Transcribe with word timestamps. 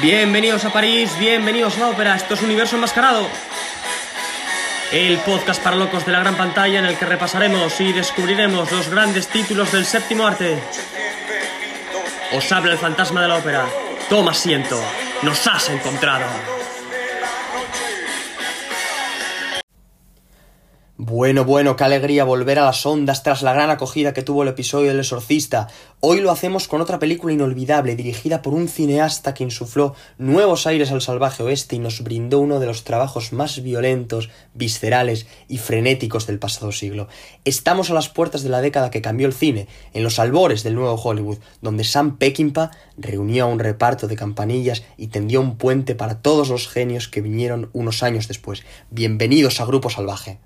Bienvenidos 0.00 0.64
a 0.64 0.72
París, 0.72 1.10
bienvenidos 1.18 1.76
a 1.76 1.80
la 1.80 1.88
ópera, 1.88 2.14
esto 2.14 2.34
es 2.34 2.42
Universo 2.42 2.76
Enmascarado. 2.76 3.26
El 4.92 5.18
podcast 5.18 5.60
para 5.60 5.74
locos 5.74 6.06
de 6.06 6.12
la 6.12 6.20
gran 6.20 6.36
pantalla 6.36 6.78
en 6.78 6.86
el 6.86 6.96
que 6.96 7.04
repasaremos 7.04 7.80
y 7.80 7.92
descubriremos 7.92 8.70
los 8.70 8.88
grandes 8.88 9.26
títulos 9.26 9.72
del 9.72 9.84
séptimo 9.84 10.24
arte. 10.24 10.56
Os 12.32 12.52
habla 12.52 12.72
el 12.72 12.78
fantasma 12.78 13.22
de 13.22 13.28
la 13.28 13.38
ópera. 13.38 13.66
Toma 14.08 14.30
asiento, 14.30 14.80
nos 15.22 15.44
has 15.48 15.68
encontrado. 15.68 16.57
Bueno, 21.18 21.44
bueno, 21.44 21.74
qué 21.74 21.82
alegría 21.82 22.22
volver 22.22 22.60
a 22.60 22.66
las 22.66 22.86
ondas 22.86 23.24
tras 23.24 23.42
la 23.42 23.52
gran 23.52 23.70
acogida 23.70 24.12
que 24.12 24.22
tuvo 24.22 24.44
el 24.44 24.50
episodio 24.50 24.90
del 24.90 25.00
exorcista. 25.00 25.66
Hoy 25.98 26.20
lo 26.20 26.30
hacemos 26.30 26.68
con 26.68 26.80
otra 26.80 27.00
película 27.00 27.32
inolvidable 27.32 27.96
dirigida 27.96 28.40
por 28.40 28.54
un 28.54 28.68
cineasta 28.68 29.34
que 29.34 29.42
insufló 29.42 29.96
nuevos 30.16 30.68
aires 30.68 30.92
al 30.92 31.02
salvaje 31.02 31.42
oeste 31.42 31.74
y 31.74 31.80
nos 31.80 32.04
brindó 32.04 32.38
uno 32.38 32.60
de 32.60 32.66
los 32.66 32.84
trabajos 32.84 33.32
más 33.32 33.60
violentos, 33.64 34.30
viscerales 34.54 35.26
y 35.48 35.58
frenéticos 35.58 36.28
del 36.28 36.38
pasado 36.38 36.70
siglo. 36.70 37.08
Estamos 37.44 37.90
a 37.90 37.94
las 37.94 38.08
puertas 38.08 38.44
de 38.44 38.50
la 38.50 38.60
década 38.60 38.92
que 38.92 39.02
cambió 39.02 39.26
el 39.26 39.34
cine, 39.34 39.66
en 39.94 40.04
los 40.04 40.20
albores 40.20 40.62
del 40.62 40.76
nuevo 40.76 40.94
Hollywood, 40.94 41.38
donde 41.60 41.82
Sam 41.82 42.18
Peckinpah 42.18 42.70
reunió 42.96 43.46
a 43.46 43.48
un 43.48 43.58
reparto 43.58 44.06
de 44.06 44.14
campanillas 44.14 44.84
y 44.96 45.08
tendió 45.08 45.40
un 45.40 45.56
puente 45.56 45.96
para 45.96 46.22
todos 46.22 46.48
los 46.48 46.68
genios 46.68 47.08
que 47.08 47.22
vinieron 47.22 47.70
unos 47.72 48.04
años 48.04 48.28
después. 48.28 48.62
Bienvenidos 48.92 49.60
a 49.60 49.64
Grupo 49.64 49.90
Salvaje. 49.90 50.38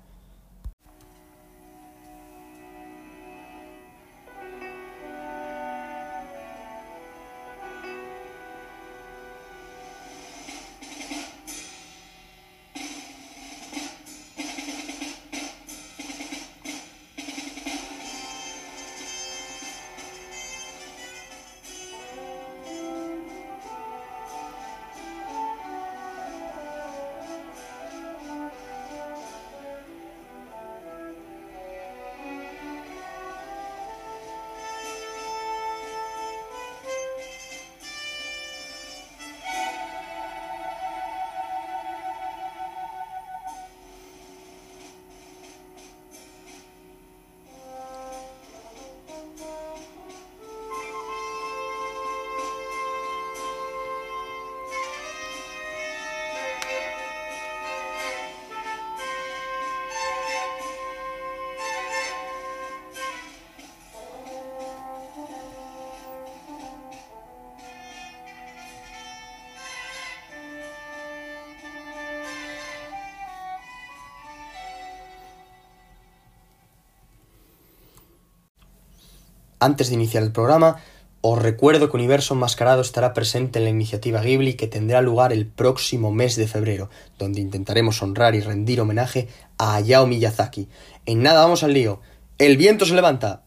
Antes 79.63 79.87
de 79.87 79.93
iniciar 79.93 80.23
el 80.23 80.33
programa, 80.33 80.75
os 81.21 81.41
recuerdo 81.41 81.89
que 81.89 81.95
Universo 81.95 82.33
Enmascarado 82.33 82.81
estará 82.81 83.13
presente 83.13 83.59
en 83.59 83.63
la 83.63 83.71
iniciativa 83.71 84.19
Ghibli 84.19 84.55
que 84.55 84.67
tendrá 84.67 85.01
lugar 85.01 85.31
el 85.31 85.47
próximo 85.47 86.11
mes 86.11 86.35
de 86.35 86.49
febrero, 86.49 86.89
donde 87.17 87.39
intentaremos 87.39 88.03
honrar 88.03 88.35
y 88.35 88.41
rendir 88.41 88.81
homenaje 88.81 89.29
a 89.57 89.75
Hayao 89.75 90.05
Miyazaki. 90.05 90.67
En 91.05 91.23
nada 91.23 91.43
vamos 91.43 91.63
al 91.63 91.71
lío. 91.71 92.01
¡El 92.37 92.57
viento 92.57 92.85
se 92.85 92.93
levanta! 92.93 93.43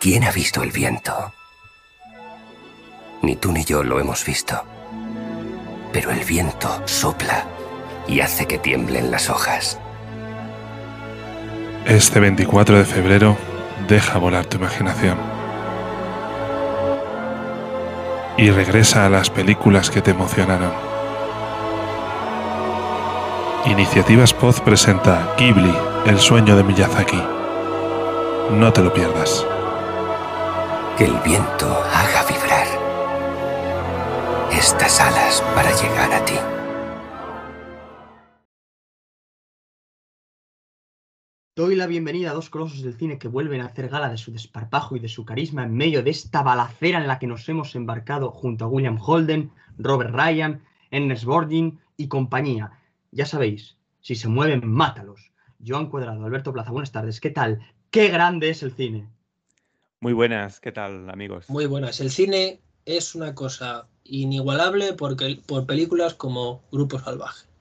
¿Quién 0.00 0.24
ha 0.24 0.32
visto 0.32 0.64
el 0.64 0.72
viento? 0.72 1.32
Ni 3.22 3.36
tú 3.36 3.52
ni 3.52 3.64
yo 3.64 3.84
lo 3.84 4.00
hemos 4.00 4.26
visto. 4.26 4.60
Pero 5.92 6.10
el 6.10 6.24
viento 6.24 6.82
sopla 6.88 7.46
y 8.08 8.18
hace 8.18 8.46
que 8.46 8.58
tiemblen 8.58 9.12
las 9.12 9.30
hojas. 9.30 9.78
Este 11.86 12.18
24 12.18 12.78
de 12.78 12.84
febrero 12.84 13.51
deja 13.86 14.18
volar 14.18 14.46
tu 14.46 14.56
imaginación. 14.56 15.16
Y 18.36 18.50
regresa 18.50 19.06
a 19.06 19.08
las 19.08 19.30
películas 19.30 19.90
que 19.90 20.00
te 20.00 20.12
emocionaron. 20.12 20.72
Iniciativas 23.66 24.32
Poz 24.32 24.60
presenta 24.60 25.34
Ghibli, 25.38 25.74
el 26.06 26.18
sueño 26.18 26.56
de 26.56 26.64
Miyazaki. 26.64 27.22
No 28.50 28.72
te 28.72 28.82
lo 28.82 28.92
pierdas. 28.92 29.46
Que 30.98 31.04
el 31.04 31.14
viento 31.24 31.66
haga 31.66 32.24
vibrar 32.28 32.66
estas 34.50 35.00
alas 35.00 35.42
para 35.54 35.70
llegar 35.70 36.12
a 36.12 36.24
ti. 36.24 36.38
Doy 41.54 41.76
la 41.76 41.86
bienvenida 41.86 42.30
a 42.30 42.32
dos 42.32 42.48
colosos 42.48 42.80
del 42.80 42.96
cine 42.96 43.18
que 43.18 43.28
vuelven 43.28 43.60
a 43.60 43.66
hacer 43.66 43.90
gala 43.90 44.08
de 44.08 44.16
su 44.16 44.32
desparpajo 44.32 44.96
y 44.96 45.00
de 45.00 45.08
su 45.08 45.26
carisma 45.26 45.64
en 45.64 45.74
medio 45.74 46.02
de 46.02 46.08
esta 46.08 46.42
balacera 46.42 46.98
en 46.98 47.06
la 47.06 47.18
que 47.18 47.26
nos 47.26 47.46
hemos 47.46 47.74
embarcado 47.74 48.30
junto 48.30 48.64
a 48.64 48.68
William 48.68 48.98
Holden, 48.98 49.50
Robert 49.76 50.14
Ryan, 50.14 50.62
Ernest 50.90 51.24
Borgin 51.24 51.78
y 51.98 52.08
compañía. 52.08 52.72
Ya 53.10 53.26
sabéis, 53.26 53.76
si 54.00 54.14
se 54.14 54.28
mueven, 54.28 54.66
mátalos. 54.66 55.30
Joan 55.62 55.90
Cuadrado, 55.90 56.24
Alberto 56.24 56.54
Plaza, 56.54 56.70
buenas 56.70 56.90
tardes. 56.90 57.20
¿Qué 57.20 57.28
tal? 57.28 57.60
¡Qué 57.90 58.08
grande 58.08 58.48
es 58.48 58.62
el 58.62 58.72
cine! 58.72 59.10
Muy 60.00 60.14
buenas, 60.14 60.58
¿qué 60.58 60.72
tal, 60.72 61.10
amigos? 61.10 61.50
Muy 61.50 61.66
buenas. 61.66 62.00
El 62.00 62.10
cine 62.10 62.62
es 62.86 63.14
una 63.14 63.34
cosa 63.34 63.88
inigualable 64.04 64.94
porque, 64.94 65.38
por 65.46 65.66
películas 65.66 66.14
como 66.14 66.64
Grupo 66.72 66.98
Salvaje. 66.98 67.51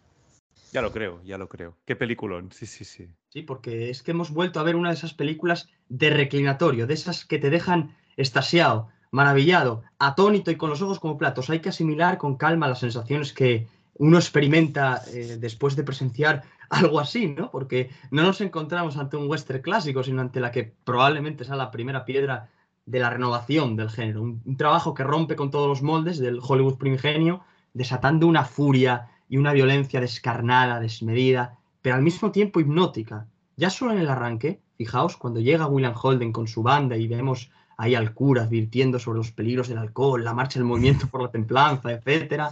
Ya 0.72 0.82
lo 0.82 0.92
creo, 0.92 1.22
ya 1.24 1.38
lo 1.38 1.50
creo. 1.50 1.78
Qué 1.86 1.96
peliculón, 1.96 2.52
sí, 2.52 2.66
sí, 2.66 2.86
sí. 2.86 3.10
Sí, 3.30 3.42
porque 3.42 3.90
es 3.90 4.04
que 4.04 4.12
hemos 4.12 4.32
vuelto 4.32 4.60
a 4.60 4.64
ver 4.64 4.76
una 4.76 4.90
de 4.90 4.96
esas 4.96 5.14
películas 5.14 5.70
de 5.90 6.10
reclinatorio, 6.10 6.88
de 6.88 6.94
esas 6.94 7.26
que 7.26 7.40
te 7.40 7.50
dejan 7.50 7.96
estasiado, 8.16 8.88
maravillado, 9.12 9.84
atónito 10.00 10.50
y 10.50 10.56
con 10.56 10.70
los 10.70 10.82
ojos 10.82 11.00
como 11.00 11.18
platos. 11.18 11.50
Hay 11.50 11.60
que 11.60 11.70
asimilar 11.70 12.18
con 12.18 12.38
calma 12.38 12.70
las 12.70 12.80
sensaciones 12.80 13.34
que 13.34 13.68
uno 13.96 14.18
experimenta 14.18 15.02
eh, 15.14 15.38
después 15.40 15.76
de 15.76 15.84
presenciar 15.84 16.44
algo 16.70 17.00
así, 17.02 17.28
¿no? 17.28 17.52
Porque 17.52 17.90
no 18.10 18.24
nos 18.24 18.40
encontramos 18.40 18.96
ante 18.98 19.18
un 19.18 19.30
western 19.30 19.62
clásico, 19.62 20.04
sino 20.04 20.22
ante 20.22 20.40
la 20.40 20.52
que 20.52 20.74
probablemente 20.86 21.44
sea 21.44 21.58
la 21.58 21.72
primera 21.72 22.06
piedra 22.06 22.50
de 22.86 23.00
la 23.00 23.10
renovación 23.10 23.76
del 23.76 23.90
género. 23.90 24.22
Un, 24.22 24.42
un 24.46 24.58
trabajo 24.58 24.94
que 24.94 25.04
rompe 25.04 25.36
con 25.36 25.52
todos 25.52 25.68
los 25.68 25.82
moldes 25.82 26.18
del 26.18 26.40
Hollywood 26.42 26.78
primigenio, 26.78 27.42
desatando 27.74 28.26
una 28.26 28.46
furia 28.46 29.11
y 29.32 29.38
una 29.38 29.54
violencia 29.54 30.02
descarnada, 30.02 30.82
desmedida, 30.82 31.58
pero 31.82 31.96
al 31.96 32.02
mismo 32.02 32.32
tiempo 32.34 32.60
hipnótica. 32.60 33.28
Ya 33.56 33.70
solo 33.70 33.94
en 33.94 34.00
el 34.00 34.10
arranque, 34.10 34.60
fijaos, 34.76 35.16
cuando 35.16 35.40
llega 35.40 35.68
William 35.68 35.96
Holden 35.96 36.34
con 36.34 36.50
su 36.50 36.62
banda 36.62 36.98
y 36.98 37.08
vemos 37.08 37.50
ahí 37.78 37.96
al 37.96 38.14
cura 38.14 38.44
advirtiendo 38.44 39.00
sobre 39.00 39.20
los 39.20 39.32
peligros 39.32 39.70
del 39.70 39.78
alcohol, 39.78 40.22
la 40.22 40.34
marcha 40.34 40.60
del 40.60 40.68
movimiento 40.68 41.08
por 41.08 41.22
la 41.22 41.32
templanza, 41.32 41.94
etc. 41.94 42.52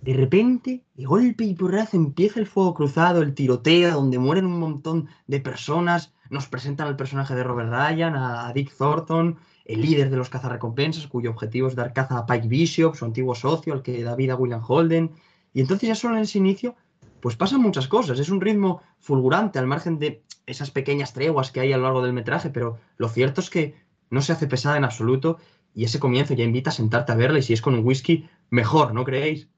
De 0.00 0.14
repente, 0.14 0.84
de 0.94 1.04
golpe 1.04 1.42
y 1.42 1.54
porrazo, 1.54 1.96
empieza 1.96 2.38
el 2.38 2.46
fuego 2.46 2.74
cruzado, 2.74 3.20
el 3.20 3.34
tiroteo, 3.34 3.96
donde 3.96 4.20
mueren 4.20 4.46
un 4.46 4.60
montón 4.60 5.08
de 5.26 5.40
personas. 5.40 6.14
Nos 6.30 6.46
presentan 6.46 6.86
al 6.86 6.94
personaje 6.94 7.34
de 7.34 7.42
Robert 7.42 7.70
Ryan, 7.70 8.14
a 8.14 8.52
Dick 8.52 8.72
Thornton, 8.72 9.36
el 9.64 9.80
líder 9.82 10.10
de 10.10 10.16
los 10.16 10.30
cazarrecompensas, 10.30 11.08
cuyo 11.08 11.30
objetivo 11.30 11.66
es 11.66 11.74
dar 11.74 11.92
caza 11.92 12.18
a 12.18 12.26
Pike 12.26 12.46
Bishop, 12.46 12.94
su 12.94 13.04
antiguo 13.04 13.34
socio, 13.34 13.72
al 13.72 13.82
que 13.82 14.04
da 14.04 14.14
vida 14.14 14.34
a 14.34 14.36
William 14.36 14.62
Holden. 14.64 15.10
Y 15.52 15.60
entonces 15.60 15.88
ya 15.88 15.94
solo 15.94 16.16
en 16.16 16.22
ese 16.22 16.38
inicio, 16.38 16.76
pues 17.20 17.36
pasan 17.36 17.60
muchas 17.60 17.88
cosas. 17.88 18.18
Es 18.18 18.30
un 18.30 18.40
ritmo 18.40 18.82
fulgurante 18.98 19.58
al 19.58 19.66
margen 19.66 19.98
de 19.98 20.22
esas 20.46 20.70
pequeñas 20.70 21.12
treguas 21.12 21.50
que 21.50 21.60
hay 21.60 21.72
a 21.72 21.76
lo 21.76 21.84
largo 21.84 22.02
del 22.02 22.12
metraje, 22.12 22.50
pero 22.50 22.78
lo 22.96 23.08
cierto 23.08 23.40
es 23.40 23.50
que 23.50 23.74
no 24.10 24.22
se 24.22 24.32
hace 24.32 24.46
pesada 24.46 24.76
en 24.76 24.84
absoluto 24.84 25.38
y 25.74 25.84
ese 25.84 26.00
comienzo 26.00 26.34
ya 26.34 26.44
invita 26.44 26.70
a 26.70 26.72
sentarte 26.72 27.12
a 27.12 27.16
verla 27.16 27.38
y 27.38 27.42
si 27.42 27.52
es 27.52 27.62
con 27.62 27.74
un 27.74 27.84
whisky, 27.84 28.28
mejor, 28.50 28.94
¿no 28.94 29.04
creéis? 29.04 29.48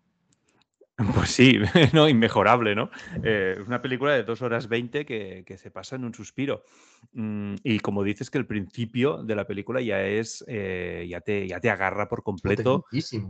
Pues 1.14 1.30
sí, 1.30 1.58
no, 1.92 2.08
inmejorable, 2.08 2.74
¿no? 2.74 2.90
Eh, 3.22 3.56
es 3.60 3.66
una 3.66 3.80
película 3.82 4.12
de 4.14 4.22
dos 4.24 4.42
horas 4.42 4.68
20 4.68 5.04
que, 5.06 5.44
que 5.46 5.56
se 5.56 5.70
pasa 5.70 5.96
en 5.96 6.04
un 6.04 6.14
suspiro. 6.14 6.62
Mm, 7.12 7.54
y 7.64 7.78
como 7.80 8.02
dices 8.04 8.30
que 8.30 8.38
el 8.38 8.46
principio 8.46 9.22
de 9.22 9.34
la 9.34 9.46
película 9.46 9.80
ya 9.80 10.02
es, 10.02 10.44
eh, 10.46 11.06
ya, 11.08 11.20
te, 11.20 11.48
ya 11.48 11.58
te 11.60 11.70
agarra 11.70 12.08
por 12.08 12.22
completo 12.22 12.84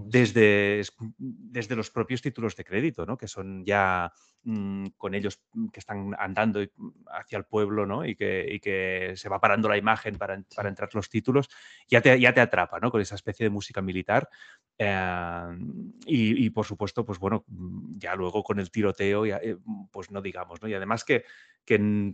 desde, 0.06 0.80
es- 0.80 0.92
desde 1.18 1.76
los 1.76 1.90
propios 1.90 2.20
títulos 2.22 2.56
de 2.56 2.64
crédito, 2.64 3.06
¿no? 3.06 3.16
Que 3.16 3.28
son 3.28 3.64
ya 3.64 4.12
mm, 4.44 4.86
con 4.96 5.14
ellos 5.14 5.40
mm, 5.52 5.68
que 5.68 5.80
están 5.80 6.14
andando 6.18 6.60
mm, 6.60 6.88
hacia 7.12 7.38
el 7.38 7.44
pueblo, 7.44 7.86
¿no? 7.86 8.04
Y 8.04 8.14
que, 8.16 8.46
y 8.50 8.60
que 8.60 9.12
se 9.16 9.28
va 9.28 9.40
parando 9.40 9.68
la 9.68 9.76
imagen 9.76 10.16
para, 10.16 10.34
en- 10.34 10.46
para 10.54 10.68
entrar 10.68 10.88
los 10.94 11.08
títulos, 11.08 11.48
ya 11.88 12.00
te, 12.00 12.18
ya 12.20 12.32
te 12.32 12.40
atrapa, 12.40 12.78
¿no? 12.80 12.90
Con 12.90 13.00
esa 13.00 13.14
especie 13.14 13.44
de 13.44 13.50
música 13.50 13.82
militar. 13.82 14.28
Eh, 14.78 15.46
y, 16.06 16.46
y, 16.46 16.50
por 16.50 16.64
supuesto, 16.66 17.04
pues 17.04 17.18
bueno, 17.18 17.44
ya 17.96 18.14
luego 18.14 18.42
con 18.42 18.58
el 18.60 18.70
tiroteo, 18.70 19.26
ya, 19.26 19.36
eh, 19.42 19.56
pues 19.90 20.10
no 20.10 20.22
digamos, 20.22 20.62
¿no? 20.62 20.68
Y 20.68 20.74
además 20.74 21.04
que, 21.04 21.24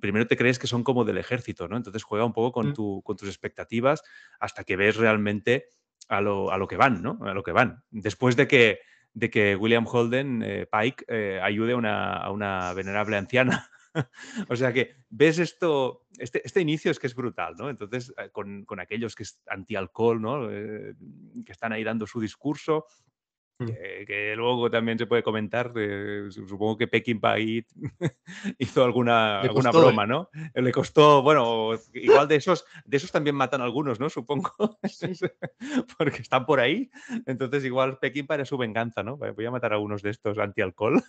primero 0.00 0.26
te 0.26 0.36
crees 0.36 0.58
que 0.58 0.66
son 0.66 0.82
como 0.84 1.04
del 1.04 1.18
ejército, 1.18 1.68
¿no? 1.68 1.76
Entonces 1.76 2.02
juega 2.02 2.24
un 2.24 2.32
poco 2.32 2.52
con, 2.52 2.74
tu- 2.74 3.02
con 3.02 3.16
tus 3.16 3.28
expectativas 3.28 4.02
hasta 4.40 4.64
que 4.64 4.76
ves 4.76 4.96
realmente 4.96 5.66
a 6.08 6.20
lo, 6.20 6.50
a 6.52 6.58
lo 6.58 6.66
que 6.68 6.76
van, 6.76 7.02
¿no? 7.02 7.18
A 7.22 7.32
lo 7.34 7.42
que 7.42 7.52
van. 7.52 7.82
Después 7.90 8.36
de 8.36 8.46
que, 8.48 8.80
de 9.16 9.30
que 9.30 9.56
William 9.56 9.86
Holden, 9.90 10.42
eh, 10.44 10.66
Pike, 10.70 11.06
eh, 11.08 11.40
ayude 11.42 11.72
a 11.72 11.76
una, 11.76 12.12
a 12.18 12.30
una 12.30 12.74
venerable 12.74 13.16
anciana. 13.16 13.70
o 14.50 14.56
sea 14.56 14.74
que 14.74 14.94
ves 15.08 15.38
esto, 15.38 16.04
este, 16.18 16.42
este 16.44 16.60
inicio 16.60 16.90
es 16.90 16.98
que 16.98 17.06
es 17.06 17.14
brutal, 17.14 17.54
¿no? 17.56 17.70
Entonces, 17.70 18.12
eh, 18.18 18.28
con, 18.30 18.66
con 18.66 18.78
aquellos 18.78 19.14
que 19.14 19.22
es 19.22 19.40
anti-alcohol, 19.46 20.20
¿no? 20.20 20.48
Que 20.48 20.94
están 21.52 21.72
ahí 21.72 21.82
dando 21.82 22.06
su 22.06 22.20
discurso. 22.20 22.84
Que, 23.58 24.04
que 24.06 24.34
luego 24.36 24.70
también 24.70 24.98
se 24.98 25.06
puede 25.06 25.22
comentar, 25.22 25.72
eh, 25.76 26.26
su- 26.30 26.46
supongo 26.46 26.76
que 26.76 26.88
Peckinpah 26.88 27.32
ahí 27.34 27.64
hizo 28.58 28.84
alguna, 28.84 29.42
Le 29.42 29.48
alguna 29.48 29.70
costó, 29.70 29.82
¿eh? 29.82 29.86
broma, 29.86 30.06
¿no? 30.06 30.28
Le 30.54 30.72
costó, 30.72 31.22
bueno, 31.22 31.70
igual 31.94 32.28
de 32.28 32.36
esos, 32.36 32.64
de 32.84 32.96
esos 32.96 33.10
también 33.12 33.36
matan 33.36 33.60
algunos, 33.62 33.98
¿no? 34.00 34.10
Supongo, 34.10 34.52
Sí, 34.88 35.12
porque 35.98 36.22
están 36.22 36.44
por 36.46 36.60
ahí. 36.60 36.90
Entonces 37.26 37.64
igual 37.64 37.98
Peckinpah 37.98 38.34
era 38.34 38.44
su 38.44 38.58
venganza, 38.58 39.02
¿no? 39.02 39.16
Voy 39.16 39.46
a 39.46 39.50
matar 39.50 39.72
a 39.72 39.76
algunos 39.76 40.02
de 40.02 40.10
estos 40.10 40.38
anti-alcohol. 40.38 41.02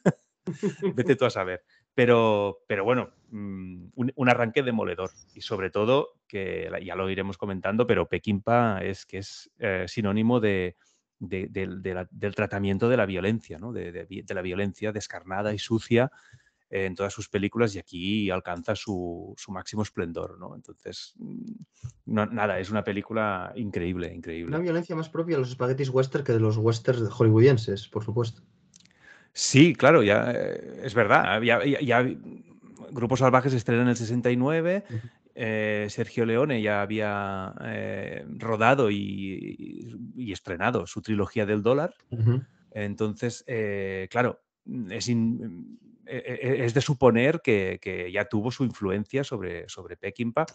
Vete 0.95 1.15
tú 1.17 1.25
a 1.25 1.29
saber. 1.29 1.63
Pero, 1.93 2.59
pero 2.67 2.85
bueno, 2.85 3.09
mm, 3.31 3.87
un, 3.95 4.11
un 4.15 4.29
arranque 4.29 4.63
demoledor. 4.63 5.09
Y 5.33 5.41
sobre 5.41 5.69
todo, 5.69 6.13
que 6.27 6.69
ya 6.83 6.95
lo 6.95 7.09
iremos 7.09 7.37
comentando, 7.37 7.85
pero 7.85 8.07
Peckinpah 8.07 8.79
es 8.83 9.05
que 9.05 9.17
es 9.17 9.51
eh, 9.59 9.85
sinónimo 9.87 10.39
de, 10.39 10.77
de- 11.19 11.47
del- 11.47 11.81
de 11.81 11.93
la- 11.93 12.07
del 12.11 12.35
tratamiento 12.35 12.89
de 12.89 12.97
la 12.97 13.05
violencia, 13.05 13.57
¿no? 13.59 13.71
De, 13.73 14.05
la 14.29 14.41
violencia 14.41 14.91
descarnada 14.91 15.53
y 15.53 15.59
sucia 15.59 16.11
eh, 16.69 16.85
en 16.85 16.95
todas 16.95 17.13
sus 17.13 17.29
películas 17.29 17.73
y 17.75 17.79
aquí 17.79 18.29
alcanza 18.29 18.75
su, 18.75 19.33
su 19.37 19.51
máximo 19.53 19.83
esplendor, 19.83 20.37
¿no? 20.37 20.53
Entonces, 20.53 21.13
mm, 21.17 21.51
no- 22.07 22.25
nada, 22.25 22.59
es 22.59 22.69
una 22.69 22.83
película 22.83 23.53
increíble, 23.55 24.13
increíble. 24.13 24.55
Una 24.55 24.63
violencia 24.63 24.95
más 24.95 25.07
propia 25.09 25.35
de 25.37 25.41
los 25.41 25.49
espaguetis 25.49 25.89
western 25.89 26.23
que 26.25 26.33
de 26.33 26.39
los 26.41 26.57
westerns 26.57 27.09
hollywoodienses, 27.09 27.87
por 27.87 28.03
supuesto. 28.03 28.41
Sí, 29.33 29.75
claro, 29.75 30.03
ya 30.03 30.31
eh, 30.35 30.81
es 30.83 30.93
verdad. 30.93 31.41
Ya, 31.41 31.63
ya- 31.63 31.79
ya- 31.81 32.05
Grupos 32.91 33.19
Salvajes 33.19 33.53
estrena 33.53 33.81
en 33.83 33.89
el 33.89 33.95
69. 33.97 34.83
Eh, 35.39 35.85
Sergio 35.91 36.25
Leone 36.25 36.63
ya 36.63 36.81
había 36.81 37.53
eh, 37.63 38.25
rodado 38.39 38.89
y, 38.89 39.95
y 40.15 40.31
estrenado 40.31 40.87
su 40.87 41.01
trilogía 41.03 41.45
del 41.45 41.61
dólar. 41.61 41.93
Entonces, 42.71 43.43
eh, 43.47 44.07
claro, 44.09 44.41
es, 44.89 45.07
in- 45.07 45.77
e- 46.07 46.39
e- 46.41 46.65
es 46.65 46.73
de 46.73 46.81
suponer 46.81 47.41
que, 47.43 47.77
que 47.79 48.11
ya 48.11 48.25
tuvo 48.25 48.49
su 48.49 48.63
influencia 48.63 49.23
sobre, 49.23 49.69
sobre 49.69 49.95
Peckinpah. 49.95 50.45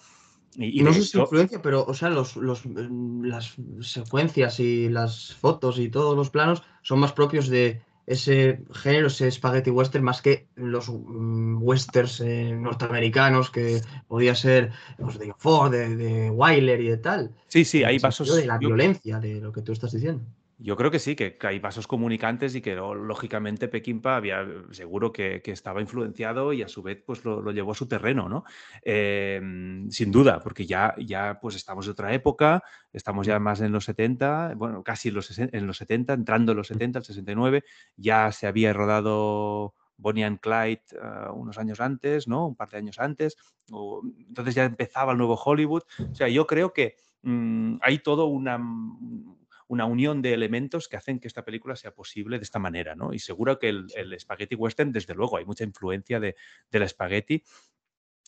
Y, 0.56 0.80
y 0.80 0.82
no 0.82 0.92
sé 0.92 1.02
si 1.02 1.08
hecho- 1.10 1.20
influencia, 1.22 1.62
pero, 1.62 1.84
o 1.84 1.94
sea, 1.94 2.10
los, 2.10 2.36
los, 2.36 2.66
mm, 2.66 3.22
las 3.24 3.54
secuencias 3.80 4.58
y 4.58 4.88
las 4.88 5.34
fotos 5.34 5.78
y 5.78 5.88
todos 5.90 6.16
los 6.16 6.30
planos 6.30 6.62
son 6.82 6.98
más 6.98 7.12
propios 7.12 7.48
de 7.48 7.82
ese 8.06 8.62
género, 8.72 9.06
ese 9.06 9.30
spaghetti 9.30 9.70
western, 9.70 10.04
más 10.04 10.22
que 10.22 10.48
los 10.56 10.88
mm, 10.88 11.62
westerns 11.62 12.20
eh, 12.20 12.52
norteamericanos 12.56 13.50
que 13.50 13.80
podía 14.08 14.34
ser 14.34 14.72
pues, 14.98 15.18
de 15.18 15.32
Ford, 15.38 15.70
de, 15.70 15.96
de 15.96 16.30
Wyler 16.30 16.80
y 16.80 16.88
de 16.88 16.96
tal. 16.98 17.30
sí, 17.48 17.64
sí, 17.64 17.84
hay 17.84 17.98
sentido 18.00 18.36
de 18.36 18.46
la 18.46 18.58
yo- 18.60 18.68
violencia, 18.68 19.20
de 19.20 19.40
lo 19.40 19.52
que 19.52 19.62
tú 19.62 19.72
estás 19.72 19.92
diciendo. 19.92 20.24
Yo 20.64 20.76
creo 20.76 20.90
que 20.92 21.00
sí, 21.00 21.16
que, 21.16 21.36
que 21.36 21.46
hay 21.48 21.58
vasos 21.58 21.88
comunicantes 21.88 22.54
y 22.54 22.60
que 22.62 22.76
lógicamente 22.76 23.66
Peckinpah 23.66 24.14
había 24.16 24.46
seguro 24.70 25.12
que, 25.12 25.42
que 25.42 25.50
estaba 25.50 25.80
influenciado 25.80 26.52
y 26.52 26.62
a 26.62 26.68
su 26.68 26.82
vez 26.82 27.02
pues 27.04 27.24
lo, 27.24 27.42
lo 27.42 27.50
llevó 27.50 27.72
a 27.72 27.74
su 27.74 27.88
terreno, 27.88 28.28
¿no? 28.28 28.44
Eh, 28.84 29.40
sin 29.90 30.12
duda, 30.12 30.38
porque 30.40 30.64
ya, 30.64 30.94
ya 30.98 31.38
pues 31.40 31.56
estamos 31.56 31.86
de 31.86 31.92
otra 31.92 32.14
época, 32.14 32.62
estamos 32.92 33.26
ya 33.26 33.40
más 33.40 33.60
en 33.60 33.72
los 33.72 33.84
70, 33.86 34.54
bueno, 34.56 34.84
casi 34.84 35.08
en 35.08 35.14
los, 35.14 35.36
en 35.38 35.66
los 35.66 35.76
70, 35.78 36.12
entrando 36.12 36.52
en 36.52 36.58
los 36.58 36.68
70, 36.68 37.00
el 37.00 37.04
69, 37.04 37.64
ya 37.96 38.30
se 38.30 38.46
había 38.46 38.72
rodado 38.72 39.74
Bonnie 39.96 40.24
and 40.24 40.38
Clyde 40.38 40.82
ah, 41.02 41.32
unos 41.34 41.58
años 41.58 41.80
antes, 41.80 42.28
¿no? 42.28 42.46
Un 42.46 42.54
par 42.56 42.68
de 42.70 42.78
años 42.78 42.98
antes, 43.00 43.36
o- 43.72 44.02
entonces 44.28 44.54
ya 44.54 44.64
empezaba 44.64 45.10
el 45.12 45.18
nuevo 45.18 45.34
Hollywood. 45.34 45.82
O 46.10 46.14
sea, 46.14 46.28
yo 46.28 46.46
creo 46.46 46.72
que 46.72 46.94
mm, 47.22 47.78
hay 47.82 47.98
todo 47.98 48.26
una 48.26 48.58
una 49.72 49.86
unión 49.86 50.20
de 50.20 50.34
elementos 50.34 50.86
que 50.86 50.98
hacen 50.98 51.18
que 51.18 51.28
esta 51.28 51.44
película 51.44 51.76
sea 51.76 51.94
posible 51.94 52.36
de 52.38 52.44
esta 52.44 52.58
manera, 52.58 52.94
¿no? 52.94 53.14
Y 53.14 53.18
seguro 53.18 53.58
que 53.58 53.70
el, 53.70 53.86
el 53.96 54.18
spaghetti 54.20 54.54
western, 54.54 54.92
desde 54.92 55.14
luego, 55.14 55.38
hay 55.38 55.46
mucha 55.46 55.64
influencia 55.64 56.20
de, 56.20 56.36
del 56.70 56.86
spaghetti. 56.86 57.42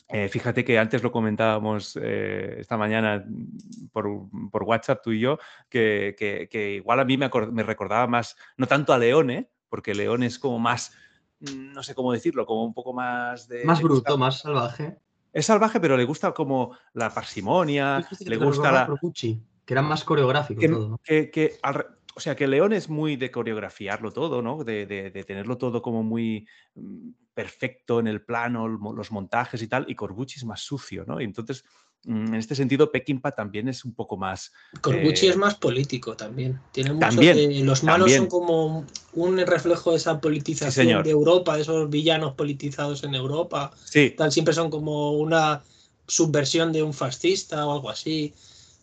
Eh, 0.08 0.28
fíjate 0.28 0.64
que 0.64 0.78
antes 0.78 1.02
lo 1.02 1.10
comentábamos 1.12 1.98
eh, 2.00 2.56
esta 2.60 2.76
mañana 2.78 3.24
mm, 3.26 3.88
por, 3.92 4.06
por 4.50 4.62
WhatsApp 4.62 5.00
tú 5.02 5.12
y 5.12 5.20
yo, 5.20 5.38
que, 5.68 6.14
que- 6.18 6.48
que 6.50 6.72
igual 6.76 7.00
a 7.00 7.04
mí 7.04 7.16
me, 7.18 7.30
me 7.52 7.62
recordaba 7.62 8.06
más, 8.06 8.36
no 8.56 8.66
tanto 8.66 8.92
a 8.92 8.98
Leone, 8.98 9.50
porque 9.68 9.94
Leone 9.94 10.26
es 10.26 10.38
como 10.38 10.58
más, 10.58 10.92
mm, 11.40 11.72
no 11.72 11.82
sé 11.82 11.94
cómo 11.94 12.12
decirlo, 12.12 12.46
como 12.46 12.64
un 12.64 12.72
poco 12.74 12.92
más 12.94 13.48
de... 13.48 13.64
Más 13.64 13.80
gusta- 13.82 13.94
bruto, 14.10 14.18
más 14.18 14.38
salvaje. 14.38 14.96
Es 15.32 15.46
salvaje, 15.46 15.80
pero 15.80 15.96
le 15.96 16.04
gusta 16.04 16.32
como 16.32 16.76
la 16.94 17.10
parsimonia, 17.12 18.00
le 18.24 18.36
gusta 18.36 18.70
la... 18.72 18.86
Procucci, 18.86 19.42
que 19.64 19.74
era 19.74 19.82
más 19.82 20.04
coreográfico 20.04 20.60
que, 20.60 20.68
todo, 20.68 20.88
¿no? 20.88 21.00
que- 21.02 21.30
que 21.30 21.58
al 21.62 21.86
o 22.16 22.20
sea, 22.20 22.36
que 22.36 22.46
León 22.46 22.72
es 22.72 22.88
muy 22.88 23.16
de 23.16 23.32
coreografiarlo 23.32 24.12
todo, 24.12 24.40
¿no? 24.40 24.62
De, 24.62 24.86
de- 24.86 25.10
de 25.10 25.24
tenerlo 25.24 25.58
todo 25.58 25.82
como 25.82 26.04
muy 26.04 26.46
mm, 26.76 27.08
perfecto 27.34 27.98
en 27.98 28.06
el 28.06 28.22
plano, 28.22 28.68
los 28.68 29.10
montajes 29.10 29.60
y 29.62 29.66
tal, 29.66 29.84
y 29.88 29.96
Corbucci 29.96 30.36
es 30.38 30.44
más 30.44 30.60
sucio, 30.60 31.04
¿no? 31.08 31.20
Y 31.20 31.24
entonces, 31.24 31.64
mm, 32.04 32.26
en 32.28 32.34
este 32.36 32.54
sentido, 32.54 32.92
Peckinpah 32.92 33.32
también 33.32 33.66
es 33.68 33.84
un 33.84 33.94
poco 33.94 34.16
más... 34.16 34.52
Corbucci 34.80 35.26
Eh, 35.26 35.30
es 35.30 35.36
más 35.36 35.56
político 35.56 36.16
también. 36.16 36.60
Tiene 36.70 36.92
mucho 36.92 37.08
también, 37.08 37.36
de- 37.36 37.64
los 37.64 37.82
malos 37.82 38.12
también. 38.12 38.20
son 38.20 38.28
como 38.28 38.86
un 39.14 39.38
reflejo 39.38 39.90
de 39.90 39.96
esa 39.96 40.20
politización 40.20 40.86
señor. 40.86 41.02
de 41.04 41.10
Europa, 41.10 41.56
de 41.56 41.62
esos 41.62 41.90
villanos 41.90 42.34
politizados 42.34 43.02
en 43.02 43.16
Europa. 43.16 43.72
Sí, 43.84 44.14
Tal, 44.16 44.30
siempre 44.30 44.54
son 44.54 44.70
como 44.70 45.14
una 45.18 45.64
subversión 46.06 46.72
de 46.72 46.84
un 46.84 46.92
fascista 46.94 47.66
o 47.66 47.72
algo 47.72 47.90
así. 47.90 48.32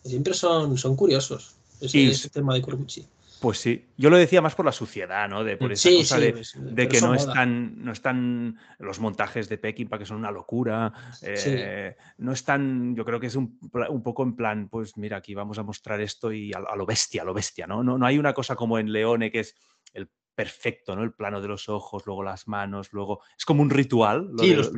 Siempre 0.04 0.34
son, 0.34 0.76
son 0.78 0.96
curiosos 0.96 1.56
ese, 1.80 1.98
Y- 1.98 2.08
ese 2.10 2.28
tema 2.30 2.54
de 2.54 2.62
Corbucci. 2.62 3.06
pues 3.40 3.58
sí. 3.58 3.86
Yo 3.96 4.08
lo 4.10 4.16
decía 4.16 4.40
más 4.40 4.54
por 4.54 4.64
la 4.66 4.72
suciedad, 4.72 5.28
¿no? 5.28 5.42
De, 5.42 5.56
por 5.56 5.72
esa 5.72 5.88
Sí, 5.88 5.96
cosa 5.98 6.16
sí, 6.16 6.22
de, 6.22 6.32
pues, 6.32 6.52
que 6.88 7.00
no 7.00 7.14
están, 7.14 7.84
no 7.84 7.90
están 7.92 8.56
los 8.78 9.00
montajes 9.00 9.48
de 9.48 9.58
Peckinpah, 9.58 9.98
que 9.98 10.06
son 10.06 10.18
una 10.18 10.30
locura. 10.30 10.92
eh, 11.22 11.96
No 12.18 12.32
están, 12.32 12.94
yo 12.94 13.04
creo 13.04 13.18
que 13.18 13.26
es 13.28 13.36
un, 13.36 13.58
pla- 13.58 13.90
un 13.90 14.02
poco 14.02 14.22
en 14.22 14.36
plan, 14.36 14.68
pues 14.68 14.96
mira, 14.96 15.16
aquí 15.16 15.34
vamos 15.34 15.58
a 15.58 15.62
mostrar 15.64 16.00
esto 16.00 16.32
y 16.32 16.52
a, 16.52 16.58
a 16.58 16.76
lo 16.76 16.86
bestia, 16.86 17.22
a 17.22 17.24
lo 17.24 17.34
bestia, 17.34 17.66
¿no? 17.66 17.82
¿no? 17.82 17.98
No 17.98 18.06
hay 18.06 18.18
una 18.18 18.32
cosa 18.32 18.54
como 18.54 18.78
en 18.78 18.92
Leone 18.92 19.30
que 19.32 19.40
es 19.40 19.56
el 19.92 20.08
perfecto, 20.34 20.94
¿no? 20.96 21.02
El 21.02 21.12
plano 21.12 21.40
de 21.42 21.48
los 21.48 21.68
ojos, 21.68 22.04
luego 22.06 22.22
las 22.22 22.48
manos, 22.48 22.92
luego... 22.92 23.20
Es 23.36 23.44
como 23.44 23.60
un 23.62 23.70
ritual, 23.70 24.28
lo 24.32 24.42
Sí, 24.44 24.50
de 24.50 24.56
los 24.56 24.70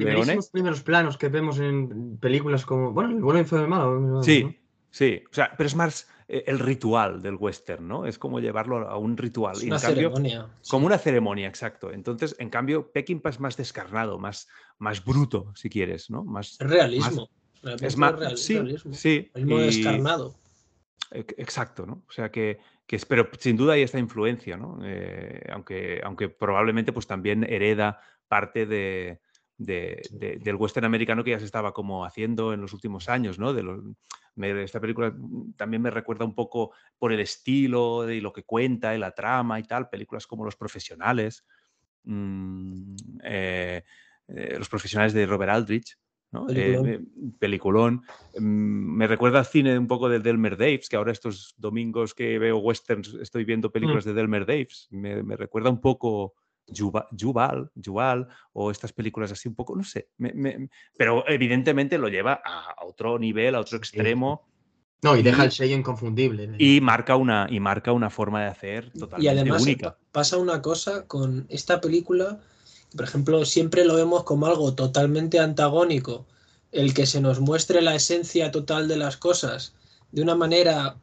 primeros 0.50 0.82
planos 0.82 1.16
que 1.16 1.28
vemos 1.28 1.58
en 1.60 2.16
películas 2.18 2.64
como, 2.66 2.92
bueno, 2.92 3.10
el 3.10 3.22
bueno, 3.22 3.40
y 3.40 3.54
el 3.54 3.68
malo. 3.68 4.00
¿no? 4.00 4.22
Sí, 4.22 4.58
sí, 4.94 5.22
o 5.30 5.34
sea, 5.34 5.52
pero 5.56 5.66
es 5.66 5.74
más 5.74 6.08
eh, 6.28 6.44
el 6.46 6.58
ritual 6.58 7.20
del 7.20 7.34
western, 7.34 7.86
¿no? 7.88 8.06
Es 8.06 8.16
como 8.18 8.38
llevarlo 8.38 8.88
a 8.88 8.96
un 8.96 9.16
ritual. 9.16 9.56
Es 9.56 9.62
Y 9.62 9.66
en 9.66 9.72
una 9.72 9.80
cambio, 9.80 10.08
ceremonia. 10.10 10.48
sí. 10.60 10.70
Como 10.70 10.86
una 10.86 10.98
ceremonia, 10.98 11.48
exacto. 11.48 11.90
Entonces, 11.90 12.36
en 12.38 12.48
cambio, 12.48 12.90
Peckinpah 12.92 13.30
es 13.30 13.40
más 13.40 13.56
descarnado, 13.56 14.18
más, 14.18 14.48
más 14.78 15.04
bruto, 15.04 15.52
si 15.56 15.68
quieres, 15.68 16.10
¿no? 16.10 16.24
Más, 16.24 16.56
realismo. 16.60 17.28
realmente 17.62 17.86
es 17.88 17.96
más, 17.96 18.18
real- 18.18 18.38
sí, 18.38 18.54
realismo. 18.54 18.94
sí. 18.94 19.30
Realismo 19.34 19.58
y- 19.60 19.66
descarnado. 19.66 20.34
ex- 21.10 21.34
Exacto, 21.38 21.84
¿no? 21.86 22.02
O 22.08 22.12
sea 22.12 22.30
que, 22.30 22.58
que 22.86 22.96
es- 22.96 23.04
pero 23.04 23.28
sin 23.38 23.56
duda 23.56 23.74
hay 23.74 23.82
esta 23.82 23.98
influencia, 23.98 24.56
¿no? 24.56 24.78
Eh, 24.84 25.42
aunque, 25.52 26.00
aunque 26.04 26.28
probablemente 26.28 26.92
pues 26.92 27.06
también 27.06 27.44
hereda 27.44 28.00
parte 28.28 28.64
de, 28.66 29.20
de- 29.56 30.02
de- 30.10 30.36
del 30.38 30.56
western 30.56 30.84
americano 30.86 31.22
que 31.22 31.30
ya 31.30 31.38
se 31.38 31.44
estaba 31.44 31.72
como 31.72 32.04
haciendo 32.04 32.52
en 32.52 32.60
los 32.60 32.72
últimos 32.72 33.08
años, 33.08 33.38
¿no? 33.38 33.52
De 33.52 33.62
los- 33.62 33.82
me- 34.36 34.62
esta 34.64 34.80
película 34.80 35.10
mm, 35.16 35.52
también 35.56 35.80
me 35.82 35.90
recuerda 35.90 36.24
un 36.24 36.34
poco 36.34 36.72
por 36.98 37.12
el 37.12 37.20
estilo 37.20 38.02
de 38.04 38.20
lo 38.20 38.32
que 38.32 38.42
cuenta 38.42 38.94
y 38.94 38.98
la 38.98 39.12
trama 39.12 39.60
y 39.60 39.62
tal, 39.62 39.88
películas 39.88 40.26
como 40.26 40.44
Los 40.44 40.56
Profesionales, 40.56 41.44
mm, 42.04 42.94
eh, 43.24 43.82
eh, 44.28 44.54
Los 44.58 44.68
profesionales 44.68 45.12
de 45.12 45.26
Robert 45.26 45.52
Aldrich, 45.52 45.96
¿no? 46.32 46.48
Eh, 46.48 46.54
Peliculón. 46.54 46.88
eh, 46.88 47.00
peliculón. 47.38 48.02
Mm, 48.38 48.96
me 48.96 49.06
recuerda 49.06 49.38
al 49.40 49.46
cine 49.46 49.78
un 49.78 49.86
poco 49.86 50.08
de 50.08 50.18
Delmer 50.18 50.56
Daves, 50.56 50.88
que 50.88 50.96
ahora 50.96 51.12
estos 51.12 51.54
domingos 51.58 52.14
que 52.14 52.38
veo 52.38 52.58
westerns 52.58 53.14
estoy 53.20 53.44
viendo 53.44 53.70
películas 53.70 54.04
de 54.04 54.14
Delmer 54.14 54.46
Daves. 54.46 54.88
Me, 54.90 55.22
me 55.22 55.36
recuerda 55.36 55.70
un 55.70 55.80
poco 55.80 56.34
Yuval, 56.66 57.70
Yuval, 57.74 58.28
o 58.52 58.70
estas 58.70 58.92
películas 58.92 59.30
así 59.32 59.48
un 59.48 59.54
poco, 59.54 59.76
no 59.76 59.84
sé. 59.84 60.08
me- 60.18 60.32
me- 60.32 60.68
pero 60.96 61.24
evidentemente 61.28 61.98
lo 61.98 62.08
lleva 62.08 62.40
a, 62.44 62.74
otro 62.84 63.18
nivel, 63.18 63.54
a 63.54 63.60
otro 63.60 63.76
extremo. 63.78 64.46
No, 65.02 65.16
y 65.16 65.22
deja 65.22 65.44
el 65.44 65.52
sello 65.52 65.76
inconfundible. 65.76 66.48
Y 66.58 66.80
marca 66.80 67.16
una, 67.16 67.46
y 67.50 67.60
marca 67.60 67.92
una 67.92 68.08
forma 68.08 68.40
de 68.42 68.48
hacer 68.48 68.90
totalmente 68.92 69.22
Y 69.22 69.28
además 69.28 69.62
única. 69.62 69.90
pa- 69.90 69.98
pasa 70.12 70.38
una 70.38 70.62
cosa 70.62 71.06
con 71.06 71.46
esta 71.50 71.80
película, 71.80 72.40
por 72.96 73.04
ejemplo, 73.04 73.44
siempre 73.44 73.84
lo 73.84 73.96
vemos 73.96 74.24
como 74.24 74.46
algo 74.46 74.74
totalmente 74.74 75.38
antagónico, 75.40 76.26
el 76.72 76.94
que 76.94 77.06
se 77.06 77.20
nos 77.20 77.40
muestre 77.40 77.82
la 77.82 77.94
esencia 77.94 78.50
total 78.50 78.88
de 78.88 78.96
las 78.96 79.16
cosas 79.18 79.74
de 80.12 80.22
una 80.22 80.34
manera 80.34 80.96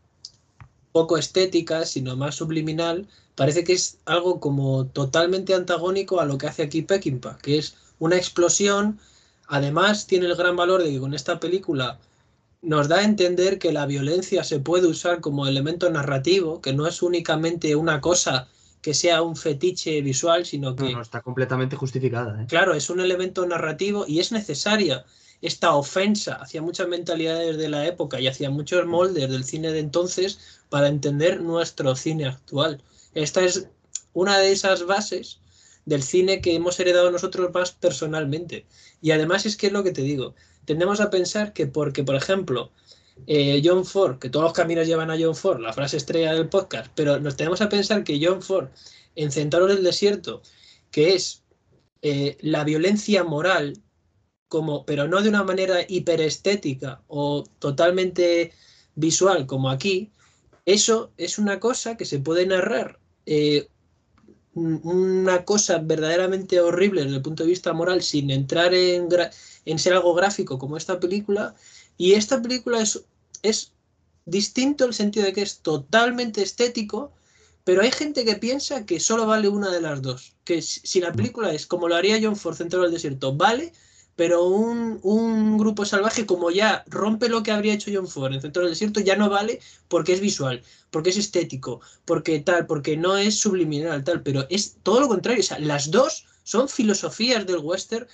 poco 0.91 1.17
estética, 1.17 1.85
sino 1.85 2.15
más 2.15 2.35
subliminal, 2.35 3.07
parece 3.41 3.63
que 3.63 3.73
es 3.73 3.97
algo 4.05 4.39
como 4.39 4.85
totalmente 4.85 5.55
antagónico 5.55 6.19
a 6.21 6.25
lo 6.25 6.37
que 6.37 6.45
hace 6.45 6.61
aquí 6.61 6.83
Peckinpah, 6.83 7.39
que 7.39 7.57
es 7.57 7.75
una 7.97 8.15
explosión. 8.15 8.99
Además, 9.47 10.05
tiene 10.05 10.27
el 10.27 10.35
gran 10.35 10.55
valor 10.55 10.83
de 10.83 10.91
que 10.91 10.99
con 10.99 11.15
esta 11.15 11.39
película 11.39 11.97
nos 12.61 12.87
da 12.87 12.97
a 12.97 13.03
entender 13.03 13.57
que 13.57 13.71
la 13.71 13.87
violencia 13.87 14.43
se 14.43 14.59
puede 14.59 14.85
usar 14.85 15.21
como 15.21 15.47
elemento 15.47 15.89
narrativo, 15.89 16.61
que 16.61 16.71
no 16.71 16.85
es 16.85 17.01
únicamente 17.01 17.75
una 17.75 17.99
cosa 17.99 18.47
que 18.79 18.93
sea 18.93 19.23
un 19.23 19.35
fetiche 19.35 20.03
visual, 20.03 20.45
sino 20.45 20.69
No, 20.69 20.75
que, 20.75 20.93
no, 20.93 21.01
está 21.01 21.21
completamente 21.21 21.75
justificada. 21.75 22.43
¿eh? 22.43 22.45
claro, 22.47 22.75
es 22.75 22.91
un 22.91 22.99
elemento 22.99 23.43
narrativo 23.47 24.05
y 24.07 24.19
es 24.19 24.31
necesaria 24.31 25.03
esta 25.41 25.73
ofensa 25.73 26.35
hacia 26.35 26.61
muchas 26.61 26.87
mentalidades 26.87 27.57
de 27.57 27.69
la 27.69 27.87
época 27.87 28.19
y 28.19 28.27
hacia 28.27 28.51
muchos 28.51 28.85
moldes 28.85 29.27
del 29.31 29.45
cine 29.45 29.71
de 29.71 29.79
entonces 29.79 30.61
para 30.69 30.89
entender 30.89 31.41
nuestro 31.41 31.95
cine 31.95 32.27
actual. 32.27 32.83
Esta 33.13 33.43
es 33.43 33.67
una 34.13 34.37
de 34.39 34.51
esas 34.51 34.85
bases 34.85 35.39
del 35.85 36.03
cine 36.03 36.41
que 36.41 36.55
hemos 36.55 36.79
heredado 36.79 37.11
nosotros 37.11 37.51
más 37.53 37.71
personalmente. 37.71 38.65
Y 39.01 39.11
además 39.11 39.45
es 39.45 39.57
que 39.57 39.67
es 39.67 39.73
lo 39.73 39.83
que 39.83 39.91
te 39.91 40.01
digo, 40.01 40.35
tendemos 40.65 41.01
a 41.01 41.09
pensar 41.09 41.53
que 41.53 41.67
porque, 41.67 42.03
por 42.03 42.15
ejemplo, 42.15 42.71
eh, 43.27 43.61
John 43.63 43.85
Ford, 43.85 44.19
que 44.19 44.29
todos 44.29 44.43
los 44.43 44.53
caminos 44.53 44.87
llevan 44.87 45.11
a 45.11 45.17
John 45.19 45.35
Ford, 45.35 45.59
la 45.59 45.73
frase 45.73 45.97
estrella 45.97 46.33
del 46.33 46.49
podcast, 46.49 46.91
pero 46.95 47.19
nos 47.19 47.35
tenemos 47.35 47.61
a 47.61 47.69
pensar 47.69 48.03
que 48.03 48.19
John 48.23 48.41
Ford, 48.41 48.69
en 49.15 49.31
Centauros 49.31 49.69
del 49.69 49.83
Desierto, 49.83 50.41
que 50.91 51.15
es 51.15 51.43
eh, 52.01 52.37
la 52.41 52.63
violencia 52.63 53.23
moral, 53.23 53.81
como, 54.47 54.85
pero 54.85 55.07
no 55.07 55.21
de 55.21 55.29
una 55.29 55.43
manera 55.43 55.79
hiperestética 55.87 57.03
o 57.07 57.43
totalmente 57.59 58.51
visual 58.95 59.45
como 59.45 59.69
aquí, 59.69 60.11
eso 60.65 61.11
es 61.17 61.37
una 61.39 61.59
cosa 61.59 61.97
que 61.97 62.05
se 62.05 62.19
puede 62.19 62.45
narrar. 62.45 63.00
Eh, 63.31 63.69
un- 64.53 64.81
una 64.83 65.45
cosa 65.45 65.77
verdaderamente 65.79 66.59
horrible 66.61 67.03
desde 67.03 67.17
el 67.17 67.21
punto 67.21 67.43
de 67.43 67.49
vista 67.49 67.73
moral 67.73 68.01
sin 68.03 68.29
entrar 68.31 68.73
en, 68.73 69.07
en 69.65 69.79
ser 69.79 69.93
algo 69.93 70.13
gráfico 70.13 70.57
como 70.59 70.77
esta 70.77 70.99
película. 70.99 71.55
Y 71.97 72.13
esta 72.13 72.41
película 72.41 72.81
es, 72.81 73.05
es 73.43 73.73
distinto 74.25 74.83
en 74.83 74.89
el 74.89 74.93
sentido 74.95 75.25
de 75.25 75.33
que 75.33 75.41
es 75.41 75.59
totalmente 75.61 76.41
estético, 76.41 77.11
pero 77.63 77.81
hay 77.81 77.91
gente 77.91 78.25
que 78.25 78.35
piensa 78.35 78.85
que 78.85 78.99
solo 78.99 79.25
vale 79.27 79.47
una 79.49 79.69
de 79.71 79.81
las 79.81 80.01
dos. 80.01 80.35
Que 80.43 80.61
si 80.61 80.79
si 80.83 80.99
la 81.01 81.13
película 81.13 81.53
es 81.53 81.65
como 81.67 81.87
lo 81.87 81.95
haría 81.95 82.19
John 82.21 82.35
Ford 82.35 82.55
Centro 82.57 82.81
del 82.81 82.91
Desierto, 82.91 83.35
vale, 83.35 83.73
pero 84.21 84.43
un, 84.45 84.99
un 85.01 85.57
grupo 85.57 85.83
salvaje 85.83 86.27
como 86.27 86.51
ya 86.51 86.83
rompe 86.85 87.27
lo 87.27 87.41
que 87.41 87.51
habría 87.51 87.73
hecho 87.73 87.89
John 87.91 88.07
Ford 88.07 88.31
en 88.31 88.39
Centro 88.39 88.61
del 88.61 88.73
Desierto, 88.73 88.99
ya 88.99 89.15
no 89.15 89.31
vale 89.31 89.59
porque 89.87 90.13
es 90.13 90.19
visual, 90.19 90.61
porque 90.91 91.09
es 91.09 91.17
estético, 91.17 91.81
porque 92.05 92.39
tal, 92.39 92.67
porque 92.67 92.95
no 92.97 93.17
es 93.17 93.39
subliminal, 93.39 94.03
tal, 94.03 94.21
pero 94.21 94.45
es 94.51 94.77
todo 94.83 94.99
lo 94.99 95.07
contrario. 95.07 95.39
O 95.41 95.43
sea, 95.43 95.57
las 95.57 95.89
dos 95.89 96.27
son 96.43 96.69
filosofías 96.69 97.47
del 97.47 97.57
western 97.63 98.05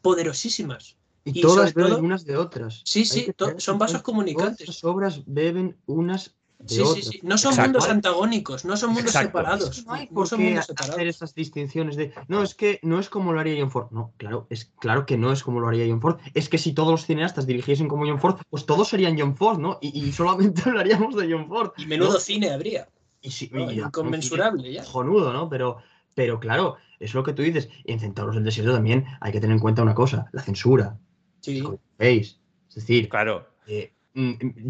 poderosísimas. 0.00 0.96
Y, 1.24 1.40
Y 1.40 1.42
todas 1.42 1.74
beben 1.74 1.90
todo- 1.90 2.02
unas 2.04 2.24
de 2.24 2.36
otras. 2.36 2.80
Sí, 2.84 3.04
sí, 3.04 3.26
son 3.56 3.78
vasos 3.78 4.02
comunicantes. 4.02 4.64
Las 4.68 4.84
obras 4.84 5.22
beben 5.26 5.76
unas 5.86 6.36
Sí, 6.66 6.82
sí, 6.96 7.02
sí. 7.02 7.20
No 7.22 7.38
son 7.38 7.52
Exacto. 7.52 7.70
mundos 7.70 7.88
antagónicos, 7.88 8.64
no 8.64 8.76
son 8.76 8.90
mundos 8.90 9.06
Exacto. 9.14 9.28
separados. 9.28 9.86
No 9.86 9.92
hay 9.92 10.06
No 10.06 10.12
por 10.14 10.26
son 10.28 10.38
qué 10.40 10.44
mundos 10.46 10.64
hacer 10.64 10.76
separados. 10.76 11.06
esas 11.08 11.34
distinciones 11.34 11.94
de 11.96 12.12
no, 12.26 12.42
es 12.42 12.54
que 12.54 12.80
no 12.82 12.98
es 12.98 13.08
como 13.08 13.32
lo 13.32 13.38
haría 13.40 13.60
John 13.60 13.70
Ford. 13.70 13.88
No, 13.92 14.12
claro, 14.16 14.46
es 14.50 14.64
claro 14.80 15.06
que 15.06 15.16
no 15.16 15.32
es 15.32 15.42
como 15.44 15.60
lo 15.60 15.68
haría 15.68 15.86
John 15.88 16.00
Ford. 16.00 16.18
Es 16.34 16.48
que 16.48 16.58
si 16.58 16.72
todos 16.72 16.90
los 16.90 17.06
cineastas 17.06 17.46
dirigiesen 17.46 17.86
como 17.86 18.06
John 18.06 18.18
Ford, 18.20 18.40
pues 18.50 18.66
todos 18.66 18.88
serían 18.88 19.16
John 19.18 19.36
Ford, 19.36 19.58
¿no? 19.60 19.78
Y, 19.80 20.04
y 20.06 20.12
solamente 20.12 20.62
hablaríamos 20.66 21.14
de 21.14 21.32
John 21.32 21.46
Ford. 21.48 21.70
Y 21.76 21.86
menudo 21.86 22.14
¿no? 22.14 22.18
cine 22.18 22.50
habría. 22.50 22.88
Y 23.20 23.30
sí, 23.30 23.50
¿no? 23.52 23.70
y 23.70 23.78
Inconmensurable 23.80 24.72
ya. 24.72 24.82
cojonudo, 24.84 25.32
¿no? 25.32 25.48
Pero, 25.48 25.78
pero 26.14 26.40
claro, 26.40 26.76
es 26.98 27.14
lo 27.14 27.22
que 27.22 27.32
tú 27.34 27.42
dices. 27.42 27.68
Y 27.84 27.92
en 27.92 28.00
Centauros 28.00 28.34
del 28.34 28.44
Desierto 28.44 28.72
también 28.72 29.06
hay 29.20 29.30
que 29.30 29.40
tener 29.40 29.54
en 29.54 29.60
cuenta 29.60 29.82
una 29.82 29.94
cosa, 29.94 30.28
la 30.32 30.42
censura. 30.42 30.98
Sí. 31.40 31.62
Es 31.98 32.38
decir, 32.74 33.08
Claro. 33.08 33.48
eh, 33.66 33.92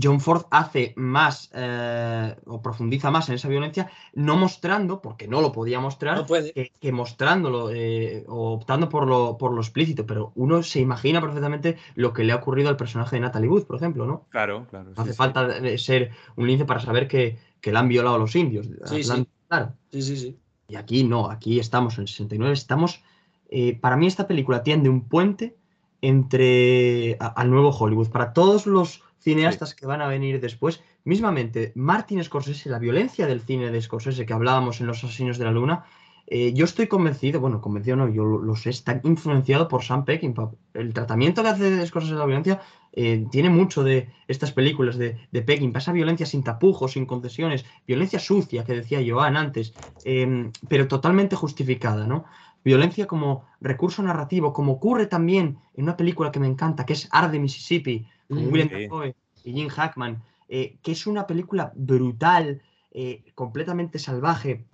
John 0.02 0.21
Ford 0.21 0.45
hace 0.50 0.93
más 0.97 1.50
eh, 1.55 2.37
o 2.47 2.61
profundiza 2.61 3.11
más 3.11 3.28
en 3.28 3.37
esa 3.37 3.49
violencia, 3.49 3.90
no 4.14 4.37
mostrando, 4.37 5.00
porque 5.00 5.26
no 5.28 5.40
lo 5.40 5.52
podía 5.52 5.81
mostrar, 5.81 6.17
No 6.19 6.26
puede. 6.26 6.52
que, 6.52 6.73
que 6.81 6.93
mostrándolo 6.93 7.71
eh, 7.73 8.25
o 8.28 8.52
optando 8.52 8.88
por 8.88 9.07
lo, 9.07 9.38
por 9.38 9.52
lo 9.52 9.61
explícito, 9.61 10.05
pero 10.07 10.33
uno 10.35 10.62
se 10.62 10.81
imagina 10.81 11.21
perfectamente 11.21 11.76
lo 11.95 12.12
que 12.12 12.25
le 12.25 12.33
ha 12.33 12.37
ocurrido 12.37 12.69
al 12.69 12.76
personaje 12.76 13.17
de 13.17 13.21
Natalie 13.21 13.49
Wood, 13.49 13.64
por 13.64 13.76
ejemplo, 13.76 14.07
¿no? 14.07 14.26
Claro, 14.31 14.67
claro. 14.69 14.90
No 14.90 14.95
sí, 14.97 15.00
hace 15.00 15.12
sí. 15.12 15.17
falta 15.17 15.47
de- 15.49 15.78
ser 15.78 16.11
un 16.37 16.47
lince 16.47 16.64
para 16.64 16.81
saber 16.81 17.09
que, 17.09 17.38
que 17.61 17.73
la 17.73 17.81
han 17.81 17.88
violado 17.88 18.17
a 18.17 18.19
los 18.19 18.37
indios. 18.37 18.67
Sí, 18.85 19.02
sí. 19.02 19.26
Claro. 19.49 19.73
Sí, 19.90 20.02
sí, 20.02 20.17
sí. 20.17 20.38
Y 20.69 20.76
aquí 20.76 21.05
no, 21.05 21.31
aquí 21.31 21.59
estamos 21.59 21.97
en 21.97 22.02
el 22.02 22.09
69, 22.09 22.52
estamos... 22.52 23.02
eh, 23.50 23.78
para 23.81 23.97
mí 23.97 24.07
esta 24.07 24.26
película 24.26 24.62
tiende 24.62 24.90
un 24.90 25.09
puente 25.09 25.57
entre 26.02 27.17
a- 27.21 27.28
al 27.28 27.50
nuevo 27.50 27.71
Hollywood. 27.71 28.09
Para 28.11 28.33
todos 28.33 28.67
los 28.67 29.02
cineastas 29.21 29.75
que 29.75 29.87
van 29.87 30.01
a 30.01 30.09
venir 30.09 30.41
después, 30.41 30.83
mismamente 31.05 31.73
Martin 31.75 32.23
Scorsese, 32.23 32.71
la 32.71 32.79
violencia 32.79 33.27
del 33.27 33.41
cine 33.41 33.71
de 33.71 33.83
Scorsese 33.83 34.27
que 34.27 34.33
hablábamos 34.33 34.81
en 34.81 34.87
Los 34.87 35.03
Asesinos 35.05 35.39
de 35.39 35.45
la 35.45 35.53
Luna, 35.53 35.85
eh, 36.31 36.53
yo 36.53 36.67
estoy 36.67 36.89
convencido, 36.89 37.41
bueno, 37.41 37.63
convencido 37.63 37.97
no, 37.97 38.09
yo 38.09 38.23
lo, 38.23 38.43
lo 38.43 38.55
sé, 38.55 38.69
está 38.69 39.01
influenciado 39.03 39.67
por 39.67 39.83
Sam 39.83 40.05
Peckinpah. 40.05 40.51
El 40.75 40.93
tratamiento 40.93 41.43
que 41.43 41.49
hace 41.49 41.71
de 41.71 41.87
Scorsese 41.87 42.13
de 42.13 42.19
la 42.19 42.27
violencia 42.27 42.61
eh, 42.93 43.25
tiene 43.31 43.49
mucho 43.49 43.83
de 43.83 44.11
estas 44.29 44.53
películas 44.53 44.99
de, 44.99 45.17
de 45.33 45.43
Peckinpah, 45.43 45.79
esa 45.79 45.93
violencia 45.93 46.27
sin 46.27 46.45
tapujos, 46.45 46.93
sin 46.93 47.07
concesiones, 47.07 47.65
violencia 47.87 48.19
sucia 48.19 48.63
que 48.65 48.75
decía 48.75 49.01
Joan 49.07 49.39
antes, 49.39 49.73
eh, 50.05 50.51
pero 50.69 50.87
totalmente 50.87 51.35
justificada, 51.35 52.07
¿no? 52.07 52.27
Violencia 52.63 53.07
como 53.07 53.47
recurso 53.61 54.03
narrativo, 54.03 54.53
como 54.53 54.73
ocurre 54.73 55.07
también 55.07 55.59
en 55.75 55.85
una 55.85 55.97
película 55.97 56.31
que 56.31 56.41
me 56.41 56.47
encanta, 56.47 56.85
que 56.85 56.93
es 56.93 57.09
Arde 57.11 57.39
Mississippi, 57.39 58.07
con 58.28 58.47
William 58.47 58.68
sí. 58.68 58.82
Dafoe 58.85 59.14
y 59.44 59.52
Jim 59.52 59.68
Hackman, 59.68 60.23
eh, 60.49 60.78
que 60.82 60.92
es 60.92 61.06
una 61.06 61.26
película 61.26 61.73
brutal, 61.75 62.62
eh, 62.90 63.25
completamente 63.35 63.99
salvaje, 63.99 64.66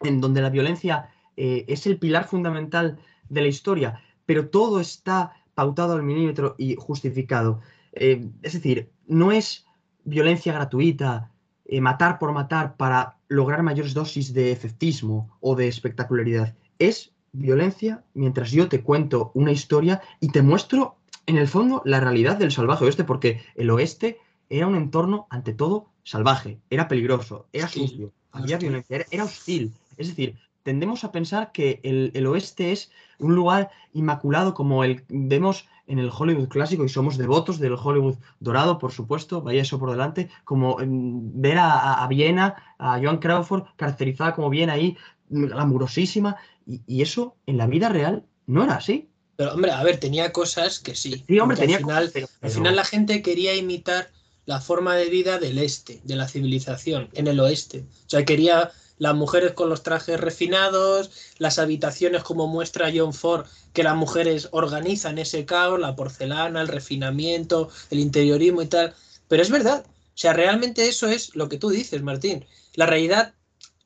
en 0.00 0.20
donde 0.20 0.42
la 0.42 0.50
violencia 0.50 1.10
eh, 1.36 1.64
es 1.68 1.86
el 1.86 1.98
pilar 1.98 2.26
fundamental 2.26 2.98
de 3.28 3.40
la 3.42 3.48
historia, 3.48 4.02
pero 4.26 4.48
todo 4.48 4.80
está 4.80 5.32
pautado 5.54 5.94
al 5.94 6.02
milímetro 6.02 6.54
y 6.58 6.76
justificado. 6.76 7.60
Eh, 7.92 8.28
es 8.42 8.52
decir, 8.52 8.90
no 9.06 9.32
es 9.32 9.66
violencia 10.04 10.52
gratuita, 10.52 11.32
eh, 11.64 11.80
matar 11.80 12.18
por 12.18 12.32
matar 12.32 12.76
para 12.76 13.18
lograr 13.28 13.62
mayores 13.62 13.94
dosis 13.94 14.32
de 14.34 14.52
efectismo 14.52 15.36
o 15.40 15.54
de 15.54 15.68
espectacularidad. 15.68 16.54
Es 16.78 17.12
violencia 17.32 18.04
mientras 18.14 18.50
yo 18.50 18.68
te 18.68 18.82
cuento 18.82 19.30
una 19.34 19.52
historia 19.52 20.00
y 20.20 20.28
te 20.28 20.42
muestro, 20.42 20.96
en 21.30 21.38
el 21.38 21.48
fondo, 21.48 21.82
la 21.84 22.00
realidad 22.00 22.36
del 22.36 22.52
salvaje 22.52 22.84
oeste, 22.84 23.04
porque 23.04 23.42
el 23.54 23.70
oeste 23.70 24.18
era 24.48 24.66
un 24.66 24.76
entorno, 24.76 25.26
ante 25.30 25.54
todo, 25.54 25.90
salvaje, 26.02 26.60
era 26.70 26.88
peligroso, 26.88 27.48
era 27.52 27.66
Hostil, 27.66 27.82
sucio, 27.88 28.12
había 28.32 28.56
hostil. 28.56 28.68
violencia, 28.68 28.96
era, 28.96 29.06
era 29.10 29.24
hostil. 29.24 29.74
Es 29.96 30.08
decir, 30.08 30.36
tendemos 30.62 31.04
a 31.04 31.12
pensar 31.12 31.52
que 31.52 31.80
el, 31.84 32.10
el 32.14 32.26
oeste 32.26 32.72
es 32.72 32.90
un 33.18 33.34
lugar 33.34 33.70
inmaculado 33.92 34.54
como 34.54 34.84
el 34.84 35.04
vemos 35.08 35.68
en 35.86 35.98
el 35.98 36.10
Hollywood 36.16 36.48
clásico 36.48 36.84
y 36.84 36.88
somos 36.88 37.16
devotos 37.16 37.58
del 37.58 37.74
Hollywood 37.74 38.16
dorado, 38.40 38.78
por 38.78 38.92
supuesto, 38.92 39.42
vaya 39.42 39.62
eso 39.62 39.78
por 39.78 39.90
delante, 39.90 40.30
como 40.44 40.76
mm, 40.78 41.40
ver 41.40 41.58
a, 41.58 41.94
a- 42.04 42.06
Viena, 42.08 42.56
a 42.78 42.98
Joan 43.00 43.18
Crawford 43.18 43.64
caracterizada 43.76 44.34
como 44.34 44.50
bien 44.50 44.70
ahí, 44.70 44.96
glamurosísima, 45.28 46.36
y, 46.66 46.82
y 46.86 47.02
eso 47.02 47.36
en 47.46 47.56
la 47.58 47.66
vida 47.66 47.88
real 47.88 48.26
no 48.46 48.64
era 48.64 48.74
así. 48.76 49.09
Pero, 49.40 49.54
hombre, 49.54 49.70
a 49.70 49.82
ver, 49.82 49.96
tenía 49.98 50.32
cosas 50.32 50.80
que 50.80 50.94
sí. 50.94 51.24
Sí, 51.26 51.38
hombre, 51.38 51.56
tenía 51.56 51.76
al 51.78 51.82
final, 51.82 52.02
cosas, 52.02 52.12
pero- 52.12 52.28
al 52.42 52.50
final 52.50 52.76
la 52.76 52.84
gente 52.84 53.22
quería 53.22 53.54
imitar 53.54 54.10
la 54.44 54.60
forma 54.60 54.96
de 54.96 55.06
vida 55.08 55.38
del 55.38 55.56
este, 55.56 56.02
de 56.04 56.14
la 56.14 56.28
civilización, 56.28 57.08
en 57.14 57.26
el 57.26 57.40
oeste. 57.40 57.86
O 58.06 58.10
sea, 58.10 58.26
quería 58.26 58.70
las 58.98 59.14
mujeres 59.14 59.52
con 59.52 59.70
los 59.70 59.82
trajes 59.82 60.20
refinados, 60.20 61.10
las 61.38 61.58
habitaciones 61.58 62.22
como 62.22 62.48
muestra 62.48 62.92
John 62.94 63.14
Ford, 63.14 63.46
que 63.72 63.82
las 63.82 63.96
mujeres 63.96 64.48
organizan 64.52 65.16
ese 65.16 65.46
caos, 65.46 65.80
la 65.80 65.96
porcelana, 65.96 66.60
el 66.60 66.68
refinamiento, 66.68 67.70
el 67.90 68.00
interiorismo 68.00 68.60
y 68.60 68.66
tal. 68.66 68.94
Pero 69.26 69.42
es 69.42 69.48
verdad, 69.48 69.86
o 69.86 69.92
sea, 70.18 70.34
realmente 70.34 70.86
eso 70.86 71.08
es 71.08 71.34
lo 71.34 71.48
que 71.48 71.56
tú 71.56 71.70
dices, 71.70 72.02
Martín. 72.02 72.44
La 72.74 72.84
realidad 72.84 73.32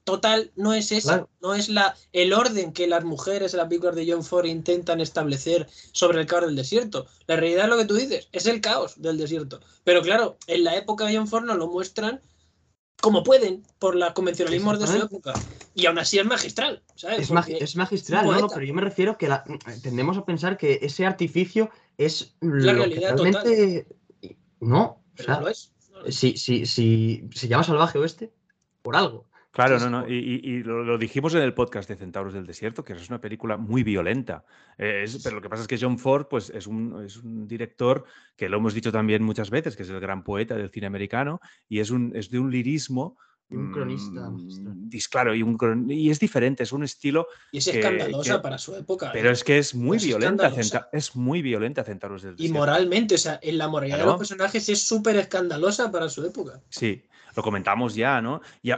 total 0.04 0.52
no 0.54 0.74
es 0.74 0.88
Claro. 1.02 1.30
no 1.40 1.54
es 1.54 1.68
la, 1.68 1.96
el 2.12 2.32
orden 2.32 2.72
que 2.72 2.86
las 2.86 3.04
mujeres 3.04 3.54
en 3.54 3.58
las 3.58 3.68
películas 3.68 3.96
de 3.96 4.10
John 4.10 4.22
Ford 4.22 4.44
intentan 4.46 5.00
establecer 5.00 5.66
sobre 5.92 6.20
el 6.20 6.26
caos 6.26 6.44
del 6.46 6.56
desierto. 6.56 7.06
La 7.26 7.36
realidad 7.36 7.64
es 7.64 7.70
lo 7.70 7.76
que 7.78 7.86
tú 7.86 7.94
dices, 7.94 8.28
es 8.32 8.46
el 8.46 8.60
caos 8.60 9.00
del 9.00 9.18
desierto. 9.18 9.60
Pero 9.82 10.02
claro, 10.02 10.36
en 10.46 10.64
la 10.64 10.76
época 10.76 11.06
de 11.06 11.16
John 11.16 11.26
Ford 11.26 11.44
nos 11.44 11.56
lo 11.56 11.68
muestran 11.68 12.20
como 13.00 13.22
pueden, 13.22 13.62
por 13.78 13.96
los 13.96 14.12
convencionalismos 14.12 14.78
de 14.78 14.86
su 14.86 14.96
época. 14.96 15.34
Y 15.74 15.86
aún 15.86 15.98
así 15.98 16.18
es 16.18 16.24
magistral, 16.24 16.82
¿sabes? 16.94 17.18
Es, 17.20 17.30
mag- 17.30 17.54
es 17.60 17.76
magistral, 17.76 18.26
un 18.26 18.38
¿no? 18.38 18.48
Pero 18.48 18.64
yo 18.64 18.72
me 18.72 18.80
refiero 18.80 19.18
que 19.18 19.28
la- 19.28 19.44
tendemos 19.82 20.16
a 20.16 20.24
pensar 20.24 20.56
que 20.56 20.78
ese 20.80 21.04
artificio 21.04 21.70
es 21.98 22.34
lo 22.40 22.72
realidad 22.72 23.16
que 23.16 23.22
realmente. 23.22 23.86
No, 24.60 24.82
o 24.82 25.02
pero 25.16 25.26
sea, 25.26 25.34
no 25.36 25.40
lo 25.42 25.48
es. 25.48 25.72
no 25.90 26.00
lo 26.00 26.06
es. 26.06 26.14
si, 26.16 26.36
si, 26.36 26.64
si 26.64 27.28
se 27.34 27.48
llama 27.48 27.64
Salvaje 27.64 27.98
Oeste, 27.98 28.32
por 28.82 28.96
algo. 28.96 29.26
Claro, 29.54 29.78
no, 29.78 29.88
no. 29.88 30.08
Y, 30.08 30.14
y- 30.42 30.50
y 30.50 30.62
lo, 30.64 30.82
lo 30.82 30.98
dijimos 30.98 31.32
en 31.34 31.42
el 31.42 31.54
podcast 31.54 31.88
de 31.88 31.94
Centauros 31.94 32.34
del 32.34 32.44
Desierto, 32.44 32.84
que 32.84 32.92
es 32.94 33.08
una 33.08 33.20
película 33.20 33.56
muy 33.56 33.84
violenta. 33.84 34.44
Eh, 34.78 35.02
es- 35.04 35.22
pero 35.22 35.36
lo 35.36 35.42
que 35.42 35.48
pasa 35.48 35.62
es 35.62 35.68
que 35.68 35.78
John 35.80 35.96
Ford 35.98 36.26
pues, 36.28 36.50
es, 36.50 36.66
un, 36.66 37.04
es 37.06 37.18
un 37.18 37.46
director 37.46 38.04
que 38.36 38.48
lo 38.48 38.56
hemos 38.56 38.74
dicho 38.74 38.90
también 38.90 39.22
muchas 39.22 39.50
veces, 39.50 39.76
que 39.76 39.84
es 39.84 39.90
el 39.90 40.00
gran 40.00 40.24
poeta 40.24 40.56
del 40.56 40.70
cine 40.70 40.88
americano, 40.88 41.40
y 41.68 41.78
es, 41.78 41.90
un, 41.90 42.10
es 42.16 42.30
de 42.30 42.40
un 42.40 42.50
lirismo. 42.50 43.16
Y 43.50 43.56
un 43.56 43.70
cronista 43.72 44.30
mm, 44.30 44.88
claro, 45.10 45.34
y, 45.34 45.42
un 45.42 45.56
cron- 45.58 45.90
y 45.92 46.10
es 46.10 46.18
diferente, 46.18 46.62
es 46.62 46.72
un 46.72 46.82
estilo, 46.82 47.26
Y 47.52 47.58
es 47.58 47.66
que- 47.66 47.78
escandalosa 47.78 48.36
que- 48.36 48.42
para 48.42 48.58
su 48.58 48.74
época. 48.74 49.10
pero 49.12 49.28
¿eh? 49.28 49.32
es 49.32 49.44
que 49.44 49.58
es 49.58 49.74
muy 49.74 49.98
Es 49.98 50.04
violenta. 50.06 50.50
Centa- 50.50 50.88
es 50.92 51.14
muy 51.14 51.42
violenta 51.42 51.84
Centauros 51.84 52.22
del 52.22 52.34
Y 52.38 52.48
moralmente, 52.48 53.16
o 53.16 53.18
sea, 53.18 53.38
en 53.42 53.58
la 53.58 53.68
moralidad 53.68 53.98
de 53.98 54.04
los 54.06 54.16
personajes 54.16 54.68
es 54.68 54.82
súper 54.82 55.16
escandalosa 55.16 55.92
para 55.92 56.08
su 56.08 56.24
época. 56.24 56.62
Sí, 56.70 57.02
lo 57.36 57.42
comentamos 57.42 57.94
ya, 57.94 58.22
¿no? 58.22 58.40
Y, 58.62 58.70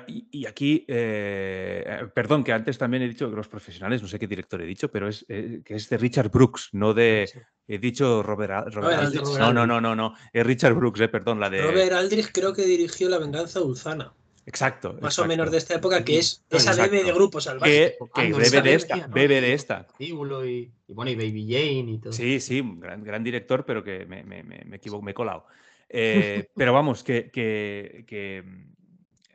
aquí, 0.47 0.85
eh, 0.89 1.85
eh, 1.87 2.07
perdón, 2.15 2.43
que 2.43 2.53
antes 2.53 2.77
también 2.77 3.03
he 3.05 3.09
dicho 3.09 3.31
que 3.31 3.37
los 3.37 3.49
profesionales, 3.49 4.03
no 4.03 4.09
sé 4.09 4.19
qué 4.19 4.27
director 4.27 4.61
he 4.61 4.67
dicho, 4.67 4.91
pero 4.91 5.09
es 5.09 5.25
eh, 5.29 5.61
que 5.65 5.75
es 5.77 5.89
de 5.89 5.97
Richard 5.99 6.31
Brooks, 6.31 6.71
no 6.73 6.93
de. 6.93 7.31
He 7.69 7.79
dicho 7.79 8.23
Robert, 8.23 8.53
Al- 8.53 8.73
Robert 8.73 8.99
Aldrich. 9.01 9.21
Aldrich. 9.23 9.39
No, 9.39 9.53
no, 9.53 9.67
no, 9.67 9.81
no, 9.81 9.95
no. 9.97 10.15
Es 10.33 10.45
Richard 10.47 10.75
Brooks, 10.75 11.01
eh, 11.01 11.09
perdón, 11.09 11.39
la 11.41 11.51
de. 11.51 11.63
Robert 11.63 11.93
Aldrich 11.93 12.31
creo 12.33 12.53
que 12.53 12.63
dirigió 12.65 13.09
La 13.09 13.19
venganza 13.19 13.59
dulzana, 13.61 14.13
Exacto. 14.47 14.97
más 15.03 15.19
o 15.19 15.27
menos 15.27 15.51
de 15.51 15.59
esta 15.59 15.75
época, 15.75 16.05
que 16.05 16.19
es 16.19 16.45
esa 16.51 16.71
Exacto. 16.71 16.93
bebé 16.93 17.05
de 17.05 17.13
grupo 17.13 17.41
salvaje. 17.41 17.97
Que, 18.15 18.23
que 18.23 18.33
bebe 18.33 18.63
de 18.63 18.75
esta, 18.75 18.97
¿no? 18.97 19.09
bebe 19.09 19.41
de 19.41 19.53
esta. 19.53 19.89
Y, 19.99 20.07
y 20.07 20.13
bueno, 20.95 21.11
y 21.11 21.17
Baby 21.17 21.47
Jane 21.51 21.91
y 21.93 21.99
todo. 21.99 22.13
Sí, 22.13 22.39
sí, 22.39 22.61
un 22.61 22.79
gran, 22.79 23.03
gran 23.03 23.25
director, 23.25 23.67
pero 23.67 23.83
que 23.83 24.07
me, 24.07 24.23
me, 24.23 24.45
me, 24.45 24.77
equivoco, 24.77 25.03
me 25.03 25.11
he 25.11 25.15
colado. 25.15 25.47
Eh, 25.89 26.49
pero 26.55 26.73
vamos, 26.73 27.03
que, 27.03 27.29
que, 27.33 28.05
que, 28.07 28.45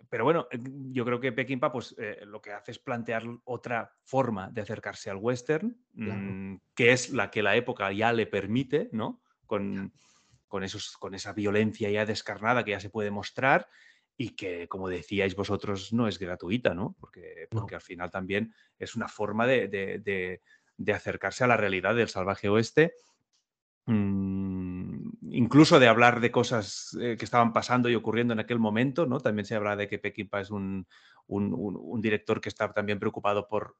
Pero 0.09 0.23
bueno, 0.23 0.47
yo 0.91 1.03
creo 1.03 1.19
que 1.19 1.33
Peckinpah 1.33 1.73
pues, 1.73 1.93
eh, 1.97 2.21
lo 2.25 2.41
que 2.41 2.53
hace 2.53 2.71
es 2.71 2.79
plantear 2.79 3.23
otra 3.43 3.91
forma 4.05 4.49
de 4.49 4.61
acercarse 4.61 5.09
al 5.09 5.17
western, 5.17 5.77
Claro. 5.93 6.21
mm, 6.21 6.61
que 6.73 6.93
es 6.93 7.09
la 7.09 7.29
que 7.29 7.43
la 7.43 7.57
época 7.57 7.91
ya 7.91 8.13
le 8.13 8.27
permite, 8.27 8.87
¿no? 8.93 9.21
Con, 9.45 9.91
con, 10.47 10.63
esos, 10.63 10.95
con 10.95 11.15
esa 11.15 11.33
violencia 11.33 11.89
ya 11.89 12.05
descarnada 12.05 12.63
que 12.63 12.71
ya 12.71 12.79
se 12.79 12.89
puede 12.89 13.11
mostrar 13.11 13.67
y 14.17 14.29
que, 14.35 14.67
como 14.67 14.87
decíais 14.89 15.35
vosotros, 15.35 15.93
no 15.93 16.07
es 16.07 16.19
gratuita, 16.19 16.73
¿no? 16.73 16.95
Porque, 16.99 17.47
No. 17.51 17.61
porque 17.61 17.75
al 17.75 17.81
final 17.81 18.11
también 18.11 18.53
es 18.77 18.95
una 18.95 19.07
forma 19.07 19.47
de, 19.47 19.67
de- 19.67 19.99
de- 19.99 20.41
de 20.77 20.93
acercarse 20.93 21.43
a 21.43 21.47
la 21.47 21.57
realidad 21.57 21.95
del 21.95 22.07
salvaje 22.09 22.49
oeste, 22.49 22.93
mm, 23.85 25.09
incluso 25.31 25.79
de 25.79 25.87
hablar 25.87 26.19
de 26.19 26.31
cosas 26.31 26.97
eh, 27.01 27.15
que 27.17 27.25
estaban 27.25 27.53
pasando 27.53 27.89
y 27.89 27.95
ocurriendo 27.95 28.33
en 28.33 28.39
aquel 28.39 28.59
momento, 28.59 29.05
¿no? 29.05 29.19
También 29.19 29.45
se 29.45 29.55
habla 29.55 29.75
de 29.75 29.87
que 29.87 29.99
Peckinpah 29.99 30.41
es 30.41 30.51
un, 30.51 30.87
un- 31.27 31.53
un- 31.53 31.77
un 31.81 32.01
director 32.01 32.41
que 32.41 32.49
está 32.49 32.71
también 32.73 32.99
preocupado 32.99 33.47
por... 33.47 33.75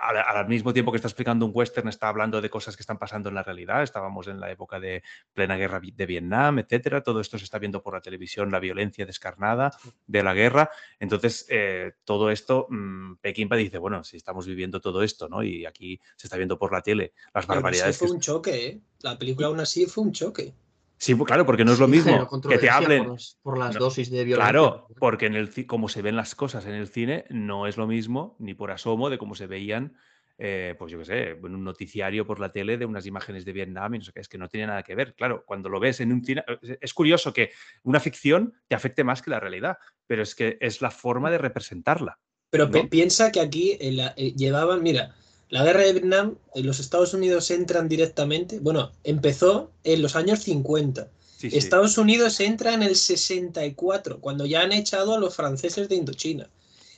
Al, 0.00 0.16
al 0.18 0.46
mismo 0.48 0.72
tiempo 0.72 0.92
que 0.92 0.96
está 0.96 1.08
explicando 1.08 1.44
un 1.44 1.50
western, 1.52 1.88
está 1.88 2.08
hablando 2.08 2.40
de 2.40 2.48
cosas 2.48 2.76
que 2.76 2.82
están 2.82 2.96
pasando 2.96 3.28
en 3.28 3.34
la 3.34 3.42
realidad. 3.42 3.82
Estábamos 3.82 4.28
en 4.28 4.38
la 4.38 4.48
época 4.50 4.78
de 4.78 5.02
plena 5.32 5.56
guerra 5.56 5.80
de 5.82 6.06
Vietnam, 6.06 6.60
etcétera. 6.60 7.02
Todo 7.02 7.20
esto 7.20 7.38
se 7.38 7.44
está 7.44 7.58
viendo 7.58 7.82
por 7.82 7.92
la 7.94 8.00
televisión, 8.00 8.52
la 8.52 8.60
violencia 8.60 9.04
descarnada 9.04 9.76
de 10.06 10.22
la 10.22 10.32
guerra. 10.32 10.70
Entonces, 11.00 11.46
eh, 11.50 11.94
todo 12.04 12.30
esto, 12.30 12.68
mm, 12.70 13.16
Peckinpah 13.16 13.56
dice, 13.56 13.78
bueno, 13.78 14.04
si 14.04 14.16
estamos 14.16 14.46
viviendo 14.46 14.80
todo 14.80 15.02
esto, 15.02 15.28
¿no? 15.28 15.42
Y 15.42 15.66
aquí 15.66 16.00
se 16.16 16.28
está 16.28 16.36
viendo 16.36 16.56
por 16.56 16.72
la 16.72 16.80
tele 16.80 17.12
las 17.34 17.44
Y 17.44 17.46
aún 17.46 17.50
así 17.50 17.54
barbaridades. 17.56 17.98
fue 17.98 18.08
que- 18.08 18.14
un 18.14 18.20
choque, 18.20 18.66
¿eh? 18.68 18.80
La 19.00 19.18
película 19.18 19.48
aún 19.48 19.58
así 19.58 19.86
fue 19.86 20.04
un 20.04 20.12
choque. 20.12 20.54
Sí, 20.96 21.14
pues 21.14 21.26
claro, 21.26 21.44
porque 21.44 21.64
no 21.64 21.72
es 21.72 21.78
lo 21.80 21.86
Sí, 21.86 21.92
mismo 21.92 22.28
que 22.48 22.58
te 22.58 22.70
hablen. 22.70 23.04
Por, 23.04 23.12
los- 23.12 23.38
por 23.42 23.58
las 23.58 23.74
No, 23.74 23.80
dosis 23.80 24.10
de 24.10 24.24
violencia. 24.24 24.36
Claro, 24.52 24.86
porque 24.98 25.26
en 25.26 25.34
el 25.34 25.66
como 25.66 25.88
se 25.88 26.02
ven 26.02 26.16
las 26.16 26.34
cosas 26.34 26.64
en 26.66 26.74
el 26.74 26.88
cine, 26.88 27.24
no 27.30 27.66
es 27.66 27.76
lo 27.76 27.86
mismo 27.86 28.36
ni 28.38 28.54
por 28.54 28.70
asomo 28.70 29.10
de 29.10 29.18
cómo 29.18 29.34
se 29.34 29.46
veían, 29.46 29.96
eh, 30.38 30.74
pues 30.78 30.90
yo 30.90 30.98
qué 30.98 31.04
sé, 31.04 31.28
en 31.30 31.54
un 31.54 31.62
noticiario 31.64 32.26
por 32.26 32.40
la 32.40 32.50
tele 32.50 32.76
de 32.76 32.86
unas 32.86 33.06
imágenes 33.06 33.44
de 33.44 33.52
Vietnam 33.52 33.94
y 33.94 33.98
no 33.98 34.04
sé 34.04 34.12
qué, 34.12 34.20
es 34.20 34.28
que 34.28 34.38
no 34.38 34.48
tiene 34.48 34.66
nada 34.68 34.82
que 34.82 34.94
ver. 34.94 35.14
Claro, 35.14 35.44
cuando 35.46 35.68
lo 35.68 35.78
ves 35.78 36.00
en 36.00 36.12
un 36.12 36.24
cine, 36.24 36.42
es- 36.80 36.94
curioso 36.94 37.32
que 37.32 37.50
una 37.82 38.00
ficción 38.00 38.54
te 38.66 38.74
afecte 38.74 39.04
más 39.04 39.20
que 39.22 39.30
la 39.30 39.40
realidad, 39.40 39.78
pero 40.06 40.22
es 40.22 40.34
que 40.34 40.56
es 40.60 40.80
la 40.80 40.90
forma 40.90 41.30
de 41.30 41.38
representarla. 41.38 42.18
Pero 42.50 42.70
piensa 42.88 43.30
que 43.32 43.40
aquí 43.40 43.76
la- 43.80 44.14
eh, 44.16 44.32
llevaban, 44.34 44.82
mira, 44.82 45.14
la 45.54 45.62
guerra 45.62 45.82
de 45.82 45.92
Vietnam, 45.92 46.36
eh, 46.56 46.64
los 46.64 46.80
Estados 46.80 47.14
Unidos 47.14 47.48
entran 47.52 47.88
directamente, 47.88 48.58
bueno, 48.58 48.90
empezó 49.04 49.70
en 49.84 50.02
los 50.02 50.16
años 50.16 50.40
50. 50.40 51.08
Sí, 51.36 51.48
sí. 51.48 51.56
Estados 51.56 51.96
Unidos 51.96 52.40
entra 52.40 52.74
en 52.74 52.82
el 52.82 52.96
64, 52.96 54.20
cuando 54.20 54.46
ya 54.46 54.62
han 54.62 54.72
echado 54.72 55.14
a 55.14 55.20
los 55.20 55.36
franceses 55.36 55.88
de 55.88 55.94
Indochina. 55.94 56.50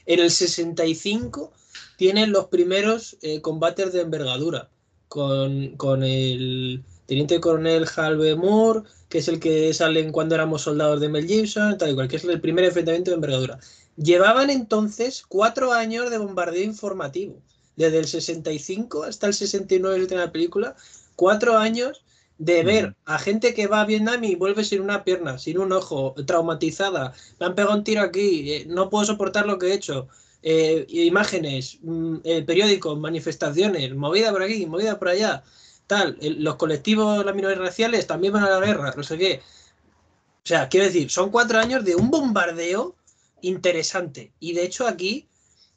En 0.06 0.20
el 0.20 0.30
65 0.30 1.52
tienen 1.98 2.32
los 2.32 2.46
primeros 2.46 3.18
eh, 3.20 3.42
combates 3.42 3.92
de 3.92 4.00
envergadura 4.00 4.70
con, 5.08 5.76
con 5.76 6.02
el 6.02 6.82
teniente 7.04 7.40
coronel 7.40 7.86
Halve 7.94 8.36
Moore, 8.36 8.88
que 9.10 9.18
es 9.18 9.28
el 9.28 9.38
que 9.38 9.74
salen 9.74 10.12
cuando 10.12 10.34
éramos 10.34 10.62
soldados 10.62 11.02
de 11.02 11.10
Mel 11.10 11.26
Gibson, 11.26 11.76
tal 11.76 11.90
y 11.90 11.94
cual, 11.94 12.08
que 12.08 12.16
es 12.16 12.24
el 12.24 12.40
primer 12.40 12.64
enfrentamiento 12.64 13.10
de 13.10 13.16
envergadura. 13.16 13.58
Llevaban 13.96 14.48
entonces 14.48 15.24
cuatro 15.28 15.74
años 15.74 16.10
de 16.10 16.16
bombardeo 16.16 16.62
informativo, 16.62 17.42
desde 17.76 17.98
el 17.98 18.06
65 18.08 19.04
hasta 19.04 19.26
el 19.26 19.34
69 19.34 20.06
de 20.06 20.16
la 20.16 20.32
película, 20.32 20.76
cuatro 21.14 21.56
años 21.58 22.02
de 22.38 22.64
ver 22.64 22.96
a 23.06 23.18
gente 23.18 23.54
que 23.54 23.66
va 23.66 23.80
a 23.82 23.86
Vietnam 23.86 24.22
y 24.24 24.34
vuelve 24.34 24.64
sin 24.64 24.80
una 24.82 25.04
pierna, 25.04 25.38
sin 25.38 25.58
un 25.58 25.72
ojo, 25.72 26.14
traumatizada, 26.26 27.14
me 27.40 27.46
han 27.46 27.54
pegado 27.54 27.74
un 27.76 27.84
tiro 27.84 28.02
aquí, 28.02 28.52
eh, 28.52 28.64
no 28.68 28.90
puedo 28.90 29.04
soportar 29.06 29.46
lo 29.46 29.58
que 29.58 29.68
he 29.68 29.74
hecho, 29.74 30.08
eh, 30.42 30.86
imágenes, 30.88 31.78
mm, 31.82 32.16
eh, 32.24 32.42
periódicos, 32.42 32.98
manifestaciones, 32.98 33.94
movida 33.94 34.32
por 34.32 34.42
aquí, 34.42 34.66
movida 34.66 34.98
por 34.98 35.08
allá, 35.08 35.42
tal, 35.86 36.18
el- 36.20 36.42
los 36.44 36.56
colectivos, 36.56 37.24
las 37.24 37.34
minorías 37.34 37.60
raciales 37.60 38.06
también 38.06 38.32
van 38.34 38.44
a 38.44 38.50
la 38.50 38.60
guerra, 38.66 38.92
no 38.96 39.02
sé 39.02 39.16
qué. 39.18 39.42
O 40.44 40.48
sea, 40.48 40.68
quiero 40.68 40.86
decir, 40.86 41.10
son 41.10 41.30
cuatro 41.30 41.58
años 41.58 41.84
de 41.84 41.96
un 41.96 42.10
bombardeo 42.10 42.96
interesante. 43.40 44.32
Y 44.40 44.52
de 44.54 44.64
hecho 44.64 44.86
aquí 44.86 45.28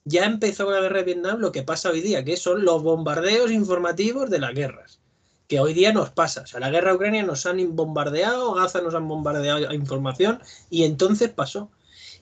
ya 0.09 0.25
empezó 0.25 0.65
con 0.65 0.73
la 0.73 0.81
guerra 0.81 0.97
de 0.97 1.03
Vietnam 1.05 1.39
lo 1.39 1.51
que 1.51 1.63
pasa 1.63 1.89
hoy 1.91 2.01
día, 2.01 2.25
que 2.25 2.35
son 2.35 2.65
los 2.65 2.83
bombardeos 2.83 3.51
informativos 3.51 4.29
de 4.29 4.39
las 4.39 4.53
guerras. 4.53 4.99
Que 5.47 5.59
hoy 5.59 5.73
día 5.73 5.93
nos 5.93 6.09
pasa. 6.09 6.41
O 6.41 6.47
sea, 6.47 6.59
la 6.59 6.69
guerra 6.69 6.93
Ucrania 6.93 7.23
nos 7.23 7.45
han 7.45 7.75
bombardeado, 7.75 8.53
Gaza 8.53 8.81
nos 8.81 8.95
han 8.95 9.07
bombardeado 9.07 9.73
información, 9.73 10.39
y 10.69 10.83
entonces 10.83 11.29
pasó. 11.29 11.71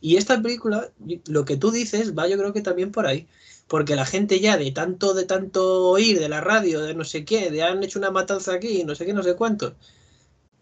Y 0.02 0.17
esta 0.17 0.41
película, 0.41 0.91
lo 1.28 1.45
que 1.45 1.58
tú 1.58 1.71
dices, 1.71 2.17
va 2.17 2.28
yo 2.28 2.38
creo 2.38 2.54
que 2.54 2.62
también 2.62 2.91
por 2.91 3.08
ahí. 3.08 3.28
Porque 3.67 3.95
la 3.95 4.06
gente 4.06 4.39
ya 4.39 4.58
de 4.58 4.71
tanto, 4.71 5.13
de 5.13 5.26
tanto 5.26 5.89
oír 5.89 6.19
de 6.19 6.30
la 6.30 6.41
radio, 6.41 6.82
de 6.82 6.93
no 6.93 7.04
sé 7.04 7.26
qué, 7.26 7.50
de 7.52 7.63
han 7.63 7.84
hecho 7.84 8.00
una 8.00 8.12
matanza 8.12 8.54
aquí, 8.54 8.84
no 8.84 8.95
sé 8.95 9.06
qué, 9.06 9.13
no 9.13 9.23
sé 9.23 9.36
cuánto, 9.36 9.76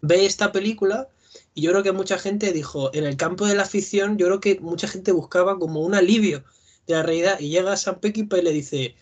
ve 0.00 0.26
esta 0.26 0.52
película 0.52 1.08
y 1.54 1.62
yo 1.62 1.70
creo 1.70 1.82
que 1.82 1.92
mucha 1.92 2.18
gente 2.18 2.52
dijo, 2.52 2.90
en 2.94 3.04
el 3.04 3.16
campo 3.16 3.46
de 3.46 3.54
la 3.54 3.64
ficción, 3.64 4.18
yo 4.18 4.26
creo 4.26 4.40
que 4.40 4.60
mucha 4.60 4.88
gente 4.88 5.12
buscaba 5.12 5.58
como 5.58 5.80
un 5.80 5.94
alivio 5.94 6.44
de 6.86 6.94
la 6.94 7.02
realidad 7.02 7.40
y 7.40 7.48
llega 7.50 7.72
a 7.72 7.76
San 7.76 8.00
Peckinpah 8.00 8.38
y 8.38 8.42
le 8.42 8.52
dice, 8.52 8.94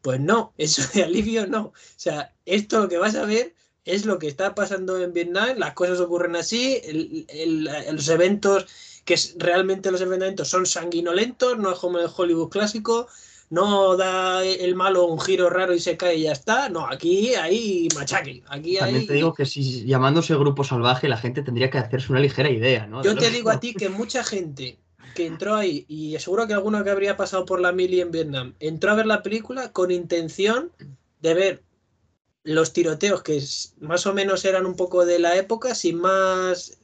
pues 0.00 0.20
no, 0.20 0.52
eso 0.58 0.82
de 0.94 1.04
alivio 1.04 1.46
no. 1.46 1.66
O 1.66 1.72
sea, 1.96 2.34
esto 2.46 2.80
lo 2.80 2.88
que 2.88 2.98
vas 2.98 3.14
a 3.14 3.24
ver 3.24 3.54
es 3.84 4.06
lo 4.06 4.18
que 4.18 4.28
está 4.28 4.54
pasando 4.54 5.00
en 5.02 5.12
Vietnam, 5.12 5.58
las 5.58 5.74
cosas 5.74 6.00
ocurren 6.00 6.36
así, 6.36 6.80
el- 6.84 7.26
el- 7.28 7.64
los 7.92 8.08
eventos, 8.08 8.66
que 9.04 9.14
es- 9.14 9.34
realmente 9.38 9.90
los 9.90 10.00
enfrentamientos 10.00 10.48
son 10.48 10.66
sanguinolentos, 10.66 11.58
no 11.58 11.72
es 11.72 11.78
como 11.78 11.98
el 11.98 12.08
Hollywood 12.14 12.48
clásico, 12.50 13.08
no 13.50 13.96
da 13.96 14.42
el 14.44 14.74
malo 14.76 15.06
un 15.06 15.20
giro 15.20 15.50
raro 15.50 15.74
y 15.74 15.80
se 15.80 15.96
cae 15.96 16.16
y 16.16 16.22
ya 16.22 16.32
está, 16.32 16.68
no, 16.68 16.86
aquí 16.86 17.34
hay 17.34 17.88
machaque, 17.94 18.42
aquí 18.48 18.78
hay... 18.78 18.80
También 18.80 19.06
te 19.06 19.14
digo 19.14 19.34
que 19.34 19.44
si 19.44 19.84
llamándose 19.84 20.34
grupo 20.36 20.64
salvaje 20.64 21.08
la 21.08 21.18
gente 21.18 21.42
tendría 21.42 21.68
que 21.68 21.78
hacerse 21.78 22.12
una 22.12 22.20
ligera 22.20 22.50
idea, 22.50 22.86
¿no? 22.86 23.02
Yo 23.02 23.14
te 23.14 23.30
digo 23.30 23.50
a 23.50 23.60
ti 23.60 23.74
que 23.74 23.88
mucha 23.88 24.24
gente 24.24 24.78
que 25.14 25.26
entró 25.26 25.54
ahí, 25.54 25.84
y 25.88 26.18
seguro 26.18 26.46
que 26.46 26.54
alguno 26.54 26.82
que 26.84 26.90
habría 26.90 27.16
pasado 27.16 27.44
por 27.44 27.60
la 27.60 27.72
mili 27.72 28.00
en 28.00 28.10
Vietnam, 28.10 28.54
entró 28.60 28.90
a 28.90 28.94
ver 28.94 29.06
la 29.06 29.22
película 29.22 29.72
con 29.72 29.90
intención 29.90 30.72
de 31.20 31.34
ver 31.34 31.62
los 32.44 32.72
tiroteos 32.72 33.22
que 33.22 33.40
más 33.80 34.06
o 34.06 34.14
menos 34.14 34.44
eran 34.44 34.66
un 34.66 34.76
poco 34.76 35.04
de 35.04 35.18
la 35.18 35.36
época, 35.36 35.74
sin 35.74 35.98
más 35.98 36.78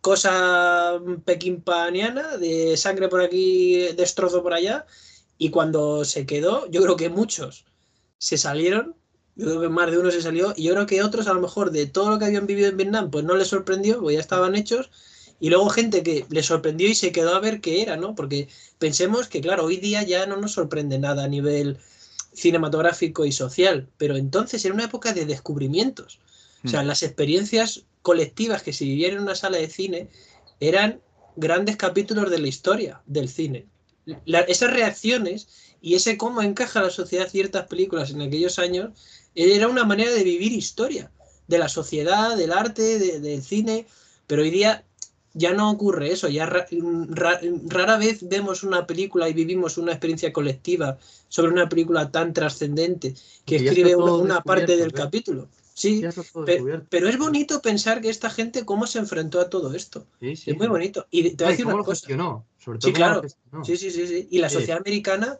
cosa 0.00 1.00
pequimpaniana, 1.24 2.36
de 2.36 2.76
sangre 2.76 3.08
por 3.08 3.22
aquí, 3.22 3.88
destrozo 3.96 4.42
por 4.42 4.52
allá, 4.52 4.86
y 5.38 5.50
cuando 5.50 6.04
se 6.04 6.26
quedó, 6.26 6.70
yo 6.70 6.82
creo 6.82 6.96
que 6.96 7.08
muchos 7.08 7.64
se 8.18 8.36
salieron, 8.36 8.94
yo 9.36 9.46
creo 9.46 9.60
que 9.62 9.68
más 9.68 9.90
de 9.90 9.98
uno 9.98 10.10
se 10.10 10.22
salió, 10.22 10.52
y 10.56 10.64
yo 10.64 10.74
creo 10.74 10.86
que 10.86 11.02
otros 11.02 11.26
a 11.26 11.34
lo 11.34 11.40
mejor 11.40 11.70
de 11.70 11.86
todo 11.86 12.10
lo 12.10 12.18
que 12.18 12.26
habían 12.26 12.46
vivido 12.46 12.68
en 12.68 12.76
Vietnam, 12.76 13.10
pues 13.10 13.24
no 13.24 13.34
les 13.34 13.48
sorprendió, 13.48 14.00
porque 14.00 14.14
ya 14.14 14.20
estaban 14.20 14.54
hechos, 14.54 14.90
y 15.44 15.50
luego 15.50 15.68
gente 15.68 16.02
que 16.02 16.24
le 16.30 16.42
sorprendió 16.42 16.88
y 16.88 16.94
se 16.94 17.12
quedó 17.12 17.34
a 17.34 17.38
ver 17.38 17.60
qué 17.60 17.82
era, 17.82 17.98
¿no? 17.98 18.14
Porque 18.14 18.48
pensemos 18.78 19.28
que, 19.28 19.42
claro, 19.42 19.66
hoy 19.66 19.76
día 19.76 20.02
ya 20.02 20.24
no 20.24 20.38
nos 20.38 20.52
sorprende 20.52 20.98
nada 20.98 21.24
a 21.24 21.28
nivel 21.28 21.76
cinematográfico 22.32 23.26
y 23.26 23.32
social, 23.32 23.86
pero 23.98 24.16
entonces 24.16 24.64
era 24.64 24.72
una 24.72 24.84
época 24.84 25.12
de 25.12 25.26
descubrimientos. 25.26 26.18
O 26.64 26.68
sea, 26.68 26.82
mm. 26.82 26.86
las 26.86 27.02
experiencias 27.02 27.84
colectivas 28.00 28.62
que 28.62 28.72
se 28.72 28.86
vivían 28.86 29.16
en 29.16 29.20
una 29.20 29.34
sala 29.34 29.58
de 29.58 29.68
cine 29.68 30.08
eran 30.60 31.02
grandes 31.36 31.76
capítulos 31.76 32.30
de 32.30 32.38
la 32.38 32.48
historia 32.48 33.02
del 33.04 33.28
cine. 33.28 33.66
esas 34.48 34.72
reacciones 34.72 35.48
y 35.82 35.94
ese 35.94 36.16
cómo 36.16 36.40
encaja 36.40 36.80
la 36.80 36.88
sociedad 36.88 37.28
ciertas 37.28 37.66
películas 37.66 38.12
en 38.12 38.22
aquellos 38.22 38.58
años 38.58 38.92
era 39.34 39.68
una 39.68 39.84
manera 39.84 40.10
de 40.10 40.24
vivir 40.24 40.52
historia 40.52 41.10
de 41.48 41.58
la 41.58 41.68
sociedad, 41.68 42.34
del 42.34 42.50
arte, 42.50 43.20
del 43.20 43.42
cine, 43.42 43.86
pero 44.26 44.40
hoy 44.40 44.48
día 44.48 44.86
ya 45.34 45.52
no 45.52 45.70
ocurre 45.70 46.12
eso, 46.12 46.28
ya 46.28 46.46
rara 46.46 47.98
vez 47.98 48.26
vemos 48.28 48.62
una 48.62 48.86
película 48.86 49.28
y 49.28 49.34
vivimos 49.34 49.76
una 49.76 49.92
experiencia 49.92 50.32
colectiva 50.32 50.96
sobre 51.28 51.52
una 51.52 51.68
película 51.68 52.10
tan 52.10 52.32
trascendente 52.32 53.14
que 53.44 53.56
escribe 53.56 53.96
una, 53.96 54.40
parte 54.42 54.76
del 54.76 54.92
capítulo. 54.92 55.48
Sí, 55.74 56.04
pero, 56.88 57.08
es 57.08 57.18
bonito 57.18 57.60
pensar 57.60 58.00
que 58.00 58.08
esta 58.08 58.30
gente 58.30 58.64
cómo 58.64 58.86
se 58.86 59.00
enfrentó 59.00 59.40
a 59.40 59.50
todo 59.50 59.74
esto. 59.74 60.06
es 60.20 60.56
muy 60.56 60.68
bonito. 60.68 61.06
Y 61.10 61.30
te 61.30 61.44
voy 61.44 61.48
a 61.48 61.50
decir 61.50 61.66
una 61.66 61.82
cosa. 61.82 62.06
sí, 62.78 62.92
claro. 62.92 63.22
Sí, 63.64 63.76
sí, 63.76 63.90
sí, 63.90 64.06
sí. 64.06 64.28
Y 64.30 64.38
la 64.38 64.48
sociedad 64.48 64.78
americana 64.78 65.38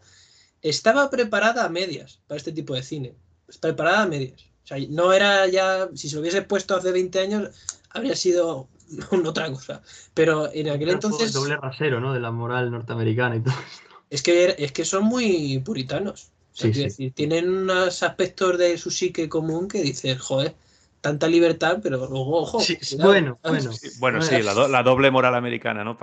estaba 0.61 1.09
preparada 1.09 1.65
a 1.65 1.69
medias 1.69 2.19
para 2.27 2.39
este 2.39 2.51
tipo 2.51 2.75
de 2.75 2.83
cine. 2.83 3.15
Preparada 3.61 4.03
a 4.03 4.07
medias. 4.09 4.45
O 4.65 4.67
sea, 4.67 4.79
no 4.89 5.13
era 5.13 5.47
ya, 5.47 5.89
si 5.95 6.09
se 6.09 6.17
lo 6.17 6.23
hubiese 6.23 6.43
puesto 6.43 6.75
hace 6.75 6.91
20 6.91 7.21
años, 7.21 7.51
habría 7.91 8.17
sido 8.17 8.69
otra 9.27 9.51
cosa. 9.51 9.83
Pero 10.13 10.51
en 10.53 10.69
aquel 10.69 10.91
entonces. 10.91 11.29
El 11.29 11.33
doble 11.33 11.57
rasero, 11.57 12.01
¿no? 12.01 12.13
De 12.13 12.21
la 12.21 12.31
moral 12.31 12.71
norteamericana 12.71 13.37
y 13.37 13.41
todo 13.41 13.55
esto. 13.55 13.95
Es 14.11 14.23
que, 14.23 14.55
es 14.59 14.73
que 14.73 14.85
son 14.85 15.05
muy 15.05 15.59
puritanos. 15.65 16.31
tienen 17.15 17.49
unos 17.49 18.03
aspectos 18.03 18.59
de 18.59 18.79
su 18.79 18.91
psique 18.91 19.29
común 19.29 19.67
que 19.67 19.83
dices, 19.83 20.21
joder, 20.21 20.55
tanta 21.01 21.27
libertad, 21.27 21.81
pero 21.83 21.99
luego, 21.99 22.43
ojo. 22.43 22.59
bueno, 23.03 23.39
bueno. 23.43 23.71
bueno, 23.99 24.23
sí, 24.23 24.37
la, 24.43 24.83
doble 24.83 25.11
moral 25.11 25.35
americana, 25.35 25.85
¿no? 25.85 25.99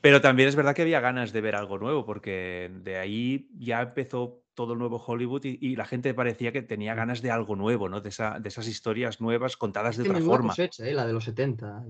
Pero 0.00 0.20
también 0.20 0.48
es 0.48 0.56
verdad 0.56 0.74
que 0.74 0.82
había 0.82 1.00
ganas 1.00 1.32
de 1.32 1.40
ver 1.40 1.54
algo 1.54 1.78
nuevo, 1.78 2.04
porque 2.04 2.70
de 2.82 2.98
ahí 2.98 3.48
ya 3.58 3.82
empezó 3.82 4.41
todo 4.54 4.74
el 4.74 4.78
nuevo 4.78 5.02
Hollywood 5.04 5.44
y, 5.44 5.76
la 5.76 5.86
gente 5.86 6.14
parecía 6.14 6.52
que 6.52 6.62
tenía 6.62 6.94
ganas 6.94 7.22
de 7.22 7.30
algo 7.30 7.56
nuevo, 7.56 7.88
¿no? 7.88 8.00
De, 8.00 8.10
esa, 8.10 8.38
de 8.38 8.48
esas 8.48 8.68
historias 8.68 9.20
nuevas 9.20 9.56
contadas 9.56 9.96
de 9.96 10.04
otra 10.04 10.20
forma. 10.20 10.54
¿eh? 10.58 10.92
La 10.92 11.06
de 11.06 11.12
los 11.12 11.24
70, 11.24 11.84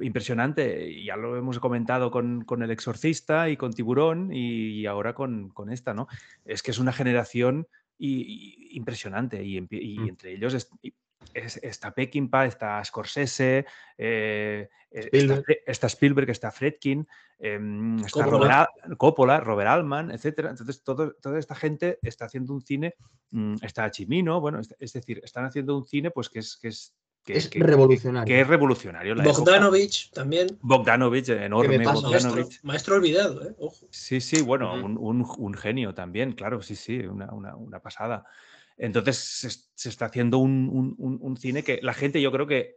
impresionante, 0.00 1.02
ya 1.02 1.16
lo 1.16 1.36
hemos 1.36 1.58
comentado 1.58 2.10
con, 2.10 2.44
El 2.62 2.70
Exorcista 2.70 3.48
y 3.48 3.56
con 3.56 3.72
Tiburón 3.72 4.30
y, 4.32 4.86
ahora 4.86 5.14
con, 5.14 5.52
esta, 5.70 5.94
¿no? 5.94 6.06
Es 6.44 6.62
que 6.62 6.70
es 6.70 6.78
una 6.78 6.92
generación 6.92 7.66
impresionante 7.98 9.44
y, 9.44 9.60
mm. 9.60 10.08
entre 10.08 10.32
ellos 10.34 10.68
está 11.34 11.92
Peckinpah, 11.92 12.46
está 12.46 12.84
Scorsese, 12.84 13.66
eh, 13.98 14.68
Está, 14.92 15.86
Spielberg, 15.86 16.30
está 16.30 16.50
Fredkin, 16.50 17.06
em, 17.38 17.96
está 17.96 18.24
Coppola. 18.24 18.68
Robert, 18.82 18.98
Coppola, 18.98 19.40
Robert 19.40 19.68
Altman, 19.68 20.10
etc. 20.10 20.48
Entonces, 20.50 20.82
todo, 20.82 21.14
toda 21.14 21.38
esta 21.38 21.54
gente 21.54 21.98
está 22.02 22.26
haciendo 22.26 22.52
un 22.52 22.60
cine, 22.60 22.94
mm, 23.30 23.56
está 23.62 23.90
Chimino, 23.90 24.40
bueno, 24.40 24.60
es, 24.60 24.92
decir, 24.92 25.20
están 25.24 25.46
haciendo 25.46 25.76
un 25.76 25.86
cine 25.86 26.10
pues 26.10 26.28
que 26.28 26.40
es, 26.40 26.58
que 26.58 26.68
es 26.68 26.94
que, 27.24 27.38
es 27.38 27.48
revolucionario. 27.50 28.26
Que 28.26 28.40
es 28.40 28.46
revolucionario. 28.46 29.14
Bogdanovich 29.14 30.10
también. 30.10 30.58
Bogdanovich, 30.60 31.28
enorme. 31.28 31.78
Bogdanovich. 31.78 32.60
Maestro, 32.64 32.96
olvidado, 32.96 33.48
¿eh? 33.48 33.54
Ojo. 33.58 33.86
Sí, 33.90 34.20
sí, 34.20 34.42
bueno, 34.42 34.74
un, 34.74 35.54
genio 35.54 35.94
también, 35.94 36.32
claro, 36.32 36.60
sí, 36.62 36.74
sí, 36.74 36.98
una, 36.98 37.78
pasada. 37.80 38.26
Entonces 38.82 39.70
se, 39.76 39.88
está 39.88 40.06
haciendo 40.06 40.38
un, 40.38 41.36
cine 41.38 41.62
que 41.62 41.78
la 41.82 41.94
gente 41.94 42.20
yo 42.20 42.32
creo 42.32 42.48
que 42.48 42.74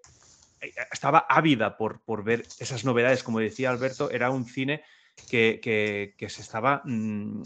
eh, 0.62 0.72
estaba 0.92 1.26
ávida 1.28 1.78
por, 1.78 2.02
por 2.02 2.24
ver 2.24 2.44
esas 2.60 2.86
novedades. 2.86 3.24
Como 3.24 3.40
decía 3.40 3.72
Alberto, 3.72 4.12
era 4.12 4.30
un 4.30 4.46
cine 4.46 4.84
que, 5.28 6.14
se 6.30 6.42
estaba 6.44 6.84
mm, 6.86 7.42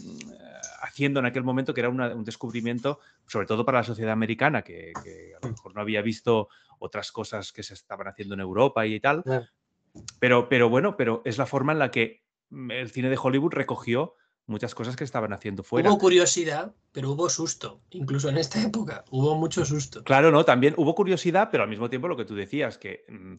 haciendo 0.82 1.20
en 1.20 1.26
aquel 1.26 1.42
momento, 1.42 1.72
que 1.72 1.80
era 1.80 1.88
un 1.88 2.24
descubrimiento, 2.24 3.00
sobre 3.26 3.46
todo 3.46 3.64
para 3.64 3.78
la 3.78 3.84
sociedad 3.84 4.12
americana, 4.12 4.60
que, 4.60 4.92
a 4.94 5.46
lo 5.46 5.52
mejor 5.52 5.74
no 5.74 5.80
había 5.80 6.02
visto 6.02 6.50
otras 6.78 7.12
cosas 7.12 7.52
que 7.52 7.62
se 7.62 7.72
estaban 7.72 8.08
haciendo 8.08 8.34
en 8.34 8.40
Europa 8.40 8.84
y 8.84 9.00
tal. 9.00 9.24
Pero, 10.18 10.50
pero 10.50 10.68
bueno, 10.68 10.98
pero 10.98 11.22
es 11.24 11.38
la 11.38 11.46
forma 11.46 11.72
en 11.72 11.78
la 11.78 11.90
que 11.90 12.24
mm, 12.50 12.72
el 12.72 12.90
cine 12.90 13.08
de 13.08 13.18
Hollywood 13.20 13.54
recogió 13.54 14.16
muchas 14.50 14.74
cosas 14.74 14.96
que 14.96 15.04
estaban 15.04 15.32
haciendo 15.32 15.62
fuera. 15.62 15.88
Hubo 15.88 15.98
curiosidad, 15.98 16.72
pero 16.92 17.12
hubo 17.12 17.30
susto, 17.30 17.80
incluso 17.90 18.28
en 18.28 18.38
esta 18.38 18.60
época, 18.66 19.04
hubo 19.10 19.36
mucho 19.36 19.64
susto. 19.64 20.04
Claro, 20.04 20.30
no, 20.30 20.44
también 20.44 20.74
hubo 20.76 20.94
curiosidad, 20.94 21.48
pero 21.50 21.62
al 21.62 21.70
mismo 21.70 21.88
tiempo 21.88 22.08
lo 22.08 22.16
que 22.16 22.24
tú 22.24 22.34
decías, 22.34 22.76
que 22.76 23.04
mm, 23.08 23.34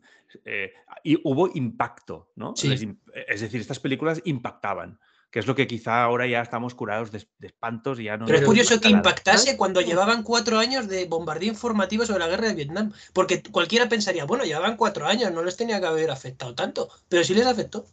eh, 0.45 0.73
y 1.03 1.19
hubo 1.23 1.49
impacto, 1.53 2.31
¿no? 2.35 2.53
Es 2.55 3.41
decir, 3.41 3.61
estas 3.61 3.79
películas 3.79 4.21
impactaban 4.25 4.99
que 5.31 5.39
es 5.39 5.47
lo 5.47 5.55
que 5.55 5.65
quizá 5.65 6.03
ahora 6.03 6.27
ya 6.27 6.41
estamos 6.41 6.75
curados 6.75 7.09
de, 7.09 7.25
espantos 7.41 7.99
y 8.01 8.03
ya 8.03 8.17
no... 8.17 8.25
Pero 8.25 8.39
es 8.39 8.43
curioso 8.43 8.81
que 8.81 8.89
impactase 8.89 9.55
cuando 9.55 9.79
llevaban 9.79 10.23
cuatro 10.23 10.59
años 10.59 10.89
de 10.89 11.05
bombardeo 11.05 11.47
informativo 11.47 12.05
sobre 12.05 12.19
la 12.19 12.27
guerra 12.27 12.49
de 12.49 12.55
Vietnam, 12.55 12.91
porque 13.13 13.41
cualquiera 13.41 13.87
pensaría, 13.87 14.25
bueno, 14.25 14.43
llevaban 14.43 14.75
cuatro 14.75 15.07
años, 15.07 15.31
no 15.31 15.41
les 15.41 15.55
tenía 15.55 15.79
que 15.79 15.87
haber 15.87 16.11
afectado 16.11 16.53
tanto, 16.53 16.89
pero 17.07 17.23
sí 17.23 17.33
les 17.33 17.45
afectó. 17.45 17.85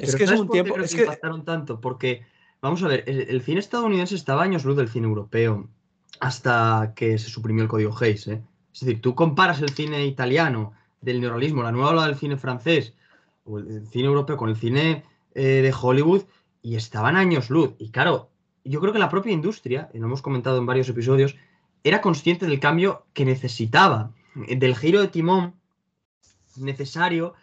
Es 0.00 0.16
que 0.16 0.24
es 0.24 0.30
un 0.32 0.48
tiempo... 0.48 0.76
Es 0.76 0.92
que 0.92 1.02
impactaron 1.02 1.44
tanto, 1.44 1.80
porque 1.80 2.26
Vamos 2.66 2.82
a 2.82 2.88
ver, 2.88 3.04
el, 3.06 3.40
cine 3.42 3.60
estadounidense 3.60 4.16
estaba 4.16 4.42
años 4.42 4.64
luz 4.64 4.76
del 4.76 4.88
cine 4.88 5.06
europeo 5.06 5.68
hasta 6.18 6.94
que 6.96 7.16
se 7.16 7.30
suprimió 7.30 7.62
el 7.62 7.68
código 7.68 7.96
Hayes. 7.96 8.26
¿eh? 8.26 8.42
Es 8.74 8.80
decir, 8.80 9.00
tú 9.00 9.14
comparas 9.14 9.62
el 9.62 9.68
cine 9.68 10.04
italiano 10.04 10.72
del 11.00 11.20
neorrealismo, 11.20 11.62
la 11.62 11.70
nueva 11.70 11.90
ola 11.90 12.06
del 12.08 12.16
cine 12.16 12.36
francés 12.36 12.94
o 13.44 13.60
el, 13.60 13.86
cine 13.86 14.06
europeo 14.06 14.36
con 14.36 14.48
el 14.48 14.56
cine 14.56 15.04
eh, 15.36 15.62
de 15.62 15.72
Hollywood 15.80 16.24
y 16.60 16.74
estaban 16.74 17.14
años 17.14 17.50
luz. 17.50 17.70
Y 17.78 17.92
claro, 17.92 18.30
yo 18.64 18.80
creo 18.80 18.92
que 18.92 18.98
la 18.98 19.10
propia 19.10 19.32
industria, 19.32 19.88
y 19.94 20.00
lo 20.00 20.06
hemos 20.06 20.20
comentado 20.20 20.58
en 20.58 20.66
varios 20.66 20.88
episodios, 20.88 21.36
era 21.84 22.00
consciente 22.00 22.46
del 22.46 22.58
cambio 22.58 23.06
que 23.12 23.24
necesitaba, 23.24 24.10
del 24.34 24.74
giro 24.74 25.00
de 25.00 25.06
timón 25.06 25.54
necesario 26.56 27.34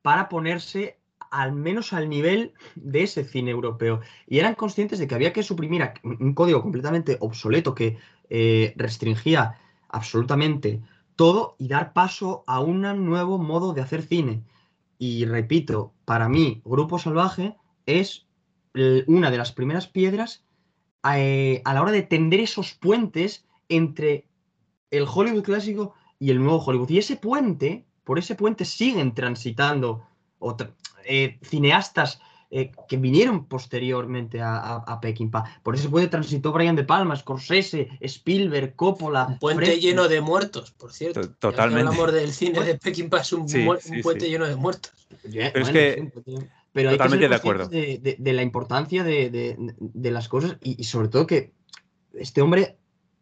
para 0.00 0.30
ponerse 0.30 0.99
al 1.30 1.52
menos 1.52 1.92
al 1.92 2.08
nivel 2.08 2.52
de 2.74 3.04
ese 3.04 3.24
cine 3.24 3.50
europeo. 3.50 4.00
Y 4.26 4.38
eran 4.38 4.54
conscientes 4.54 4.98
de 4.98 5.06
que 5.06 5.14
había 5.14 5.32
que 5.32 5.42
suprimir 5.42 5.88
un 6.02 6.34
código 6.34 6.62
completamente 6.62 7.16
obsoleto 7.20 7.74
que 7.74 7.98
eh, 8.28 8.74
restringía 8.76 9.58
absolutamente 9.88 10.82
todo 11.16 11.56
y 11.58 11.68
dar 11.68 11.92
paso 11.92 12.44
a 12.46 12.60
un 12.60 12.80
nuevo 13.04 13.38
modo 13.38 13.72
de 13.72 13.80
hacer 13.80 14.02
cine. 14.02 14.42
Y 14.98 15.24
repito, 15.24 15.94
para 16.04 16.28
mí, 16.28 16.60
Grupo 16.64 16.98
Salvaje 16.98 17.56
es 17.86 18.26
una 19.06 19.30
de 19.30 19.38
las 19.38 19.52
primeras 19.52 19.86
piedras 19.86 20.44
eh, 21.14 21.62
a 21.64 21.74
la 21.74 21.82
hora 21.82 21.92
de 21.92 22.02
tender 22.02 22.40
esos 22.40 22.74
puentes 22.74 23.46
entre 23.68 24.28
el 24.90 25.06
Hollywood 25.12 25.42
clásico 25.42 25.94
y 26.18 26.30
el 26.30 26.38
nuevo 26.38 26.58
Hollywood. 26.58 26.90
Y 26.90 26.98
ese 26.98 27.16
puente, 27.16 27.86
por 28.04 28.18
ese 28.18 28.34
puente 28.34 28.64
siguen 28.64 29.14
transitando 29.14 30.06
eh, 31.04 31.38
cineastas 31.42 32.20
eh, 32.52 32.72
que 32.88 32.96
vinieron 32.96 33.46
posteriormente 33.46 34.40
a, 34.40 34.82
a, 34.84 35.00
Por 35.62 35.76
eso 35.76 35.88
puede 35.88 36.08
transitó 36.08 36.50
Brian 36.50 36.74
De 36.74 36.82
Palma, 36.82 37.14
Scorsese, 37.14 37.88
Spielberg, 38.00 38.74
Coppola. 38.74 39.26
Un 39.28 39.38
puente 39.38 39.78
lleno 39.78 40.08
de 40.08 40.20
muertos, 40.20 40.72
por 40.72 40.92
cierto. 40.92 41.30
Totalmente. 41.30 41.82
El 41.82 41.88
amor 41.88 42.10
del 42.10 42.32
cine 42.32 42.60
de 42.64 42.76
Peckinpah 42.76 43.20
es 43.20 43.32
un, 43.32 43.46
puente 44.02 44.28
lleno 44.28 44.48
de 44.48 44.56
muertos. 44.56 44.90
pero 45.22 45.60
es 45.64 45.68
que. 45.68 46.12
Pero 46.72 46.90
totalmente 46.90 47.28
de 47.28 47.34
acuerdo. 47.36 47.68
De, 47.68 48.16
la 48.18 48.42
importancia 48.42 49.04
de, 49.04 49.56
las 49.94 50.28
cosas 50.28 50.56
y, 50.60 50.82
sobre 50.82 51.06
todo 51.06 51.28
que 51.28 51.52
este 52.14 52.42
hombre 52.42 52.78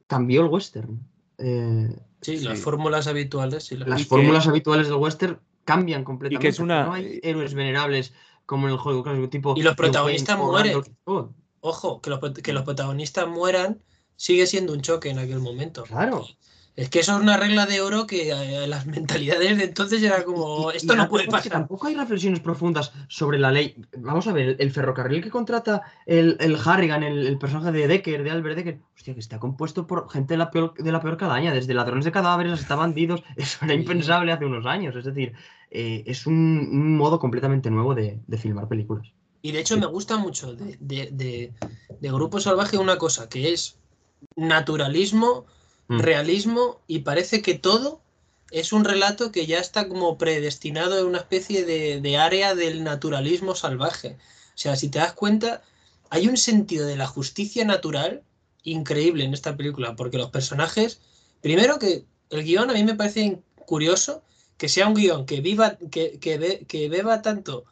cambió 0.07 0.41
el 0.41 0.49
western. 0.49 1.01
Eh, 1.37 1.95
sí, 2.23 2.39
las 2.39 2.61
fórmulas 2.61 3.07
habituales. 3.07 3.71
las 3.73 4.07
fórmulas 4.07 4.47
habituales 4.49 4.89
del 4.89 4.97
western 4.97 5.39
cambian 5.69 6.03
completamente. 6.03 6.41
Y 6.41 6.49
que 6.49 6.49
es 6.49 6.61
una... 6.61 6.85
No 6.85 6.95
hay 6.95 7.21
héroes 7.23 7.53
venerables 7.53 8.15
como 8.47 8.67
en 8.67 8.73
el 8.73 8.79
juego 8.79 9.03
clásico, 9.03 9.29
tipo. 9.29 9.55
Y 9.55 9.63
los 9.63 9.77
protagonistas 9.77 10.39
mueren. 10.39 10.83
Scott. 10.83 11.37
Ojo, 11.61 12.01
que 12.01 12.09
los, 12.09 12.21
que 12.43 12.53
los 12.55 12.63
protagonistas 12.63 13.29
mueran 13.29 13.83
sigue 14.17 14.47
siendo 14.47 14.73
un 14.73 14.81
choque 14.81 15.11
en 15.11 15.19
aquel 15.19 15.41
momento. 15.41 15.83
Claro. 15.83 16.25
Es 16.79 16.91
que 16.91 17.01
eso 17.01 17.17
es 17.17 17.21
una 17.21 17.37
regla 17.37 17.67
de 17.67 17.81
oro 17.81 18.07
que 18.07 18.31
eh, 18.31 18.69
las 18.69 18.87
mentalidades 18.97 19.59
de 19.59 19.65
entonces 19.65 20.01
era 20.01 20.23
como, 20.23 20.71
Y- 20.71 20.75
y 20.75 20.77
esto 20.77 20.95
no 20.95 21.09
puede 21.09 21.27
pasar. 21.27 21.51
Tampoco 21.51 21.89
hay 21.89 21.97
reflexiones 21.97 22.39
profundas 22.39 22.93
sobre 23.09 23.37
la 23.41 23.51
ley. 23.51 23.75
Vamos 23.97 24.29
a 24.29 24.33
ver, 24.33 24.55
el 24.61 24.71
ferrocarril 24.71 25.21
que 25.21 25.29
contrata 25.29 25.83
el, 26.07 26.37
el 26.39 26.57
Harrigan, 26.65 27.03
el, 27.03 27.27
el 27.27 27.37
personaje 27.37 27.73
de 27.73 27.89
Decker, 27.89 28.23
de 28.23 28.31
Albert 28.31 28.57
Decker, 28.59 28.79
hostia, 28.95 29.13
que 29.15 29.19
está 29.19 29.41
compuesto 29.41 29.89
por 29.89 30.09
gente 30.09 30.35
de 30.35 30.39
la 30.39 30.53
peor, 30.53 30.73
de 30.75 30.93
la 30.93 31.01
peor 31.01 31.17
calaña, 31.17 31.53
desde 31.53 31.75
ladrones 31.75 32.05
de 32.05 32.13
cadáveres 32.13 32.53
hasta 32.53 32.77
bandidos. 32.77 33.25
Eso 33.37 33.59
era 33.65 33.75
impensable 33.75 34.31
hace 34.31 34.45
unos 34.45 34.65
años. 34.65 34.95
Es 34.95 35.05
decir, 35.05 35.33
eh, 35.73 36.05
es 36.07 36.29
un, 36.29 36.35
un 36.71 36.97
modo 36.97 37.19
completamente 37.19 37.71
nuevo 37.73 37.97
de, 37.97 38.21
de 38.25 38.39
filmar 38.39 38.69
películas. 38.69 39.09
Y 39.43 39.51
de 39.51 39.59
hecho 39.61 39.77
me 39.79 39.87
gusta 39.87 40.17
mucho 40.17 40.55
de, 40.55 40.77
de- 40.79 41.09
de- 41.11 41.53
de 42.01 42.09
Grupo 42.13 42.39
Salvaje 42.39 42.79
una 42.79 42.99
cosa, 42.99 43.29
que 43.29 43.53
es 43.53 43.79
naturalismo, 44.37 45.47
Mm. 45.89 46.01
realismo, 46.01 46.81
y 46.87 47.01
parece 47.01 47.41
que 47.43 47.55
todo 47.55 48.01
es 48.51 48.73
un 48.73 48.85
relato 48.85 49.33
que 49.33 49.47
ya 49.47 49.59
está 49.59 49.89
como 49.89 50.17
predestinado 50.19 50.99
en 50.99 51.07
una 51.07 51.19
especie 51.19 51.65
de, 51.65 52.01
de 52.01 52.17
área 52.17 52.55
del 52.55 52.85
naturalismo 52.85 53.55
salvaje. 53.55 54.17
O 54.55 54.59
sea, 54.59 54.77
si 54.77 54.89
te 54.89 54.99
das 54.99 55.13
cuenta, 55.13 55.63
hay 56.11 56.29
un 56.29 56.37
sentido 56.37 56.87
de 56.87 56.97
la 56.97 57.07
justicia 57.07 57.65
natural 57.65 58.23
increíble 58.63 59.25
en 59.25 59.35
esta 59.35 59.57
película, 59.57 59.97
porque 59.97 60.19
los 60.19 60.31
personajes, 60.31 61.01
primero 61.41 61.79
que 61.79 62.05
el 62.31 62.45
guion 62.45 62.71
a 62.71 62.75
mí 62.75 62.85
me 62.85 62.95
parece 62.95 63.41
curioso 63.67 64.23
que 64.57 64.69
sea 64.69 64.89
un 64.89 64.95
guion 64.95 65.25
que 65.25 65.41
viva, 65.41 65.79
que, 65.91 66.19
que, 66.19 66.37
be- 66.39 66.67
que 66.67 66.89
beba 66.89 67.23
tanto 67.23 67.65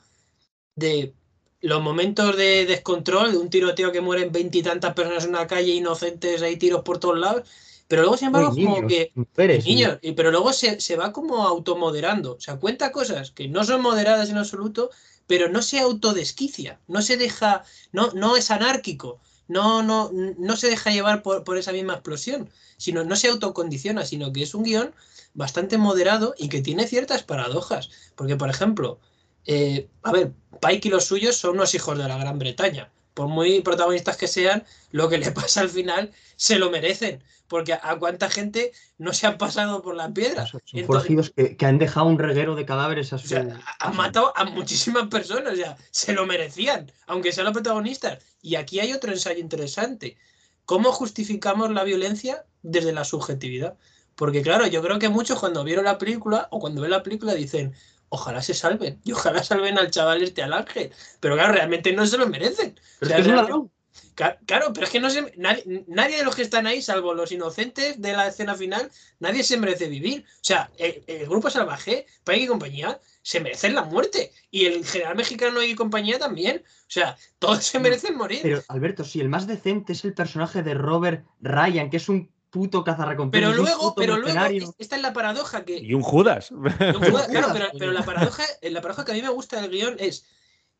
de 0.74 1.12
los 1.60 1.82
momentos 1.82 2.36
de 2.36 2.64
descontrol, 2.66 3.32
de 3.32 3.38
un 3.38 3.50
tiroteo 3.50 3.92
que 3.92 4.00
mueren 4.00 4.30
veintitantas 4.30 4.94
personas 4.94 5.24
en 5.24 5.30
una 5.30 5.46
calle 5.46 5.72
inocentes, 5.72 6.42
hay 6.42 6.56
tiros 6.56 6.82
por 6.82 6.98
todos 6.98 7.18
lados, 7.18 7.48
pero 7.88 8.02
luego, 8.02 8.16
sin 8.16 8.28
embargo, 8.28 8.50
Uy, 8.50 8.56
como 8.60 8.76
niños, 8.76 8.86
que 8.86 9.12
mujeres, 9.14 9.68
niños, 9.68 9.98
y- 10.02 10.12
pero 10.12 10.30
luego 10.30 10.52
se, 10.52 10.80
se 10.80 10.96
va 10.96 11.12
como 11.12 11.44
automoderando, 11.46 12.34
o 12.36 12.40
sea, 12.40 12.56
cuenta 12.58 12.92
cosas 12.92 13.30
que 13.30 13.48
no 13.48 13.64
son 13.64 13.82
moderadas 13.82 14.30
en 14.30 14.38
absoluto, 14.38 14.90
pero 15.26 15.48
no 15.48 15.62
se 15.62 15.80
autodesquicia, 15.80 16.80
no 16.86 17.02
se 17.02 17.16
deja, 17.16 17.64
no, 17.92 18.12
no 18.12 18.36
es 18.36 18.50
anárquico, 18.50 19.20
no, 19.48 19.82
no, 19.82 20.10
no 20.12 20.56
se 20.56 20.68
deja 20.68 20.90
llevar 20.90 21.22
por, 21.22 21.44
por 21.44 21.58
esa 21.58 21.72
misma 21.72 21.94
explosión, 21.94 22.50
sino 22.76 23.04
no 23.04 23.16
se 23.16 23.28
autocondiciona, 23.28 24.04
sino 24.04 24.32
que 24.32 24.42
es 24.42 24.54
un 24.54 24.64
guion 24.64 24.94
bastante 25.34 25.78
moderado 25.78 26.34
y 26.38 26.48
que 26.48 26.62
tiene 26.62 26.86
ciertas 26.86 27.22
paradojas, 27.22 27.90
porque 28.14 28.36
por 28.36 28.48
ejemplo, 28.50 28.98
eh, 29.46 29.88
a 30.02 30.12
ver, 30.12 30.32
Pike 30.60 30.88
y 30.88 30.90
los 30.90 31.04
suyos 31.04 31.36
son 31.36 31.52
unos 31.56 31.74
hijos 31.74 31.96
de 31.98 32.08
la 32.08 32.18
Gran 32.18 32.38
Bretaña. 32.38 32.90
Por 33.14 33.28
muy 33.28 33.60
protagonistas 33.62 34.16
que 34.16 34.28
sean, 34.28 34.64
lo 34.90 35.08
que 35.08 35.18
le 35.18 35.30
pasa 35.32 35.60
al 35.60 35.70
final 35.70 36.12
se 36.36 36.58
lo 36.58 36.70
merecen. 36.70 37.22
Porque 37.48 37.74
a, 37.74 37.96
cuánta 37.98 38.28
gente 38.28 38.72
no 38.98 39.12
se 39.12 39.26
han 39.26 39.38
pasado 39.38 39.82
por 39.82 39.94
la 39.94 40.10
piedra. 40.12 40.46
Son, 40.46 40.60
Entonces- 40.72 41.30
que, 41.36 41.56
que 41.56 41.66
han 41.66 41.78
dejado 41.78 42.06
un 42.06 42.18
reguero 42.18 42.54
de 42.56 42.66
cadáveres 42.66 43.12
a 43.12 43.16
O 43.16 43.18
su. 43.20 43.28
sea, 43.28 43.46
ha- 43.78 43.88
han 43.88 43.96
matado 43.96 44.32
a 44.36 44.44
muchísimas 44.44 45.06
personas, 45.08 45.52
o 45.52 45.56
sea, 45.56 45.76
se 45.90 46.12
lo 46.12 46.26
merecían, 46.26 46.90
aunque 47.06 47.32
sean 47.32 47.44
los 47.44 47.52
protagonistas. 47.54 48.18
Y 48.42 48.56
aquí 48.56 48.80
hay 48.80 48.92
otro 48.92 49.12
ensayo 49.12 49.38
interesante. 49.40 50.16
¿Cómo 50.64 50.90
justificamos 50.92 51.70
la 51.70 51.84
violencia 51.84 52.44
desde 52.62 52.92
la 52.92 53.04
subjetividad? 53.04 53.76
Porque 54.16 54.42
claro, 54.42 54.66
yo 54.66 54.82
creo 54.82 54.98
que 54.98 55.08
muchos 55.08 55.38
cuando 55.38 55.62
vieron 55.62 55.84
la 55.84 55.98
película 55.98 56.48
o 56.50 56.58
cuando 56.58 56.80
ven 56.82 56.90
la 56.90 57.02
película 57.02 57.34
dicen, 57.34 57.74
ojalá 58.08 58.40
se 58.42 58.54
salven, 58.54 59.00
y 59.04 59.12
ojalá 59.12 59.42
salven 59.44 59.78
al 59.78 59.90
chaval 59.90 60.22
este, 60.22 60.42
al 60.42 60.52
ángel. 60.54 60.90
Pero 61.20 61.34
claro, 61.36 61.52
realmente 61.52 61.92
no 61.92 62.06
se 62.06 62.16
lo 62.18 62.26
merecen. 62.26 62.74
Pero 62.98 63.06
o 63.06 63.06
sea, 63.08 63.18
es 63.18 63.22
que 63.22 63.22
es 63.22 63.26
un 63.26 63.32
realmente- 63.32 63.52
ladrón. 63.52 63.70
Ca- 64.14 64.38
Claro, 64.46 64.72
pero 64.72 64.86
es 64.86 64.92
que 64.92 65.00
no 65.00 65.10
se, 65.10 65.32
nadie, 65.36 65.84
nadie 65.88 66.16
de 66.18 66.24
los 66.24 66.34
que 66.34 66.42
están 66.42 66.66
ahí, 66.66 66.80
salvo 66.82 67.14
los 67.14 67.32
inocentes 67.32 68.00
de 68.00 68.12
la 68.12 68.28
escena 68.28 68.54
final, 68.54 68.90
nadie 69.18 69.42
se 69.42 69.56
merece 69.56 69.88
vivir. 69.88 70.24
O 70.26 70.44
sea, 70.44 70.70
el, 70.78 71.02
el 71.06 71.26
grupo 71.26 71.50
salvaje, 71.50 72.06
Pike 72.24 72.42
y 72.42 72.46
compañía, 72.46 73.00
se 73.22 73.40
merecen 73.40 73.74
la 73.74 73.82
muerte. 73.82 74.32
Y 74.50 74.66
el 74.66 74.84
general 74.84 75.16
mexicano 75.16 75.62
y 75.62 75.74
compañía 75.74 76.18
también. 76.18 76.62
O 76.66 76.90
sea, 76.90 77.16
todos 77.38 77.64
se 77.64 77.78
merecen 77.78 78.16
morir. 78.16 78.40
Pero, 78.42 78.62
Alberto, 78.68 79.04
si 79.04 79.20
el 79.20 79.28
más 79.28 79.46
decente 79.46 79.92
es 79.92 80.04
el 80.04 80.14
personaje 80.14 80.62
de 80.62 80.74
Robert 80.74 81.26
Ryan, 81.40 81.90
que 81.90 81.96
es 81.96 82.08
un 82.08 82.30
puto 82.50 82.84
cazarrecompensas. 82.84 83.50
Pero 83.50 83.62
luego, 83.62 83.94
pero 83.94 84.16
luego, 84.16 84.74
esta 84.78 84.96
es 84.96 85.02
la 85.02 85.12
paradoja 85.12 85.64
que, 85.64 85.78
Y 85.78 85.92
un 85.92 86.02
Judas. 86.02 86.52
No, 86.52 86.62
claro, 86.78 87.00
claro, 87.00 87.28
pero, 87.28 87.50
Judas, 87.52 87.70
pero 87.78 87.92
la 87.92 88.04
paradoja, 88.04 88.44
la 88.62 88.80
paradoja 88.80 89.04
que 89.04 89.12
a 89.12 89.14
mí 89.14 89.22
me 89.22 89.28
gusta 89.28 89.60
del 89.60 89.70
guion 89.70 89.96
es 89.98 90.26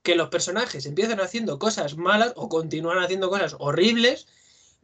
que 0.06 0.14
los 0.14 0.28
personajes 0.28 0.86
empiezan 0.86 1.18
haciendo 1.20 1.58
cosas 1.58 1.96
malas 1.96 2.32
o 2.36 2.48
continúan 2.48 2.98
haciendo 3.02 3.28
cosas 3.28 3.56
horribles, 3.58 4.28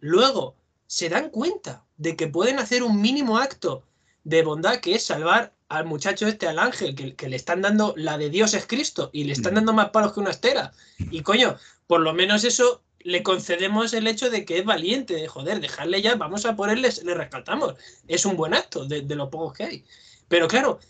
luego 0.00 0.56
se 0.88 1.08
dan 1.08 1.30
cuenta 1.30 1.84
de 1.96 2.16
que 2.16 2.26
pueden 2.26 2.58
hacer 2.58 2.82
un 2.82 3.00
mínimo 3.00 3.38
acto 3.38 3.84
de 4.24 4.42
bondad 4.42 4.80
que 4.80 4.96
es 4.96 5.04
salvar 5.04 5.52
al 5.68 5.84
muchacho 5.86 6.26
este, 6.26 6.48
al 6.48 6.58
ángel, 6.58 6.96
que, 6.96 7.14
que 7.14 7.28
le 7.28 7.36
están 7.36 7.62
dando 7.62 7.94
la 7.96 8.18
de 8.18 8.30
Dios 8.30 8.52
es 8.54 8.66
Cristo 8.66 9.10
y 9.12 9.22
le 9.22 9.32
están 9.32 9.52
Mm. 9.52 9.58
dando 9.58 9.72
más 9.74 9.90
palos 9.90 10.12
que 10.12 10.18
una 10.18 10.30
estera. 10.32 10.72
Y 11.12 11.22
coño, 11.22 11.56
por 11.86 12.00
lo 12.00 12.12
menos 12.14 12.42
eso 12.42 12.82
le 12.98 13.22
concedemos 13.22 13.92
el 13.94 14.08
hecho 14.08 14.28
de 14.28 14.44
que 14.44 14.58
es 14.58 14.64
valiente, 14.64 15.14
de 15.14 15.28
joder, 15.28 15.60
dejarle 15.60 16.02
ya, 16.02 16.16
vamos 16.16 16.44
a 16.46 16.56
ponerle, 16.56 16.90
le 17.04 17.14
rescatamos. 17.14 17.74
Es 18.08 18.26
un 18.26 18.36
buen 18.36 18.54
acto 18.54 18.86
de, 18.86 19.02
de 19.02 19.14
lo 19.14 19.30
pocos 19.30 19.52
que 19.54 19.64
hay. 19.64 19.84
Pero 20.26 20.48
claro, 20.48 20.80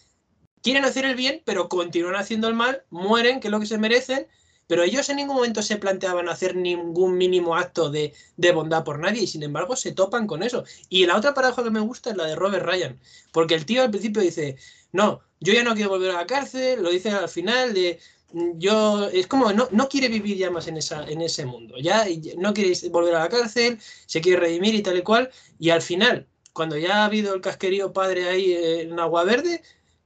quieren 0.62 0.85
hacer 0.85 1.05
el 1.05 1.14
bien, 1.16 1.42
pero 1.44 1.68
continúan 1.68 2.16
haciendo 2.16 2.48
el 2.48 2.55
mal, 2.55 2.85
mueren, 2.90 3.40
que 3.40 3.48
es 3.48 3.53
lo 3.53 3.61
que 3.61 3.66
se 3.66 3.79
merecen, 3.79 4.27
pero 4.66 4.83
ellos 4.85 5.09
en 5.11 5.16
ningún 5.16 5.37
momento 5.37 5.61
se 5.62 5.77
planteaban 5.77 6.29
hacer 6.29 6.57
ningún 6.57 7.16
mínimo 7.18 7.57
acto 7.57 7.90
de, 7.90 8.14
bondad 8.55 8.85
por 8.85 8.98
nadie 8.98 9.22
y 9.22 9.27
sin 9.27 9.42
embargo 9.42 9.77
se 9.77 9.92
topan 9.92 10.27
con 10.27 10.42
eso. 10.42 10.64
Y 10.88 11.05
la 11.07 11.16
otra 11.16 11.35
paradoja 11.35 11.62
que 11.64 11.70
me 11.70 11.81
gusta 11.81 12.11
es 12.11 12.16
la 12.16 12.25
de 12.27 12.37
Robert 12.37 12.64
Ryan, 12.64 12.98
porque 13.33 13.55
el 13.55 13.66
tío 13.66 13.83
al 13.83 13.90
principio 13.90 14.22
dice, 14.22 14.57
no, 14.92 15.20
yo 15.40 15.53
ya 15.53 15.62
no 15.64 15.75
quiero 15.75 15.90
volver 15.90 16.11
a 16.12 16.14
la 16.18 16.27
cárcel, 16.27 16.83
lo 16.83 16.90
dice 16.90 17.11
al 17.11 17.29
final 17.29 17.75
de... 17.75 17.98
"Mm, 18.33 18.59
Yo, 18.59 19.09
es 19.09 19.27
como, 19.27 19.53
no, 19.53 19.68
no 19.72 19.88
quiere 19.88 20.09
vivir 20.09 20.37
ya 20.38 20.51
más 20.51 20.66
en, 20.68 20.77
esa, 20.79 21.05
en 21.07 21.20
ese 21.20 21.44
mundo, 21.44 21.75
ya 21.79 22.07
no 22.38 22.55
quiere 22.55 22.72
volver 22.90 23.14
a 23.14 23.20
la 23.20 23.29
cárcel, 23.29 23.79
se 24.07 24.20
quiere 24.22 24.40
redimir 24.40 24.75
y 24.75 24.83
tal 24.83 24.96
y 24.98 25.03
cual, 25.03 25.31
y 25.59 25.70
al 25.70 25.83
final, 25.83 26.27
cuando 26.55 26.77
ya 26.79 27.03
ha 27.03 27.05
habido 27.07 27.35
el 27.35 27.40
casquerío 27.42 27.92
padre 27.92 28.29
ahí 28.29 28.53
en 28.55 28.98
Agua 28.98 29.25
Verde, 29.25 29.62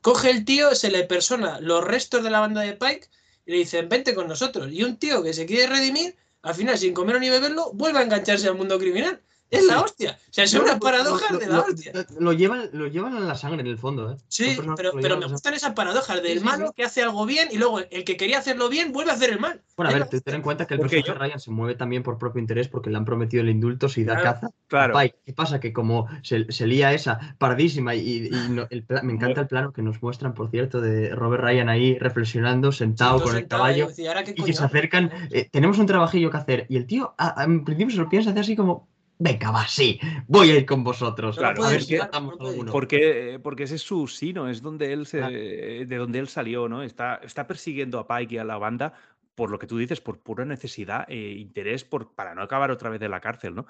coge 0.06 0.30
el 0.30 0.44
tío, 0.44 0.72
se 0.76 0.88
le 0.88 1.02
persona 1.02 1.58
los 1.58 1.82
restos 1.82 2.22
de 2.22 2.30
la 2.30 2.38
banda 2.38 2.60
de 2.60 2.74
Pike 2.74 3.08
y 3.44 3.50
le 3.50 3.58
dicen, 3.58 3.88
vente 3.88 4.14
con 4.14 4.28
nosotros. 4.28 4.70
Y 4.70 4.84
un 4.84 4.98
tío 4.98 5.20
que 5.20 5.32
se 5.32 5.46
quiere 5.46 5.66
redimir, 5.66 6.14
al 6.42 6.54
final, 6.54 6.78
sin 6.78 6.94
comer 6.94 7.18
ni 7.18 7.28
beberlo, 7.28 7.72
vuelve 7.72 7.98
a 7.98 8.02
engancharse 8.02 8.46
al 8.46 8.54
mundo 8.54 8.78
criminal. 8.78 9.20
Es 9.48 9.64
la 9.64 9.80
hostia. 9.80 10.18
O 10.28 10.32
sea, 10.32 10.60
unas 10.60 10.74
lo- 10.74 10.80
paradojas 10.80 11.30
lo- 11.30 11.38
de 11.38 11.46
lo- 11.46 11.52
la 11.52 11.60
hostia. 11.60 11.92
Lo, 12.18 12.32
llevan, 12.32 12.68
lo 12.72 12.88
llevan 12.88 13.16
en 13.16 13.28
la 13.28 13.36
sangre, 13.36 13.60
en 13.60 13.68
el 13.68 13.78
fondo. 13.78 14.12
¿eh? 14.12 14.16
Sí, 14.28 14.56
pero, 14.76 14.92
me 15.18 15.26
gustan 15.26 15.54
esas 15.54 15.72
paradojas 15.72 16.20
del 16.22 16.32
Sí, 16.32 16.38
sí, 16.40 16.44
malo 16.44 16.66
sí. 16.68 16.72
que 16.76 16.84
hace 16.84 17.02
algo 17.02 17.24
bien 17.26 17.48
y 17.52 17.56
luego 17.58 17.78
el 17.78 18.04
que 18.04 18.16
quería 18.16 18.38
hacerlo 18.38 18.68
bien 18.68 18.92
vuelve 18.92 19.12
a 19.12 19.14
hacer 19.14 19.30
el 19.30 19.38
mal. 19.38 19.62
Bueno, 19.76 19.90
a 19.90 19.92
Es 19.96 20.10
ver, 20.10 20.20
ten 20.22 20.34
en 20.34 20.42
cuenta 20.42 20.66
que 20.66 20.74
el 20.74 20.80
personaje 20.80 21.08
de 21.12 21.14
Ryan 21.18 21.38
se 21.40 21.50
mueve 21.52 21.74
también 21.76 22.02
por 22.02 22.18
propio 22.18 22.40
interés 22.40 22.66
porque 22.68 22.90
le 22.90 22.96
han 22.96 23.04
prometido 23.04 23.42
el 23.42 23.48
indulto 23.50 23.88
si 23.88 24.02
da 24.04 24.14
Claro. 24.20 24.24
caza 24.40 24.50
Claro. 24.66 24.94
Pike. 24.98 25.16
¿Qué 25.24 25.32
pasa? 25.32 25.60
Que 25.60 25.72
como 25.72 26.08
se, 26.22 26.50
se 26.50 26.66
lía 26.66 26.92
esa 26.92 27.36
pardísima 27.38 27.94
y, 27.94 28.26
y 28.26 28.30
no- 28.50 28.66
el 28.70 28.82
pla- 28.84 29.02
me 29.02 29.12
encanta 29.12 29.42
el 29.42 29.46
plano 29.46 29.72
que 29.72 29.82
nos 29.82 30.02
muestran, 30.02 30.34
por 30.34 30.50
cierto, 30.50 30.80
de 30.80 31.10
Robert 31.10 31.44
Ryan 31.44 31.68
ahí 31.68 31.98
reflexionando, 31.98 32.72
sentado 32.72 33.22
con 33.22 33.36
el 33.36 33.46
caballo 33.46 33.86
decía, 33.88 34.08
"Ahora 34.10 34.24
qué 34.24 34.32
y 34.32 34.42
que 34.42 34.52
se 34.52 34.58
hago?". 34.58 34.66
acercan. 34.66 35.10
eh, 35.30 35.48
tenemos 35.52 35.78
un 35.78 35.86
trabajillo 35.86 36.30
que 36.32 36.36
hacer 36.36 36.66
y 36.68 36.76
el 36.76 36.86
tío 36.86 37.14
en 37.38 37.64
principio 37.64 37.94
se 37.94 38.02
lo 38.02 38.08
piensa 38.08 38.30
hacer 38.30 38.40
así 38.40 38.56
como, 38.56 38.88
venga, 39.18 39.50
va, 39.50 39.66
sí, 39.66 39.98
voy 40.26 40.50
a 40.50 40.56
ir 40.56 40.66
con 40.66 40.84
vosotros. 40.84 41.36
No 41.36 41.40
Claro, 41.40 41.64
a 41.64 41.70
ver 41.70 41.82
si 41.82 41.96
matamos 41.96 42.38
no 42.38 42.48
alguno. 42.48 42.72
Porque, 42.72 43.40
porque 43.42 43.64
ese 43.64 43.76
es 43.76 43.82
su 43.82 44.06
sino, 44.06 44.48
es 44.48 44.62
donde 44.62 44.92
él 44.92 45.06
se, 45.06 45.18
Claro. 45.18 45.34
de 45.34 45.96
donde 45.96 46.18
él 46.18 46.28
salió, 46.28 46.68
¿no? 46.68 46.82
Está, 46.82 47.16
está 47.16 47.46
persiguiendo 47.46 47.98
a 47.98 48.06
Pike 48.06 48.34
y 48.34 48.38
a 48.38 48.44
la 48.44 48.58
banda 48.58 48.94
por 49.36 49.50
lo 49.50 49.58
que 49.58 49.66
tú 49.68 49.78
dices, 49.78 50.00
por 50.00 50.18
pura 50.18 50.44
necesidad 50.44 51.04
e 51.08 51.32
interés 51.32 51.84
por, 51.84 52.14
para 52.14 52.34
no 52.34 52.42
acabar 52.42 52.70
otra 52.70 52.90
vez 52.90 53.00
en 53.02 53.10
la 53.10 53.20
cárcel, 53.20 53.54
¿no? 53.54 53.66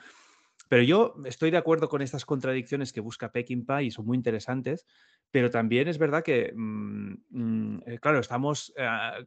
Pero 0.69 0.83
yo 0.83 1.17
estoy 1.27 1.51
de 1.51 1.59
acuerdo 1.59 1.89
con 1.89 2.03
estas 2.03 2.25
contradicciones 2.25 2.93
que 2.93 3.01
busca 3.01 3.31
Peckinpah 3.31 3.83
y 3.83 3.91
son 3.91 4.07
muy 4.07 4.17
interesantes, 4.17 4.87
pero 5.31 5.51
también 5.51 5.89
es 5.89 5.99
verdad 5.99 6.23
que, 6.23 6.53
mm, 6.55 7.15
mm, 7.31 7.83
eh, 7.87 7.99
claro, 8.01 8.21
estamos, 8.21 8.73
ah, 8.79 9.19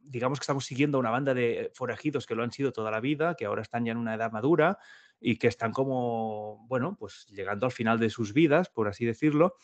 digamos 0.00 0.38
que 0.38 0.44
estamos 0.44 0.66
siguiendo 0.66 0.98
a 0.98 1.00
una 1.00 1.10
banda 1.10 1.34
de 1.34 1.70
forajidos 1.74 2.26
que 2.26 2.34
lo 2.34 2.42
han 2.42 2.52
sido 2.52 2.72
toda 2.72 2.90
la 2.90 3.00
vida, 3.00 3.34
que 3.34 3.46
ahora 3.46 3.62
están 3.62 3.84
ya 3.84 3.92
en 3.92 3.98
una 3.98 4.14
edad 4.14 4.32
madura 4.32 4.78
y 5.20 5.36
que 5.38 5.48
están 5.48 5.72
como, 5.72 6.66
bueno, 6.68 6.96
pues 6.98 7.26
llegando 7.30 7.66
al 7.66 7.72
final 7.72 7.98
de 8.00 8.10
sus 8.10 8.32
vidas, 8.32 8.68
por 8.70 8.88
así 8.88 9.04
decirlo, 9.06 9.54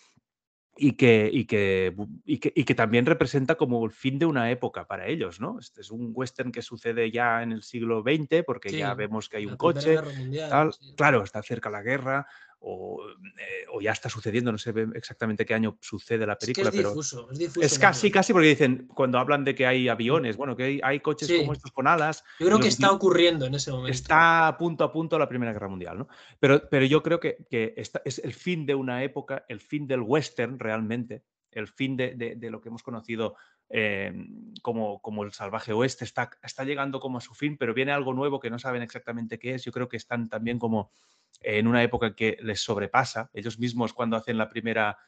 y 0.77 0.93
que, 0.97 1.29
y 1.33 1.47
que, 1.47 1.95
y 2.25 2.38
que, 2.38 2.53
y 2.57 2.65
que 2.65 2.75
también 2.75 3.05
representa 3.07 3.57
como 3.57 3.85
el 3.85 3.93
fin 3.93 4.19
de 4.19 4.27
una 4.27 4.51
época 4.51 4.87
para 4.87 5.07
ellos, 5.07 5.38
¿no? 5.41 5.59
Este 5.59 5.83
es 5.83 5.91
un 5.91 6.12
western 6.15 6.51
que 6.53 6.62
sucede 6.62 7.11
ya 7.11 7.43
en 7.43 7.53
el 7.53 7.62
siglo 7.62 8.03
XX, 8.03 8.43
porque 8.43 8.75
ya 8.75 8.95
Sí, 8.95 8.95
vemos 8.95 9.29
que 9.29 9.37
hay 9.38 9.47
un 9.47 9.57
coche, 9.57 10.01
Mundial, 10.15 10.49
tal. 10.49 10.77
sí. 10.79 10.97
Claro, 10.97 11.23
está 11.25 11.43
cerca 11.43 11.69
la 11.71 11.83
guerra, 11.83 12.27
o, 12.64 13.05
eh, 13.38 13.66
o 13.72 13.81
ya 13.81 13.90
está 13.92 14.09
sucediendo, 14.09 14.53
no 14.53 14.59
sé 14.59 14.72
exactamente 14.94 15.44
qué 15.44 15.53
año 15.55 15.77
sucede 15.81 16.27
la 16.27 16.35
Es 16.35 16.38
que 16.38 16.46
película, 16.46 16.68
es 16.70 16.75
pero 16.77 16.88
difuso, 16.90 17.29
es 17.33 17.38
difuso. 17.38 17.61
es 17.66 17.79
casi, 17.79 18.11
casi 18.11 18.33
porque 18.33 18.48
dicen, 18.48 18.87
cuando 18.94 19.18
hablan 19.18 19.44
de 19.44 19.55
que 19.55 19.66
hay 19.66 19.88
aviones, 19.88 20.37
bueno, 20.37 20.55
que 20.57 20.62
hay, 20.64 20.81
hay 20.83 21.01
coches 21.01 21.29
Sí. 21.29 21.38
como 21.38 21.53
estos 21.53 21.72
con 21.72 21.87
alas, 21.88 22.22
Yo 22.38 22.46
creo 22.46 22.61
que 22.61 22.68
está 22.68 22.92
ocurriendo 22.92 23.46
en 23.46 23.55
ese 23.57 23.70
momento. 23.72 23.90
está 23.92 24.55
punto 24.59 24.85
a 24.85 24.92
punto 24.92 25.18
la 25.18 25.29
Primera 25.29 25.53
Guerra 25.53 25.68
Mundial, 25.68 25.98
¿no? 25.98 26.09
Pero, 26.38 26.68
pero 26.70 26.85
yo 26.87 27.03
creo 27.03 27.18
que, 27.18 27.38
que 27.51 27.75
esta 27.77 28.01
es 28.05 28.18
el 28.20 28.33
fin 28.33 28.64
de 28.64 28.75
una 28.75 29.03
época, 29.03 29.44
el 29.48 29.61
fin 29.61 29.87
del 29.87 30.01
western 30.01 30.59
realmente, 30.59 31.25
el 31.51 31.68
fin 31.68 31.96
de, 31.96 32.14
de- 32.14 32.37
de 32.37 32.51
lo 32.51 32.61
que 32.61 32.68
hemos 32.68 32.83
conocido 32.83 33.35
eh, 33.74 34.12
como, 34.61 35.00
como 35.00 35.24
el 35.24 35.32
salvaje 35.32 35.72
oeste, 35.72 36.04
está, 36.04 36.30
está 36.42 36.62
llegando 36.64 37.00
como 37.00 37.18
a 37.18 37.22
su 37.22 37.35
fin, 37.35 37.56
pero 37.56 37.72
viene 37.72 37.90
algo 37.92 38.12
nuevo 38.12 38.38
que 38.38 38.50
no 38.50 38.58
saben 38.58 38.82
exactamente 38.82 39.38
qué 39.38 39.54
es. 39.54 39.64
Yo 39.64 39.72
creo 39.72 39.88
que 39.88 39.96
están 39.96 40.28
también 40.28 40.58
como 40.58 40.92
en 41.40 41.66
una 41.66 41.82
época 41.82 42.14
que 42.14 42.37
les 42.42 42.61
sobrepasa. 42.61 43.30
Ellos 43.32 43.58
mismos 43.58 43.92
cuando 43.94 44.16
hacen 44.16 44.37
la 44.37 44.48
primera... 44.48 44.98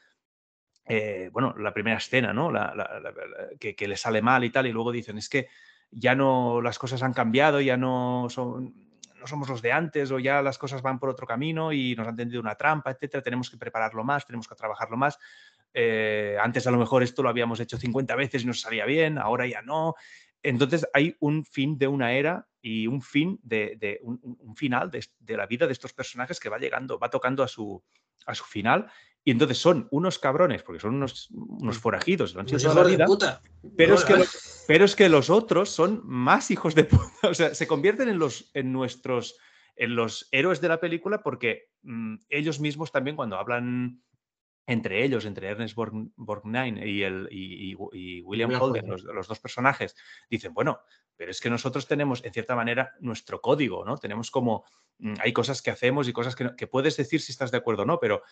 eh, 0.86 1.28
bueno, 1.32 1.54
la 1.58 1.72
primera 1.72 1.98
escena, 1.98 2.32
¿no? 2.32 2.50
La- 2.50 2.74
que, 3.60 3.74
que 3.76 3.86
les 3.88 4.00
sale 4.00 4.22
mal 4.22 4.44
y 4.44 4.50
tal, 4.50 4.66
y 4.66 4.72
luego 4.72 4.92
dicen, 4.92 5.18
es 5.18 5.28
que 5.28 5.48
ya 5.90 6.14
no, 6.14 6.60
las 6.60 6.78
cosas 6.78 7.02
han 7.02 7.12
cambiado, 7.12 7.60
ya 7.60 7.76
no 7.76 8.26
son, 8.28 8.74
no 9.20 9.26
somos 9.26 9.48
los 9.48 9.62
de 9.62 9.72
antes 9.72 10.10
o 10.10 10.18
ya 10.18 10.42
las 10.42 10.58
cosas 10.58 10.82
van 10.82 10.98
por 10.98 11.08
otro 11.08 11.26
camino 11.26 11.72
y 11.72 11.94
nos 11.94 12.08
han 12.08 12.16
tendido 12.16 12.40
una 12.40 12.56
trampa, 12.56 12.90
etcétera, 12.90 13.22
tenemos 13.22 13.48
que 13.48 13.56
prepararlo 13.56 14.04
más, 14.04 14.26
tenemos 14.26 14.48
que 14.48 14.54
trabajarlo 14.54 14.96
más. 14.96 15.18
Eh, 15.74 16.36
antes 16.40 16.66
a 16.66 16.70
lo 16.70 16.78
mejor 16.78 17.02
esto 17.02 17.22
lo 17.22 17.28
habíamos 17.28 17.58
hecho 17.60 17.76
50 17.76 18.14
veces 18.16 18.44
y 18.44 18.46
nos 18.46 18.60
salía 18.60 18.86
bien, 18.86 19.18
ahora 19.18 19.46
ya 19.46 19.60
no. 19.62 19.94
Entonces 20.42 20.86
hay 20.94 21.16
un 21.20 21.44
fin 21.44 21.76
de 21.78 21.88
una 21.88 22.12
era 22.12 22.46
y 22.62 22.86
un 22.86 23.02
fin 23.02 23.38
de, 23.42 23.76
de- 23.78 23.98
un, 24.02 24.54
final 24.56 24.90
de, 24.90 25.04
de 25.18 25.36
la 25.36 25.46
vida 25.46 25.66
de 25.66 25.72
estos 25.72 25.92
personajes 25.92 26.38
que 26.38 26.48
va 26.48 26.58
llegando, 26.58 26.98
va 26.98 27.10
tocando 27.10 27.42
a 27.42 27.48
su, 27.48 27.82
a 28.26 28.34
su 28.34 28.44
final. 28.44 28.86
Y 29.24 29.30
entonces 29.30 29.56
son 29.58 29.88
unos 29.90 30.18
cabrones, 30.18 30.62
porque 30.62 30.80
son 30.80 30.94
unos, 30.96 31.28
unos 31.30 31.78
forajidos, 31.78 32.34
lo 32.34 32.40
han 32.40 32.46
sido 32.46 32.56
Los 32.56 32.62
toda 32.62 32.74
la 32.74 32.80
hijos 32.80 32.90
de 32.90 32.96
vida. 32.96 33.06
puta. 33.06 33.42
Pero 33.76 33.94
es, 33.94 34.04
que, 34.04 34.12
Hola. 34.14 34.24
lo- 34.24 34.30
pero 34.68 34.84
es 34.84 34.94
que 34.94 35.08
los 35.08 35.30
otros 35.30 35.70
son 35.70 36.02
más 36.04 36.50
hijos 36.50 36.74
de 36.74 36.84
puta. 36.84 37.28
O 37.30 37.34
sea, 37.34 37.54
se 37.54 37.66
convierten 37.66 38.08
en, 38.10 38.18
los, 38.18 38.50
en 38.54 38.70
nuestros 38.72 39.36
en 39.76 39.96
los 39.96 40.28
héroes 40.30 40.60
de 40.60 40.68
la 40.68 40.78
película 40.78 41.20
porque 41.22 41.70
mm, 41.82 42.16
ellos 42.28 42.60
mismos 42.60 42.92
también 42.92 43.16
cuando 43.16 43.36
hablan 43.38 44.02
entre 44.66 45.04
ellos, 45.04 45.24
entre 45.26 45.48
Ernest 45.48 45.76
Borg- 45.76 46.10
Borgnine 46.16 46.86
y, 46.88 47.02
el, 47.02 47.28
y, 47.30 47.72
y- 47.72 47.76
y 47.92 48.22
William 48.22 48.50
Holden, 48.60 48.88
los, 48.88 49.02
los 49.02 49.28
dos 49.28 49.38
personajes, 49.38 49.94
dicen, 50.30 50.54
bueno, 50.54 50.80
pero 51.16 51.30
es 51.30 51.40
que 51.40 51.50
nosotros 51.50 51.86
tenemos, 51.86 52.24
en 52.24 52.32
cierta 52.32 52.56
manera, 52.56 52.92
nuestro 53.00 53.40
código, 53.40 53.84
¿no? 53.84 53.98
Tenemos 53.98 54.30
como, 54.30 54.64
mm, 54.98 55.14
hay 55.20 55.32
cosas 55.32 55.60
que 55.62 55.70
hacemos 55.70 56.08
y 56.08 56.12
cosas 56.12 56.34
que, 56.34 56.44
no- 56.44 56.56
que 56.56 56.66
puedes 56.66 56.96
decir 56.96 57.20
si 57.20 57.30
estás 57.32 57.50
de 57.50 57.58
acuerdo 57.58 57.82
o 57.82 57.86
no, 57.86 58.00
pero 58.00 58.22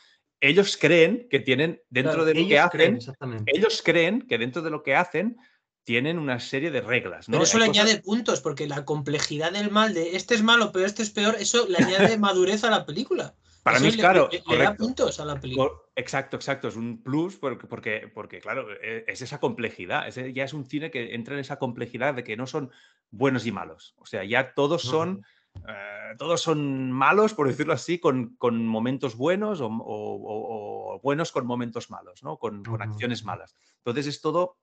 ellos 0.41 0.77
creen 0.77 1.29
que 1.31 1.39
tienen, 1.41 1.83
dentro 1.91 2.13
Claro, 2.13 2.25
de 2.25 2.35
lo 2.35 2.41
que 2.41 2.47
creen, 2.47 2.63
hacen, 2.65 2.97
exactamente. 2.97 3.53
ellos 3.55 3.83
creen 3.85 4.23
que 4.23 4.39
dentro 4.39 4.63
de 4.63 4.71
lo 4.71 4.83
que 4.83 4.97
hacen 4.97 5.37
tienen 5.85 6.19
una 6.19 6.41
serie 6.41 6.71
de 6.71 6.81
reglas, 6.81 7.29
¿no? 7.29 7.33
Pero 7.33 7.45
eso 7.45 7.57
Hay 7.59 7.65
le 7.65 7.69
cosas- 7.69 7.85
añade 7.85 8.01
puntos, 8.03 8.41
porque 8.41 8.67
la 8.67 8.85
complejidad 8.85 9.53
del 9.53 9.71
mal 9.71 9.93
de 9.95 10.17
este 10.17 10.35
es 10.35 10.43
malo, 10.43 10.73
pero 10.73 10.87
este 10.87 11.03
es 11.03 11.11
peor, 11.11 11.37
eso 11.39 11.69
le 11.69 11.77
añade 11.79 12.17
madurez 12.19 12.65
a 12.65 12.71
la 12.71 12.87
película. 12.87 13.35
Para 13.63 13.77
Eso 13.77 13.85
mí 13.85 13.89
es 13.91 13.97
le- 13.97 14.01
claro, 14.01 14.29
le- 14.33 14.43
le 14.57 14.65
da 14.65 14.75
puntos 14.77 15.21
a 15.21 15.25
la 15.25 15.39
película. 15.39 15.71
Exacto, 15.95 16.37
exacto, 16.37 16.69
es 16.69 16.77
un 16.77 17.03
plus 17.03 17.37
porque, 17.37 17.67
porque, 17.67 18.11
porque, 18.13 18.41
claro, 18.41 18.67
e- 18.83 19.05
es 19.07 19.23
esa 19.23 19.39
complejidad, 19.39 20.09
ese- 20.09 20.33
ya 20.33 20.45
es 20.45 20.53
un 20.53 20.67
cine 20.67 20.91
que 20.91 21.15
entra 21.15 21.35
en 21.35 21.41
esa 21.41 21.59
complejidad 21.59 22.15
de 22.15 22.25
que 22.25 22.37
no 22.37 22.47
son 22.47 22.71
buenos 23.11 23.47
y 23.47 23.53
malos, 23.53 23.95
o 23.99 24.07
sea, 24.07 24.25
ya 24.25 24.55
todos 24.55 24.85
No, 24.87 24.91
son, 24.91 25.25
eh, 25.69 26.15
todos 26.19 26.41
son 26.41 26.91
malos, 26.91 27.35
por 27.35 27.47
decirlo 27.47 27.73
así, 27.75 27.99
con, 28.01 28.35
con 28.37 28.67
momentos 28.67 29.17
buenos 29.17 29.61
o, 29.61 29.67
o- 29.67 29.71
o- 29.71 30.95
o 30.95 31.01
buenos 31.01 31.31
con 31.31 31.47
momentos 31.47 31.91
malos, 31.91 32.23
¿no? 32.25 32.39
Con, 32.39 32.65
acciones 32.81 33.23
malas. 33.23 33.55
Entonces 33.79 34.07
es 34.07 34.21
todo 34.21 34.57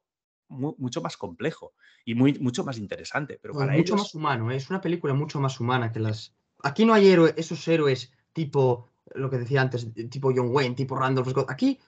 mu- 0.49 0.75
mucho 0.77 0.99
más 1.01 1.15
complejo 1.15 1.73
y 2.03 2.15
muy, 2.15 2.33
mucho 2.39 2.63
más 2.65 2.77
interesante, 2.77 3.39
pero 3.41 3.53
No, 3.53 3.59
para 3.61 3.73
mucho 3.73 3.93
ellos... 3.93 4.01
más 4.01 4.15
humano, 4.15 4.51
¿eh? 4.51 4.55
es 4.57 4.69
una 4.69 4.81
película 4.81 5.13
mucho 5.13 5.39
más 5.39 5.59
humana 5.59 5.91
que 5.91 5.99
las. 5.99 6.35
Aquí 6.63 6.85
no 6.85 6.93
hay 6.93 7.07
héroe- 7.07 7.33
esos 7.37 7.65
héroes 7.67 8.11
tipo 8.33 8.88
lo 9.15 9.29
que 9.29 9.37
decía 9.37 9.61
antes, 9.61 9.87
tipo 10.09 10.31
John 10.35 10.49
Wayne, 10.51 10.75
tipo 10.75 10.95
Randolph 10.95 11.29
Scott. 11.29 11.49
Aquí 11.51 11.79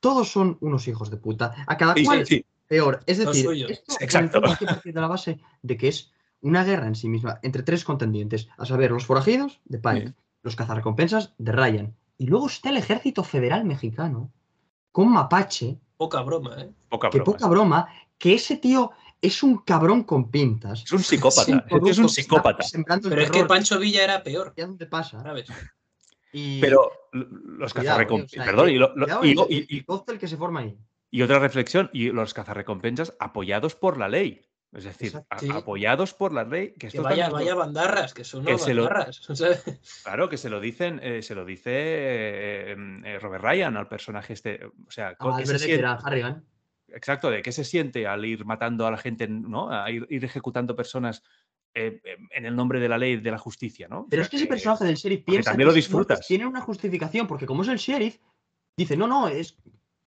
todos 0.00 0.30
son 0.30 0.56
unos 0.60 0.86
hijos 0.88 1.10
de 1.10 1.16
puta. 1.16 1.54
A 1.66 1.76
cada 1.76 1.94
Sí, 1.94 2.04
cual 2.04 2.26
sí, 2.26 2.36
sí. 2.36 2.46
peor. 2.66 3.00
Es 3.06 3.18
decir, 3.18 3.44
suyo. 3.44 3.68
esto 3.68 3.94
Exacto. 4.00 4.40
tenemos 4.40 4.58
que 4.58 4.66
partir 4.66 4.94
de 4.94 5.00
la 5.00 5.08
base 5.08 5.38
de 5.62 5.76
que 5.76 5.88
es 5.88 6.12
una 6.40 6.64
guerra 6.64 6.86
en 6.88 6.94
sí 6.96 7.08
misma 7.08 7.38
entre 7.42 7.62
tres 7.62 7.84
contendientes, 7.84 8.48
a 8.58 8.66
saber, 8.66 8.90
los 8.90 9.06
forajidos 9.06 9.60
de 9.64 9.78
Pike, 9.78 10.08
Sí. 10.08 10.14
los 10.42 10.56
cazarrecompensas 10.56 11.34
de 11.38 11.52
Ryan, 11.52 11.94
y 12.18 12.26
luego 12.26 12.46
está 12.48 12.70
el 12.70 12.76
ejército 12.78 13.22
federal 13.22 13.64
mexicano 13.64 14.30
con 14.90 15.08
Mapache, 15.12 15.78
Poca 15.96 16.20
broma, 16.22 16.56
¿eh? 16.60 16.70
Poca 16.88 17.10
que 17.10 17.18
broma. 17.18 17.32
poca 17.32 17.48
broma, 17.48 17.88
que 18.18 18.34
ese 18.34 18.56
tío 18.56 18.90
es 19.20 19.44
un 19.44 19.58
cabrón 19.58 20.02
con 20.02 20.32
pintas. 20.32 20.82
Es 20.82 20.90
un 20.90 20.98
psicópata, 20.98 21.64
tío 21.68 21.86
es 21.86 21.98
un 21.98 22.08
psicópata. 22.08 22.64
Pero 23.08 23.20
es 23.22 23.30
que. 23.30 23.44
Pancho 23.44 23.78
Villa 23.78 24.02
era 24.02 24.20
peor, 24.24 24.52
¿Ya 24.56 24.66
dónde 24.66 24.86
pasa? 24.86 25.22
¿sabes? 25.22 25.46
Y, 26.32 26.60
Pero 26.60 26.90
los 27.12 27.74
cuidado, 27.74 28.00
eh, 28.00 28.26
Perdón, 28.44 28.66
que- 28.66 28.72
y, 28.72 28.78
lo- 28.78 28.94
lo- 28.96 29.18
cuidado 29.20 29.46
y- 29.50 29.58
el- 29.58 29.66
y- 29.68 29.84
cóctel 29.84 30.18
que 30.18 30.26
se 30.28 30.36
forma 30.36 30.60
ahí. 30.60 30.76
y 31.10 31.20
otra 31.22 31.38
reflexión, 31.38 31.90
y 31.92 32.10
los 32.10 32.32
cazarrecompensas 32.32 33.14
apoyados 33.20 33.74
por 33.74 33.98
la 33.98 34.08
ley. 34.08 34.40
Es 34.72 34.84
decir, 34.84 35.08
Exacto, 35.08 35.26
a- 35.28 35.38
sí. 35.38 35.48
apoyados 35.52 36.14
por 36.14 36.32
la 36.32 36.44
ley. 36.44 36.72
Que, 36.72 36.88
Que 36.88 36.98
vaya, 37.00 37.28
también 37.28 37.32
vaya 37.32 37.54
bandarras, 37.54 38.14
que 38.14 38.24
son 38.24 38.42
que 38.46 38.52
lo- 38.72 38.84
bandarras. 38.84 39.20
Claro, 40.04 40.30
que 40.30 40.38
se 40.38 40.48
lo 40.48 40.60
dicen, 40.60 40.98
eh, 41.02 41.20
se 41.20 41.34
lo 41.34 41.44
dice 41.44 41.70
eh, 41.74 42.76
eh, 43.04 43.18
Robert 43.20 43.44
Ryan 43.44 43.76
al 43.76 43.88
personaje 43.88 44.32
este. 44.32 44.64
O 44.64 44.90
sea, 44.90 45.14
Ah, 45.18 45.34
¿qué 45.36 45.42
es 45.42 45.48
se 45.50 45.54
que 45.54 45.58
siente- 45.58 45.82
exacto, 46.88 47.30
de 47.30 47.42
qué 47.42 47.52
se 47.52 47.64
siente 47.64 48.06
al 48.06 48.24
ir 48.24 48.46
matando 48.46 48.86
a 48.86 48.90
la 48.90 48.96
gente, 48.96 49.28
¿no? 49.28 49.70
A 49.70 49.90
ir, 49.90 50.06
ir 50.08 50.24
ejecutando 50.24 50.74
personas 50.74 51.22
eh, 51.74 52.00
eh, 52.04 52.16
en 52.32 52.44
el 52.46 52.54
nombre 52.54 52.80
de 52.80 52.88
la 52.88 52.98
ley, 52.98 53.16
de 53.16 53.30
la 53.30 53.38
justicia, 53.38 53.88
¿no? 53.88 54.00
O 54.00 54.06
Pero 54.08 54.22
sea, 54.22 54.24
es 54.24 54.30
que 54.30 54.36
ese 54.36 54.44
que- 54.46 54.50
personaje 54.50 54.84
del 54.84 54.96
sheriff 54.96 55.24
piensa 55.24 55.50
también 55.50 55.66
lo 55.68 55.72
que 55.72 55.76
disfrutas. 55.76 56.16
muertes 56.16 56.26
tienen 56.26 56.46
una 56.46 56.60
justificación, 56.60 57.26
porque 57.26 57.46
como 57.46 57.62
es 57.62 57.68
el 57.68 57.78
sheriff, 57.78 58.18
dice, 58.76 58.96
no, 58.96 59.06
no, 59.06 59.28
es... 59.28 59.56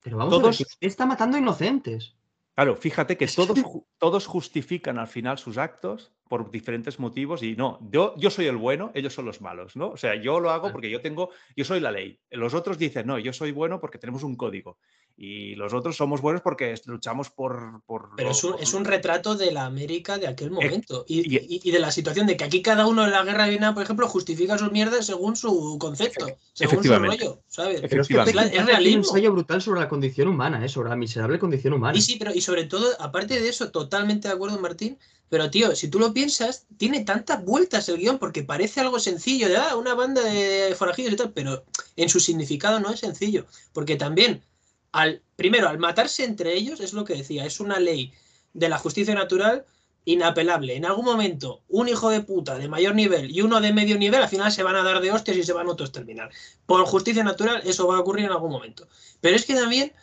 Pero 0.04 0.18
vamos 0.18 0.32
Todos- 0.32 0.44
a 0.44 0.50
ver, 0.50 0.58
que 0.58 0.64
usted 0.64 0.88
está 0.88 1.06
matando 1.06 1.38
inocentes. 1.38 2.16
Claro, 2.56 2.76
fíjate 2.76 3.18
que 3.18 3.28
todos, 3.28 3.54
que- 3.56 3.64
todos 3.98 4.26
justifican 4.28 4.98
al 4.98 5.08
final 5.08 5.38
sus 5.38 5.58
actos 5.58 6.12
por 6.32 6.50
diferentes 6.50 6.98
motivos 6.98 7.44
y 7.44 7.58
no, 7.58 7.78
yo, 7.92 8.14
yo 8.18 8.30
soy 8.30 8.46
el 8.46 8.56
bueno, 8.56 8.90
ellos 8.94 9.14
son 9.14 9.26
los 9.26 9.42
malos, 9.42 9.76
¿no? 9.76 9.90
O 9.90 9.98
sea, 9.98 10.16
yo 10.16 10.40
lo 10.40 10.50
hago 10.50 10.72
porque 10.72 10.90
yo 10.90 11.02
tengo, 11.02 11.30
yo 11.58 11.66
soy 11.66 11.82
la 11.82 11.92
ley. 11.92 12.18
Los 12.30 12.54
otros 12.54 12.78
dicen, 12.78 13.06
no, 13.06 13.20
yo 13.20 13.34
soy 13.34 13.52
bueno 13.52 13.82
porque 13.82 13.98
tenemos 13.98 14.24
un 14.24 14.38
código. 14.38 14.78
Y 15.18 15.56
los 15.56 15.74
otros 15.74 15.98
somos 15.98 16.22
buenos 16.22 16.42
porque 16.42 16.74
luchamos 16.86 17.30
por... 17.30 17.82
por 17.86 18.12
Pero 18.16 18.30
lo- 18.30 18.32
es 18.34 18.44
un, 18.46 18.52
por- 18.54 18.62
es 18.64 18.74
un 18.74 18.86
retrato 18.86 19.36
de 19.36 19.52
la 19.52 19.66
América 19.66 20.18
de 20.18 20.28
aquel 20.28 20.52
momento. 20.52 21.04
Y, 21.06 21.20
y- 21.20 21.38
y- 21.50 21.60
y 21.66 21.72
de 21.72 21.80
la 21.80 21.92
situación 21.92 22.28
de 22.28 22.38
que 22.38 22.46
aquí 22.46 22.62
cada 22.62 22.88
uno 22.88 23.04
en 23.04 23.12
la 23.12 23.26
guerra 23.26 23.44
de 23.44 23.50
Vietnam, 23.50 23.74
por 23.74 23.84
ejemplo, 23.84 24.08
justifica 24.08 24.58
sus 24.58 24.72
mierdas 24.72 25.06
según 25.06 25.36
su 25.36 25.78
concepto, 25.82 26.28
según 26.54 26.76
su 26.76 26.94
efectivamente. 26.94 27.26
rollo, 27.26 27.42
¿sabes? 27.48 27.82
Pero 27.90 28.04
es 28.04 28.08
que 28.08 28.14
Es 28.14 28.60
un 28.62 28.68
realismo. 28.68 29.00
ensayo 29.04 29.34
brutal 29.34 29.62
sobre 29.62 29.82
la 29.82 29.90
condición 29.90 30.30
humana, 30.30 30.64
¿eh? 30.64 30.70
sobre 30.70 30.90
la 30.90 30.96
miserable 30.96 31.38
condición 31.40 31.74
humana. 31.74 31.98
Y 31.98 32.02
sí, 32.02 32.16
pero 32.18 32.34
y 32.34 32.40
sobre 32.40 32.64
todo, 32.64 32.88
aparte 33.02 33.38
de 33.38 33.50
eso, 33.50 33.70
totalmente 33.70 34.30
de 34.30 34.34
acuerdo, 34.34 34.58
Martín. 34.60 34.98
Pero, 35.32 35.50
tío, 35.50 35.74
si 35.78 35.88
tú 35.88 35.98
lo 35.98 36.14
piensas, 36.14 36.68
tiene 36.76 37.06
tantas 37.06 37.42
vueltas 37.46 37.88
el 37.88 37.98
guion 37.98 38.20
porque 38.20 38.44
parece 38.44 38.82
algo 38.82 39.00
sencillo, 39.00 39.48
de 39.48 39.56
ah, 39.56 39.78
una 39.78 39.94
banda 39.94 40.22
de 40.22 40.76
forajidos 40.76 41.14
y 41.14 41.16
tal, 41.16 41.32
pero 41.32 41.64
en 41.96 42.10
su 42.10 42.20
significado 42.20 42.82
no 42.82 42.92
es 42.92 43.00
sencillo. 43.00 43.46
Porque 43.72 43.96
también, 43.96 44.44
al, 44.92 45.22
primero, 45.38 45.70
al 45.70 45.80
matarse 45.80 46.26
entre 46.26 46.54
ellos, 46.54 46.82
es 46.82 46.92
lo 46.92 47.06
que 47.06 47.16
decía, 47.16 47.46
es 47.46 47.62
una 47.62 47.80
ley 47.80 48.12
de 48.54 48.68
la 48.68 48.78
justicia 48.78 49.16
natural 49.16 49.64
inapelable. 50.04 50.76
En 50.76 50.84
algún 50.84 51.06
momento, 51.06 51.62
un 51.70 51.88
hijo 51.88 52.10
de 52.10 52.20
puta 52.20 52.58
de 52.58 52.68
mayor 52.68 52.94
nivel 52.94 53.32
y 53.32 53.40
uno 53.40 53.62
de 53.62 53.72
medio 53.72 53.98
nivel, 53.98 54.22
al 54.22 54.28
final 54.28 54.52
se 54.52 54.64
van 54.64 54.76
a 54.76 54.84
dar 54.84 55.00
de 55.00 55.14
hostias 55.14 55.38
y 55.38 55.44
se 55.44 55.54
van 55.54 55.68
a 55.68 55.70
autoexterminar. 55.70 56.30
Por 56.66 56.84
justicia 56.84 57.24
natural, 57.24 57.62
eso 57.64 57.88
va 57.88 57.96
a 57.96 58.02
ocurrir 58.02 58.26
en 58.26 58.32
algún 58.32 58.52
momento. 58.52 58.86
Pero 59.22 59.38
es 59.38 59.46
que 59.46 59.56
también 59.56 59.94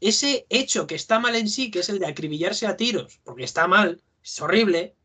ese 0.00 0.46
hecho 0.48 0.86
que 0.86 0.94
está 0.94 1.18
mal 1.18 1.34
en 1.34 1.48
sí, 1.48 1.72
que 1.72 1.80
es 1.80 1.88
el 1.88 1.98
de 1.98 2.06
acribillarse 2.06 2.68
a 2.68 2.76
tiros, 2.76 3.18
porque 3.24 3.42
está 3.42 3.66
mal, 3.66 4.00
es 4.24 4.40
horrible, 4.40 4.96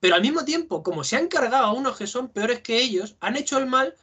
pero 0.00 0.14
al 0.16 0.22
mismo 0.22 0.44
tiempo, 0.44 0.82
como 0.82 1.04
se 1.04 1.16
han 1.16 1.28
cargado 1.28 1.66
a 1.66 1.72
unos 1.72 1.96
que 1.96 2.06
son 2.06 2.28
peores 2.28 2.60
que 2.60 2.78
ellos, 2.80 3.16
han 3.20 3.36
hecho 3.36 3.58
el 3.58 3.66
mal 3.66 3.94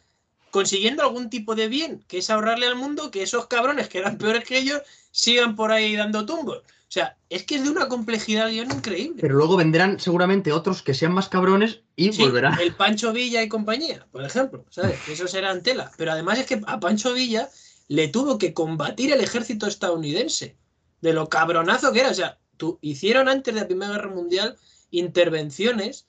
consiguiendo 0.52 1.04
algún 1.04 1.30
tipo 1.30 1.56
de 1.56 1.68
bien, 1.68 2.04
que 2.08 2.18
es 2.20 2.30
ahorrarle 2.30 2.68
al 2.68 2.76
mundo 2.76 3.10
que 3.12 3.24
esos 3.24 3.48
cabrones 3.48 3.88
que 3.88 4.00
eran 4.00 4.18
peores 4.18 4.44
que 4.44 4.58
ellos 4.58 4.82
sigan 5.12 5.56
por 5.56 5.72
ahí 5.72 5.96
dando 5.96 6.26
tumbos. 6.26 6.58
O 6.58 6.94
sea, 6.94 7.16
es 7.30 7.44
que 7.46 7.56
es 7.56 7.64
de 7.64 7.70
una 7.70 7.88
complejidad 7.88 8.50
guion 8.50 8.70
increíble. 8.70 9.22
Pero 9.22 9.36
luego 9.36 9.56
vendrán 9.56 9.98
seguramente 10.00 10.52
otros 10.52 10.82
que 10.82 10.94
sean 10.94 11.14
más 11.14 11.30
cabrones 11.30 11.80
y 11.96 12.12
Sí, 12.12 12.22
volverán. 12.22 12.60
el 12.60 12.76
Pancho 12.76 13.14
Villa 13.14 13.42
y 13.42 13.48
compañía, 13.48 14.06
por 14.12 14.26
ejemplo, 14.26 14.66
¿sabes? 14.70 15.00
Que 15.06 15.14
Esos 15.14 15.34
eran 15.34 15.64
tela. 15.64 15.90
Pero 15.96 16.12
además 16.12 16.40
es 16.40 16.48
que 16.48 16.62
a 16.68 16.80
Pancho 16.82 17.14
Villa 17.14 17.50
le 17.88 18.10
tuvo 18.10 18.38
que 18.38 18.54
combatir 18.54 19.14
el 19.14 19.22
ejército 19.22 19.68
estadounidense. 19.68 20.58
De 21.00 21.14
lo 21.14 21.30
cabronazo 21.30 21.94
que 21.94 22.02
era. 22.02 22.10
O 22.10 22.14
sea, 22.14 22.38
hicieron 22.82 23.30
antes 23.30 23.54
de 23.54 23.62
la 23.62 23.68
Primera 23.68 23.94
Guerra 23.94 24.10
Mundial 24.10 24.58
intervenciones 24.92 26.06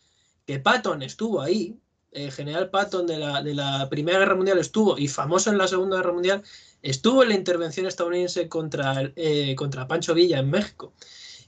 que 0.47 0.59
Patton 0.59 1.03
estuvo 1.03 1.41
ahí 1.41 1.79
el 2.13 2.31
general 2.31 2.71
Patton 2.71 3.07
de 3.07 3.19
la, 3.19 3.43
de 3.43 3.55
la 3.55 3.89
Primera 3.89 4.19
Guerra 4.19 4.37
Mundial 4.37 4.59
estuvo, 4.59 4.99
y 4.99 5.09
famoso 5.09 5.51
en 5.51 5.59
la 5.59 5.67
Segunda 5.67 5.97
Guerra 5.97 6.13
Mundial, 6.13 6.43
estuvo 6.83 7.23
en 7.23 7.31
la 7.31 7.35
intervención 7.35 7.87
estadounidense 7.87 8.49
contra, 8.49 9.13
eh, 9.17 9.55
contra 9.57 9.89
Pancho 9.89 10.15
Villa 10.15 10.39
en 10.39 10.51
México. 10.51 10.93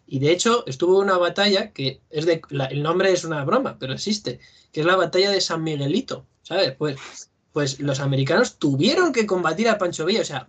Y 0.07 0.19
de 0.19 0.33
hecho 0.33 0.65
estuvo 0.67 0.99
una 0.99 1.19
batalla 1.19 1.73
que 1.73 2.01
es 2.11 2.27
de, 2.27 2.43
el 2.71 2.83
nombre 2.83 3.13
es 3.13 3.25
una 3.25 3.45
broma, 3.45 3.79
pero 3.79 3.93
existe, 3.93 4.41
que 4.73 4.81
es 4.81 4.87
la 4.87 4.97
batalla 4.97 5.31
de 5.31 5.41
San 5.41 5.63
Miguelito, 5.63 6.27
¿sabes? 6.43 6.73
Pues, 6.73 7.31
pues 7.53 7.81
los 7.81 8.01
americanos 8.01 8.59
tuvieron 8.59 9.13
que 9.13 9.27
combatir 9.27 9.69
a 9.69 9.79
Pancho 9.79 10.05
Villa, 10.05 10.23
o 10.23 10.25
sea, 10.25 10.49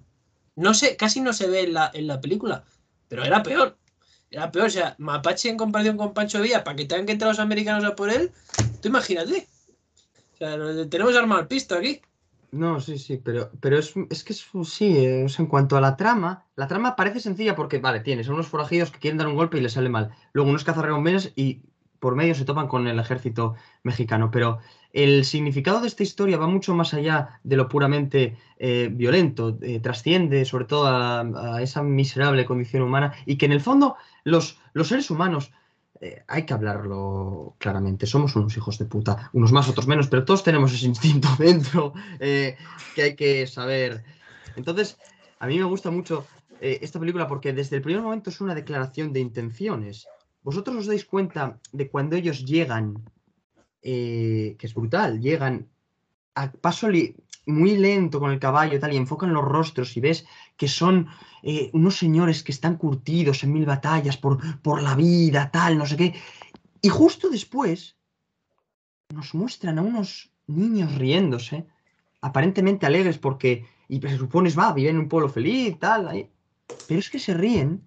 no 0.56 0.74
sé, 0.74 0.96
casi 0.96 1.22
no 1.22 1.34
se 1.34 1.48
ve 1.48 1.64
en 1.64 1.74
la, 1.74 1.92
en 1.94 2.08
la 2.08 2.22
película, 2.22 2.64
pero 3.08 3.24
era 3.24 3.44
peor. 3.44 3.78
Era 4.36 4.52
peor, 4.52 4.68
o 4.68 4.70
sea, 4.70 4.96
Mapache 4.98 5.48
en 5.48 5.56
comparación 5.56 5.96
con 5.96 6.14
Pancho 6.14 6.42
Villa, 6.42 6.66
para 6.66 6.76
que 6.76 6.84
tengan 6.84 7.06
que 7.06 7.14
entrar 7.14 7.30
los 7.30 7.40
americanos 7.40 7.86
a 7.86 7.96
por 7.96 8.10
él, 8.10 8.32
tú 8.82 8.90
imagínate. 8.90 9.48
O 10.34 10.38
sea, 10.38 10.58
tenemos 10.90 11.16
arma 11.16 11.38
al 11.38 11.48
pisto 11.48 11.76
aquí. 11.76 12.02
No, 12.52 12.82
sí, 12.82 12.98
sí, 12.98 13.22
pero, 13.24 13.50
pero 13.62 13.80
es, 13.80 13.94
es 14.10 14.26
que 14.26 14.34
es, 14.34 14.46
sí, 14.66 15.06
en 15.06 15.46
cuanto 15.46 15.78
a 15.78 15.82
la 15.82 15.96
trama, 15.96 16.44
la 16.58 16.68
trama 16.68 16.98
parece 16.98 17.22
sencilla 17.22 17.56
porque, 17.56 17.78
vale, 17.78 18.02
tienes 18.02 18.28
a 18.28 18.34
unos 18.34 18.48
forajidos 18.48 18.92
que 18.92 19.00
quieren 19.00 19.18
dar 19.18 19.28
un 19.28 19.36
golpe 19.36 19.58
y 19.58 19.62
les 19.62 19.72
sale 19.72 19.88
mal. 19.88 20.12
Luego 20.34 20.50
unos 20.50 20.66
cazarrecompensas 20.66 21.32
y 21.38 21.62
por 22.00 22.16
medio 22.16 22.36
se 22.36 22.44
topan 22.44 22.68
con 22.68 22.88
el 22.88 23.00
ejército 23.00 23.56
mexicano. 23.84 24.32
Pero 24.32 24.60
el 24.92 25.24
significado 25.24 25.80
de 25.80 25.88
esta 25.88 26.04
historia 26.04 26.38
va 26.38 26.48
mucho 26.48 26.76
más 26.76 26.94
allá 26.94 27.40
de 27.44 27.56
lo 27.56 27.70
puramente 27.70 28.38
eh, 28.60 28.90
violento, 28.92 29.58
eh, 29.62 29.80
trasciende 29.80 30.44
sobre 30.44 30.66
todo 30.66 30.88
a 30.88 31.62
esa 31.62 31.84
miserable 31.84 32.44
condición 32.44 32.84
humana 32.84 33.14
y 33.26 33.38
que 33.38 33.46
en 33.46 33.54
el 33.54 33.62
fondo 33.62 33.96
los, 34.26 34.60
los 34.74 34.88
seres 34.90 35.10
humanos 35.10 35.52
eh, 36.02 36.24
hay 36.28 36.46
que 36.46 36.54
hablarlo 36.54 37.56
claramente. 37.58 38.06
Somos 38.06 38.36
unos 38.36 38.58
hijos 38.58 38.78
de 38.78 38.86
puta, 38.86 39.30
unos 39.32 39.52
más, 39.54 39.70
otros 39.70 39.88
menos, 39.88 40.08
pero 40.10 40.26
todos 40.26 40.44
tenemos 40.44 40.74
ese 40.74 40.88
instinto 40.88 41.30
dentro 41.40 41.94
eh, 42.20 42.58
que 42.94 43.02
hay 43.02 43.16
que 43.16 43.48
saber. 43.48 44.04
Entonces, 44.58 44.98
a 45.40 45.48
mí 45.48 45.58
me 45.58 45.64
gusta 45.64 45.92
mucho 45.92 46.26
eh, 46.60 46.80
esta 46.82 47.00
película 47.00 47.28
porque 47.28 47.54
desde 47.54 47.78
el 47.78 47.82
primer 47.82 48.02
momento 48.02 48.30
es 48.30 48.42
una 48.42 48.54
declaración 48.56 49.14
de 49.14 49.22
intenciones. 49.22 50.06
Vosotros 50.44 50.76
os 50.76 50.88
dais 50.88 51.06
cuenta 51.06 51.60
de 51.72 51.90
cuando 51.90 52.16
ellos 52.16 52.46
llegan, 52.46 52.96
que 53.82 54.58
es 54.60 54.74
brutal, 54.74 55.20
llegan 55.22 55.70
a 56.36 56.52
paso 56.52 56.90
li- 56.90 57.16
muy 57.46 57.78
lento 57.78 58.20
con 58.20 58.32
el 58.32 58.40
caballo 58.40 58.78
y 58.78 58.80
tal, 58.80 58.94
y 58.94 58.98
enfocan 58.98 59.34
los 59.34 59.44
rostros 59.44 59.96
y 59.98 60.02
ves 60.02 60.26
que 60.58 60.68
son 60.68 61.08
eh, 61.44 61.70
unos 61.74 61.98
señores 61.98 62.44
que 62.44 62.52
están 62.52 62.78
curtidos 62.78 63.44
en 63.44 63.54
mil 63.54 63.66
batallas 63.66 64.18
por, 64.18 64.62
por 64.62 64.82
la 64.82 64.96
vida, 64.96 65.52
tal, 65.52 65.78
no 65.78 65.86
sé 65.86 65.96
qué. 65.98 66.16
Y 66.82 66.90
justo 66.90 67.30
después 67.30 67.98
nos 69.14 69.34
muestran 69.34 69.80
a 69.80 69.82
unos 69.82 70.32
niños 70.48 70.96
riéndose, 70.96 71.68
aparentemente 72.22 72.86
alegres 72.86 73.18
porque, 73.18 73.66
y 73.88 74.00
se 74.02 74.18
supones, 74.18 74.58
va, 74.58 74.74
viven 74.74 74.96
en 74.96 75.02
un 75.04 75.10
pueblo 75.10 75.30
feliz, 75.30 75.78
tal, 75.80 76.08
ahí. 76.08 76.30
pero 76.88 77.00
es 77.00 77.10
que 77.10 77.20
se 77.20 77.34
ríen 77.34 77.86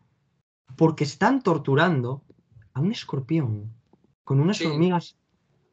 porque 0.76 1.04
están 1.04 1.42
torturando 1.42 2.22
a 2.74 2.80
un 2.80 2.92
escorpión 2.92 3.72
con 4.22 4.40
unas 4.40 4.58
Sí. 4.58 4.66
hormigas 4.66 5.16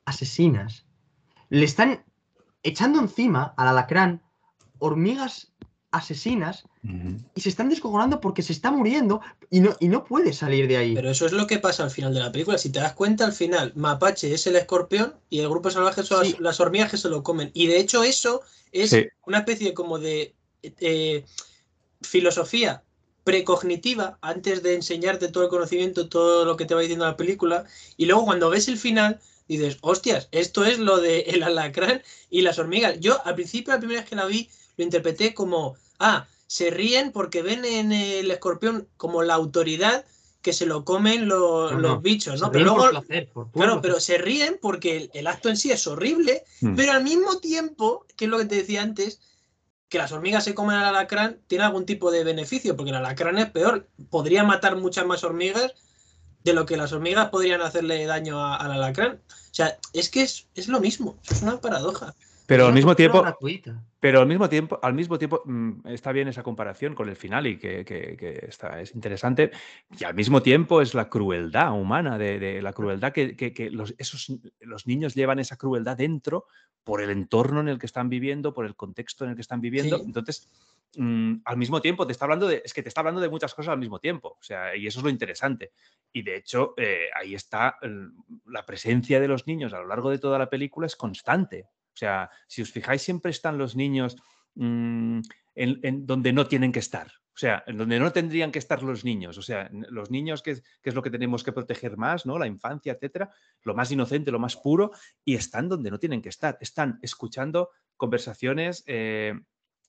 asesinas. 0.05 0.85
Le 1.49 1.65
están 1.65 2.03
echando 2.65 2.99
encima 2.99 3.53
al 3.57 3.69
alacrán 3.69 4.21
hormigas 4.79 5.53
asesinas 5.91 6.65
y 7.35 7.39
se 7.41 7.47
están 7.49 7.69
descojonando 7.69 8.19
porque 8.19 8.41
se 8.43 8.51
está 8.51 8.69
muriendo 8.69 9.21
y 9.49 9.61
no, 9.61 9.75
y 9.79 9.87
no 9.87 10.03
puede 10.03 10.33
salir 10.33 10.67
de 10.67 10.75
ahí. 10.77 10.93
Pero 10.93 11.09
eso 11.09 11.25
es 11.25 11.31
lo 11.31 11.47
que 11.47 11.57
pasa 11.57 11.83
al 11.83 11.89
final 11.91 12.13
de 12.13 12.19
la 12.19 12.31
película. 12.33 12.57
Si 12.57 12.69
te 12.69 12.79
das 12.79 12.93
cuenta, 12.93 13.23
al 13.25 13.31
final, 13.33 13.71
Mapache 13.75 14.33
es 14.33 14.45
el 14.45 14.57
escorpión 14.57 15.15
y 15.29 15.39
el 15.39 15.49
grupo 15.49 15.69
salvaje 15.71 16.03
son 16.03 16.19
las- 16.19 16.27
Sí. 16.27 16.35
las, 16.39 16.59
hormigas 16.59 16.91
que 16.91 16.97
se 16.97 17.07
lo 17.09 17.23
comen. 17.23 17.49
Y 17.53 17.67
de 17.67 17.79
hecho, 17.79 18.03
eso 18.03 18.41
es 18.73 18.89
Sí. 18.89 19.05
una 19.25 19.39
especie 19.39 19.73
como 19.73 19.97
de 19.97 20.35
eh, 20.79 21.23
filosofía 22.01 22.83
precognitiva 23.23 24.17
antes 24.21 24.61
de 24.61 24.75
enseñarte 24.75 25.29
todo 25.29 25.43
el 25.43 25.49
conocimiento, 25.49 26.09
todo 26.09 26.45
lo 26.45 26.57
que 26.57 26.65
te 26.65 26.75
va 26.75 26.81
diciendo 26.81 27.05
la 27.05 27.17
película. 27.17 27.65
Y 27.97 28.05
luego, 28.05 28.25
cuando 28.25 28.49
ves 28.49 28.67
el 28.67 28.77
final, 28.77 29.19
dices, 29.47 29.77
hostias, 29.81 30.27
esto 30.31 30.63
es 30.65 30.79
lo 30.79 30.99
de 30.99 31.21
el 31.21 31.43
alacrán 31.43 32.01
y 32.29 32.41
las 32.41 32.57
hormigas. 32.59 32.99
Yo, 32.99 33.25
al 33.25 33.35
principio, 33.35 33.73
la 33.73 33.79
primera 33.79 34.01
vez 34.01 34.09
que 34.09 34.15
la 34.15 34.25
vi, 34.25 34.49
lo 34.77 34.83
interpreté 34.83 35.33
como, 35.33 35.75
ah, 35.99 36.27
se 36.47 36.69
ríen 36.69 37.11
porque 37.11 37.41
ven 37.41 37.65
en 37.65 37.91
el 37.91 38.29
escorpión 38.31 38.87
como 38.97 39.23
la 39.23 39.33
autoridad 39.35 40.05
que 40.41 40.53
se 40.53 40.67
lo 40.67 40.85
comen 40.85 41.27
lo- 41.27 41.71
No, 41.71 41.79
los 41.79 42.01
bichos, 42.03 42.39
¿no? 42.39 42.51
Pero 42.51 42.75
por 42.75 42.77
luego, 42.91 42.99
placer, 43.05 43.29
por 43.33 43.45
puro 43.49 43.51
claro, 43.65 43.81
placer. 43.81 43.81
pero 43.81 43.99
se 43.99 44.17
ríen 44.19 44.59
porque 44.61 44.97
el, 44.97 45.11
el 45.15 45.25
acto 45.27 45.49
en 45.49 45.57
sí 45.57 45.71
es 45.71 45.87
horrible, 45.87 46.43
Mm. 46.61 46.75
pero 46.75 46.91
al 46.91 47.03
mismo 47.03 47.39
tiempo, 47.39 48.05
que 48.15 48.25
es 48.25 48.31
lo 48.31 48.37
que 48.37 48.45
te 48.45 48.55
decía 48.55 48.83
antes, 48.83 49.19
que 49.89 49.97
las 49.97 50.11
hormigas 50.11 50.43
se 50.43 50.53
comen 50.53 50.75
al 50.75 50.85
alacrán 50.85 51.39
tiene 51.47 51.63
algún 51.63 51.85
tipo 51.85 52.11
de 52.11 52.23
beneficio, 52.23 52.75
porque 52.75 52.91
el 52.91 52.97
alacrán 52.97 53.37
es 53.39 53.49
peor. 53.49 53.87
Podría 54.09 54.43
matar 54.43 54.75
muchas 54.75 55.05
más 55.05 55.23
hormigas 55.23 55.73
de 56.45 56.53
lo 56.53 56.65
que 56.65 56.77
las 56.77 56.93
hormigas 56.93 57.29
podrían 57.29 57.61
hacerle 57.61 58.05
daño 58.05 58.39
a- 58.39 58.55
al 58.55 58.71
alacrán. 58.71 59.19
O 59.27 59.53
sea, 59.53 59.77
es 59.93 60.09
que 60.09 60.21
es, 60.21 60.47
es 60.55 60.67
lo 60.69 60.79
mismo, 60.79 61.17
es 61.29 61.41
una 61.41 61.59
paradoja. 61.59 62.13
Pero 62.47 62.67
al 62.67 62.73
mismo 62.73 62.95
tiempo, 62.95 63.23
gratuita. 63.23 63.81
Pero 63.99 64.21
al 64.21 64.27
mismo 64.27 64.47
tiempo, 64.47 64.79
al 64.83 64.93
mismo 64.93 65.17
tiempo 65.17 65.41
mm, 65.45 65.87
está 65.87 66.11
bien 66.11 66.27
esa 66.27 66.43
comparación 66.43 66.93
con 66.93 67.09
el 67.09 67.15
final 67.15 67.47
y 67.47 67.57
que, 67.57 67.83
que- 67.83 68.15
que 68.15 68.45
está, 68.47 68.79
es 68.79 68.93
interesante. 68.93 69.49
Y 69.99 70.03
al 70.03 70.13
mismo 70.13 70.43
tiempo 70.43 70.79
es 70.83 70.93
la 70.93 71.09
crueldad 71.09 71.71
humana, 71.73 72.19
de, 72.19 72.37
de 72.37 72.61
la 72.61 72.71
crueldad 72.73 73.11
que, 73.11 73.35
que- 73.35 73.51
que 73.51 73.71
los, 73.71 73.95
esos, 73.97 74.31
los 74.59 74.85
niños 74.85 75.15
llevan 75.15 75.39
esa 75.39 75.57
crueldad 75.57 75.97
dentro 75.97 76.45
por 76.83 77.01
el 77.01 77.09
entorno 77.09 77.61
en 77.61 77.67
el 77.69 77.79
que 77.79 77.87
están 77.87 78.09
viviendo, 78.09 78.53
por 78.53 78.67
el 78.67 78.75
contexto 78.75 79.23
en 79.23 79.31
el 79.31 79.35
que 79.35 79.41
están 79.41 79.59
viviendo. 79.61 79.97
Sí. 79.97 80.03
Entonces, 80.05 80.47
mm, 80.97 81.41
al 81.45 81.57
mismo 81.57 81.81
tiempo 81.81 82.05
te 82.05 82.11
está 82.11 82.25
hablando 82.25 82.47
de, 82.47 82.61
es 82.63 82.73
que 82.73 82.83
te 82.83 82.89
está 82.89 83.01
hablando 83.01 83.21
de 83.21 83.29
muchas 83.29 83.53
cosas 83.53 83.73
al 83.73 83.79
mismo 83.79 83.99
tiempo. 83.99 84.37
O 84.39 84.43
sea, 84.43 84.75
y 84.75 84.87
eso 84.87 84.99
es 84.99 85.03
lo 85.03 85.09
interesante. 85.09 85.71
Y 86.11 86.23
de 86.23 86.37
hecho, 86.37 86.73
eh, 86.77 87.07
ahí 87.15 87.35
está 87.35 87.77
la 88.45 88.65
presencia 88.65 89.19
de 89.19 89.27
los 89.27 89.47
niños 89.47 89.73
a 89.73 89.79
lo 89.79 89.87
largo 89.87 90.09
de 90.09 90.19
toda 90.19 90.39
la 90.39 90.49
película 90.49 90.87
es 90.87 90.95
constante. 90.95 91.67
O 91.93 91.97
sea, 91.97 92.29
si 92.47 92.61
os 92.61 92.71
fijáis, 92.71 93.01
siempre 93.01 93.31
están 93.31 93.57
los 93.57 93.75
niños 93.75 94.17
mm, 94.55 95.19
en, 95.55 96.05
donde 96.05 96.33
no 96.33 96.47
tienen 96.47 96.71
que 96.71 96.79
estar. 96.79 97.07
O 97.07 97.37
sea, 97.37 97.63
en 97.67 97.77
donde 97.77 97.99
no 97.99 98.11
tendrían 98.13 98.51
que 98.51 98.59
estar 98.59 98.81
los 98.81 99.03
niños. 99.03 99.37
O 99.37 99.41
sea, 99.41 99.69
los 99.71 100.09
niños, 100.09 100.41
que 100.41 100.55
que 100.81 100.89
es 100.89 100.95
lo 100.95 101.01
que 101.01 101.09
tenemos 101.09 101.43
que 101.43 101.51
proteger 101.51 101.97
más, 101.97 102.25
¿no? 102.25 102.39
La 102.39 102.47
infancia, 102.47 102.93
etcétera, 102.93 103.29
lo 103.63 103.75
más 103.75 103.91
inocente, 103.91 104.31
lo 104.31 104.39
más 104.39 104.55
puro, 104.55 104.91
y 105.23 105.35
están 105.35 105.67
donde 105.67 105.91
no 105.91 105.99
tienen 105.99 106.21
que 106.21 106.29
estar. 106.29 106.57
Están 106.61 106.99
escuchando 107.01 107.71
conversaciones 107.97 108.83
eh, 108.87 109.33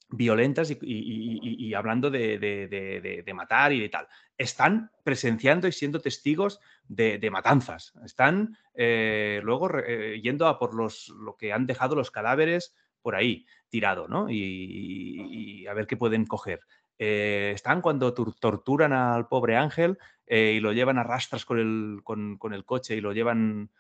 violentas 0.09 0.77
y, 0.81 1.75
hablando 1.75 2.11
de, 2.11 3.33
matar 3.35 3.73
y 3.73 3.81
de 3.81 3.89
tal. 3.89 4.09
Están 4.39 4.91
presenciando 5.03 5.67
y 5.67 5.73
siendo 5.73 6.01
testigos 6.01 6.61
de, 6.87 7.29
matanzas. 7.31 7.93
Están 8.05 8.57
eh, 8.75 9.41
luego 9.43 9.71
eh, 9.79 10.21
yendo 10.23 10.47
a 10.47 10.59
por 10.59 10.75
los, 10.75 11.09
lo 11.09 11.37
que 11.37 11.53
han 11.53 11.67
dejado 11.67 11.97
los 11.97 12.11
cadáveres 12.11 12.75
por 13.03 13.15
ahí 13.15 13.47
tirado, 13.69 14.09
¿no? 14.09 14.29
Y, 14.31 15.67
a 15.67 15.75
ver 15.75 15.87
qué 15.87 15.97
pueden 15.97 16.27
coger. 16.27 16.61
Eh, 16.99 17.53
están 17.55 17.83
cuando 17.83 18.15
tur- 18.15 18.39
torturan 18.39 18.93
al 18.93 19.29
pobre 19.29 19.57
Ángel 19.57 19.99
y 20.29 20.59
lo 20.61 20.73
llevan 20.73 20.99
a 20.99 21.05
rastras 21.05 21.45
con 21.45 21.59
el, 21.59 22.01
con, 22.03 22.53
el 22.53 22.65
coche 22.65 22.97
y 22.97 23.01
lo 23.01 23.13
llevan 23.13 23.71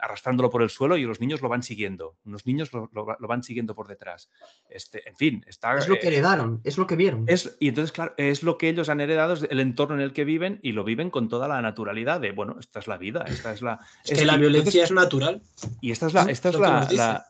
arrastrándolo 0.00 0.48
por 0.50 0.62
el 0.62 0.70
suelo 0.70 0.96
y 0.96 1.02
los 1.02 1.20
niños 1.20 1.42
lo 1.42 1.48
van 1.48 1.62
siguiendo. 1.62 2.16
Unos 2.24 2.46
niños 2.46 2.72
lo, 2.72 2.88
lo 2.92 3.04
va- 3.04 3.16
lo 3.18 3.26
van 3.26 3.42
siguiendo 3.42 3.74
por 3.74 3.88
detrás. 3.88 4.30
Este, 4.70 5.08
en 5.08 5.16
fin, 5.16 5.44
está... 5.48 5.76
Es 5.76 5.88
lo 5.88 5.96
que 5.98 6.06
eh, 6.06 6.08
heredaron, 6.08 6.60
es 6.64 6.78
lo 6.78 6.86
que 6.86 6.94
vieron. 6.96 7.24
es, 7.26 7.56
y 7.58 7.68
entonces, 7.68 7.90
claro, 7.92 8.14
es 8.16 8.42
lo 8.44 8.58
que 8.58 8.68
ellos 8.68 8.88
han 8.88 9.00
heredado, 9.00 9.34
es 9.34 9.46
el 9.50 9.58
entorno 9.60 9.96
en 9.96 10.00
el 10.02 10.12
que 10.12 10.24
viven 10.24 10.60
y 10.62 10.72
lo 10.72 10.84
viven 10.84 11.10
con 11.10 11.28
toda 11.28 11.48
la 11.48 11.60
naturalidad 11.62 12.20
de, 12.20 12.30
bueno, 12.32 12.56
esta 12.60 12.78
es 12.78 12.86
la 12.86 12.96
vida, 12.98 13.24
esta 13.26 13.52
es 13.52 13.60
la... 13.62 13.80
Es 14.04 14.18
que 14.18 14.24
la 14.24 14.36
y 14.36 14.38
violencia 14.38 14.84
entonces- 14.84 14.90
es 14.90 14.92
natural. 14.92 15.42
y 15.80 15.90
esta 15.90 16.06
es 16.06 16.14
la... 16.14 16.22
Es 16.22 16.28
Esta 16.28 16.48
es 16.50 16.92
la, 16.92 17.26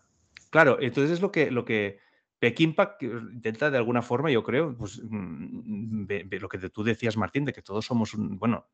Claro, 0.50 0.78
entonces 0.80 1.12
es 1.12 1.20
lo 1.20 1.30
que, 1.32 1.50
lo 1.50 1.64
que 1.64 1.98
intenta 3.32 3.70
de 3.70 3.78
alguna 3.78 4.00
forma, 4.02 4.30
yo 4.30 4.42
creo, 4.44 4.74
pues 4.76 5.00
mm, 5.02 6.06
lo 6.40 6.48
que 6.48 6.58
tú 6.70 6.84
decías, 6.84 7.16
Martín, 7.16 7.44
de 7.44 7.52
que 7.52 7.62
todos 7.62 7.84
somos, 7.86 8.14
un- 8.14 8.38
bueno, 8.38 8.66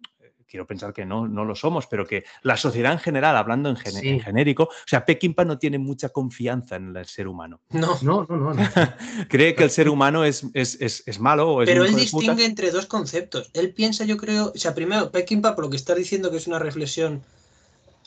quiero 0.54 0.68
pensar 0.68 0.92
que 0.92 1.04
no, 1.04 1.26
no 1.26 1.44
lo 1.44 1.56
somos, 1.56 1.88
pero 1.88 2.06
que 2.06 2.22
la 2.42 2.56
sociedad 2.56 2.92
en 2.92 3.00
general, 3.00 3.36
hablando 3.36 3.68
en, 3.70 3.74
gene- 3.76 3.98
Sí. 4.00 4.08
en 4.10 4.20
genérico, 4.20 4.62
o 4.62 4.70
sea, 4.86 5.04
Peckinpah 5.04 5.44
no 5.44 5.58
tiene 5.58 5.78
mucha 5.78 6.10
confianza 6.10 6.76
en 6.76 6.96
el 6.96 7.06
ser 7.06 7.26
humano. 7.26 7.60
No. 7.70 7.98
No, 8.02 8.24
no, 8.28 8.36
no. 8.36 8.54
no. 8.54 8.62
Cree 9.28 9.56
que 9.56 9.64
el 9.64 9.70
ser 9.70 9.88
humano 9.88 10.24
es, 10.24 10.44
es, 10.54 10.80
es- 10.80 11.02
es 11.06 11.18
malo 11.18 11.50
o 11.50 11.62
es 11.62 11.68
Pero 11.68 11.82
él 11.82 11.90
puta. 11.90 12.00
distingue 12.02 12.44
entre 12.44 12.70
dos 12.70 12.86
conceptos. 12.86 13.50
Él 13.52 13.74
piensa, 13.74 14.04
yo 14.04 14.16
creo, 14.16 14.52
o 14.54 14.56
sea, 14.58 14.76
primero, 14.76 15.10
Peckinpah, 15.10 15.56
por 15.56 15.64
lo 15.64 15.70
que 15.70 15.76
estás 15.76 15.96
diciendo 15.96 16.30
que 16.30 16.36
es 16.36 16.46
una 16.46 16.60
reflexión 16.60 17.24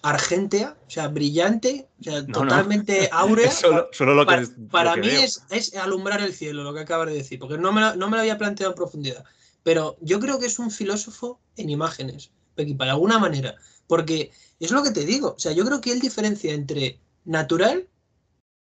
argentea, 0.02 0.78
o 0.88 0.90
sea, 0.90 1.10
brillante, 1.10 1.90
o 2.00 2.04
sea, 2.04 2.22
no. 2.22 2.28
totalmente 2.32 3.10
áurea. 3.12 3.48
Es 3.48 3.56
solo, 3.56 3.90
solo 3.92 4.14
lo 4.14 4.22
que, 4.26 4.28
para 4.28 4.42
es- 4.42 4.58
lo 4.58 4.68
para 4.70 4.94
que 4.94 5.02
mí 5.02 5.08
es, 5.10 5.44
es 5.50 5.76
alumbrar 5.76 6.22
el 6.22 6.34
cielo, 6.34 6.64
lo 6.64 6.74
que 6.74 6.80
acabas 6.80 7.08
de 7.08 7.14
decir, 7.16 7.40
porque 7.40 7.58
no 7.58 7.74
me, 7.74 7.82
lo, 7.82 7.96
no 7.98 8.08
me 8.10 8.16
lo 8.16 8.22
había 8.22 8.38
planteado 8.38 8.72
en 8.72 8.78
profundidad. 8.78 9.26
Pero 9.64 9.98
yo 10.00 10.22
creo 10.22 10.40
que 10.40 10.46
es 10.46 10.60
un 10.60 10.72
filósofo 10.72 11.42
en 11.58 11.70
imágenes, 11.70 12.32
Peckinpah, 12.58 12.86
de 12.86 12.92
alguna 12.92 13.20
manera. 13.20 13.56
Porque 13.88 14.32
es 14.60 14.72
lo 14.72 14.84
que 14.84 14.92
te 14.92 15.06
digo, 15.06 15.36
o 15.38 15.40
sea, 15.40 15.54
yo 15.54 15.64
creo 15.64 15.80
que 15.80 15.94
él 15.94 16.02
diferencia 16.02 16.54
entre 16.54 17.00
natural 17.24 17.88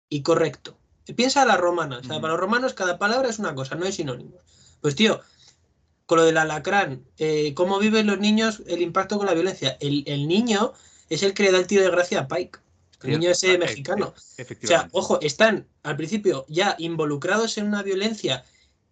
y 0.10 0.22
correcto. 0.22 0.78
Piensa 1.16 1.42
a 1.42 1.46
la 1.46 1.58
romana. 1.58 2.00
O 2.00 2.04
sea, 2.04 2.20
para 2.22 2.34
los 2.34 2.40
romanos 2.40 2.74
cada 2.74 2.98
palabra 3.00 3.30
es 3.30 3.40
una 3.40 3.56
cosa, 3.56 3.76
no 3.76 3.86
es 3.86 3.96
sinónimo. 3.96 4.38
Pues 4.82 4.96
tío, 4.96 5.22
con 6.06 6.20
lo 6.20 6.26
del 6.26 6.38
alacrán, 6.38 7.06
eh, 7.18 7.54
cómo 7.56 7.80
viven 7.80 8.08
los 8.08 8.20
niños 8.20 8.62
el 8.68 8.82
impacto 8.82 9.18
con 9.18 9.26
la 9.26 9.34
violencia. 9.34 9.78
El, 9.80 10.04
el 10.06 10.28
niño 10.28 10.74
es 11.10 11.24
el 11.24 11.34
que 11.34 11.44
le 11.44 11.52
da 11.52 11.60
el 11.60 11.68
tiro 11.68 11.84
de 11.84 11.92
gracia 11.92 12.22
a 12.22 12.28
Pike. 12.28 12.60
El 13.04 13.12
niño 13.20 13.30
ese 13.30 13.54
Eh, 13.54 13.58
mexicano. 13.58 14.14
O 14.16 14.68
sea, 14.68 14.90
ojo, 14.92 15.20
están 15.22 15.68
al 15.84 15.96
principio 15.96 16.46
ya 16.50 16.76
involucrados 16.80 17.58
en 17.58 17.68
una 17.68 17.84
violencia 17.84 18.44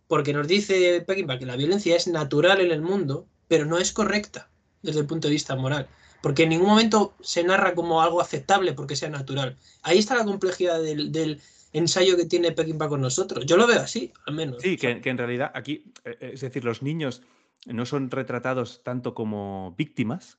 porque 0.08 0.34
nos 0.34 0.47
dice 0.47 1.01
Peckinpah 1.01 1.39
que 1.39 1.47
la 1.47 1.56
violencia 1.56 1.95
es 1.95 2.08
natural 2.08 2.62
en 2.62 2.72
el 2.72 2.82
mundo, 2.82 3.26
pero 3.47 3.66
no 3.66 3.80
es 3.80 3.91
correcta 3.91 4.51
desde 4.84 5.00
el 5.00 5.08
punto 5.08 5.28
de 5.28 5.34
vista 5.34 5.56
moral. 5.56 5.88
Porque 6.22 6.44
en 6.44 6.50
ningún 6.50 6.68
momento 6.70 7.16
se 7.22 7.44
narra 7.44 7.74
como 7.74 8.02
algo 8.02 8.22
aceptable 8.22 8.74
porque 8.74 8.96
sea 8.96 9.10
natural. 9.10 9.58
Ahí 9.82 9.98
está 9.98 10.16
la 10.16 10.24
complejidad 10.24 10.82
del, 10.82 11.12
del 11.12 11.42
ensayo 11.74 12.16
que 12.16 12.26
tiene 12.26 12.52
Peckinpah 12.52 12.88
con 12.88 13.02
nosotros. 13.02 13.46
Yo 13.46 13.58
lo 13.58 13.66
veo 13.68 13.82
así, 13.82 14.14
al 14.28 14.36
menos. 14.36 14.62
Sí, 14.62 14.78
que, 14.78 15.02
que 15.02 15.10
en 15.10 15.18
realidad 15.18 15.52
aquí, 15.54 15.84
eh, 16.06 16.32
es 16.34 16.42
decir, 16.42 16.64
los 16.64 16.82
niños 16.82 17.24
no 17.66 17.86
son 17.86 18.10
retratados 18.12 18.84
tanto 18.84 19.14
como 19.14 19.74
víctimas, 19.78 20.38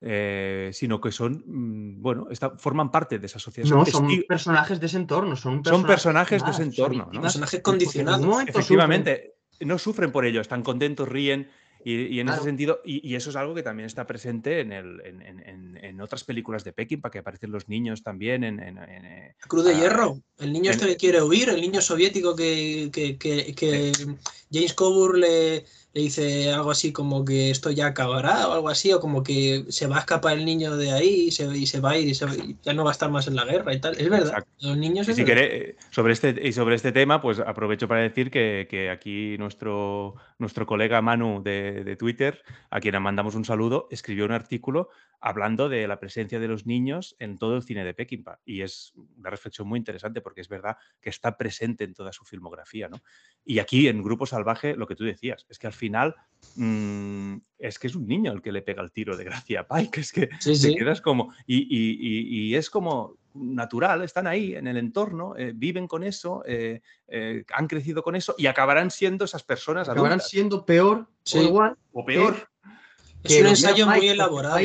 eh, 0.00 0.70
sino 0.72 1.00
que 1.00 1.10
son, 1.10 1.42
mm, 1.46 2.02
bueno, 2.02 2.26
está- 2.30 2.56
forman 2.58 2.90
parte 2.90 3.18
de 3.18 3.26
esa 3.26 3.38
sociedad. 3.38 3.68
No, 3.70 3.86
son 3.86 4.08
personajes 4.28 4.78
de 4.78 4.86
ese 4.86 4.98
entorno. 4.98 5.34
Son, 5.34 5.64
Son 5.64 5.84
personajes 5.84 6.44
de 6.44 6.50
ese 6.50 6.58
son 6.58 6.66
entorno, 6.68 6.96
¿no? 6.98 7.04
víctimas 7.06 7.32
Personajes 7.32 7.60
condicionados. 7.62 8.24
sufren. 8.26 8.48
Efectivamente, 8.48 9.34
no 9.60 9.78
sufren 9.78 10.12
por 10.12 10.26
ello, 10.26 10.40
están 10.40 10.62
contentos, 10.62 11.08
ríen. 11.08 11.48
Y, 11.86 12.06
y 12.06 12.20
en 12.20 12.26
Claro. 12.28 12.40
ese 12.40 12.48
sentido, 12.48 12.80
y, 12.82 13.06
y 13.06 13.14
eso 13.14 13.28
es 13.28 13.36
algo 13.36 13.54
que 13.54 13.62
también 13.62 13.86
está 13.86 14.06
presente 14.06 14.60
en, 14.60 14.72
el, 14.72 15.00
en, 15.04 15.20
en- 15.22 15.76
en- 15.76 16.00
otras 16.00 16.24
películas 16.24 16.64
de 16.64 16.72
Peckinpah, 16.72 17.10
que 17.10 17.18
aparecen 17.18 17.52
los 17.52 17.68
niños 17.68 18.02
también 18.02 18.42
en, 18.42 18.58
eh, 18.58 19.34
Cruz 19.46 19.64
de 19.64 19.74
Ah, 19.74 19.78
Hierro. 19.78 20.18
El 20.38 20.52
niño 20.52 20.70
este 20.70 20.86
que 20.86 20.96
quiere 20.96 21.22
huir, 21.22 21.50
el 21.50 21.60
niño 21.60 21.80
soviético 21.82 22.34
que, 22.34 22.90
que- 22.92 23.18
que- 23.18 23.54
que 23.54 23.92
James 24.50 24.72
Coburn 24.74 25.20
le, 25.20 25.64
le 25.94 26.02
dice 26.02 26.52
algo 26.52 26.72
así 26.72 26.92
como 26.92 27.24
que 27.24 27.50
esto 27.50 27.70
ya 27.70 27.86
acabará 27.86 28.48
o 28.48 28.52
algo 28.52 28.68
así, 28.68 28.92
o 28.92 29.00
como 29.00 29.22
que 29.22 29.64
se 29.68 29.86
va 29.86 29.96
a 29.96 30.00
escapar 30.00 30.36
el 30.36 30.44
niño 30.44 30.76
de 30.76 30.90
ahí 30.90 31.26
y 31.28 31.30
se, 31.30 31.44
y 31.56 31.66
se 31.66 31.78
va 31.78 31.90
a 31.90 31.98
ir 31.98 32.08
y, 32.08 32.14
se 32.14 32.26
y 32.26 32.56
ya 32.64 32.74
no 32.74 32.82
va 32.82 32.90
a 32.90 32.92
estar 32.92 33.10
más 33.10 33.28
en 33.28 33.36
la 33.36 33.44
guerra 33.44 33.72
y 33.72 33.80
tal. 33.80 33.94
Es 33.96 34.10
verdad. 34.10 34.26
Exacto. 34.26 34.50
Los 34.58 34.76
niños 34.76 35.08
Y 35.08 35.14
si 35.14 35.24
queréis, 35.24 35.52
eh, 35.52 35.76
sobre 35.90 36.12
este, 36.12 36.34
y 36.42 36.52
sobre 36.52 36.74
este 36.74 36.90
tema, 36.90 37.22
pues 37.22 37.38
aprovecho 37.38 37.86
para 37.86 38.00
decir 38.00 38.32
que, 38.32 38.66
que 38.68 38.90
aquí 38.90 39.38
nuestro, 39.38 40.16
nuestro 40.38 40.66
colega 40.66 41.00
Manu 41.00 41.42
de, 41.44 41.84
de 41.84 41.94
Twitter, 41.94 42.42
a 42.70 42.80
quien 42.80 43.00
mandamos 43.00 43.36
un 43.36 43.44
saludo, 43.44 43.86
escribió 43.92 44.24
un 44.24 44.32
artículo 44.32 44.90
hablando 45.26 45.70
de 45.70 45.88
la 45.88 45.98
presencia 45.98 46.38
de 46.38 46.48
los 46.48 46.66
niños 46.66 47.16
en 47.18 47.38
todo 47.38 47.56
el 47.56 47.62
cine 47.62 47.82
de 47.82 47.94
Peckinpah. 47.94 48.40
Y 48.44 48.60
es 48.60 48.92
una 49.16 49.30
reflexión 49.30 49.66
muy 49.66 49.78
interesante 49.78 50.20
porque 50.20 50.42
es 50.42 50.48
verdad 50.50 50.76
que 51.00 51.08
está 51.08 51.38
presente 51.38 51.84
en 51.84 51.94
toda 51.94 52.12
su 52.12 52.26
filmografía. 52.26 52.88
¿no? 52.90 53.02
Y 53.42 53.58
aquí 53.58 53.88
en 53.88 54.02
Grupo 54.02 54.26
Salvaje, 54.26 54.76
lo 54.76 54.86
que 54.86 54.94
tú 54.94 55.04
decías, 55.04 55.46
es 55.48 55.58
que 55.58 55.66
al 55.66 55.72
final 55.72 56.14
mm, 56.56 57.36
es 57.58 57.78
que 57.78 57.86
es 57.86 57.94
un 57.94 58.06
niño 58.06 58.32
el 58.32 58.42
que 58.42 58.52
le 58.52 58.60
pega 58.60 58.82
el 58.82 58.92
tiro 58.92 59.16
de 59.16 59.24
gracia 59.24 59.60
a 59.60 59.66
Pike. 59.66 60.00
Es 60.00 60.12
que 60.12 60.28
Sí, 60.40 60.60
te 60.60 60.76
quedas 60.76 61.00
como. 61.00 61.32
Y, 61.46 61.56
y- 61.74 61.96
y- 61.98 62.48
y 62.50 62.54
es 62.54 62.68
como 62.68 63.16
natural, 63.32 64.02
están 64.02 64.26
ahí 64.26 64.54
en 64.54 64.66
el 64.66 64.76
entorno, 64.76 65.34
eh, 65.38 65.52
viven 65.54 65.88
con 65.88 66.04
eso, 66.04 66.42
eh, 66.46 66.82
eh, 67.08 67.44
han 67.54 67.66
crecido 67.66 68.02
con 68.02 68.14
eso 68.14 68.34
y 68.36 68.46
acabarán 68.46 68.90
siendo 68.90 69.24
esas 69.24 69.42
personas 69.42 69.88
Acabarán 69.88 70.12
adultas. 70.20 70.28
siendo 70.28 70.66
peor 70.66 71.08
Sí. 71.24 71.38
o 71.38 71.42
igual. 71.42 71.76
O 71.92 72.04
peor. 72.04 72.46
Es 73.22 73.40
un 73.40 73.46
ensayo 73.46 73.86
muy 73.86 74.06
elaborado. 74.06 74.58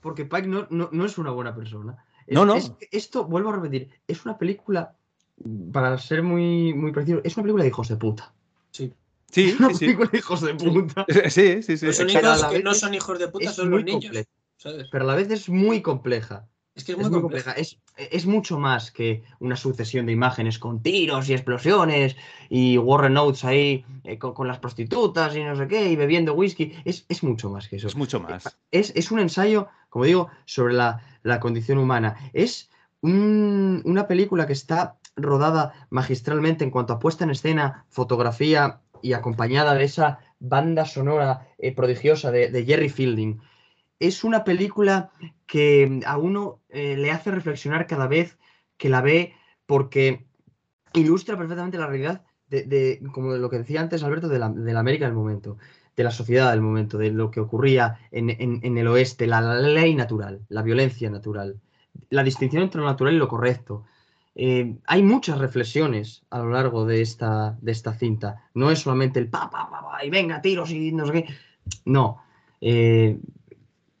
Porque 0.00 0.24
Pike 0.24 0.46
no, 0.48 0.66
no- 0.70 0.88
no 0.92 1.04
es 1.04 1.18
una 1.18 1.30
buena 1.30 1.54
persona. 1.54 2.04
Es- 2.26 2.34
No, 2.34 2.44
no. 2.44 2.54
es- 2.54 2.72
esto, 2.90 3.24
vuelvo 3.24 3.50
a 3.50 3.56
repetir, 3.56 3.88
es 4.06 4.24
una 4.24 4.38
película, 4.38 4.94
para 5.72 5.96
ser 5.98 6.22
muy, 6.22 6.74
muy 6.74 6.92
preciso, 6.92 7.20
es 7.24 7.36
una 7.36 7.42
película 7.44 7.64
de 7.64 7.68
hijos 7.68 7.88
de 7.88 7.96
puta. 7.96 8.32
Sí. 8.70 8.92
Sí, 9.30 9.50
Es 9.50 9.60
una 9.60 9.68
sí, 9.70 9.74
sí. 9.74 9.84
película 9.86 10.08
de 10.10 10.18
hijos 10.18 10.40
de 10.40 10.54
puta. 10.54 11.06
Sí, 11.30 11.62
sí, 11.62 11.76
sí. 11.78 11.86
Los 11.86 11.98
únicos 12.00 12.42
que 12.46 12.54
vez 12.56 12.64
no 12.64 12.74
son 12.74 12.94
hijos 12.94 13.18
de 13.18 13.28
puta 13.28 13.52
son 13.52 13.70
los 13.70 13.84
niños. 13.84 14.04
compleja, 14.04 14.28
¿sabes? 14.56 14.88
pero 14.90 15.04
a 15.04 15.06
la 15.08 15.14
vez 15.14 15.30
es 15.30 15.48
muy 15.48 15.82
compleja. 15.82 16.46
Es 16.74 16.84
que 16.84 16.92
es 16.92 16.98
Es 16.98 17.10
muy 17.10 17.20
compleja. 17.20 17.54
compleja. 17.54 17.60
Es, 17.60 17.78
es 17.96 18.26
mucho 18.26 18.58
más 18.58 18.90
que 18.90 19.22
una 19.38 19.56
sucesión 19.56 20.06
de 20.06 20.12
imágenes 20.12 20.58
con 20.58 20.82
tiros 20.82 21.28
y 21.28 21.32
explosiones 21.34 22.16
y 22.48 22.78
Warren 22.78 23.16
Oates 23.16 23.44
ahí 23.44 23.84
eh, 24.04 24.18
con, 24.18 24.34
con 24.34 24.46
las 24.48 24.58
prostitutas 24.60 25.34
y 25.36 25.42
no 25.44 25.56
sé 25.56 25.66
qué 25.68 25.90
y 25.90 25.96
bebiendo 25.96 26.32
whisky. 26.34 26.72
Es, 26.84 27.04
es 27.08 27.22
mucho 27.22 27.50
más 27.50 27.68
que 27.68 27.76
eso. 27.76 27.86
Es 27.88 27.96
mucho 27.96 28.20
más. 28.20 28.56
Es, 28.70 28.92
es 28.96 29.10
un 29.10 29.18
ensayo, 29.20 29.68
como 29.90 30.06
digo, 30.06 30.28
sobre 30.46 30.72
la, 30.74 31.02
la 31.22 31.38
condición 31.40 31.78
humana. 31.78 32.16
Es 32.32 32.70
un- 33.02 33.82
una 33.84 34.06
película 34.06 34.46
que 34.46 34.52
está 34.54 34.96
rodada 35.16 35.86
magistralmente 35.90 36.64
en 36.64 36.70
cuanto 36.70 36.92
a 36.94 36.98
puesta 36.98 37.24
en 37.24 37.30
escena, 37.30 37.84
fotografía 37.90 38.80
y 39.02 39.12
acompañada 39.12 39.74
de 39.74 39.84
esa 39.84 40.20
banda 40.38 40.84
sonora 40.86 41.48
eh, 41.58 41.74
prodigiosa 41.74 42.30
de, 42.30 42.64
Jerry 42.64 42.88
Fielding. 42.88 43.40
Es 43.98 44.24
una 44.24 44.44
película 44.44 45.10
que 45.46 46.00
a 46.06 46.16
uno 46.16 46.60
eh, 46.70 46.96
le 46.96 47.10
hace 47.10 47.30
reflexionar 47.30 47.86
cada 47.86 48.06
vez 48.06 48.38
que 48.78 48.88
la 48.88 49.02
ve 49.02 49.34
porque 49.66 50.24
ilustra 50.94 51.36
perfectamente 51.36 51.78
la 51.78 51.86
realidad 51.86 52.24
de, 52.48 52.62
de- 52.64 53.02
como 53.12 53.34
lo 53.34 53.50
que 53.50 53.58
decía 53.58 53.80
antes 53.80 54.02
Alberto, 54.02 54.28
de 54.28 54.38
la 54.38 54.80
América 54.80 55.04
del 55.04 55.14
momento, 55.14 55.58
de 55.96 56.04
la 56.04 56.10
sociedad 56.10 56.50
del 56.52 56.60
momento, 56.62 56.98
de 56.98 57.10
lo 57.10 57.30
que 57.30 57.40
ocurría 57.40 57.98
en, 58.10 58.30
en- 58.30 58.78
el 58.78 58.86
oeste, 58.88 59.26
la, 59.26 59.40
ley 59.60 59.94
natural, 59.94 60.40
la 60.48 60.62
violencia 60.62 61.10
natural, 61.10 61.60
la 62.10 62.22
distinción 62.22 62.62
entre 62.62 62.80
lo 62.80 62.86
natural 62.86 63.14
y 63.14 63.18
lo 63.18 63.28
correcto. 63.28 63.84
Eh, 64.34 64.76
hay 64.86 65.02
muchas 65.02 65.38
reflexiones 65.38 66.22
a 66.30 66.38
lo 66.38 66.50
largo 66.50 66.86
de 66.86 67.02
esta, 67.02 67.58
de 67.60 67.72
esta 67.72 67.92
cinta. 67.92 68.44
No 68.54 68.70
es 68.70 68.78
solamente 68.78 69.18
el 69.18 69.28
pa, 69.28 69.50
y 70.02 70.08
venga, 70.10 70.40
tiros 70.40 70.70
y 70.70 70.92
no 70.92 71.06
sé 71.06 71.12
qué. 71.12 71.26
No. 71.84 72.22
Eh, 72.60 73.18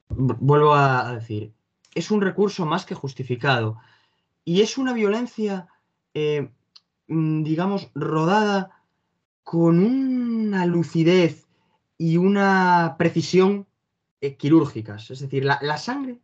vu- 0.08 0.36
vuelvo 0.40 0.74
a 0.74 1.08
a 1.10 1.14
decir, 1.16 1.52
es 1.94 2.10
un 2.10 2.20
recurso 2.20 2.64
más 2.64 2.86
que 2.86 2.94
justificado. 2.94 3.78
Y 4.44 4.62
es 4.62 4.78
una 4.78 4.92
violencia, 4.94 5.66
eh, 6.14 6.48
mm, 7.08 7.42
digamos, 7.42 7.90
rodada 7.94 8.70
con 9.42 9.80
una 9.84 10.64
lucidez 10.66 11.39
y 12.00 12.16
una 12.16 12.94
precisión 12.96 13.66
eh, 14.22 14.34
quirúrgicas. 14.36 15.10
Es 15.10 15.20
decir, 15.20 15.44
la, 15.44 15.58
la 15.60 15.76
sangre 15.76 16.18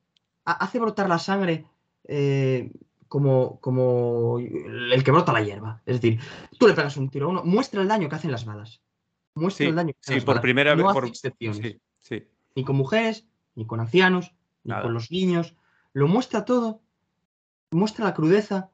ha- 0.46 0.52
hace 0.64 0.78
brotar 0.78 1.06
la 1.06 1.18
sangre 1.18 1.66
eh, 2.04 2.72
como, 3.08 3.60
como 3.60 4.38
el 4.38 5.04
que 5.04 5.10
brota 5.10 5.34
la 5.34 5.42
hierba. 5.42 5.82
Es 5.84 6.00
decir, 6.00 6.18
tú 6.58 6.66
le 6.66 6.72
pegas 6.72 6.96
un 6.96 7.10
tiro 7.10 7.26
a 7.26 7.28
uno, 7.30 7.44
muestra 7.44 7.82
el 7.82 7.88
daño 7.88 8.08
que 8.08 8.14
hacen 8.14 8.32
las 8.32 8.46
balas. 8.46 8.80
Muestra 9.34 9.64
Sí, 9.64 9.68
el 9.68 9.76
daño 9.76 9.92
que 9.92 9.98
hacen 10.00 10.12
sí, 10.14 10.18
las 10.20 10.24
por 10.24 10.32
balas. 10.36 10.42
primera 10.42 10.74
vez. 10.74 10.82
No 10.84 10.92
por- 10.94 11.04
hace 11.04 11.10
excepciones 11.12 11.76
Sí, 12.00 12.26
ni 12.54 12.64
con 12.64 12.76
mujeres, 12.76 13.26
ni 13.54 13.66
con 13.66 13.80
ancianos, 13.80 14.32
ni 14.64 14.70
Nada. 14.70 14.82
con 14.84 14.94
los 14.94 15.10
niños. 15.10 15.56
Lo 15.92 16.08
muestra 16.08 16.46
todo, 16.46 16.80
muestra 17.70 18.06
la 18.06 18.14
crudeza 18.14 18.70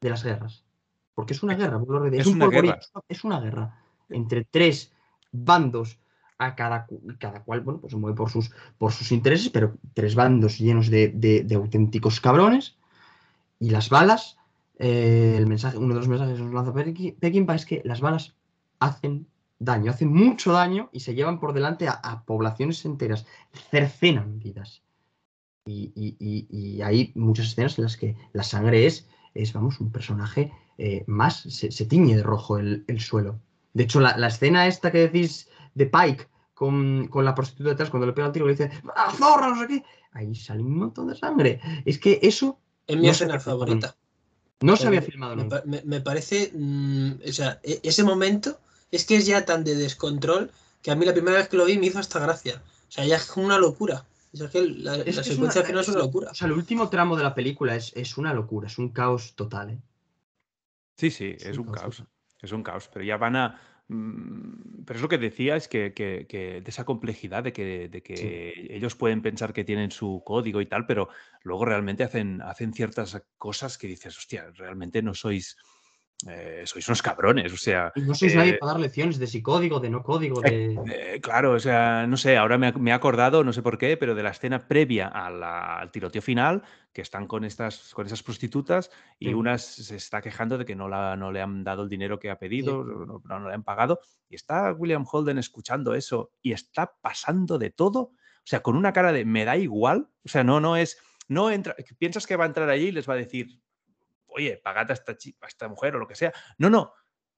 de 0.00 0.08
las 0.08 0.24
guerras. 0.24 0.64
Porque 1.14 1.34
es 1.34 1.42
una 1.42 1.54
guerra, 1.54 1.78
repetir, 1.86 2.20
es 2.22 2.26
un 2.28 2.36
una 2.36 2.48
guerra. 2.48 2.78
es 2.80 2.90
es 3.08 3.24
una 3.24 3.40
guerra 3.40 3.78
entre 4.08 4.44
tres 4.46 4.90
bandos 5.32 5.98
a 6.40 6.54
cada, 6.56 6.86
cada 7.18 7.42
cual, 7.44 7.60
bueno, 7.60 7.80
pues 7.80 7.92
se 7.92 7.98
mueve 7.98 8.16
por 8.16 8.30
sus, 8.30 8.50
por 8.78 8.92
sus 8.92 9.12
intereses, 9.12 9.50
pero 9.50 9.76
tres 9.92 10.14
bandos 10.14 10.58
llenos 10.58 10.88
de, 10.88 11.08
de- 11.08 11.54
auténticos 11.54 12.18
cabrones. 12.20 12.78
Y 13.58 13.70
las 13.70 13.90
balas, 13.90 14.38
eh, 14.78 15.34
el 15.36 15.46
mensaje, 15.46 15.76
uno 15.76 15.92
de 15.94 16.00
los 16.00 16.08
mensajes 16.08 16.36
que 16.38 16.42
nos 16.42 16.54
lanza 16.54 16.72
Peckinpah 16.72 17.54
es 17.54 17.66
que 17.66 17.82
las 17.84 18.00
balas 18.00 18.34
hacen 18.78 19.26
daño, 19.58 19.90
hacen 19.90 20.08
mucho 20.12 20.52
daño 20.52 20.88
y 20.92 21.00
se 21.00 21.14
llevan 21.14 21.38
por 21.38 21.52
delante 21.52 21.86
a, 21.88 22.24
poblaciones 22.24 22.86
enteras, 22.86 23.26
cercenan 23.70 24.38
vidas. 24.38 24.82
Y, 25.66 25.92
y- 25.94 26.16
y- 26.48 26.80
hay 26.82 27.12
muchas 27.14 27.48
escenas 27.48 27.78
en 27.78 27.84
las 27.84 27.98
que 27.98 28.16
la 28.32 28.42
sangre 28.44 28.86
es, 28.86 29.08
es 29.34 29.52
vamos, 29.52 29.78
un 29.78 29.92
personaje 29.92 30.50
eh, 30.78 31.04
más, 31.06 31.42
se, 31.42 31.70
se 31.70 31.84
tiñe 31.84 32.16
de 32.16 32.22
rojo 32.22 32.56
el, 32.56 32.84
el 32.88 32.98
suelo. 33.00 33.38
De 33.74 33.84
hecho, 33.84 34.00
la, 34.00 34.16
la 34.16 34.28
escena 34.28 34.66
esta 34.66 34.90
que 34.90 35.06
decís 35.08 35.48
de 35.80 35.86
Pike 35.86 36.28
con, 36.54 37.08
con 37.08 37.24
la 37.24 37.34
prostituta 37.34 37.70
detrás, 37.70 37.88
cuando 37.90 38.06
le 38.06 38.12
pega 38.12 38.26
el 38.26 38.32
tiro, 38.34 38.46
le 38.46 38.52
dice, 38.52 38.70
¡Ah, 38.94 39.10
zorra! 39.16 39.48
No 39.48 39.60
sé 39.60 39.66
qué. 39.66 39.84
Ahí 40.12 40.34
sale 40.34 40.60
un 40.62 40.76
montón 40.76 41.08
de 41.08 41.14
sangre. 41.16 41.58
Es 41.84 41.98
que 41.98 42.18
eso 42.22 42.58
Es 42.86 42.96
mi 42.96 43.06
No 43.06 43.12
escena 43.12 43.38
favorita. 43.40 43.96
no 44.60 44.76
se 44.76 44.84
Eh, 44.84 44.86
había 44.88 45.02
filmado 45.02 45.36
Me, 45.36 45.42
nunca. 45.44 45.62
me- 45.64 45.82
me 45.84 46.00
parece, 46.00 46.50
mm, 46.54 47.12
o 47.28 47.32
sea, 47.32 47.60
e- 47.62 47.80
ese 47.84 48.02
momento 48.04 48.58
es 48.90 49.06
que 49.06 49.16
es 49.16 49.24
ya 49.26 49.44
tan 49.44 49.62
de 49.64 49.74
descontrol 49.76 50.50
que 50.82 50.90
a 50.90 50.96
mí 50.96 51.06
la 51.06 51.12
primera 51.14 51.36
vez 51.38 51.48
que 51.48 51.56
lo 51.56 51.64
vi 51.64 51.78
me 51.78 51.86
hizo 51.86 51.98
hasta 52.00 52.18
gracia. 52.18 52.60
O 52.88 52.92
sea, 52.92 53.04
ya 53.06 53.16
es 53.16 53.26
como 53.26 53.46
una 53.46 53.58
locura. 53.58 54.04
O 54.32 54.36
sea, 54.36 54.48
que 54.50 54.60
la, 54.62 54.96
Es- 54.96 55.14
la 55.16 55.20
es 55.22 55.26
secuencia 55.28 55.60
una- 55.62 55.66
final 55.68 55.82
es 55.82 55.88
una 55.88 55.98
locura. 56.00 56.30
O 56.32 56.34
sea, 56.34 56.46
el 56.46 56.52
último 56.52 56.88
tramo 56.90 57.16
de 57.16 57.22
la 57.22 57.34
película 57.34 57.74
es, 57.76 57.92
es 57.96 58.18
una 58.18 58.34
locura, 58.34 58.66
es 58.66 58.76
un 58.78 58.88
caos 58.90 59.34
total. 59.36 59.70
¿eh? 59.70 59.78
Sí, 60.96 61.10
sí, 61.10 61.34
Es 61.38 61.46
es 61.46 61.58
un 61.58 61.68
un 61.68 61.72
caos 61.74 61.96
caos. 61.98 62.08
Es 62.42 62.52
un 62.52 62.62
caos. 62.62 62.90
Pero 62.92 63.04
ya 63.04 63.16
van 63.16 63.36
a, 63.36 63.60
pero 64.86 64.96
es 64.98 65.02
lo 65.02 65.08
que 65.08 65.18
decía, 65.18 65.56
es 65.56 65.66
que, 65.68 65.92
que- 65.94 66.26
que 66.28 66.60
de 66.60 66.70
esa 66.70 66.84
complejidad 66.84 67.42
de 67.42 67.52
que, 67.52 67.88
de 67.88 68.02
que 68.02 68.52
ellos 68.70 68.94
pueden 68.94 69.22
pensar 69.22 69.52
que 69.52 69.64
tienen 69.64 69.90
su 69.90 70.22
código 70.24 70.60
y 70.60 70.66
tal, 70.66 70.86
pero 70.86 71.08
luego 71.42 71.64
realmente 71.64 72.04
hacen, 72.04 72.40
hacen 72.42 72.72
ciertas 72.72 73.20
cosas 73.36 73.78
que 73.78 73.88
dices, 73.88 74.16
hostia, 74.16 74.50
realmente 74.54 75.02
no 75.02 75.14
sois, 75.14 75.56
eh, 76.28 76.62
sois 76.66 76.86
unos 76.88 77.02
cabrones, 77.02 77.52
o 77.52 77.56
sea, 77.56 77.92
Y 77.94 78.02
no 78.02 78.14
sois 78.14 78.34
nadie 78.34 78.52
eh, 78.52 78.58
para 78.58 78.72
dar 78.72 78.80
lecciones 78.80 79.18
de 79.18 79.26
si 79.26 79.42
código, 79.42 79.80
de 79.80 79.88
no 79.90 80.02
código, 80.02 80.42
de... 80.42 80.78
eh, 80.86 81.20
claro, 81.22 81.52
o 81.52 81.58
sea, 81.58 82.06
no 82.06 82.16
sé, 82.16 82.36
ahora 82.36 82.58
me, 82.58 82.72
me 82.72 82.90
he 82.90 82.92
acordado, 82.92 83.42
no 83.44 83.52
sé 83.52 83.62
por 83.62 83.78
qué, 83.78 83.96
pero 83.96 84.14
de 84.14 84.22
la 84.22 84.30
escena 84.30 84.66
previa 84.68 85.08
a 85.08 85.30
la- 85.30 85.78
al 85.78 85.90
tiroteo 85.90 86.20
final, 86.22 86.62
que 86.92 87.02
están 87.02 87.26
con 87.26 87.44
estas, 87.44 87.94
con 87.94 88.06
esas 88.06 88.22
prostitutas 88.22 88.90
y 89.18 89.28
Sí. 89.28 89.34
una 89.34 89.56
se 89.58 89.96
está 89.96 90.20
quejando 90.20 90.58
de 90.58 90.64
que 90.64 90.76
no, 90.76 90.88
la, 90.88 91.16
no 91.16 91.32
le 91.32 91.40
han 91.40 91.64
dado 91.64 91.82
el 91.84 91.88
dinero 91.88 92.18
que 92.18 92.30
ha 92.30 92.38
pedido, 92.38 92.84
no, 92.84 93.20
no- 93.24 93.38
no 93.38 93.48
le 93.48 93.54
han 93.54 93.62
pagado, 93.64 94.00
y 94.28 94.34
está 94.34 94.72
William 94.72 95.04
Holden 95.10 95.38
escuchando 95.38 95.94
eso 95.94 96.32
y 96.42 96.52
está 96.52 96.92
pasando 97.00 97.58
de 97.58 97.70
todo, 97.70 98.00
o 98.00 98.44
sea, 98.44 98.60
con 98.60 98.76
una 98.76 98.92
cara 98.92 99.12
de 99.12 99.24
me 99.24 99.44
da 99.44 99.56
igual, 99.56 100.08
o 100.24 100.28
sea, 100.28 100.44
no, 100.44 100.60
no 100.60 100.76
es, 100.76 100.98
no 101.28 101.50
entra, 101.50 101.76
piensas 101.98 102.26
que 102.26 102.36
va 102.36 102.44
a 102.44 102.48
entrar 102.48 102.68
allí 102.68 102.86
y 102.88 102.92
les 102.92 103.08
va 103.08 103.14
a 103.14 103.18
decir, 103.18 103.60
oye, 104.32 104.60
pagad 104.62 104.90
a 104.90 104.94
esta, 104.94 105.16
chi- 105.16 105.36
a 105.40 105.46
esta 105.46 105.68
mujer 105.68 105.96
o 105.96 105.98
lo 105.98 106.06
que 106.08 106.14
sea, 106.14 106.32
no, 106.58 106.70
no, 106.70 106.92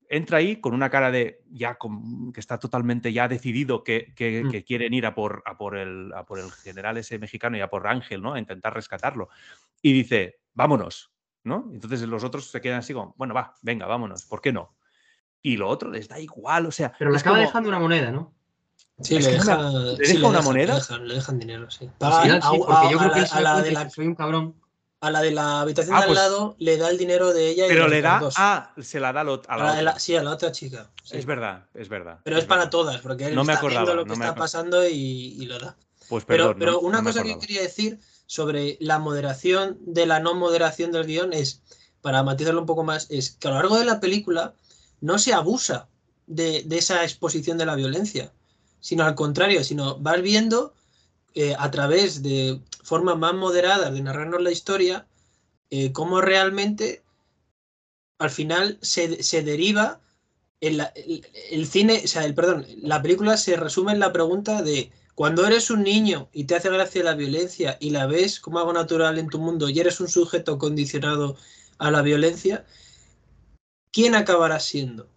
entra 0.08 0.38
ahí 0.38 0.60
con 0.60 0.74
una 0.74 0.90
cara 0.90 1.10
de 1.10 1.42
ya 1.50 1.76
con- 1.76 2.32
que 2.32 2.40
está 2.40 2.58
totalmente 2.58 3.12
ya 3.12 3.28
decidido 3.28 3.82
que, 3.82 4.12
que- 4.14 4.44
Mm. 4.44 4.50
que 4.50 4.64
quieren 4.64 4.92
ir 4.92 5.06
a 5.06 5.14
por, 5.14 5.42
a, 5.46 5.56
por 5.56 5.76
el, 5.76 6.12
a 6.14 6.24
por 6.24 6.38
el 6.38 6.50
general 6.52 6.96
ese 6.98 7.18
mexicano 7.18 7.56
y 7.56 7.60
a 7.60 7.70
por 7.70 7.86
Ángel, 7.86 8.20
¿no? 8.20 8.34
A 8.34 8.38
intentar 8.38 8.74
rescatarlo. 8.74 9.28
Y 9.80 9.92
dice, 9.92 10.40
vámonos, 10.54 11.12
¿no? 11.44 11.68
Entonces 11.72 12.02
los 12.02 12.24
otros 12.24 12.50
se 12.50 12.60
quedan 12.60 12.80
así 12.80 12.92
como, 12.92 13.14
bueno, 13.16 13.32
va, 13.34 13.54
venga, 13.62 13.86
vámonos, 13.86 14.24
¿por 14.26 14.40
qué 14.40 14.52
no? 14.52 14.76
Y 15.40 15.56
lo 15.56 15.68
otro 15.68 15.90
les 15.90 16.08
da 16.08 16.20
igual, 16.20 16.66
o 16.66 16.70
sea. 16.70 16.92
Pero 16.98 17.10
le 17.10 17.18
acaba 17.18 17.36
como- 17.36 17.46
dejando 17.46 17.68
una 17.70 17.78
moneda, 17.80 18.10
¿no? 18.12 18.34
Sí, 19.00 19.14
le, 19.18 19.20
que 19.22 19.32
deja, 19.32 19.56
¿le 19.70 20.04
sí, 20.04 20.18
una 20.18 20.28
dejan- 20.38 20.44
moneda? 20.44 20.74
Le 20.74 20.80
dejan, 20.80 21.08
le 21.08 21.14
dejan 21.14 21.38
dinero, 21.38 21.70
sí. 21.70 21.86
Al 21.86 21.92
Paga 21.98 22.22
final 22.22 22.38
a, 22.42 22.50
sí, 22.50 22.58
porque 22.58 22.90
yo 22.92 22.96
a- 22.98 23.00
creo 23.00 23.12
que 23.14 23.20
la, 23.20 23.26
se 23.26 23.38
a 23.38 23.40
la 23.40 23.50
cuenta 23.52 23.62
de 23.62 23.68
de 23.70 23.74
la, 23.74 23.84
que 23.84 23.90
soy 23.90 24.06
un 24.06 24.14
cabrón. 24.14 24.61
A 25.02 25.10
la 25.10 25.20
de 25.20 25.32
la 25.32 25.60
habitación 25.60 25.96
Ah, 25.96 25.98
de 25.98 26.04
al 26.04 26.08
pues- 26.10 26.18
lado 26.20 26.54
le 26.60 26.76
da 26.76 26.88
el 26.88 26.96
dinero 26.96 27.32
de 27.32 27.48
ella 27.50 27.66
y 27.66 27.68
Pero 27.68 27.88
le 27.88 28.00
da 28.00 28.20
dos. 28.20 28.34
a, 28.38 28.72
se 28.80 29.00
la 29.00 29.12
da 29.12 29.22
a, 29.22 29.24
lo- 29.24 29.42
a 29.48 29.54
A 29.54 29.58
la 29.82 29.92
de 29.94 30.00
sí, 30.00 30.14
a 30.14 30.22
la 30.22 30.30
otra 30.30 30.52
chica. 30.52 30.88
sí. 31.02 31.16
Es 31.16 31.26
verdad, 31.26 31.66
es 31.74 31.88
verdad. 31.88 32.20
Pero 32.22 32.38
es 32.38 32.44
para 32.44 32.60
verdad. 32.60 32.70
todas, 32.70 33.00
porque 33.00 33.26
él 33.26 33.34
No 33.34 33.42
me 33.42 33.52
está 33.52 33.66
viendo 33.66 33.94
lo 33.96 34.04
que 34.04 34.08
no 34.10 34.14
está 34.14 34.34
pasando 34.36 34.86
y, 34.88 34.92
y 34.94 35.44
lo 35.46 35.58
da. 35.58 35.76
Pues 36.08 36.24
Pero, 36.24 36.44
perdón, 36.44 36.56
pero 36.60 36.72
no- 36.72 36.78
una 36.80 37.02
cosa 37.02 37.24
que 37.24 37.36
quería 37.36 37.62
decir 37.62 37.98
sobre 38.26 38.76
la 38.80 39.00
moderación 39.00 39.76
de 39.80 40.06
la 40.06 40.20
no 40.20 40.34
moderación 40.34 40.92
del 40.92 41.04
guion 41.06 41.32
es, 41.32 41.62
para 42.00 42.22
matizarlo 42.22 42.60
un 42.60 42.66
poco 42.66 42.84
más, 42.84 43.08
es 43.10 43.32
que 43.32 43.48
a 43.48 43.50
lo 43.50 43.56
largo 43.56 43.78
de 43.78 43.84
la 43.84 43.98
película 43.98 44.54
no 45.00 45.18
se 45.18 45.34
abusa 45.34 45.88
de, 46.28 46.62
de 46.64 46.78
esa 46.78 47.02
exposición 47.02 47.58
de 47.58 47.66
la 47.66 47.74
violencia, 47.74 48.30
sino 48.78 49.02
al 49.04 49.16
contrario, 49.16 49.64
sino 49.64 49.98
vas 49.98 50.22
viendo 50.22 50.74
eh, 51.34 51.54
a 51.58 51.70
través 51.70 52.22
de 52.22 52.60
formas 52.82 53.18
más 53.18 53.34
moderadas 53.34 53.92
de 53.92 54.02
narrarnos 54.02 54.42
la 54.42 54.50
historia, 54.52 55.06
eh, 55.70 55.92
cómo 55.92 56.20
realmente 56.20 57.02
al 58.18 58.30
final 58.30 58.78
se, 58.82 59.22
se 59.22 59.42
deriva 59.42 60.00
en 60.60 60.78
la- 60.78 60.92
el, 61.50 61.66
cine, 61.66 62.02
o 62.04 62.08
sea, 62.08 62.24
el 62.24 62.34
perdón, 62.34 62.66
la 62.82 63.02
película 63.02 63.36
se 63.36 63.56
resume 63.56 63.92
en 63.92 64.00
la 64.00 64.12
pregunta 64.12 64.62
de 64.62 64.92
cuando 65.14 65.46
eres 65.46 65.70
un 65.70 65.82
niño 65.82 66.28
y 66.32 66.44
te 66.44 66.54
hace 66.56 66.70
gracia 66.70 67.04
la 67.04 67.14
violencia 67.14 67.76
y 67.80 67.90
la 67.90 68.06
ves 68.06 68.40
como 68.40 68.58
algo 68.60 68.72
natural 68.72 69.18
en 69.18 69.28
tu 69.28 69.38
mundo 69.40 69.68
y 69.68 69.80
eres 69.80 70.00
un 70.00 70.08
sujeto 70.08 70.58
condicionado 70.58 71.36
a 71.78 71.90
la 71.90 72.02
violencia, 72.02 72.64
¿quién 73.92 74.14
acabarás 74.14 74.64
siendo? 74.64 75.08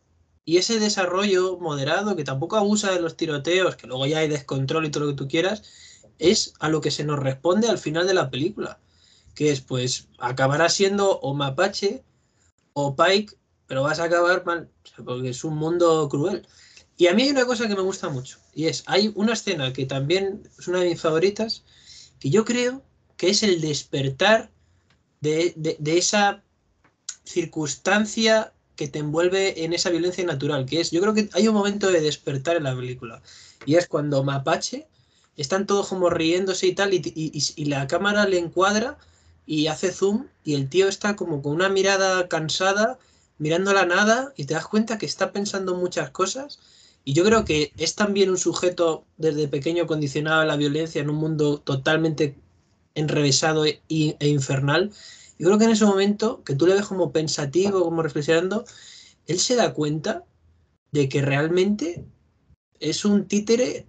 Y 0.46 0.58
ese 0.58 0.80
desarrollo 0.80 1.58
moderado, 1.60 2.16
que 2.16 2.24
tampoco 2.24 2.58
abusa 2.58 2.92
de 2.92 3.02
los 3.02 3.18
tiroteos, 3.18 3.76
que 3.76 3.88
luego 3.88 4.06
ya 4.06 4.20
hay 4.20 4.28
descontrol 4.28 4.86
y 4.86 4.92
todo 4.92 5.06
lo 5.06 5.10
que 5.12 5.18
tú 5.18 5.28
quieras, 5.28 5.64
es 6.20 6.54
a 6.60 6.70
lo 6.70 6.82
que 6.82 6.92
se 6.92 7.04
nos 7.04 7.20
responde 7.20 7.68
al 7.68 7.78
final 7.78 8.08
de 8.08 8.14
la 8.14 8.30
película. 8.30 8.80
Que 9.36 9.52
es, 9.52 9.62
pues, 9.62 10.08
acabarás 10.18 10.74
siendo 10.74 11.20
o 11.20 11.34
mapache 11.34 12.04
o 12.74 12.96
Pike, 12.96 13.36
pero 13.68 13.84
vas 13.84 14.00
a 14.00 14.06
acabar 14.06 14.46
mal, 14.46 14.70
porque 15.04 15.30
es 15.30 15.44
un 15.44 15.58
mundo 15.58 16.08
cruel. 16.10 16.48
Y 16.98 17.08
a 17.08 17.14
mí 17.14 17.24
hay 17.24 17.32
una 17.32 17.46
cosa 17.46 17.68
que 17.68 17.76
me 17.76 17.82
gusta 17.82 18.08
mucho, 18.08 18.40
y 18.54 18.68
es, 18.68 18.84
hay 18.86 19.12
una 19.16 19.34
escena 19.34 19.74
que 19.74 19.86
también 19.86 20.44
es 20.58 20.68
una 20.70 20.80
de 20.80 20.90
mis 20.90 21.02
favoritas, 21.02 21.64
que 22.20 22.30
yo 22.30 22.46
creo 22.46 22.82
que 23.18 23.30
es 23.32 23.44
el 23.44 23.60
despertar 23.60 24.50
de, 25.20 25.52
de- 25.58 25.76
de 25.80 25.98
esa 25.98 26.42
circunstancia 27.26 28.54
que 28.76 28.88
te 28.88 29.00
envuelve 29.00 29.64
en 29.66 29.74
esa 29.74 29.90
violencia 29.90 30.24
natural, 30.26 30.66
que 30.66 30.80
es, 30.82 30.92
yo 30.92 31.02
creo 31.02 31.14
que 31.14 31.30
hay 31.34 31.48
un 31.48 31.54
momento 31.54 31.92
de 31.92 32.00
despertar 32.02 32.56
en 32.56 32.64
la 32.64 32.76
película, 32.76 33.22
y 33.66 33.76
es 33.76 33.88
cuando 33.88 34.24
Mapache 34.24 34.88
están 35.42 35.66
todos 35.66 35.88
como 35.88 36.10
riéndose 36.10 36.68
y 36.68 36.76
tal, 36.76 36.94
y, 36.94 37.66
la 37.66 37.88
cámara 37.88 38.26
le 38.26 38.40
encuadra 38.40 38.98
y 39.46 39.68
hace 39.68 39.92
zoom, 39.92 40.28
y 40.44 40.56
el 40.56 40.70
tío 40.70 40.88
está 40.88 41.16
como 41.16 41.42
con 41.42 41.54
una 41.54 41.70
mirada 41.70 42.28
cansada, 42.28 42.98
mirando 43.38 43.74
la 43.74 43.86
nada, 43.86 44.34
y 44.38 44.46
te 44.46 44.54
das 44.54 44.68
cuenta 44.68 44.98
que 44.98 45.06
está 45.06 45.32
pensando 45.32 45.76
muchas 45.76 46.10
cosas, 46.10 46.60
y 47.04 47.14
yo 47.14 47.24
creo 47.24 47.46
que 47.46 47.72
es 47.78 47.96
también 47.96 48.30
un 48.30 48.38
sujeto 48.38 49.06
desde 49.18 49.48
pequeño 49.48 49.86
condicionado 49.86 50.42
a 50.42 50.46
la 50.46 50.58
violencia 50.58 51.02
en 51.02 51.10
un 51.10 51.18
mundo 51.18 51.60
totalmente 51.60 52.36
enrevesado 52.96 53.66
e, 53.66 53.82
e 53.90 54.28
infernal. 54.28 54.92
Yo 55.38 55.48
creo 55.48 55.60
que 55.60 55.66
en 55.66 55.72
ese 55.72 55.86
momento, 55.86 56.44
que 56.44 56.56
tú 56.56 56.66
le 56.66 56.74
ves 56.74 56.86
como 56.86 57.12
pensativo, 57.12 57.84
como 57.84 58.02
reflexionando, 58.02 58.66
él 59.28 59.40
se 59.40 59.56
da 59.56 59.74
cuenta 59.74 60.24
de 60.92 61.10
que 61.10 61.22
realmente 61.22 62.06
es 62.80 63.06
un 63.06 63.28
títere 63.28 63.86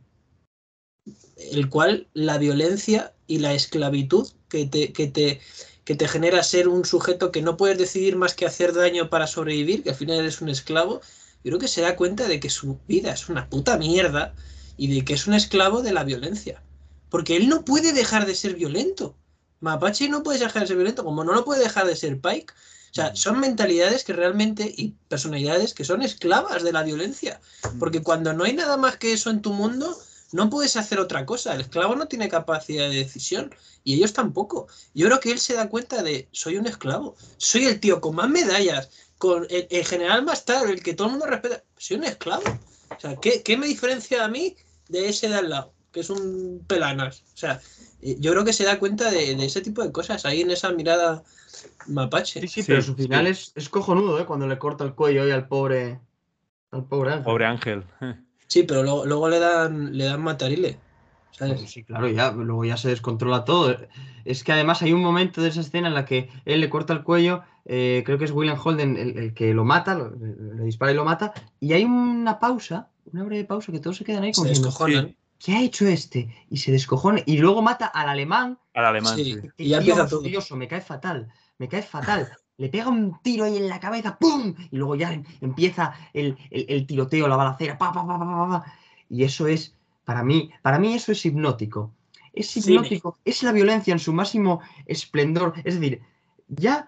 el 1.37 1.68
cual 1.68 2.09
la 2.14 2.39
violencia 2.39 3.12
y 3.26 3.39
la 3.39 3.55
esclavitud 3.55 4.28
que 4.49 4.66
te, 4.66 4.93
que 4.93 5.07
te, 5.07 5.41
que 5.84 5.95
te 5.95 6.09
genera 6.09 6.43
ser 6.43 6.68
un 6.68 6.84
sujeto 6.84 7.30
que 7.30 7.43
no 7.43 7.57
puedes 7.57 7.78
decidir 7.78 8.16
más 8.16 8.34
que 8.34 8.47
hacer 8.47 8.72
daño 8.72 9.11
para 9.11 9.26
sobrevivir, 9.26 9.82
que 9.82 9.91
al 9.91 9.97
final 9.97 10.18
eres 10.18 10.41
un 10.41 10.49
esclavo, 10.49 11.01
yo 11.45 11.51
creo 11.51 11.59
que 11.59 11.68
se 11.68 11.82
da 11.82 11.95
cuenta 11.95 12.26
de 12.26 12.41
que 12.41 12.51
su 12.51 12.78
vida 12.89 13.12
es 13.12 13.28
una 13.28 13.49
puta 13.49 13.78
mierda 13.78 14.34
y 14.76 14.93
de 14.93 15.05
que 15.05 15.14
es 15.14 15.26
un 15.26 15.34
esclavo 15.34 15.82
de 15.82 15.93
la 15.93 16.03
violencia. 16.03 16.62
Porque 17.09 17.37
él 17.37 17.49
no 17.49 17.64
puede 17.64 17.93
dejar 17.93 18.26
de 18.26 18.34
ser 18.34 18.55
violento. 18.57 19.14
Mapache 19.61 20.09
no 20.09 20.22
puede 20.22 20.41
dejar 20.41 20.62
de 20.62 20.68
ser 20.68 20.76
violento, 20.76 21.05
como 21.05 21.22
no 21.22 21.32
lo 21.34 21.45
puede 21.45 21.62
dejar 21.62 21.87
de 21.87 21.95
ser 21.95 22.20
Pike. 22.20 22.53
O 22.53 22.95
sea, 22.97 23.14
son 23.14 23.39
mentalidades 23.39 24.05
que 24.05 24.12
realmente 24.12 24.74
y 24.76 24.95
personalidades 25.09 25.72
que 25.72 25.84
son 25.84 26.03
esclavas 26.03 26.64
de 26.64 26.72
la 26.72 26.82
violencia. 26.82 27.41
Porque 27.78 28.03
cuando 28.03 28.32
no 28.32 28.45
hay 28.45 28.55
nada 28.55 28.76
más 28.76 28.97
que 28.97 29.12
eso 29.12 29.30
en 29.30 29.41
tu 29.41 29.53
mundo, 29.53 29.97
no 30.33 30.51
puedes 30.51 30.77
hacer 30.77 30.99
otra 30.99 31.24
cosa. 31.27 31.55
El 31.55 31.62
esclavo 31.62 31.95
no 31.97 32.09
tiene 32.09 32.29
capacidad 32.29 32.89
de 32.89 32.97
decisión 32.97 33.55
y 33.85 33.95
ellos 33.95 34.12
tampoco. 34.12 34.66
Yo 34.95 35.07
creo 35.07 35.20
que 35.20 35.33
él 35.33 35.39
se 35.39 35.55
da 35.55 35.68
cuenta 35.68 36.03
de, 36.03 36.29
soy 36.33 36.57
un 36.57 36.66
esclavo, 36.66 37.16
soy 37.37 37.66
el 37.66 37.81
tío 37.81 38.01
con 38.01 38.16
más 38.16 38.29
medallas, 38.29 38.91
con 39.18 39.47
el, 39.51 39.66
el 39.70 39.85
general 39.87 40.24
más 40.24 40.45
tarde, 40.45 40.72
el 40.72 40.83
que 40.83 40.95
todo 40.95 41.07
el 41.09 41.12
mundo 41.12 41.27
respeta. 41.27 41.62
Soy 41.77 41.97
un 41.99 42.05
esclavo. 42.05 42.43
O 42.97 43.01
sea, 43.01 43.16
¿qué, 43.16 43.43
qué 43.43 43.57
me 43.57 43.66
diferencia 43.66 44.24
a 44.24 44.29
mí 44.29 44.57
de 44.89 45.09
ese 45.09 45.29
de 45.29 45.37
al 45.37 45.51
lado? 45.51 45.72
Que 45.93 46.01
es 46.01 46.11
un 46.11 46.64
pelanas. 46.66 47.22
O 47.35 47.37
sea, 47.37 47.61
eh, 48.03 48.16
yo 48.20 48.33
creo 48.33 48.45
que 48.45 48.53
se 48.53 48.64
da 48.64 48.79
cuenta 48.79 49.11
de, 49.11 49.35
de 49.35 49.45
ese 49.47 49.61
tipo 49.61 49.83
de 49.83 49.93
cosas 49.93 50.24
ahí 50.27 50.41
en 50.43 50.51
esa 50.51 50.70
mirada 50.72 51.22
mapache. 51.87 52.41
Sí, 52.43 52.49
sí, 52.49 52.62
Sí, 52.62 52.66
pero 52.66 52.83
su 52.83 52.95
sí. 52.95 53.03
final 53.05 53.27
es, 53.27 53.53
es 53.55 53.68
cojonudo, 53.68 54.18
¿eh? 54.20 54.27
Cuando 54.27 54.47
le 54.47 54.59
corta 54.59 54.85
el 54.85 54.95
cuello 54.95 55.22
ahí 55.22 55.31
al 55.31 55.49
pobre. 55.49 56.01
Al 56.70 56.85
pobre 56.85 57.12
Ángel. 57.12 57.24
Pobre 57.24 57.47
Ángel. 57.47 57.85
Sí, 58.47 58.62
pero 58.62 58.82
luego, 58.82 59.05
luego 59.07 59.28
le 59.28 59.38
dan 59.38 59.97
le 59.97 60.05
dan 60.05 60.22
matarile. 60.22 60.78
¿sabes? 61.32 61.59
Pues 61.59 61.70
sí, 61.70 61.84
claro, 61.84 62.09
ya, 62.09 62.32
luego 62.32 62.64
ya 62.64 62.76
se 62.78 62.88
descontrola 62.88 63.44
todo. 63.44 63.76
Es 64.24 64.42
que 64.42 64.53
además 64.53 64.80
hay 64.82 64.92
un 64.94 65.03
momento 65.03 65.42
de 65.42 65.51
esa 65.51 65.61
escena 65.61 65.88
en 65.88 65.94
la 65.94 66.07
que 66.07 66.30
él 66.47 66.61
le 66.61 66.70
corta 66.70 66.94
el 66.94 67.03
cuello, 67.03 67.42
eh, 67.66 68.03
creo 68.07 68.16
que 68.16 68.24
es 68.24 68.30
William 68.30 68.59
Holden 68.62 68.97
el, 68.97 69.18
el 69.18 69.34
que 69.34 69.53
lo 69.53 69.64
mata, 69.64 69.94
lo- 69.94 70.11
le 70.16 70.64
dispara 70.64 70.92
y 70.92 70.94
lo 70.94 71.05
mata, 71.05 71.34
y 71.61 71.74
hay 71.74 71.84
una 71.84 72.38
pausa, 72.38 72.88
una 73.12 73.22
breve 73.24 73.44
pausa 73.44 73.70
que 73.70 73.80
todos 73.80 73.99
se 73.99 74.05
quedan 74.05 74.22
ahí 74.22 74.32
Se 74.32 74.36
como 74.40 74.49
diciendo, 74.49 74.68
descojonan. 74.68 75.07
Sí, 75.09 75.16
¿qué 75.38 75.53
ha 75.57 75.62
hecho 75.62 75.86
este? 75.86 76.34
Y 76.49 76.57
se 76.57 76.72
descojona, 76.72 77.20
y 77.26 77.36
luego 77.36 77.61
mata 77.61 77.86
al 77.86 78.09
alemán, 78.09 78.59
al 78.72 78.86
alemán. 78.86 79.16
Sí. 79.16 79.24
sí. 79.42 79.49
Y 79.59 79.68
ya 79.68 79.78
empieza 79.78 80.09
todo. 80.09 80.57
me 80.57 80.68
cae 80.68 80.80
fatal, 80.80 81.28
me 81.59 81.68
cae 81.68 81.82
fatal. 81.82 82.28
Le 82.59 82.68
pega 82.68 82.88
un 82.88 83.18
tiro 83.22 83.44
ahí 83.44 83.57
en 83.57 83.68
la 83.68 83.80
cabeza, 83.80 84.16
¡pum! 84.18 84.54
Y 84.70 84.76
luego 84.76 84.94
ya 84.96 85.12
em- 85.12 85.24
empieza 85.40 85.94
el, 86.14 86.36
el- 86.50 86.66
el 86.68 86.86
tiroteo, 86.86 87.28
la 87.28 87.36
balacera, 87.36 87.76
pa, 87.76 87.92
pa, 87.92 88.07
pa, 88.07 88.18
pa, 88.18 88.24
pa, 88.26 88.48
pa. 88.48 88.72
Y 89.11 89.24
eso 89.24 89.46
es, 89.46 89.74
para 90.04 90.22
mí, 90.22 90.50
para 90.62 90.78
mí 90.78 90.94
eso 90.94 91.12
es 91.12 91.24
hipnótico. 91.26 91.92
Es 92.32 92.57
hipnótico, 92.57 93.18
es 93.24 93.42
la 93.42 93.52
violencia 93.52 93.92
en 93.92 93.98
su 93.98 94.12
máximo 94.12 94.61
esplendor. 94.86 95.54
Es 95.64 95.74
decir, 95.80 96.00
ya 96.48 96.86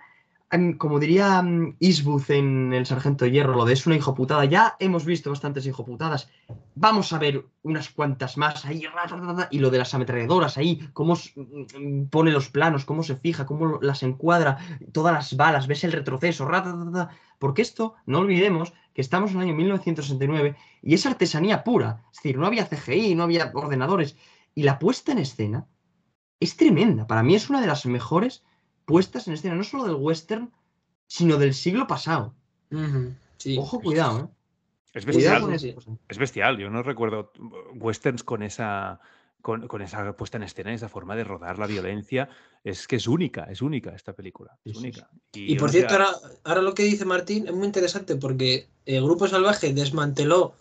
como 0.79 0.99
diría 0.99 1.43
mm, 1.43 1.77
Eastwood 1.79 2.31
en 2.31 2.73
El 2.73 2.87
Sargento 2.87 3.27
Hierro, 3.27 3.55
lo 3.55 3.65
de 3.65 3.75
es 3.75 3.87
una 3.87 3.97
hijoputada. 3.97 4.45
Ya 4.47 4.77
hemos 4.79 5.05
visto 5.05 5.31
bastantes 5.31 5.67
hijoputadas. 5.67 6.31
Vamos 6.75 7.13
a 7.13 7.19
ver 7.19 7.45
unas 7.63 7.91
cuantas 7.91 8.39
más 8.39 8.65
ahí. 8.65 8.85
Y 9.51 9.59
lo 9.59 9.71
de 9.71 9.79
las 9.79 9.93
ametralladoras 9.93 10.57
ahí, 10.57 10.89
cómo 10.95 11.15
mm, 11.15 12.05
pone 12.07 12.31
los 12.31 12.49
planos, 12.49 12.87
cómo 12.87 13.03
se 13.03 13.17
fija, 13.17 13.45
cómo 13.45 13.79
las 13.83 14.03
encuadra, 14.03 14.59
todas 14.93 15.13
las 15.13 15.37
balas, 15.37 15.67
ves 15.67 15.85
el 15.85 15.93
retroceso. 15.93 16.49
Porque 17.39 17.63
esto, 17.63 17.95
no 18.07 18.21
olvidemos 18.21 18.73
que 18.95 19.03
estamos 19.03 19.31
en 19.33 19.37
el 19.37 19.43
año 19.49 19.55
1969 19.55 20.57
y 20.83 20.95
es 20.95 21.05
artesanía 21.05 21.63
pura. 21.63 22.05
Es 22.11 22.19
decir, 22.19 22.39
no 22.39 22.47
había 22.47 22.67
CGI, 22.67 23.15
no 23.15 23.25
había 23.25 23.51
ordenadores. 23.55 24.17
Y 24.55 24.63
la 24.63 24.79
puesta 24.79 25.13
en 25.13 25.19
escena 25.19 25.67
es 26.41 26.57
tremenda. 26.57 27.07
Para 27.07 27.23
mí 27.23 27.35
es 27.35 27.51
una 27.51 27.61
de 27.61 27.67
las 27.67 27.85
mejores 27.85 28.45
puestas 28.89 29.29
en 29.29 29.35
escena, 29.35 29.55
no 29.55 29.63
solo 29.63 29.85
del 29.85 29.95
western, 29.95 30.51
sino 31.07 31.37
del 31.37 31.55
siglo 31.55 31.87
pasado. 31.87 32.35
Sí. 33.37 33.57
Ojo, 33.59 33.81
cuidado, 33.81 34.19
¿eh? 34.21 34.29
Es 34.95 35.05
bestial. 35.05 35.53
esas 35.55 35.75
cosas. 35.75 35.95
Es 36.09 36.19
bestial. 36.19 36.59
Yo 36.59 36.71
no 36.71 36.83
recuerdo 36.83 37.31
westerns 37.77 38.25
con 38.25 38.43
esa, 38.43 38.99
con, 39.43 39.69
con 39.69 39.83
esa 39.83 40.17
puesta 40.17 40.39
en 40.39 40.43
escena, 40.43 40.73
esa 40.73 40.89
forma 40.89 41.15
de 41.15 41.25
rodar 41.25 41.59
la 41.59 41.67
violencia. 41.67 42.29
Es 42.65 42.89
que 42.89 42.97
es 42.97 43.07
única, 43.07 43.45
es 43.45 43.63
única 43.63 43.91
esta 43.95 44.15
película. 44.15 44.57
Es 44.65 44.73
Sí, 44.73 44.79
sí, 44.79 44.79
única. 44.81 45.11
Y 45.35 45.57
por 45.57 45.71
cierto, 45.71 45.93
ahora, 45.95 46.09
ahora 46.45 46.63
lo 46.63 46.75
que 46.75 46.83
dice 46.85 47.05
Martín 47.05 47.47
es 47.47 47.55
muy 47.55 47.67
interesante 47.67 48.17
porque 48.17 48.69
el 48.87 49.05
Grupo 49.05 49.29
Salvaje 49.29 49.73
desmanteló 49.73 50.55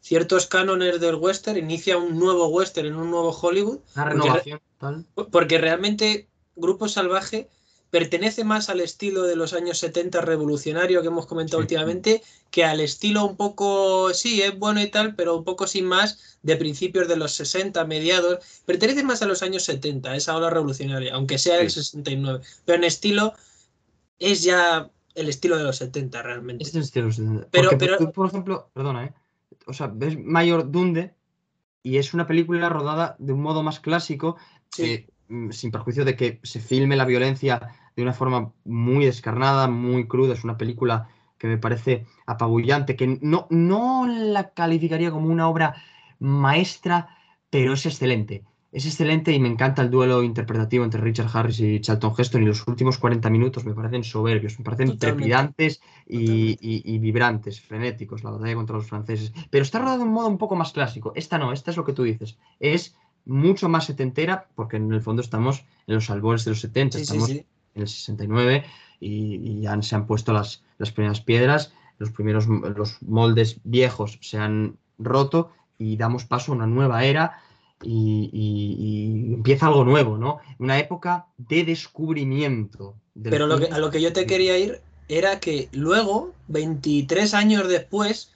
ciertos 0.00 0.46
cánones 0.46 1.00
del 1.00 1.14
western, 1.16 1.58
inicia 1.58 1.96
un 1.96 2.18
nuevo 2.18 2.48
western 2.48 2.88
en 2.88 2.96
un 2.96 3.10
nuevo 3.10 3.30
Hollywood, 3.30 3.78
Una 3.94 4.04
Porque- 4.04 4.10
renovación 4.20 4.60
tal. 4.78 5.06
porque 5.30 5.58
realmente 5.58 6.28
Grupo 6.56 6.88
Salvaje 6.88 7.48
pertenece 7.94 8.42
más 8.42 8.70
al 8.70 8.80
estilo 8.80 9.22
de 9.22 9.36
los 9.36 9.52
años 9.52 9.78
70 9.78 10.20
revolucionario 10.20 11.00
que 11.00 11.06
hemos 11.06 11.26
comentado 11.26 11.60
Sí. 11.60 11.62
últimamente 11.66 12.22
que 12.50 12.64
al 12.64 12.80
estilo 12.80 13.24
un 13.24 13.36
poco, 13.36 14.12
sí, 14.12 14.42
es 14.42 14.58
bueno 14.58 14.82
y 14.82 14.88
tal, 14.88 15.14
pero 15.14 15.36
un 15.36 15.44
poco 15.44 15.68
sin 15.68 15.84
más 15.84 16.38
de 16.42 16.56
principios 16.56 17.06
de 17.06 17.14
los 17.16 17.30
60, 17.34 17.84
mediados. 17.84 18.40
Pertenece 18.66 19.04
más 19.04 19.22
a 19.22 19.26
los 19.26 19.44
años 19.44 19.62
70, 19.62 20.10
a 20.10 20.16
esa 20.16 20.36
ola 20.36 20.50
revolucionaria, 20.50 21.14
aunque 21.14 21.38
sea 21.38 21.60
el 21.60 21.70
Sí. 21.70 21.76
69. 21.84 22.40
Pero 22.64 22.78
en 22.78 22.82
estilo 22.84 23.32
es 24.18 24.42
ya 24.42 24.90
el 25.14 25.28
estilo 25.28 25.56
de 25.56 25.62
los 25.62 25.76
70 25.76 26.20
realmente. 26.20 26.64
Es 26.64 26.74
estilo 26.74 27.12
setenta. 27.12 27.46
Pero- 27.52 27.70
Porque 27.70 27.76
pero- 27.86 27.98
tú, 27.98 28.10
por 28.10 28.26
ejemplo, 28.26 28.70
perdona, 28.74 29.04
¿eh? 29.04 29.14
O 29.68 29.72
sea, 29.72 29.86
ves 29.86 30.18
Mayor 30.18 30.68
Dunde 30.68 31.14
y 31.84 31.98
es 31.98 32.12
una 32.12 32.26
película 32.26 32.68
rodada 32.68 33.14
de 33.20 33.32
un 33.32 33.40
modo 33.40 33.62
más 33.62 33.78
clásico, 33.78 34.36
Sí. 34.72 34.82
eh, 34.84 35.06
mm, 35.28 35.52
sin 35.52 35.70
perjuicio 35.70 36.04
de 36.04 36.16
que 36.16 36.40
se 36.42 36.58
filme 36.58 36.96
la 36.96 37.04
violencia 37.04 37.70
de 37.96 38.02
una 38.02 38.12
forma 38.12 38.52
muy 38.64 39.04
descarnada, 39.04 39.68
muy 39.68 40.06
cruda. 40.06 40.34
Es 40.34 40.44
una 40.44 40.56
película 40.58 41.08
que 41.38 41.46
me 41.48 41.58
parece 41.58 42.06
apabullante, 42.26 42.96
que 42.96 43.18
no, 43.20 43.46
no 43.50 44.06
la 44.06 44.50
calificaría 44.54 45.10
como 45.10 45.28
una 45.28 45.48
obra 45.48 45.74
maestra, 46.18 47.08
pero 47.50 47.74
es 47.74 47.86
excelente. 47.86 48.44
Es 48.72 48.86
excelente 48.86 49.30
y 49.30 49.38
me 49.38 49.46
encanta 49.48 49.82
el 49.82 49.90
duelo 49.90 50.24
interpretativo 50.24 50.82
entre 50.84 51.00
Richard 51.00 51.30
Harris 51.32 51.60
y 51.60 51.80
Charlton 51.80 52.12
Heston 52.18 52.42
y 52.42 52.46
los 52.46 52.66
últimos 52.66 52.98
40 52.98 53.30
minutos 53.30 53.64
me 53.64 53.72
parecen 53.72 54.02
soberbios, 54.02 54.58
me 54.58 54.64
parecen 54.64 54.88
Totalmente. 54.88 55.20
trepidantes 55.22 55.80
y, 56.08 56.56
Totalmente. 56.56 56.66
y- 56.66 56.82
y 56.94 56.98
vibrantes, 56.98 57.60
frenéticos, 57.60 58.24
la 58.24 58.30
batalla 58.30 58.54
contra 58.56 58.74
los 58.76 58.88
franceses. 58.88 59.32
Pero 59.50 59.62
está 59.62 59.78
rodado 59.78 59.98
de 59.98 60.04
un 60.04 60.12
modo 60.12 60.26
un 60.26 60.38
poco 60.38 60.56
más 60.56 60.72
clásico. 60.72 61.12
Esta 61.14 61.38
no, 61.38 61.52
esta 61.52 61.70
es 61.70 61.76
lo 61.76 61.84
que 61.84 61.92
tú 61.92 62.02
dices. 62.02 62.36
Es 62.58 62.96
mucho 63.24 63.68
más 63.68 63.84
setentera, 63.86 64.48
porque 64.56 64.76
en 64.78 64.92
el 64.92 65.00
fondo 65.00 65.22
estamos 65.22 65.64
en 65.86 65.94
los 65.94 66.10
albores 66.10 66.44
de 66.44 66.50
los 66.50 66.60
70, 66.60 66.98
Sí, 66.98 67.04
sí. 67.06 67.46
En 67.74 67.82
el 67.82 67.88
69 67.88 68.64
y, 69.00 69.34
y 69.36 69.60
ya 69.62 69.80
se 69.82 69.94
han 69.94 70.06
puesto 70.06 70.32
las, 70.32 70.62
las 70.78 70.90
primeras 70.92 71.20
piedras, 71.20 71.72
los 71.98 72.10
primeros 72.10 72.46
los 72.48 73.02
moldes 73.02 73.58
viejos 73.64 74.18
se 74.20 74.38
han 74.38 74.76
roto 74.98 75.52
y 75.78 75.96
damos 75.96 76.24
paso 76.24 76.52
a 76.52 76.54
una 76.54 76.66
nueva 76.66 77.04
era 77.04 77.40
y, 77.82 78.30
y- 78.32 79.30
y 79.30 79.34
empieza 79.34 79.66
algo 79.66 79.84
nuevo, 79.84 80.16
¿no? 80.16 80.38
Una 80.58 80.78
época 80.78 81.26
de 81.36 81.64
descubrimiento. 81.64 82.96
Pero 83.22 83.46
lo 83.46 83.58
que, 83.58 83.64
cine. 83.66 83.76
a 83.76 83.80
lo 83.80 83.90
que 83.90 84.00
yo 84.00 84.12
te 84.12 84.26
quería 84.26 84.56
ir 84.58 84.80
era 85.08 85.38
que 85.40 85.68
luego, 85.72 86.32
23 86.48 87.34
años 87.34 87.68
después, 87.68 88.32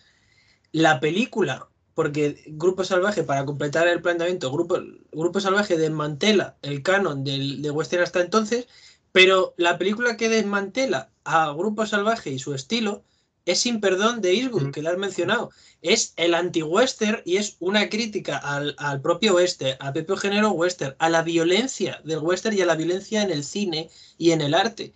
la 0.72 1.00
película, 1.00 1.68
porque 1.94 2.44
Grupo 2.48 2.84
Salvaje, 2.84 3.22
para 3.24 3.44
completar 3.46 3.88
el 3.88 4.02
planteamiento, 4.02 4.52
Grupo, 4.52 4.78
Grupo 5.12 5.40
Salvaje 5.40 5.76
desmantela 5.78 6.56
el 6.62 6.82
canon 6.82 7.24
del, 7.24 7.62
de 7.62 7.70
Western 7.70 8.02
hasta 8.02 8.20
entonces, 8.20 8.68
pero 9.12 9.54
la 9.56 9.78
película 9.78 10.16
que 10.16 10.28
desmantela 10.28 11.10
a 11.24 11.52
Grupo 11.52 11.86
Salvaje 11.86 12.30
y 12.30 12.38
su 12.38 12.54
estilo 12.54 13.04
es 13.44 13.60
Sin 13.60 13.80
Perdón 13.80 14.20
de 14.20 14.34
Eastwood, 14.34 14.72
que 14.72 14.82
lo 14.82 14.90
has 14.90 14.98
mencionado. 14.98 15.50
Es 15.80 16.12
el 16.16 16.34
anti-western 16.34 17.22
y 17.24 17.36
es 17.36 17.56
una 17.60 17.88
crítica 17.88 18.36
al, 18.36 18.74
al 18.78 19.00
propio 19.00 19.36
western, 19.36 19.76
al 19.80 19.92
propio 19.94 20.16
género 20.16 20.50
western, 20.50 20.94
a 20.98 21.08
la 21.08 21.22
violencia 21.22 22.00
del 22.04 22.18
western 22.18 22.56
y 22.56 22.60
a 22.60 22.66
la 22.66 22.76
violencia 22.76 23.22
en 23.22 23.30
el 23.30 23.44
cine 23.44 23.88
y 24.18 24.32
en 24.32 24.42
el 24.42 24.54
arte. 24.54 24.92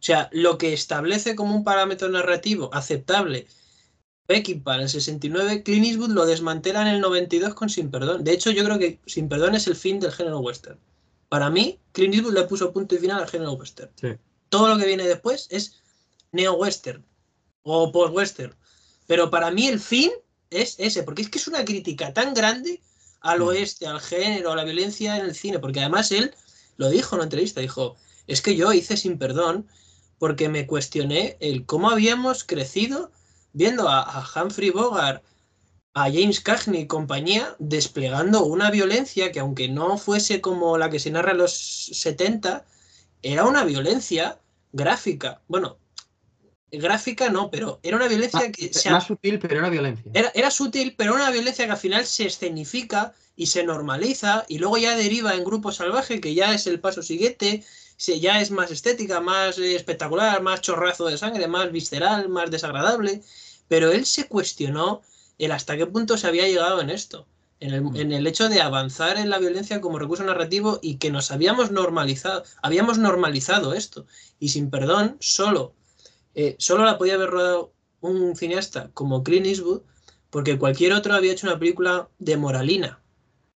O 0.00 0.02
sea, 0.02 0.30
lo 0.32 0.56
que 0.56 0.72
establece 0.72 1.36
como 1.36 1.54
un 1.54 1.62
parámetro 1.62 2.08
narrativo 2.08 2.70
aceptable 2.72 3.46
Peckinpah 4.30 4.76
en 4.76 4.82
el 4.82 4.88
69, 4.88 5.64
Clint 5.64 5.86
Eastwood 5.86 6.10
lo 6.10 6.24
desmantela 6.24 6.82
en 6.82 6.86
el 6.86 7.00
92 7.00 7.52
con 7.52 7.68
Sin 7.68 7.90
Perdón. 7.90 8.22
De 8.22 8.32
hecho, 8.32 8.52
yo 8.52 8.64
creo 8.64 8.78
que 8.78 9.00
Sin 9.04 9.28
Perdón 9.28 9.56
es 9.56 9.66
el 9.66 9.74
fin 9.74 9.98
del 9.98 10.12
género 10.12 10.38
western. 10.38 10.78
Para 11.30 11.48
mí, 11.48 11.78
Clint 11.92 12.14
Eastwood 12.14 12.34
le 12.34 12.44
puso 12.44 12.72
punto 12.72 12.94
y 12.94 12.98
final 12.98 13.22
al 13.22 13.28
género 13.28 13.52
western. 13.52 13.90
Sí. 13.98 14.08
Todo 14.50 14.68
lo 14.68 14.76
que 14.76 14.84
viene 14.86 15.06
después 15.06 15.46
es 15.50 15.80
neo-western 16.32 17.02
o 17.62 17.90
post-western. 17.92 18.54
Pero 19.06 19.30
para 19.30 19.50
mí 19.50 19.66
el 19.68 19.80
fin 19.80 20.10
es 20.50 20.74
ese, 20.78 21.02
porque 21.04 21.22
es 21.22 21.30
que 21.30 21.38
es 21.38 21.46
una 21.48 21.64
crítica 21.64 22.12
tan 22.12 22.34
grande 22.34 22.82
al 23.20 23.38
Mm. 23.38 23.42
oeste, 23.42 23.86
al 23.86 24.00
género, 24.00 24.52
a 24.52 24.56
la 24.56 24.64
violencia 24.64 25.16
en 25.16 25.24
el 25.24 25.34
cine, 25.34 25.58
porque 25.58 25.80
además 25.80 26.10
él 26.12 26.34
lo 26.76 26.88
dijo 26.90 27.14
en 27.14 27.18
una 27.20 27.24
entrevista, 27.24 27.60
dijo, 27.60 27.96
es 28.26 28.42
que 28.42 28.56
yo 28.56 28.72
hice 28.72 28.96
sin 28.96 29.16
perdón 29.18 29.66
porque 30.18 30.48
me 30.48 30.66
cuestioné 30.66 31.36
el 31.40 31.64
cómo 31.64 31.90
habíamos 31.90 32.44
crecido 32.44 33.10
viendo 33.52 33.88
a, 33.88 34.00
a 34.02 34.26
Humphrey 34.34 34.70
Bogart, 34.70 35.22
a 35.94 36.04
James 36.04 36.40
Cagney 36.40 36.82
y 36.82 36.86
compañía 36.86 37.56
desplegando 37.58 38.44
una 38.44 38.70
violencia 38.70 39.32
que 39.32 39.40
aunque 39.40 39.68
no 39.68 39.98
fuese 39.98 40.40
como 40.40 40.78
la 40.78 40.88
que 40.90 41.00
se 41.00 41.10
narra 41.10 41.32
en 41.32 41.38
los 41.38 41.52
70, 41.52 42.64
era 43.22 43.44
una 43.44 43.64
violencia 43.64 44.38
gráfica. 44.72 45.42
Bueno, 45.48 45.78
gráfica 46.70 47.28
no, 47.28 47.50
pero 47.50 47.80
era 47.82 47.96
una 47.96 48.08
violencia 48.08 48.52
que 48.52 48.72
se, 48.72 48.90
Más 48.90 49.06
sutil, 49.06 49.38
pero 49.40 49.58
era 49.58 49.68
violencia. 49.68 50.10
era, 50.14 50.30
era 50.34 50.50
sutil, 50.50 50.94
pero 50.96 51.14
una 51.14 51.30
violencia 51.30 51.66
que 51.66 51.72
al 51.72 51.78
final 51.78 52.06
se 52.06 52.26
escenifica 52.26 53.12
y 53.34 53.46
se 53.46 53.64
normaliza 53.64 54.44
y 54.48 54.58
luego 54.58 54.78
ya 54.78 54.96
deriva 54.96 55.34
en 55.34 55.44
grupo 55.44 55.72
salvaje, 55.72 56.20
que 56.20 56.34
ya 56.34 56.54
es 56.54 56.66
el 56.66 56.78
paso 56.78 57.02
siguiente, 57.02 57.64
se, 57.96 58.20
ya 58.20 58.40
es 58.40 58.50
más 58.50 58.70
estética, 58.70 59.20
más 59.20 59.58
espectacular, 59.58 60.40
más 60.40 60.60
chorrazo 60.60 61.06
de 61.06 61.18
sangre, 61.18 61.48
más 61.48 61.72
visceral, 61.72 62.28
más 62.28 62.50
desagradable. 62.50 63.22
Pero 63.68 63.92
él 63.92 64.04
se 64.04 64.26
cuestionó 64.26 65.02
el 65.44 65.52
hasta 65.52 65.76
qué 65.76 65.86
punto 65.86 66.16
se 66.16 66.26
había 66.26 66.46
llegado 66.46 66.80
en 66.80 66.90
esto, 66.90 67.26
en 67.60 67.74
el, 67.74 67.82
Mm. 67.82 67.96
en 67.96 68.12
el 68.12 68.26
hecho 68.26 68.48
de 68.48 68.60
avanzar 68.62 69.18
en 69.18 69.30
la 69.30 69.38
violencia 69.38 69.80
como 69.80 69.98
recurso 69.98 70.24
narrativo 70.24 70.78
y 70.82 70.96
que 70.96 71.10
nos 71.10 71.30
habíamos 71.30 71.70
normalizado, 71.70 72.44
habíamos 72.62 72.98
normalizado 72.98 73.74
esto. 73.74 74.06
Y 74.38 74.48
sin 74.50 74.70
perdón, 74.70 75.16
solo, 75.20 75.74
eh, 76.34 76.56
solo 76.58 76.84
la 76.84 76.98
podía 76.98 77.14
haber 77.14 77.30
rodado 77.30 77.72
un 78.00 78.36
cineasta 78.36 78.90
como 78.94 79.22
Clint 79.22 79.46
Eastwood, 79.46 79.82
porque 80.30 80.58
cualquier 80.58 80.92
otro 80.92 81.14
había 81.14 81.32
hecho 81.32 81.46
una 81.46 81.58
película 81.58 82.08
de 82.18 82.36
moralina, 82.36 83.00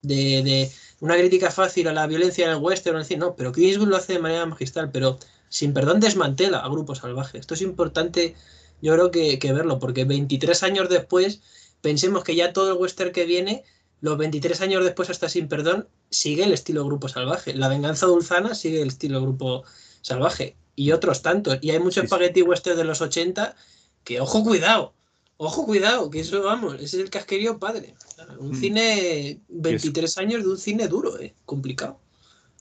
de, 0.01 0.41
de 0.43 0.71
una 0.99 1.15
crítica 1.17 1.51
fácil 1.51 1.88
a 1.88 1.93
la 1.93 2.07
violencia 2.07 2.45
en 2.45 2.51
el 2.51 2.57
western, 2.57 2.97
decir, 2.99 3.17
no, 3.19 3.36
pero 3.36 3.51
Clint 3.51 3.69
Eastwood 3.71 3.89
lo 3.89 3.97
hace 3.97 4.13
de 4.13 4.19
manera 4.19 4.45
magistral, 4.45 4.91
pero 4.91 5.17
sin 5.49 5.73
perdón 5.73 5.99
desmantela 5.99 6.59
a 6.59 6.69
Grupo 6.69 6.95
Salvaje. 6.95 7.38
Esto 7.38 7.53
es 7.53 7.61
importante, 7.61 8.36
yo 8.81 8.93
creo 8.93 9.11
que, 9.11 9.39
que 9.39 9.53
verlo, 9.53 9.79
porque 9.79 10.03
23 10.05 10.63
años 10.63 10.89
después, 10.89 11.41
pensemos 11.84 12.23
que 12.23 12.36
ya 12.36 12.53
todo 12.53 12.71
el 12.71 12.79
western 12.79 13.11
que 13.11 13.25
viene, 13.25 13.63
los 13.99 14.17
23 14.17 14.61
años 14.61 14.84
después 14.84 15.09
hasta 15.09 15.29
sin 15.29 15.47
perdón, 15.47 15.88
sigue 16.09 16.43
el 16.45 16.53
estilo 16.53 16.86
Grupo 16.86 17.09
Salvaje. 17.09 17.53
La 17.53 17.67
venganza 17.67 18.05
dulzana 18.07 18.55
sigue 18.55 18.81
el 18.81 18.88
estilo 18.88 19.21
Grupo 19.21 19.63
Salvaje. 20.01 20.55
Y 20.75 20.91
otros 20.91 21.21
tantos. 21.21 21.59
Y 21.61 21.69
hay 21.69 21.79
muchos 21.79 22.01
Sí, 22.01 22.07
spaghetti 22.07 22.41
western 22.41 22.77
de 22.77 22.86
los 22.86 23.01
80 23.01 23.55
que, 24.03 24.19
ojo, 24.19 24.43
cuidado. 24.43 24.93
Ojo, 25.38 25.65
cuidado, 25.65 26.09
que 26.09 26.21
eso, 26.21 26.41
vamos, 26.41 26.75
ese 26.75 26.97
es 26.97 27.03
el 27.03 27.09
casquerío 27.09 27.59
padre. 27.59 27.95
Un 28.39 28.51
Mm. 28.51 28.55
cine, 28.55 29.39
23 29.49 30.17
años 30.17 30.43
de 30.43 30.49
un 30.49 30.57
cine 30.57 30.88
duro, 30.88 31.19
eh, 31.19 31.36
complicado. 31.45 31.99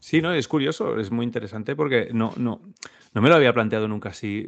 Sí, 0.00 0.20
no, 0.20 0.34
es 0.34 0.48
curioso, 0.48 0.98
es 0.98 1.10
muy 1.12 1.24
interesante 1.24 1.76
porque 1.76 2.08
no, 2.12 2.34
no, 2.36 2.60
no 3.14 3.22
me 3.22 3.28
lo 3.28 3.36
había 3.36 3.54
planteado 3.54 3.86
nunca 3.86 4.08
así. 4.08 4.46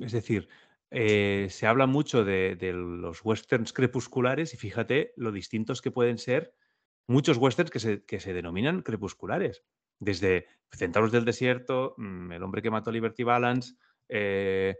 Es 0.00 0.12
decir, 0.12 0.48
eh, 0.94 1.48
se 1.50 1.66
habla 1.66 1.86
mucho 1.86 2.24
de, 2.24 2.54
de 2.56 2.72
los 2.72 3.24
westerns 3.24 3.72
crepusculares 3.72 4.52
y 4.52 4.58
fíjate 4.58 5.14
lo 5.16 5.32
distintos 5.32 5.80
que 5.80 5.90
pueden 5.90 6.18
ser 6.18 6.54
muchos 7.06 7.38
westerns 7.38 7.70
que 7.70 7.80
se, 7.80 8.04
que 8.04 8.20
se 8.20 8.32
denominan 8.32 8.82
crepusculares. 8.82 9.62
Desde 9.98 10.46
Centauros 10.70 11.12
del 11.12 11.24
Desierto, 11.24 11.94
mm, 11.96 12.32
El 12.32 12.42
hombre 12.42 12.62
que 12.62 12.70
mató 12.70 12.90
a 12.90 12.92
Liberty 12.92 13.22
Balance, 13.22 13.74
eh, 14.08 14.76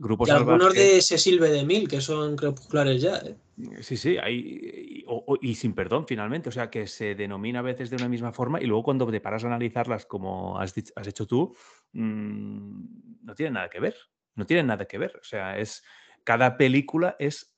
grupos 0.00 0.28
y 0.28 0.30
algunos 0.30 0.72
de 0.72 1.00
Cecil 1.02 1.38
B. 1.38 1.50
DeMille, 1.50 1.86
que 1.86 2.00
son 2.00 2.36
crepusculares 2.36 3.02
ya. 3.02 3.18
¿eh? 3.18 3.36
Sí, 3.80 3.96
sí, 3.96 4.16
hay, 4.16 5.04
y, 5.42 5.54
sin 5.54 5.74
perdón, 5.74 6.06
finalmente. 6.06 6.48
O 6.48 6.52
sea, 6.52 6.70
que 6.70 6.86
se 6.86 7.14
denomina 7.14 7.58
a 7.58 7.62
veces 7.62 7.90
de 7.90 7.96
una 7.96 8.08
misma 8.08 8.32
forma 8.32 8.60
y 8.60 8.66
luego 8.66 8.82
cuando 8.82 9.06
te 9.10 9.20
paras 9.20 9.44
a 9.44 9.48
analizarlas 9.48 10.06
como 10.06 10.58
has, 10.58 10.74
has 10.96 11.06
hecho 11.06 11.26
tú, 11.26 11.54
mm, 11.92 13.24
no 13.24 13.34
tienen 13.34 13.54
nada 13.54 13.68
que 13.68 13.80
ver. 13.80 13.96
No 14.34 14.46
tienen 14.46 14.66
nada 14.66 14.86
que 14.86 14.98
ver. 14.98 15.16
O 15.20 15.24
sea, 15.24 15.58
es. 15.58 15.84
Cada 16.24 16.56
película 16.56 17.16
es, 17.18 17.54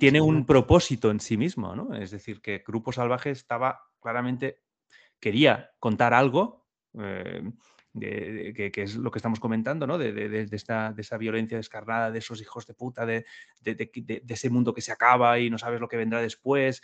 tiene 0.00 0.20
un 0.20 0.46
propósito 0.46 1.12
en 1.12 1.20
sí 1.20 1.36
mismo, 1.36 1.76
¿no? 1.76 1.94
Es 1.94 2.10
decir, 2.10 2.40
que 2.40 2.64
Grupo 2.66 2.90
Salvaje 2.90 3.30
estaba 3.30 3.82
claramente, 4.00 4.64
quería 5.20 5.70
contar 5.78 6.12
algo, 6.12 6.66
eh, 6.98 7.42
que, 8.00 8.72
es 8.74 8.96
lo 8.96 9.10
que 9.10 9.18
estamos 9.18 9.40
comentando, 9.40 9.86
¿no? 9.86 9.96
De, 9.96 10.48
esta, 10.50 10.92
de 10.92 11.02
esa 11.02 11.16
violencia 11.18 11.56
descarnada, 11.56 12.10
de 12.10 12.18
esos 12.18 12.40
hijos 12.40 12.66
de 12.66 12.74
puta, 12.74 13.06
de, 13.06 13.24
ese 14.28 14.50
mundo 14.50 14.74
que 14.74 14.82
se 14.82 14.92
acaba 14.92 15.38
y 15.38 15.50
no 15.50 15.58
sabes 15.58 15.80
lo 15.80 15.88
que 15.88 15.96
vendrá 15.96 16.20
después. 16.20 16.82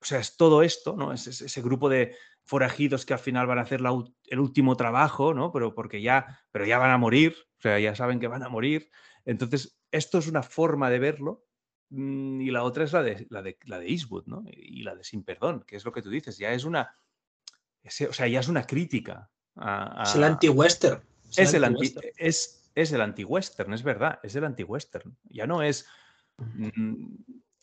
O 0.00 0.04
sea, 0.04 0.18
es 0.18 0.36
todo 0.36 0.62
esto, 0.62 0.96
¿no? 0.96 1.12
Es, 1.12 1.26
ese 1.26 1.62
grupo 1.62 1.88
de 1.88 2.16
forajidos 2.44 3.06
que 3.06 3.14
al 3.14 3.18
final 3.18 3.46
van 3.46 3.58
a 3.58 3.62
hacer 3.62 3.80
el 3.80 4.40
último 4.40 4.76
trabajo, 4.76 5.34
¿no? 5.34 5.50
Pero 5.52 5.74
porque 5.74 6.02
ya, 6.02 6.40
pero 6.52 6.66
ya 6.66 6.78
van 6.78 6.90
a 6.90 6.98
morir, 6.98 7.34
o 7.58 7.60
sea, 7.60 7.78
ya 7.78 7.94
saben 7.94 8.20
que 8.20 8.28
van 8.28 8.42
a 8.42 8.48
morir. 8.48 8.90
Entonces, 9.24 9.78
esto 9.90 10.18
es 10.18 10.28
una 10.28 10.42
forma 10.42 10.90
de 10.90 10.98
verlo 10.98 11.46
mm, 11.90 12.40
y 12.42 12.50
la 12.50 12.62
otra 12.64 12.84
es 12.84 12.92
la 12.92 13.02
de, 13.02 13.26
la 13.30 13.42
de, 13.42 13.58
la 13.64 13.78
de 13.78 13.88
Eastwood, 13.88 14.26
¿no? 14.26 14.44
Y 14.46 14.82
la 14.82 14.94
de 14.94 15.04
Sin 15.04 15.24
Perdón, 15.24 15.64
que 15.66 15.76
es 15.76 15.84
lo 15.84 15.92
que 15.92 16.02
tú 16.02 16.10
dices, 16.10 16.36
ya 16.36 16.52
es 16.52 16.64
una, 16.64 16.94
o 17.84 18.12
sea, 18.12 18.28
ya 18.28 18.40
es 18.40 18.48
una 18.48 18.66
crítica 18.66 19.30
es 20.02 20.14
el 20.14 20.24
anti-western. 20.24 21.02
Es, 21.36 21.54
el 21.54 21.64
anti 21.64 21.94
es, 22.16 22.70
es 22.74 22.92
el 22.92 23.00
anti-western, 23.00 23.72
es 23.72 23.82
verdad, 23.82 24.18
es 24.22 24.34
el 24.36 24.44
anti-western. 24.44 25.16
Ya 25.24 25.46
no 25.46 25.62
es. 25.62 25.86
Mm, 26.38 27.14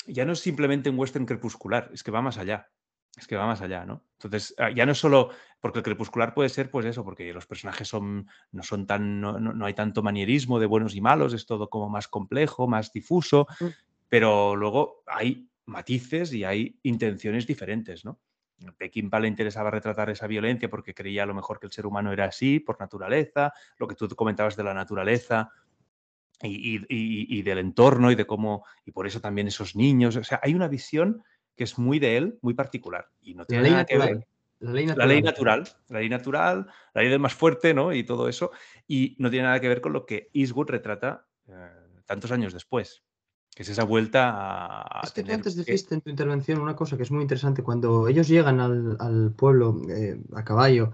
ya 0.08 0.26
no 0.26 0.34
es 0.34 0.40
simplemente 0.40 0.90
un 0.90 0.98
western 0.98 1.26
crepuscular, 1.26 1.90
es 1.94 2.04
que 2.04 2.12
va 2.12 2.22
más 2.22 2.38
allá. 2.38 2.70
Es 3.18 3.28
que 3.28 3.36
va 3.36 3.46
más 3.46 3.62
allá, 3.62 3.86
¿no? 3.86 4.04
Entonces, 4.14 4.56
ah, 4.58 4.70
ya 4.72 4.86
no 4.86 4.94
es 4.94 4.98
solo. 4.98 5.30
Porque 5.60 5.80
el 5.80 5.84
crepuscular 5.84 6.34
puede 6.34 6.50
ser, 6.50 6.72
pues 6.72 6.86
eso, 6.86 7.04
porque 7.04 7.32
los 7.34 7.46
personajes 7.46 7.88
son, 7.88 8.28
no 8.52 8.64
son 8.64 8.88
tan. 8.88 9.22
No, 9.22 9.40
no 9.40 9.66
hay 9.66 9.74
tanto 9.74 10.02
manierismo 10.02 10.60
de 10.60 10.66
buenos 10.66 10.96
y 10.96 11.02
malos, 11.02 11.34
es 11.34 11.46
todo 11.46 11.70
como 11.70 11.90
más 11.90 12.08
complejo, 12.08 12.68
más 12.68 12.92
difuso. 12.92 13.48
Mm. 13.60 13.66
Pero 14.10 14.56
luego 14.56 15.04
hay 15.06 15.48
matices 15.66 16.34
y 16.34 16.44
hay 16.44 16.80
intenciones 16.84 17.46
diferentes, 17.46 18.04
¿no? 18.06 18.20
Peckinpah 18.78 19.20
le 19.20 19.28
interesaba 19.28 19.72
retratar 19.72 20.10
esa 20.10 20.28
violencia 20.28 20.70
porque 20.70 20.94
creía 20.94 21.24
a 21.24 21.26
lo 21.26 21.34
mejor 21.34 21.60
que 21.60 21.66
el 21.66 21.72
ser 21.72 21.86
humano 21.86 22.12
era 22.12 22.26
así 22.26 22.60
por 22.60 22.80
naturaleza, 22.80 23.54
lo 23.78 23.88
que 23.88 23.96
tú 23.96 24.08
comentabas 24.10 24.56
de 24.56 24.64
la 24.64 24.74
naturaleza 24.74 25.50
y, 26.44 27.42
del 27.42 27.58
entorno 27.60 28.12
y 28.12 28.16
de 28.16 28.26
cómo, 28.26 28.66
y 28.86 28.92
por 28.92 29.08
eso 29.08 29.22
también 29.22 29.48
esos 29.48 29.76
niños, 29.76 30.16
o 30.16 30.24
sea, 30.24 30.40
hay 30.44 30.54
una 30.54 30.68
visión 30.68 31.24
que 31.56 31.64
es 31.64 31.78
muy 31.78 32.00
de 32.00 32.18
él, 32.18 32.40
muy 32.42 32.54
particular 32.54 33.10
y 33.22 33.34
no 33.34 33.46
tiene 33.46 33.70
nada 33.70 33.86
que 33.86 33.98
ver. 33.98 34.28
La 34.60 34.74
ley, 34.74 34.86
natural. 34.86 35.08
la 35.08 35.14
ley 35.14 35.22
natural, 35.24 35.64
la 35.90 36.00
ley 36.00 36.10
natural, 36.10 36.68
la 36.94 37.02
ley 37.02 37.10
del 37.10 37.20
más 37.20 37.34
fuerte, 37.34 37.74
¿no? 37.74 37.94
Y 37.94 38.04
todo 38.04 38.30
eso, 38.30 38.52
y 38.88 39.16
no 39.18 39.32
tiene 39.32 39.46
nada 39.46 39.60
que 39.60 39.68
ver 39.68 39.82
con 39.82 39.92
lo 39.92 40.06
que 40.06 40.30
Eastwood 40.34 40.70
retrata 40.70 41.26
eh, 41.48 41.54
tantos 42.06 42.32
años 42.32 42.54
después 42.54 43.04
que 43.56 43.64
es 43.64 43.70
esa 43.70 43.84
vuelta 43.84 44.30
a. 44.32 45.02
Es 45.04 45.12
que 45.12 45.24
tú 45.24 45.34
antes 45.34 45.56
dijiste 45.56 45.96
en 45.96 46.02
tu 46.02 46.10
intervención 46.10 46.62
una 46.62 46.76
cosa 46.76 46.96
que 46.96 47.04
es 47.04 47.12
muy 47.12 47.22
interesante. 47.22 47.64
Cuando 47.64 48.08
ellos 48.08 48.28
llegan 48.28 48.60
al, 48.60 49.34
pueblo 49.36 49.82
eh, 49.90 50.22
a 50.34 50.44
caballo, 50.44 50.94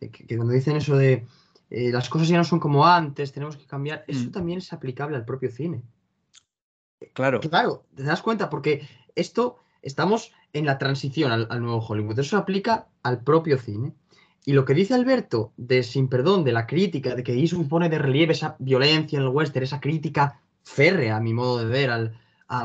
eh, 0.00 0.10
que, 0.10 0.36
cuando 0.36 0.54
dicen 0.54 0.76
eso 0.76 0.96
de 0.96 1.26
las 1.68 2.08
cosas 2.08 2.28
ya 2.28 2.38
no 2.38 2.44
son 2.44 2.60
como 2.60 2.86
antes, 2.86 3.32
tenemos 3.32 3.58
que 3.58 3.66
cambiar, 3.66 4.04
eso 4.08 4.28
mm. 4.28 4.32
también 4.32 4.58
es 4.58 4.72
aplicable 4.72 5.16
al 5.16 5.26
propio 5.26 5.50
cine. 5.50 5.82
Claro. 7.12 7.40
Claro, 7.40 7.84
te 7.94 8.02
das 8.04 8.22
cuenta, 8.22 8.48
porque 8.48 8.88
esto 9.14 9.58
estamos 9.82 10.32
en 10.52 10.66
la 10.66 10.78
transición 10.78 11.32
al, 11.32 11.46
al 11.50 11.60
nuevo 11.60 11.80
Hollywood. 11.80 12.18
Eso 12.18 12.30
se 12.30 12.36
aplica 12.36 12.88
al 13.02 13.20
propio 13.22 13.58
cine. 13.58 13.94
Y 14.44 14.52
lo 14.52 14.64
que 14.64 14.72
dice 14.72 14.94
Alberto 14.94 15.52
de 15.56 15.82
Sin 15.82 16.08
Perdón, 16.08 16.42
de 16.42 16.52
la 16.52 16.66
crítica, 16.66 17.14
de 17.14 17.22
que 17.22 17.34
Eastwood 17.34 17.68
pone 17.68 17.90
de 17.90 17.98
relieve 17.98 18.32
esa 18.32 18.56
violencia 18.58 19.18
en 19.18 19.24
el 19.24 19.28
western, 19.28 19.64
esa 19.64 19.80
crítica 19.80 20.40
férrea, 20.62 21.16
a 21.16 21.20
mi 21.20 21.34
modo 21.34 21.58
de 21.58 21.66
ver, 21.66 21.90
al, 21.90 22.16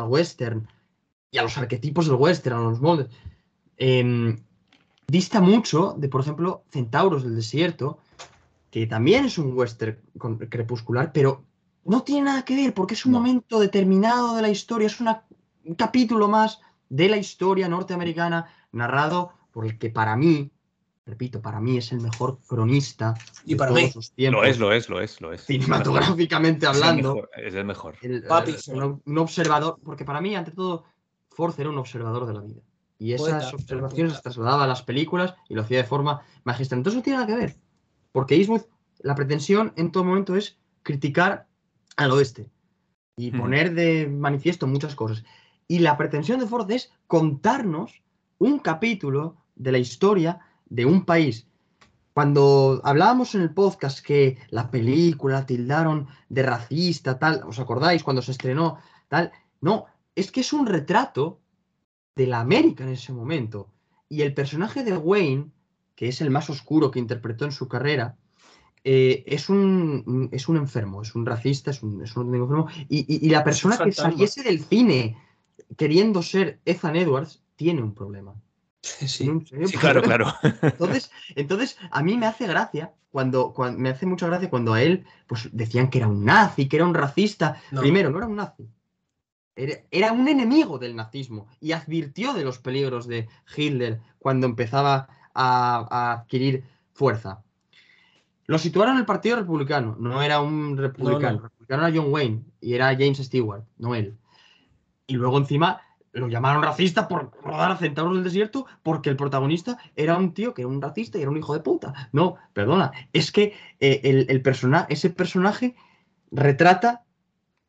western 0.08 0.68
y 1.30 1.40
a 1.40 1.44
los 1.44 1.58
arquetipos 1.58 2.08
del 2.08 2.16
western, 2.16 2.56
a 2.56 2.62
los 2.62 2.80
moldes. 2.80 3.08
Em, 3.76 4.38
dista 5.08 5.42
mucho 5.42 5.96
de, 5.98 6.08
por 6.08 6.22
ejemplo, 6.22 6.64
Centauros 6.70 7.24
del 7.24 7.36
Desierto, 7.36 8.00
que 8.72 8.88
también 8.88 9.26
es 9.26 9.38
un 9.38 9.52
western 9.54 10.00
crepuscular, 10.50 11.12
pero 11.12 11.44
no 11.84 12.04
tiene 12.04 12.24
nada 12.24 12.46
que 12.46 12.56
ver 12.56 12.74
porque 12.74 12.94
es 12.94 13.06
un 13.06 13.12
momento 13.12 13.60
determinado 13.60 14.36
de 14.36 14.42
la 14.42 14.50
historia, 14.50 14.88
es 14.88 15.02
un 15.02 15.76
capítulo 15.76 16.30
más 16.30 16.62
de 16.94 17.10
la 17.10 17.18
historia 17.18 17.68
norteamericana 17.68 18.46
narrado 18.72 19.34
por 19.52 19.66
el 19.66 19.80
que 19.80 19.90
para 19.90 20.16
mí 20.16 20.52
repito, 21.06 21.42
para 21.42 21.60
mí 21.60 21.78
es 21.78 21.92
el 21.92 22.00
mejor 22.00 22.40
cronista 22.48 23.14
y 23.46 23.56
para 23.56 23.72
mí. 23.72 23.92
tiempos. 24.16 24.42
Lo 24.42 24.44
es, 24.46 24.58
lo 24.58 24.72
es, 24.72 24.90
lo 24.90 25.02
es, 25.02 25.20
lo 25.20 25.34
es. 25.34 25.42
Cinematográficamente 25.42 26.66
hablando. 26.66 27.28
Es 27.36 27.54
el 27.56 27.66
mejor. 27.66 27.96
un, 29.06 29.18
observador, 29.18 29.80
porque 29.84 30.06
para 30.06 30.22
mí, 30.22 30.34
ante 30.34 30.52
todo, 30.52 30.86
Force 31.30 31.62
era 31.62 31.70
un 31.70 31.78
observador 31.78 32.26
de 32.26 32.34
la 32.34 32.42
vida. 32.42 32.62
Y 33.00 33.12
esas 33.12 33.54
observaciones 33.54 34.14
las 34.14 34.22
trasladaba 34.22 34.64
a 34.64 34.68
las 34.68 34.84
películas 34.84 35.36
y 35.50 35.56
lo 35.56 35.64
hacía 35.64 35.80
de 35.80 35.84
forma 35.84 36.22
magistral. 36.46 36.80
Entonces 36.80 36.98
no 36.98 37.04
tiene 37.04 37.20
nada 37.20 37.28
que 37.28 37.36
ver. 37.36 37.56
Porque 38.14 38.36
Eastwood, 38.36 38.62
la 39.00 39.16
pretensión 39.16 39.74
en 39.76 39.92
todo 39.92 40.06
momento 40.06 40.38
es 40.38 40.58
criticar 40.84 41.48
al 41.98 42.12
oeste 42.12 42.50
y 43.18 43.32
poner 43.32 43.74
de 43.74 44.08
manifiesto 44.08 44.68
muchas 44.68 44.96
cosas. 44.96 45.24
Y 45.74 45.80
la 45.80 45.98
pretensión 45.98 46.40
de 46.40 46.46
Ford 46.46 46.70
es 46.70 46.92
contarnos 47.08 48.04
un 48.38 48.60
capítulo 48.60 49.38
de 49.56 49.72
la 49.72 49.80
historia 49.80 50.40
de 50.68 50.86
un 50.86 51.04
país. 51.04 51.48
Cuando 52.14 52.80
hablábamos 52.84 53.34
en 53.34 53.42
el 53.42 53.56
podcast 53.56 54.06
que 54.06 54.38
la 54.52 54.70
película 54.70 55.48
tildaron 55.48 56.06
de 56.30 56.44
racista, 56.44 57.18
tal, 57.18 57.42
¿os 57.48 57.58
acordáis 57.58 58.04
cuando 58.04 58.22
se 58.22 58.34
estrenó? 58.34 58.78
Tal, 59.08 59.32
no, 59.62 59.88
es 60.14 60.32
que 60.32 60.42
es 60.42 60.54
un 60.54 60.68
retrato 60.68 61.40
de 62.16 62.28
la 62.28 62.40
América 62.40 62.84
en 62.84 62.92
ese 62.92 63.12
momento. 63.12 63.74
Y 64.08 64.22
el 64.22 64.36
personaje 64.36 64.84
de 64.84 64.96
Wayne, 64.96 65.50
que 65.96 66.10
es 66.10 66.22
el 66.22 66.30
más 66.30 66.52
oscuro 66.52 66.92
que 66.92 67.00
interpretó 67.00 67.46
en 67.46 67.52
su 67.52 67.68
carrera, 67.68 68.16
eh, 68.84 69.24
es, 69.26 69.50
un, 69.50 70.30
es 70.32 70.48
un 70.48 70.58
enfermo, 70.58 71.02
es 71.02 71.16
un 71.16 71.26
racista, 71.26 71.72
es 71.72 71.82
un, 71.82 72.04
es 72.04 72.16
un 72.16 72.36
enfermo. 72.36 72.68
Y, 72.90 73.26
y, 73.26 73.28
la 73.32 73.44
persona 73.44 73.76
que 73.80 73.92
saliese 73.92 74.44
del 74.44 74.60
cine 74.60 75.18
queriendo 75.78 76.22
ser 76.22 76.60
Ethan 76.66 76.96
Edwards 76.96 77.42
tiene 77.56 77.82
un 77.82 77.94
problema. 77.94 78.36
Sí, 78.84 79.30
claro, 79.80 80.02
claro. 80.02 80.34
Entonces, 80.62 81.10
entonces, 81.36 81.78
a 81.90 82.04
mí 82.04 82.18
me 82.18 82.26
hace 82.26 82.48
gracia 82.48 82.94
cuando, 83.12 83.54
cuando, 83.54 83.80
me 83.80 83.90
hace 83.90 84.06
mucha 84.06 84.28
gracia 84.28 84.50
cuando 84.50 84.74
a 84.74 84.82
él 84.82 85.06
pues 85.28 85.48
decían 85.54 85.90
que 85.90 86.00
era 86.00 86.08
un 86.08 86.26
nazi, 86.26 86.68
que 86.68 86.78
era 86.78 86.86
un 86.86 86.94
racista. 86.94 87.62
Primero, 87.70 88.10
no 88.10 88.18
era 88.18 88.28
un 88.28 88.36
nazi. 88.36 88.68
Era, 89.56 90.12
un 90.12 90.28
enemigo 90.28 90.80
del 90.80 90.96
nazismo 90.96 91.48
y 91.62 91.74
advirtió 91.74 92.34
de 92.34 92.44
los 92.44 92.58
peligros 92.58 93.08
de 93.08 93.28
Hitler 93.56 94.02
cuando 94.18 94.48
empezaba 94.48 95.08
a, 95.34 96.14
adquirir 96.14 96.64
fuerza. 96.94 97.44
Lo 98.48 98.58
situaron 98.58 98.96
en 98.96 99.02
el 99.02 99.06
Partido 99.06 99.38
Republicano, 99.38 99.96
no 100.00 100.22
era 100.24 100.42
un 100.42 100.76
republicano. 100.76 101.38
El 101.38 101.44
republicano 101.44 101.88
era 101.88 101.96
John 101.96 102.12
Wayne 102.12 102.44
y 102.60 102.74
era 102.74 102.94
James 102.94 103.20
Stewart, 103.20 103.64
no 103.78 103.94
él. 103.94 104.18
Y 105.08 105.16
luego 105.16 105.38
encima 105.38 105.82
lo 106.14 106.28
llamaron 106.28 106.64
racista 106.64 107.08
por 107.08 107.32
rodar 107.42 107.72
a 107.72 107.78
Centauros 107.78 108.16
del 108.16 108.24
Desierto 108.24 108.66
porque 108.84 109.10
el 109.10 109.16
protagonista 109.18 109.78
era 109.96 110.16
un 110.16 110.34
tío 110.34 110.54
que 110.54 110.62
era 110.62 110.70
un 110.70 110.82
racista 110.82 111.18
y 111.18 111.22
era 111.22 111.32
un 111.32 111.38
hijo 111.38 111.54
de 111.54 111.60
puta. 111.60 112.10
No, 112.12 112.38
perdona, 112.54 112.92
es 113.12 113.32
que 113.32 113.54
eh, 113.80 114.02
el, 114.04 114.44
ese 114.90 115.10
personaje 115.10 115.76
retrata 116.32 117.04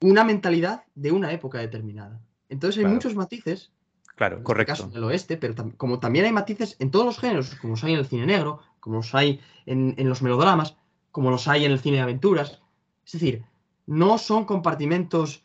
una 0.01 0.25
mentalidad 0.25 0.85
de 0.95 1.13
una 1.13 1.33
época 1.33 1.59
determinada. 1.59 2.21
Entonces 2.49 2.85
hay 2.85 2.91
muchos 2.91 3.15
matices. 3.15 3.73
Claro, 4.17 4.37
en 4.37 4.43
correcto. 4.45 4.75
Este 4.75 4.83
caso 4.85 4.95
del 4.95 5.05
oeste, 5.05 5.37
pero 5.37 5.55
como 5.77 5.99
también 5.99 6.27
hay 6.27 6.33
matices 6.33 6.77
en 6.79 6.91
todos 6.91 7.07
los 7.07 7.19
géneros, 7.19 7.55
como 7.57 7.73
los 7.73 7.85
hay 7.85 7.95
en 7.95 7.99
el 7.99 8.07
cine 8.07 8.27
negro, 8.27 8.61
como 8.79 8.97
los 8.97 9.15
hay 9.15 9.41
en, 9.67 9.95
en 9.97 10.09
los 10.09 10.23
melodramas, 10.23 10.77
como 11.11 11.31
los 11.31 11.49
hay 11.49 11.65
en 11.65 11.73
el 11.73 11.81
cine 11.81 11.97
de 11.97 12.03
aventuras. 12.03 12.61
Es 13.07 13.13
decir, 13.13 13.45
no 13.87 14.19
son 14.19 14.45
compartimentos 14.45 15.44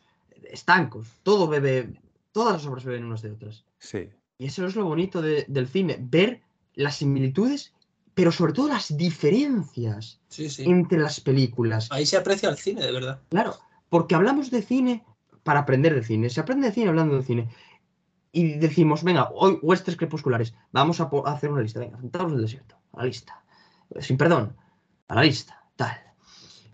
estancos. 0.52 1.08
Todo 1.22 1.48
bebe 1.48 2.00
todas 2.32 2.54
las 2.54 2.66
obras 2.66 2.84
beben 2.84 3.04
unas 3.04 3.22
de 3.22 3.32
otras. 3.32 3.64
Sí. 3.78 4.08
Y 4.38 4.46
eso 4.46 4.66
es 4.66 4.74
lo 4.74 4.84
bonito 4.84 5.20
del 5.20 5.68
cine, 5.68 5.98
ver 6.00 6.40
las 6.74 6.96
similitudes, 6.96 7.74
pero 8.14 8.32
sobre 8.32 8.52
todo 8.52 8.68
las 8.68 8.96
diferencias 8.96 10.20
entre 10.58 10.98
las 10.98 11.20
películas. 11.20 11.88
Ahí 11.90 12.06
se 12.06 12.16
aprecia 12.16 12.48
el 12.48 12.56
cine, 12.56 12.82
de 12.82 12.92
verdad. 12.92 13.20
Claro, 13.28 13.56
porque 13.88 14.14
hablamos 14.14 14.50
de 14.50 14.62
cine 14.62 15.04
para 15.42 15.60
aprender 15.60 15.94
de 15.94 16.04
cine. 16.04 16.30
Se 16.30 16.40
aprende 16.40 16.68
de 16.68 16.72
cine 16.72 16.88
hablando 16.88 17.16
de 17.16 17.22
cine. 17.22 17.48
Y 18.32 18.54
decimos, 18.54 19.02
venga, 19.02 19.28
hoy 19.34 19.58
westerns 19.60 19.98
crepusculares, 19.98 20.54
vamos 20.72 21.00
a, 21.00 21.10
hacer 21.26 21.50
una 21.50 21.62
lista. 21.62 21.80
Venga, 21.80 21.98
Centauros 21.98 22.32
del 22.32 22.42
Desierto, 22.42 22.76
a 22.92 22.98
la 22.98 23.04
lista. 23.06 23.42
Sin 23.98 24.16
perdón, 24.16 24.56
a 25.08 25.16
la 25.16 25.22
lista, 25.22 25.64
tal. 25.76 26.00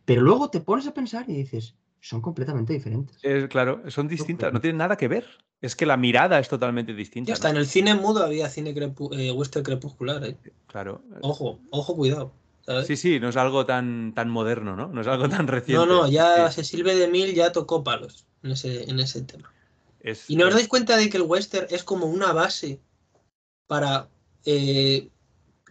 Pero 0.04 0.20
luego 0.20 0.50
te 0.50 0.60
pones 0.60 0.86
a 0.86 0.94
pensar 0.94 1.24
y 1.28 1.34
dices, 1.34 1.74
son 2.00 2.20
completamente 2.20 2.72
diferentes. 2.72 3.18
Es, 3.22 3.48
claro, 3.48 3.82
son 3.90 4.08
distintas, 4.08 4.52
no 4.52 4.60
tienen 4.60 4.78
nada 4.78 4.96
que 4.96 5.08
ver. 5.08 5.26
Es 5.60 5.74
que 5.74 5.86
la 5.86 5.96
mirada 5.96 6.38
es 6.38 6.48
totalmente 6.48 6.92
distinta. 6.94 7.28
Ya 7.28 7.34
está, 7.34 7.48
¿no? 7.48 7.54
en 7.54 7.60
el 7.62 7.66
cine 7.66 7.94
mudo 7.94 8.22
había 8.24 8.48
cine 8.50 8.74
crepu- 8.74 9.16
eh, 9.18 9.32
western 9.32 9.64
crepuscular. 9.64 10.22
¿eh? 10.24 10.36
Claro. 10.66 11.02
Ojo, 11.22 11.60
ojo, 11.70 11.96
cuidado. 11.96 12.32
¿sabes? 12.60 12.86
Sí, 12.86 12.96
sí, 12.96 13.18
no 13.20 13.28
es 13.30 13.36
algo 13.36 13.64
tan, 13.64 14.12
tan 14.14 14.28
moderno, 14.28 14.76
¿no? 14.76 14.88
No 14.88 15.00
es 15.00 15.06
algo 15.06 15.28
tan 15.28 15.46
reciente. 15.48 15.86
no, 15.86 16.02
no, 16.02 16.08
ya 16.08 16.50
Sí, 16.50 16.56
Cecil 16.56 16.82
B. 16.84 16.94
DeMille 16.94 17.32
ya 17.34 17.52
tocó 17.52 17.82
palos 17.82 18.26
en 18.42 18.50
ese, 18.52 18.88
en 18.90 19.00
ese 19.00 19.22
tema. 19.22 19.52
es- 20.00 20.28
¿Y 20.28 20.36
no 20.36 20.46
os 20.46 20.54
dais 20.54 20.68
cuenta 20.68 20.96
de 20.96 21.08
que 21.08 21.16
el 21.16 21.22
western 21.22 21.66
es 21.70 21.82
como 21.84 22.06
una 22.06 22.32
base 22.32 22.80
para 23.66 24.08
eh, 24.44 25.08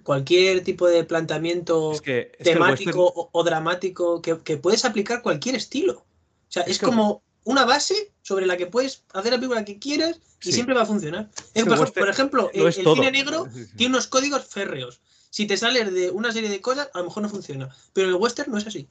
cualquier 0.04 0.64
tipo 0.64 0.88
de 0.88 1.04
planteamiento 1.04 1.92
es 1.94 2.02
que, 2.02 2.20
es 2.20 2.44
que 2.44 2.52
el 2.52 2.58
temático 2.58 3.14
western- 3.14 3.14
o, 3.16 3.30
o 3.32 3.44
dramático 3.44 4.22
que, 4.22 4.40
que 4.40 4.58
puedes 4.58 4.84
aplicar 4.84 5.22
cualquier 5.22 5.56
estilo? 5.56 6.06
O 6.62 6.64
sea, 6.64 6.64
Es 6.72 6.80
como 6.80 7.22
una 7.44 7.66
base 7.66 8.14
sobre 8.22 8.46
la 8.46 8.56
que 8.56 8.68
puedes 8.68 9.04
hacer 9.14 9.32
la 9.34 9.38
película 9.38 9.66
que 9.66 9.78
quieras 9.78 10.20
y 10.42 10.46
Sí. 10.48 10.52
siempre 10.54 10.74
va 10.74 10.84
a 10.84 10.86
funcionar. 10.86 11.30
Es 11.54 11.64
que 11.64 11.70
por, 11.70 11.80
western 11.80 12.06
por 12.06 12.10
ejemplo, 12.10 12.52
lo 12.54 12.68
el, 12.68 12.74
cine 12.74 13.12
negro 13.12 13.48
tiene 13.76 13.94
unos 13.96 14.08
códigos 14.08 14.46
férreos. 14.46 15.02
Si 15.30 15.46
te 15.46 15.58
sales 15.58 15.94
de 15.94 16.10
una 16.12 16.32
serie 16.32 16.50
de 16.50 16.62
cosas, 16.62 16.90
a 16.94 17.00
lo 17.00 17.06
mejor 17.06 17.24
no 17.24 17.30
funciona. 17.30 17.70
Pero 17.94 18.08
el 18.08 18.16
western 18.16 18.52
no 18.52 18.58
es 18.58 18.66
así. 18.68 18.88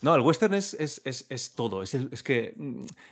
No, 0.00 0.16
el 0.16 0.22
western 0.22 0.54
es, 0.54 0.74
es, 0.74 1.00
es, 1.04 1.24
es 1.28 1.52
todo. 1.52 1.84
Es, 1.84 1.94
el- 1.94 2.08
es 2.10 2.24
que. 2.24 2.54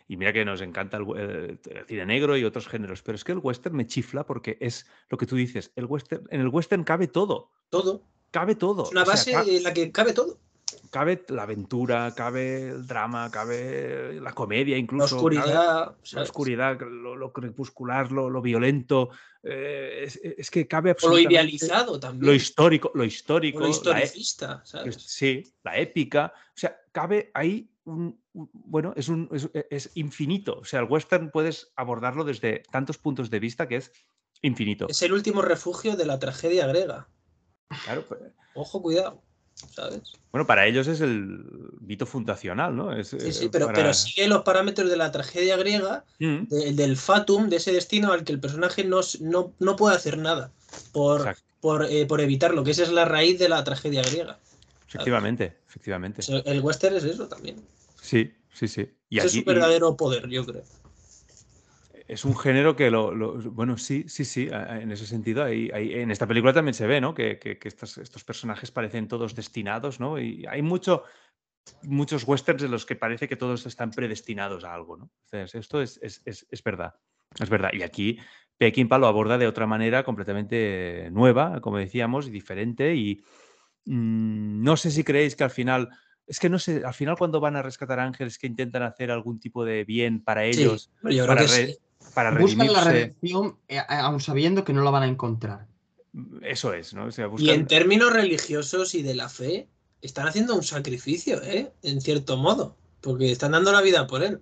Y 0.08 0.16
mira 0.16 0.32
que 0.32 0.44
nos 0.44 0.60
encanta 0.60 0.96
el, 0.96 1.04
we- 1.04 1.20
el- 1.22 1.60
el 1.70 1.86
cine 1.86 2.04
negro 2.06 2.36
y 2.36 2.42
otros 2.44 2.66
géneros, 2.66 3.02
pero 3.02 3.14
es 3.14 3.22
que 3.22 3.30
el 3.30 3.38
western 3.38 3.76
me 3.76 3.86
chifla 3.86 4.24
porque 4.26 4.58
es 4.60 4.84
lo 5.08 5.16
que 5.16 5.26
tú 5.26 5.36
dices. 5.36 5.70
El 5.76 5.84
western, 5.84 6.26
en 6.30 6.40
el 6.40 6.48
western 6.48 6.82
cabe 6.82 7.06
todo. 7.06 7.50
Todo. 7.68 8.02
Cabe 8.32 8.56
todo. 8.56 8.82
Es 8.84 8.90
una 8.90 9.02
o 9.02 9.06
sea, 9.16 9.38
base 9.38 9.56
en 9.58 9.62
la 9.62 9.72
que 9.72 9.92
cabe 9.92 10.12
todo. 10.12 10.38
Cabe 10.90 11.24
la 11.28 11.44
aventura, 11.44 12.12
cabe 12.16 12.68
el 12.70 12.86
drama, 12.86 13.30
cabe 13.30 14.20
la 14.20 14.32
comedia 14.32 14.74
La 14.74 14.80
incluso. 14.80 15.16
cabe 15.16 15.38
oscuridad. 15.38 15.96
la 16.12 16.22
oscuridad, 16.22 16.80
lo, 16.80 17.16
lo 17.16 17.32
crepuscular, 17.32 18.10
lo, 18.12 18.28
lo 18.28 18.42
violento. 18.42 19.10
eh, 19.42 20.02
es, 20.04 20.20
es 20.22 20.50
que 20.50 20.66
cabe 20.66 20.90
O 20.90 20.92
lo 20.92 20.96
absolutamente. 20.96 21.32
idealizado 21.34 21.98
también. 22.00 22.26
Lo 22.26 22.34
histórico, 22.34 22.90
lo 22.94 23.02
o 23.02 23.06
histórico. 23.06 23.58
lo 23.60 23.64
la 23.64 23.68
e- 23.68 23.72
historicista, 23.72 24.62
Sí, 24.98 25.42
la 25.62 25.78
épica. 25.78 26.32
O 26.34 26.58
sea, 26.58 26.76
cabe 26.92 27.30
ahí 27.34 27.70
un. 27.84 28.20
un- 28.32 28.50
bueno, 28.52 28.92
es, 28.96 29.08
un, 29.08 29.28
es, 29.32 29.48
es 29.70 29.90
infinito. 29.94 30.58
O 30.58 30.64
sea, 30.64 30.80
el 30.80 30.86
western 30.86 31.30
puedes 31.30 31.72
abordarlo 31.76 32.24
desde 32.24 32.62
tantos 32.70 32.98
puntos 32.98 33.30
de 33.30 33.38
vista 33.40 33.66
que 33.68 33.76
es 33.76 33.92
infinito. 34.42 34.86
Es 34.88 35.02
el 35.02 35.12
último 35.12 35.40
refugio 35.42 35.96
de 35.96 36.06
la 36.06 36.18
tragedia 36.18 36.66
griega. 36.66 37.08
Claro, 37.84 38.04
pues, 38.08 38.20
Ojo, 38.54 38.82
cuidado. 38.82 39.22
¿Sabes? 39.68 40.02
bueno, 40.32 40.46
para 40.46 40.66
ellos 40.66 40.86
es 40.86 41.00
el 41.00 41.44
mito 41.80 42.06
fundacional, 42.06 42.76
¿no? 42.76 42.92
Es, 42.92 43.08
Sí, 43.08 43.16
eh, 43.18 43.32
sí, 43.32 43.48
pero, 43.48 43.66
para- 43.66 43.76
pero 43.82 43.94
sigue 43.94 44.28
los 44.28 44.42
parámetros 44.42 44.88
de 44.88 44.96
la 44.96 45.10
tragedia 45.10 45.56
griega, 45.56 46.04
Mm, 46.20 46.44
de- 46.48 46.68
el 46.68 46.76
del 46.76 46.96
fatum, 46.96 47.48
de 47.48 47.56
ese 47.56 47.72
destino 47.72 48.12
al 48.12 48.22
que 48.24 48.32
el 48.32 48.40
personaje 48.40 48.84
no, 48.84 49.00
no, 49.20 49.54
no 49.58 49.76
puede 49.76 49.96
hacer 49.96 50.18
nada 50.18 50.52
por, 50.92 51.34
por, 51.60 51.84
eh, 51.84 52.06
por 52.06 52.20
evitarlo, 52.20 52.62
que 52.64 52.70
esa 52.70 52.84
es 52.84 52.92
la 52.92 53.04
raíz 53.04 53.38
de 53.38 53.48
la 53.48 53.64
tragedia 53.64 54.02
griega. 54.02 54.38
efectivamente, 54.86 55.56
efectivamente. 55.68 56.20
O 56.20 56.22
sea, 56.24 56.38
el 56.44 56.60
western 56.60 56.96
es 56.96 57.04
eso 57.04 57.28
también. 57.28 57.66
Sí, 58.00 58.32
sí, 58.52 58.68
sí. 58.68 58.88
Y 59.08 59.18
Ese 59.18 59.26
es 59.26 59.32
su 59.34 59.44
verdadero 59.44 59.96
poder, 59.96 60.28
yo 60.28 60.46
creo. 60.46 60.64
Es 62.10 62.24
un 62.24 62.36
género 62.36 62.74
que 62.74 62.90
lo, 62.90 63.14
lo- 63.14 63.38
bueno, 63.52 63.78
sí, 63.78 64.04
sí, 64.08 64.24
sí, 64.24 64.48
en 64.50 64.90
ese 64.90 65.06
sentido, 65.06 65.44
ahí- 65.44 65.70
ahí- 65.72 65.92
en 65.94 66.10
esta 66.10 66.26
película 66.26 66.52
también 66.52 66.74
se 66.74 66.88
ve, 66.88 67.00
¿no? 67.00 67.14
Que, 67.14 67.38
que- 67.38 67.56
que 67.58 67.68
estos, 67.68 67.98
estos 67.98 68.24
personajes 68.24 68.72
parecen 68.72 69.06
todos 69.06 69.36
destinados, 69.36 70.00
¿no? 70.00 70.18
Y 70.18 70.44
hay 70.48 70.60
mucho, 70.60 71.04
muchos 71.84 72.24
westerns 72.26 72.64
en 72.64 72.72
los 72.72 72.84
que 72.84 72.96
parece 72.96 73.28
que 73.28 73.36
todos 73.36 73.64
están 73.64 73.92
predestinados 73.92 74.64
a 74.64 74.74
algo, 74.74 74.96
¿no? 74.96 75.10
Entonces, 75.26 75.54
esto 75.54 75.80
es, 75.80 76.00
es- 76.02 76.20
es- 76.24 76.46
es 76.50 76.62
verdad, 76.64 76.94
es 77.38 77.48
verdad. 77.48 77.70
Y 77.74 77.82
aquí 77.82 78.18
Peckinpah 78.58 78.98
lo 78.98 79.06
aborda 79.06 79.38
de 79.38 79.46
otra 79.46 79.68
manera 79.68 80.02
completamente 80.02 81.08
nueva, 81.12 81.60
como 81.60 81.78
decíamos, 81.78 82.26
y 82.26 82.30
diferente. 82.32 82.92
Y 82.96 83.22
mm, 83.84 84.62
no 84.64 84.76
sé 84.76 84.90
si 84.90 85.04
creéis 85.04 85.36
que 85.36 85.44
al 85.44 85.50
final, 85.50 85.88
es 86.26 86.40
que 86.40 86.48
no 86.48 86.58
sé, 86.58 86.82
al 86.84 86.94
final 86.94 87.16
cuando 87.16 87.38
van 87.38 87.54
a 87.54 87.62
rescatar 87.62 88.00
ángeles 88.00 88.36
que 88.36 88.48
intentan 88.48 88.82
hacer 88.82 89.12
algún 89.12 89.38
tipo 89.38 89.64
de 89.64 89.84
bien 89.84 90.24
para 90.24 90.44
ellos, 90.44 90.90
pero 91.00 91.14
yo 91.14 91.24
creo 91.24 91.36
para, 91.36 91.46
que 91.46 91.52
re- 91.52 91.66
sí. 91.74 91.78
Para 92.14 92.30
Buscan 92.32 92.72
la 92.72 92.84
redención 92.84 93.56
eh, 93.68 93.78
aun 93.88 94.20
sabiendo 94.20 94.64
que 94.64 94.72
no 94.72 94.82
la 94.82 94.90
van 94.90 95.04
a 95.04 95.06
encontrar. 95.06 95.66
Eso 96.42 96.74
es, 96.74 96.92
¿no? 96.92 97.06
O 97.06 97.12
sea, 97.12 97.28
Y 97.38 97.50
en 97.50 97.66
términos 97.66 98.12
religiosos 98.12 98.94
y 98.94 99.02
de 99.02 99.14
la 99.14 99.28
fe, 99.28 99.68
están 100.02 100.26
haciendo 100.26 100.56
un 100.56 100.64
sacrificio, 100.64 101.40
¿eh? 101.42 101.72
En 101.82 102.00
cierto 102.00 102.36
modo, 102.36 102.76
porque 103.00 103.30
están 103.30 103.52
dando 103.52 103.70
la 103.70 103.80
vida 103.80 104.06
por 104.06 104.22
él, 104.24 104.40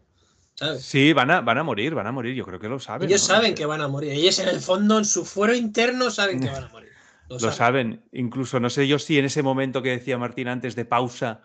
¿sabes? 0.54 0.82
Sí, 0.82 1.12
van 1.12 1.30
a, 1.30 1.40
van 1.42 1.59
a 1.59 1.62
morir, 1.62 1.94
van 1.94 2.06
a 2.06 2.12
morir, 2.12 2.34
yo 2.34 2.44
creo 2.44 2.59
que 2.59 2.68
lo 2.68 2.80
saben. 2.80 3.09
Ellos 3.09 3.28
¿no? 3.28 3.34
saben 3.34 3.54
que 3.54 3.66
van 3.66 3.82
a 3.82 3.88
morir. 3.88 4.12
Ellos 4.12 4.38
en 4.38 4.48
el 4.48 4.61
fondo, 4.61 4.98
en 4.98 5.04
su 5.04 5.24
fuero 5.26 5.54
interno, 5.54 6.11
saben 6.11 6.40
que 6.40 6.48
van 6.48 6.64
a 6.64 6.68
morir. 6.68 6.88
Lo, 7.28 7.34
Lo 7.34 7.52
saben. 7.52 7.56
saben. 7.56 8.04
Incluso, 8.12 8.59
no 8.59 8.70
sé 8.70 8.88
yo 8.88 8.98
si 8.98 9.18
en 9.18 9.26
ese 9.26 9.42
momento 9.42 9.82
que 9.82 9.90
decía 9.90 10.16
Martín 10.16 10.48
antes 10.48 10.74
de 10.74 10.86
pausa, 10.86 11.42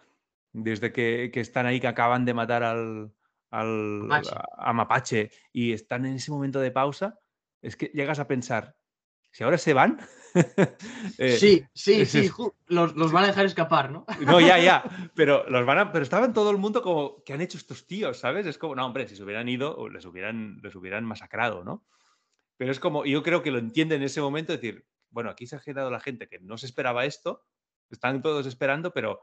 desde 0.53 0.93
que, 0.93 1.30
que 1.34 1.41
están 1.41 1.66
ahí, 1.66 1.82
que 1.82 1.88
acaban 1.88 2.24
de 2.24 2.34
matar 2.34 2.64
al, 2.64 3.11
al 3.54 4.04
Mapache. 4.04 4.36
a, 4.36 4.70
a 4.70 4.74
Mapache 4.74 5.32
y 5.51 5.74
están 5.74 6.06
en 6.06 6.16
ese 6.16 6.32
momento 6.32 6.60
de 6.60 6.72
pausa, 6.72 7.20
es 7.62 7.76
que 7.76 7.91
llegas 7.93 8.20
a 8.20 8.28
pensar, 8.28 8.76
si 9.32 9.43
ahora 9.43 9.58
se 9.58 9.74
van... 9.74 9.99
eh, 11.18 11.38
sí, 11.38 11.64
sí, 11.74 12.06
sí, 12.08 12.30
los, 12.68 12.95
los 12.95 13.12
van 13.12 13.26
a 13.26 13.28
dejar 13.28 13.45
escapar, 13.45 13.91
¿no? 13.91 14.06
No, 14.26 14.39
ya, 14.39 14.58
ya, 14.60 14.84
pero 15.16 15.47
los 15.49 15.66
van 15.66 15.78
a, 15.78 15.91
pero 15.91 16.04
estaba 16.04 16.26
en 16.26 16.34
todo 16.34 16.49
el 16.49 16.58
mundo 16.58 16.82
como, 16.82 17.24
¿qué 17.24 17.34
han 17.34 17.41
hecho 17.41 17.60
estos 17.60 17.86
tíos? 17.86 18.18
¿Sabes? 18.18 18.47
Es 18.47 18.58
como, 18.58 18.76
no, 18.76 18.86
hombre, 18.86 19.08
si 19.08 19.16
se 19.16 19.24
hubieran 19.24 19.47
ido, 19.47 19.88
les 19.89 20.06
hubieran, 20.06 20.60
les 20.64 20.76
hubieran 20.76 21.06
masacrado, 21.06 21.64
¿no? 21.64 21.86
Pero 22.58 22.72
es 22.72 22.80
como, 22.80 23.06
yo 23.06 23.22
creo 23.22 23.43
que 23.43 23.51
lo 23.51 23.60
entienden 23.60 24.01
en 24.01 24.06
ese 24.06 24.22
momento, 24.22 24.54
decir, 24.54 24.86
bueno, 25.10 25.30
aquí 25.30 25.45
se 25.45 25.56
ha 25.56 25.60
quedado 25.60 25.91
la 25.91 25.99
gente 25.99 26.28
que 26.28 26.39
no 26.39 26.58
se 26.58 26.66
esperaba 26.66 27.06
esto, 27.06 27.43
están 27.91 28.24
todos 28.24 28.47
esperando, 28.47 28.93
pero 28.93 29.22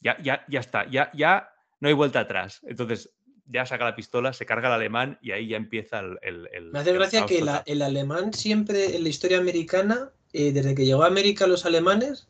ya, 0.00 0.20
ya, 0.22 0.44
ya 0.48 0.60
está, 0.60 0.88
ya, 0.88 1.10
ya 1.14 1.52
no 1.80 1.88
hay 1.88 1.94
vuelta 1.94 2.20
atrás. 2.20 2.60
Entonces, 2.62 3.12
ya 3.52 3.66
saca 3.66 3.84
la 3.84 3.94
pistola, 3.96 4.32
se 4.32 4.46
carga 4.46 4.68
el 4.68 4.74
alemán 4.74 5.18
y 5.22 5.32
ahí 5.32 5.48
ya 5.48 5.56
empieza 5.56 6.00
el. 6.00 6.18
el- 6.22 6.48
el- 6.52 6.70
Me 6.72 6.78
hace 6.80 6.92
gracia 6.92 7.26
que 7.26 7.42
la- 7.42 7.62
el 7.66 7.82
alemán 7.82 8.32
siempre 8.32 8.96
en 8.96 9.02
la 9.02 9.08
historia 9.08 9.38
americana, 9.38 10.10
eh, 10.32 10.52
desde 10.52 10.74
que 10.74 10.86
llegó 10.86 11.02
a 11.04 11.08
América 11.08 11.46
los 11.46 11.66
alemanes, 11.66 12.28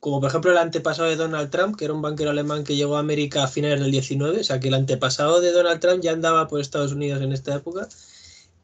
como 0.00 0.20
por 0.20 0.28
ejemplo 0.30 0.50
el 0.50 0.58
antepasado 0.58 1.08
de 1.08 1.16
Donald 1.16 1.50
Trump, 1.50 1.76
que 1.76 1.84
era 1.86 1.94
un 1.94 2.02
banquero 2.02 2.30
alemán 2.30 2.64
que 2.64 2.74
llegó 2.76 2.96
a 2.96 3.00
América 3.00 3.44
a 3.44 3.48
finales 3.48 3.80
del 3.80 3.90
19, 3.92 4.40
o 4.40 4.44
sea 4.44 4.58
que 4.60 4.68
el 4.68 4.74
antepasado 4.74 5.40
de 5.40 5.52
Donald 5.52 5.80
Trump 5.80 6.02
ya 6.02 6.12
andaba 6.12 6.48
por 6.48 6.60
Estados 6.60 6.92
Unidos 6.92 7.22
en 7.22 7.32
esta 7.32 7.54
época. 7.54 7.88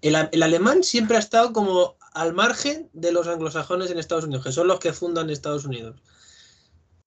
El, 0.03 0.16
el 0.32 0.43
alemán 0.43 0.82
siempre 0.84 1.16
ha 1.16 1.20
estado 1.20 1.53
como 1.53 1.97
al 2.12 2.34
margen 2.34 2.89
de 2.93 3.12
los 3.12 3.26
anglosajones 3.28 3.91
en 3.91 3.99
Estados 3.99 4.24
Unidos, 4.24 4.45
que 4.45 4.53
son 4.53 4.66
los 4.66 4.80
que 4.80 4.93
fundan 4.93 5.30
Estados 5.30 5.64
Unidos. 5.64 6.01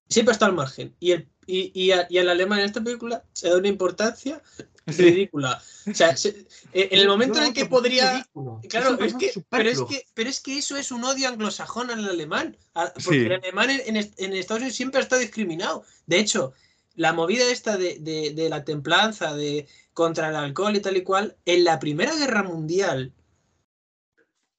Siempre 0.09 0.31
ha 0.31 0.33
estado 0.33 0.49
al 0.51 0.55
margen. 0.57 0.93
Y, 0.99 1.11
el, 1.11 1.29
y, 1.45 1.71
y, 1.73 1.91
a- 1.91 2.07
y 2.09 2.17
al 2.17 2.27
alemán 2.29 2.59
en 2.59 2.65
esta 2.65 2.81
película 2.83 3.23
se 3.33 3.49
da 3.49 3.57
una 3.57 3.67
importancia 3.69 4.41
Sí. 4.87 5.03
ridícula. 5.03 5.61
O 5.89 5.93
sea, 5.93 6.17
se- 6.17 6.45
eh, 6.73 6.89
en 6.91 6.99
el 6.99 7.07
momento 7.07 7.37
en 7.39 7.45
el 7.45 7.53
que 7.53 7.65
podría... 7.65 8.25
Claro, 8.67 8.97
es 9.03 9.13
que, 9.13 9.31
pero, 9.49 9.69
es 9.69 9.81
que, 9.83 10.05
pero 10.13 10.29
es 10.29 10.39
que 10.41 10.57
eso 10.57 10.75
es 10.75 10.91
un 10.91 11.03
odio 11.03 11.27
anglosajón 11.27 11.91
al 11.91 12.07
alemán. 12.09 12.57
a- 12.73 12.91
Porque 12.93 13.19
Sí. 13.19 13.25
el 13.25 13.31
alemán 13.33 13.69
en, 13.69 13.81
en 13.85 13.95
est- 13.97 14.19
en 14.19 14.33
Estados 14.33 14.61
Unidos 14.61 14.75
siempre 14.77 14.99
ha 14.99 15.03
estado 15.03 15.21
discriminado. 15.21 15.83
De 16.07 16.19
hecho, 16.19 16.53
la 16.95 17.13
movida 17.13 17.45
esta 17.51 17.77
de, 17.77 17.99
de- 17.99 18.31
de 18.33 18.49
la 18.49 18.63
templanza, 18.65 19.33
de 19.35 19.67
contra 19.93 20.29
el 20.29 20.35
alcohol 20.35 20.75
y 20.75 20.79
tal 20.81 20.97
y 20.97 21.03
cual, 21.03 21.35
en 21.45 21.63
la 21.63 21.79
Primera 21.79 22.15
Guerra 22.15 22.43
Mundial, 22.43 23.13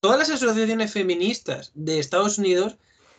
todas 0.01 0.18
las 0.18 0.31
asociaciones 0.31 0.93
feministas 0.93 1.73
de 1.75 1.99
Estados 1.99 2.39
Unidos 2.39 2.77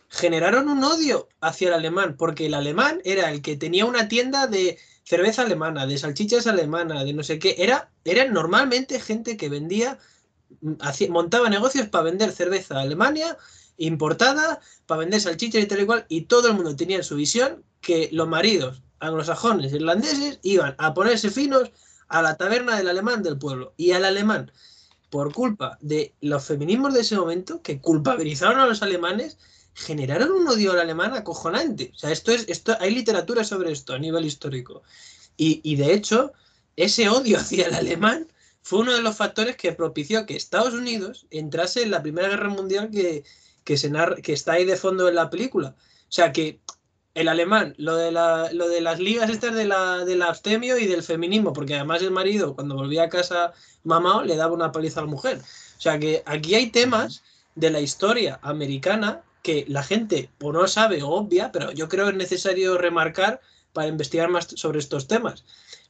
generaron 0.08 0.68
un 0.68 0.84
odio 0.84 1.28
hacia 1.40 1.68
el 1.68 1.74
alemán, 1.74 2.16
porque 2.16 2.46
el 2.46 2.54
alemán 2.54 3.00
era 3.04 3.30
el 3.30 3.42
que 3.42 3.56
tenía 3.56 3.84
una 3.84 4.06
tienda 4.08 4.46
de 4.46 4.78
cerveza 5.04 5.42
alemana, 5.42 5.86
de 5.86 5.98
salchichas 5.98 6.46
alemana, 6.46 7.04
de 7.04 7.12
no 7.12 7.22
sé 7.22 7.38
qué. 7.38 7.56
Era, 7.58 7.90
eran 8.04 8.32
normalmente 8.32 9.00
gente 9.00 9.36
que 9.36 9.48
vendía, 9.48 9.98
mm, 10.60 10.72
hacía- 10.80 11.10
montaba 11.10 11.48
negocios 11.50 11.88
para 11.88 12.04
vender 12.04 12.32
cerveza 12.32 12.78
a 12.78 12.82
Alemania, 12.82 13.36
importada, 13.76 14.60
para 14.86 15.00
vender 15.00 15.20
salchichas 15.20 15.62
y 15.62 15.66
tal 15.66 15.80
y 15.80 15.86
cual, 15.86 16.06
y 16.08 16.22
todo 16.22 16.48
el 16.48 16.54
mundo 16.54 16.74
tenía 16.76 16.96
en 16.98 17.04
su 17.04 17.16
visión 17.16 17.64
que 17.80 18.08
los 18.12 18.28
maridos 18.28 18.82
anglosajones, 19.00 19.72
irlandeses, 19.72 20.38
iban 20.42 20.74
a 20.78 20.94
ponerse 20.94 21.30
finos 21.30 21.70
a 22.08 22.22
la 22.22 22.36
taberna 22.36 22.76
del 22.76 22.88
alemán 22.88 23.22
del 23.22 23.36
pueblo. 23.38 23.74
Y 23.76 23.92
al 23.92 24.04
alemán, 24.04 24.52
por 25.10 25.32
culpa 25.32 25.78
de 25.80 26.14
los 26.20 26.44
feminismos 26.44 26.94
de 26.94 27.00
ese 27.00 27.16
momento, 27.16 27.60
que 27.62 27.80
culpabilizaron 27.80 28.60
a 28.60 28.66
los 28.66 28.82
alemanes, 28.82 29.38
generaron 29.74 30.30
un 30.32 30.48
odio 30.48 30.72
al 30.72 30.80
alemán 30.80 31.14
acojonante. 31.14 31.90
O 31.94 31.98
sea, 31.98 32.10
esto 32.10 32.32
es, 32.32 32.44
esto, 32.48 32.76
hay 32.80 32.94
literatura 32.94 33.44
sobre 33.44 33.72
esto 33.72 33.92
a 33.94 33.98
nivel 33.98 34.24
histórico. 34.24 34.82
Y, 35.36 35.60
y 35.64 35.76
de 35.76 35.92
hecho, 35.94 36.32
ese 36.76 37.08
odio 37.08 37.38
hacia 37.40 37.66
el 37.66 37.74
alemán 37.74 38.28
fue 38.62 38.80
uno 38.80 38.94
de 38.94 39.02
los 39.02 39.16
factores 39.16 39.56
que 39.56 39.72
propició 39.72 40.24
que 40.26 40.36
Estados 40.36 40.72
Unidos 40.74 41.26
entrase 41.30 41.82
en 41.82 41.90
la 41.90 42.02
Primera 42.02 42.28
Guerra 42.28 42.48
Mundial 42.48 42.90
que, 42.90 43.24
que, 43.64 43.76
se 43.76 43.90
narra- 43.90 44.20
que 44.22 44.32
está 44.32 44.52
ahí 44.52 44.64
de 44.64 44.76
fondo 44.76 45.08
en 45.08 45.16
la 45.16 45.28
película. 45.28 45.74
O 45.78 46.12
sea 46.12 46.32
que 46.32 46.60
el 47.14 47.28
alemán, 47.28 47.74
lo 47.78 47.96
de, 47.96 48.10
la, 48.10 48.50
lo 48.52 48.68
de 48.68 48.80
las 48.80 48.98
ligas 48.98 49.30
estas 49.30 49.54
de 49.54 49.66
la, 49.66 50.04
del 50.04 50.22
abstemio 50.22 50.78
y 50.78 50.86
del 50.86 51.02
feminismo, 51.02 51.52
porque 51.52 51.74
además 51.74 52.02
el 52.02 52.10
marido, 52.10 52.54
cuando 52.54 52.74
volvía 52.74 53.04
a 53.04 53.08
casa 53.08 53.52
mamado, 53.84 54.22
le 54.24 54.34
daba 54.36 54.52
una 54.54 54.72
paliza 54.72 55.00
a 55.00 55.04
la 55.04 55.10
mujer. 55.10 55.38
O 55.38 55.80
sea 55.80 55.98
que 55.98 56.22
aquí 56.26 56.54
hay 56.54 56.70
temas 56.70 57.22
de 57.54 57.70
la 57.70 57.80
historia 57.80 58.40
americana 58.42 59.22
que 59.44 59.66
la 59.68 59.82
gente 59.82 60.30
o 60.40 60.52
no 60.52 60.66
sabe 60.66 61.02
o 61.02 61.10
obvia, 61.10 61.52
pero 61.52 61.70
yo 61.70 61.86
creo 61.86 62.06
que 62.06 62.12
es 62.12 62.16
necesario 62.16 62.78
remarcar 62.78 63.42
para 63.74 63.88
investigar 63.88 64.30
más 64.30 64.46
sobre 64.56 64.78
estos 64.78 65.06
temas. 65.06 65.44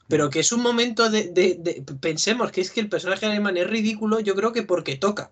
Pero 0.09 0.29
que 0.29 0.41
es 0.41 0.51
un 0.51 0.61
momento 0.61 1.09
de, 1.09 1.83
pensemos 2.01 2.51
que 2.51 2.59
es 2.59 2.69
que 2.69 2.81
el 2.81 2.89
personaje 2.89 3.25
alemán 3.25 3.55
es 3.55 3.67
ridículo, 3.67 4.19
yo 4.19 4.35
creo 4.35 4.51
que 4.51 4.63
porque 4.63 4.97
toca, 4.97 5.31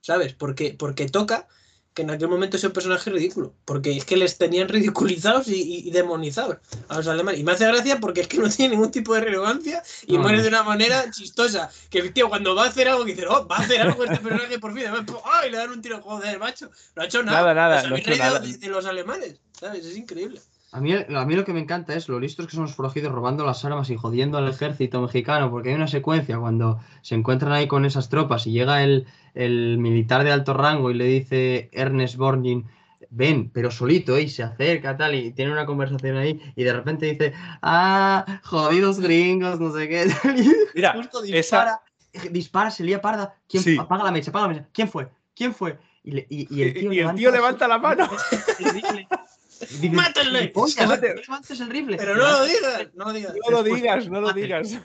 ¿sabes? 0.00 0.32
Porque, 0.32 0.76
porque 0.78 1.08
toca 1.08 1.48
que 1.96 2.02
en 2.02 2.10
aquel 2.10 2.28
momento 2.28 2.58
es 2.58 2.62
un 2.64 2.72
personaje 2.72 3.08
ridículo, 3.10 3.54
porque 3.64 3.96
es 3.96 4.04
que 4.04 4.18
les 4.18 4.36
tenían 4.36 4.68
ridiculizados 4.68 5.48
y, 5.48 5.54
y- 5.62 5.88
y 5.88 5.90
demonizados 5.90 6.58
a 6.88 6.96
los 6.98 7.06
alemanes. 7.08 7.40
Y 7.40 7.44
me 7.44 7.52
hace 7.52 7.66
gracia 7.66 7.98
porque 7.98 8.20
es 8.20 8.28
que 8.28 8.36
no 8.38 8.50
tiene 8.50 8.74
ningún 8.76 8.90
tipo 8.90 9.14
de 9.14 9.22
relevancia 9.22 9.82
y 10.06 10.18
muere 10.18 10.42
de 10.42 10.48
una 10.48 10.62
manera 10.62 11.10
chistosa. 11.10 11.70
Que 11.90 11.98
el 12.00 12.12
tío 12.12 12.28
cuando 12.28 12.54
va 12.54 12.64
a 12.64 12.68
hacer 12.68 12.86
algo 12.88 13.04
que 13.06 13.14
dice, 13.14 13.26
oh, 13.26 13.48
va 13.48 13.56
a 13.56 13.60
hacer 13.60 13.80
algo 13.80 14.04
este 14.04 14.18
personaje 14.18 14.58
por 14.58 14.74
fin. 14.74 14.84
¡ay! 15.24 15.50
le 15.50 15.56
dan 15.56 15.70
un 15.70 15.80
tiro, 15.80 16.00
joder, 16.02 16.38
macho. 16.38 16.70
No 16.94 17.02
ha 17.02 17.06
hecho 17.06 17.22
nada. 17.22 17.38
Nada, 17.40 17.54
nada, 17.54 17.76
Os 17.78 17.82
no 17.84 17.88
ha 17.88 17.90
habéis 17.92 18.06
hecho 18.06 18.10
reído 18.10 18.24
nada. 18.34 18.40
De, 18.46 18.58
de 18.58 18.68
los 18.68 18.84
alemanes, 18.86 19.40
¿sabes? 19.58 19.86
Es 19.86 19.96
increíble. 19.96 20.40
A 20.72 20.80
mí, 20.80 20.92
a 20.92 21.24
mí 21.24 21.34
lo 21.34 21.44
que 21.46 21.54
me 21.54 21.60
encanta 21.60 21.94
es 21.94 22.08
lo 22.08 22.20
listos 22.20 22.46
que 22.46 22.52
son 22.52 22.64
los 22.64 22.74
forajidos 22.74 23.10
robando 23.10 23.46
las 23.46 23.64
armas 23.64 23.88
y 23.88 23.96
jodiendo 23.96 24.36
al 24.36 24.48
ejército 24.48 25.00
mexicano, 25.00 25.50
porque 25.50 25.70
hay 25.70 25.74
una 25.76 25.88
secuencia 25.88 26.38
cuando 26.38 26.80
se 27.00 27.14
encuentran 27.14 27.52
ahí 27.52 27.66
con 27.66 27.86
esas 27.86 28.10
tropas 28.10 28.46
y 28.46 28.52
llega 28.52 28.82
el, 28.82 29.06
el 29.36 29.78
militar 29.78 30.24
de 30.24 30.32
alto 30.32 30.52
rango 30.54 30.90
y 30.90 30.94
le 30.94 31.04
dice 31.04 31.68
Ernest 31.72 32.16
Borgnine, 32.16 32.64
ven, 33.10 33.50
pero 33.50 33.70
solito, 33.70 34.16
¿eh? 34.16 34.22
y 34.22 34.28
se 34.28 34.42
acerca 34.42 34.96
tal, 34.96 35.14
y 35.14 35.30
tiene 35.30 35.52
una 35.52 35.64
conversación 35.64 36.16
ahí, 36.16 36.40
y 36.56 36.64
de 36.64 36.72
repente 36.72 37.06
dice, 37.06 37.32
ah, 37.62 38.40
jodidos 38.42 38.98
gringos, 38.98 39.60
no 39.60 39.72
sé 39.72 39.88
qué. 39.88 40.06
y 40.36 40.50
Mira, 40.74 40.92
justo 40.94 41.22
esa- 41.22 41.32
dispara, 41.32 41.80
dispara, 42.30 42.70
se 42.70 42.82
lía 42.84 43.00
parda. 43.00 43.34
¿Quién, 43.48 43.62
Sí. 43.62 43.76
Apaga 43.78 44.04
la 44.04 44.10
mecha, 44.10 44.30
apaga 44.30 44.48
la 44.48 44.52
mecha. 44.54 44.68
¿Quién 44.72 44.88
fue? 44.88 45.08
¿Quién 45.34 45.54
fue? 45.54 45.78
Y, 46.02 46.10
le- 46.12 46.26
y- 46.28 46.46
y 46.54 46.62
el 46.62 46.74
tío, 46.80 46.92
Y 46.92 46.98
el 47.00 47.14
tío 47.14 47.30
levanta 47.30 47.68
la 47.68 47.78
mano. 47.78 48.08
¡Mátenle! 49.92 50.38
"Gilipollas, 50.40 50.86
Mate- 50.88 51.14
no 51.14 51.20
levantes 51.22 51.60
el 51.60 51.70
rifle. 51.70 51.96
Pero 51.96 52.14
no 52.16 52.22
lo 52.30 52.44
digas, 52.44 52.88
no 52.94 53.04
lo 53.06 53.12
digas. 53.12 53.34
No 53.44 53.50
lo 53.50 53.62
digas, 53.62 54.08
no 54.08 54.20
lo 54.20 54.32
digas. 54.32 54.78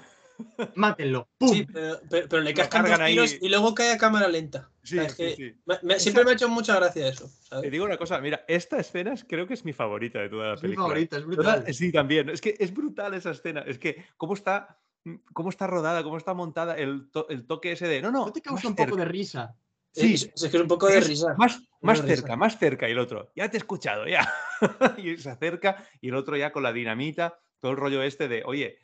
Mátenlo. 0.75 1.29
¡Pum! 1.37 1.49
Sí, 1.49 1.65
pero, 1.71 1.99
pero- 2.09 2.27
pero 2.29 2.41
le 2.43 2.53
cascan 2.53 2.81
dos 2.81 2.89
cargan 2.91 3.05
ahí. 3.07 3.13
tiros 3.13 3.37
y 3.41 3.49
luego 3.49 3.73
cae 3.75 3.91
a 3.91 3.97
cámara 3.97 4.27
lenta. 4.27 4.69
O 4.83 4.85
Sí, 4.87 4.95
sea, 4.95 5.03
es 5.05 5.15
que 5.15 5.35
sí. 5.35 5.53
me- 5.65 5.79
me- 5.83 5.99
siempre 5.99 6.23
me 6.23 6.31
ha 6.31 6.33
hecho 6.33 6.49
mucha 6.49 6.75
gracia 6.75 7.07
eso. 7.07 7.25
Te 7.25 7.45
¿sabes? 7.47 7.71
digo 7.71 7.85
una 7.85 7.97
cosa, 7.97 8.19
mira, 8.19 8.43
esta 8.47 8.79
escena 8.79 9.13
es- 9.13 9.23
creo 9.23 9.45
que 9.47 9.53
es 9.53 9.63
mi 9.65 9.73
favorita 9.73 10.19
de 10.19 10.29
toda 10.29 10.47
la 10.47 10.53
Es 10.55 10.59
mi 10.61 10.69
película. 10.69 10.87
favorita, 10.87 11.17
es 11.17 11.23
Toda- 11.23 11.35
brutal. 11.57 11.73
Sí, 11.73 11.91
también. 11.91 12.29
Es 12.29 12.41
que 12.41 12.55
es 12.59 12.73
brutal 12.73 13.13
esa 13.13 13.31
escena. 13.31 13.61
Es 13.61 13.77
que 13.79 14.03
cómo 14.17 14.33
está, 14.33 14.79
cómo 15.33 15.49
está 15.49 15.67
rodada, 15.67 16.03
cómo 16.03 16.17
está 16.17 16.33
montada 16.33 16.75
el, 16.77 17.09
to- 17.11 17.27
el 17.29 17.45
toque 17.45 17.71
ese 17.73 17.87
de. 17.87 18.01
No, 18.01 18.11
no. 18.11 18.25
¿No 18.25 18.31
te 18.33 18.41
causa 18.41 18.67
un 18.67 18.75
poco 18.75 18.95
de 18.95 19.05
risa? 19.05 19.55
Sí. 19.93 20.13
Es, 20.13 20.31
es 20.35 20.49
que 20.49 20.55
es 20.57 20.61
un 20.61 20.69
poco 20.69 20.87
de 20.87 20.99
es 20.99 21.07
risa. 21.07 21.35
Más, 21.37 21.61
más 21.81 21.97
de 22.01 22.03
risa. 22.07 22.15
cerca, 22.21 22.35
más 22.37 22.57
cerca. 22.57 22.87
Y 22.87 22.93
el 22.93 22.99
otro, 22.99 23.29
ya 23.35 23.49
te 23.49 23.57
he 23.57 23.59
escuchado, 23.59 24.07
ya. 24.07 24.25
y 24.97 25.17
se 25.17 25.29
acerca 25.29 25.85
y 25.99 26.07
el 26.09 26.15
otro 26.15 26.37
ya 26.37 26.51
con 26.53 26.63
la 26.63 26.71
dinamita, 26.71 27.39
todo 27.59 27.71
el 27.73 27.77
rollo 27.77 28.01
este 28.01 28.27
de, 28.29 28.41
oye, 28.45 28.77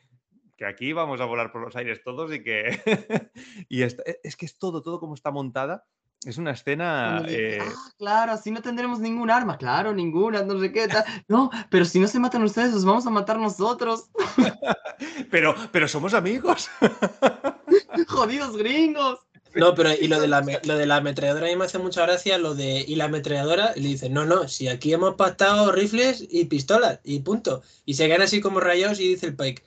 que 0.58 0.66
aquí 0.66 0.92
vamos 0.92 1.20
a 1.20 1.24
volar 1.24 1.52
por 1.52 1.62
los 1.62 1.76
aires 1.76 2.02
todos 2.04 2.34
y 2.34 2.42
que... 2.42 2.82
y 3.68 3.82
e, 3.82 3.96
es 4.24 4.36
que 4.36 4.44
es 4.44 4.58
todo, 4.58 4.82
todo 4.82 4.98
como 4.98 5.14
está 5.14 5.30
montada. 5.30 5.86
Es 6.24 6.36
una 6.36 6.50
escena... 6.50 7.22
Dice, 7.22 7.58
eh, 7.58 7.62
ah, 7.62 7.92
claro, 7.96 8.32
así 8.32 8.50
no 8.50 8.60
tendremos 8.60 8.98
ningún 8.98 9.30
arma. 9.30 9.56
Claro, 9.56 9.94
ninguna, 9.94 10.42
no 10.42 10.58
sé 10.58 10.72
qué. 10.72 10.88
tal. 10.88 11.04
No, 11.28 11.48
pero 11.70 11.84
si 11.84 12.00
no 12.00 12.08
se 12.08 12.18
matan 12.18 12.42
ustedes, 12.42 12.74
los 12.74 12.84
vamos 12.84 13.06
a 13.06 13.10
matar 13.10 13.38
nosotros. 13.38 14.10
pero, 15.30 15.54
pero 15.70 15.86
somos 15.86 16.12
amigos. 16.12 16.68
Jodidos 18.08 18.56
gringos. 18.56 19.20
No, 19.54 19.74
pero 19.76 19.92
y 19.92 20.08
lo 20.08 20.20
de 20.20 20.26
la, 20.26 20.44
lo 20.64 20.76
de 20.76 20.86
la 20.86 20.96
ametralladora 20.96 21.46
a 21.46 21.50
mí 21.50 21.56
me 21.56 21.64
hace 21.64 21.78
mucha 21.78 22.02
gracia, 22.02 22.36
lo 22.36 22.54
de 22.54 22.84
y 22.86 22.96
la 22.96 23.04
ametralladora, 23.04 23.72
y 23.76 23.80
le 23.80 23.88
dice, 23.88 24.10
no, 24.10 24.26
no, 24.26 24.46
si 24.46 24.68
aquí 24.68 24.92
hemos 24.92 25.14
pactado 25.14 25.72
rifles 25.72 26.26
y 26.28 26.44
pistolas, 26.46 27.00
y 27.04 27.20
punto. 27.20 27.62
Y 27.86 27.94
se 27.94 28.06
quedan 28.06 28.22
así 28.22 28.40
como 28.40 28.60
rayados 28.60 29.00
y 29.00 29.08
dice 29.08 29.26
el 29.26 29.36
Pike, 29.36 29.62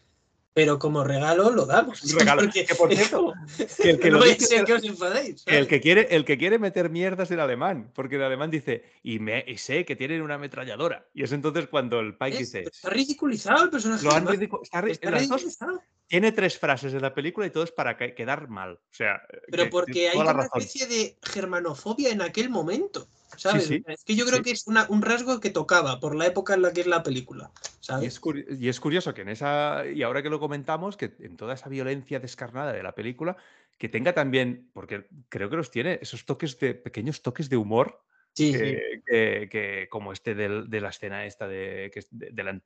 pero 0.54 0.78
como 0.80 1.04
regalo 1.04 1.50
lo 1.52 1.66
damos. 1.66 2.04
Un 2.04 2.20
regalo. 2.20 2.42
Porque 2.44 2.66
Que, 2.66 2.76
por 2.76 2.94
cierto, 2.94 3.34
que 3.82 3.90
el 3.92 4.00
que 4.00 4.12
lo 4.12 4.20
no 4.20 4.26
dice 4.26 4.56
el 4.56 4.62
es 4.62 4.66
que 4.66 4.74
os 4.74 4.84
enfadéis. 4.84 5.44
el 5.48 5.68
que 5.68 5.80
quiere, 5.80 6.08
el 6.12 6.26
que 6.26 6.38
quiere 6.38 6.60
meter 6.60 6.90
mierda 6.90 7.24
es 7.24 7.32
el 7.32 7.40
alemán, 7.40 7.92
porque 7.96 8.16
el 8.18 8.24
alemán 8.24 8.52
dice, 8.52 8.84
y, 9.04 9.20
me, 9.20 9.44
y 9.48 9.58
sé 9.58 9.86
que 9.86 9.96
tienen 9.96 10.22
una 10.22 10.36
ametralladora. 10.36 11.08
Y 11.14 11.24
es 11.24 11.32
entonces 11.32 11.68
cuando 11.68 12.00
el 12.00 12.18
Pike 12.18 12.34
Es- 12.34 12.40
dice, 12.40 12.60
Está 12.64 12.90
ridiculizado 12.90 13.64
el 13.64 13.70
personaje. 13.70 14.04
lo 14.06 14.12
han 14.12 14.26
ridicu- 14.28 14.60
está 14.62 14.80
Está 14.88 15.12
las 15.12 15.28
dos 15.30 15.42
ridiculizado. 15.42 15.82
tiene 16.08 16.32
tres 16.34 16.58
frases 16.60 16.94
en 16.94 17.02
la 17.02 17.14
película 17.14 17.48
y 17.48 17.50
todo 17.52 17.64
es 17.64 17.72
para 17.72 17.96
que- 17.98 18.14
quedar 18.14 18.50
mal. 18.50 18.74
O 18.74 18.80
sea, 18.94 19.22
Pero 19.50 19.64
que- 19.64 19.70
porque 19.70 20.10
hay 20.10 20.18
una 20.18 20.34
razón. 20.34 20.62
especie 20.62 20.88
de 20.88 21.18
germanofobia 21.24 22.10
en 22.12 22.22
aquel 22.22 22.50
momento. 22.50 23.08
¿Sabes? 23.38 23.68
sí, 23.68 23.84
Es 23.88 24.04
que 24.04 24.16
yo 24.16 24.26
creo 24.26 24.38
sí. 24.38 24.44
que 24.44 24.52
es 24.52 24.68
una- 24.68 24.86
un 24.90 25.02
rasgo 25.02 25.40
que 25.40 25.50
tocaba 25.50 26.00
por 26.00 26.16
la 26.16 26.28
época 26.28 26.54
en 26.54 26.62
la 26.62 26.72
que 26.74 26.82
es 26.82 26.88
la 26.88 27.04
película. 27.04 27.52
Y 27.56 27.86
¿Sabes? 27.86 28.22
es, 28.26 28.60
y 28.60 28.70
es 28.70 28.80
curioso 28.80 29.14
que 29.14 29.22
en 29.22 29.30
esa, 29.30 29.86
y 29.88 30.04
ahora 30.04 30.22
que 30.22 30.30
lo 30.30 30.40
comentamos, 30.40 30.98
que 30.98 31.14
en 31.20 31.38
toda 31.38 31.54
esa 31.56 31.70
violencia 31.70 32.20
descarnada 32.20 32.74
de 32.74 32.84
la 32.84 32.94
película, 32.94 33.38
que 33.78 33.90
tenga 33.90 34.14
también, 34.14 34.70
porque 34.74 35.08
creo 35.30 35.50
que 35.50 35.56
los 35.56 35.72
tiene, 35.72 35.98
esos 36.02 36.26
toques 36.26 36.60
de, 36.60 36.76
pequeños 36.76 37.22
toques 37.22 37.50
de 37.50 37.58
humor, 37.58 38.04
Sí, 38.34 38.54
sí. 38.54 38.78
que, 39.06 39.88
como 39.90 40.14
este 40.14 40.36
del- 40.36 40.70
de 40.70 40.80
la 40.80 40.90
escena 40.90 41.26
esta 41.26 41.50
de, 41.50 41.92
que 41.94 42.00
es 42.00 42.08
de, 42.12 42.30
de 42.32 42.44
la, 42.44 42.62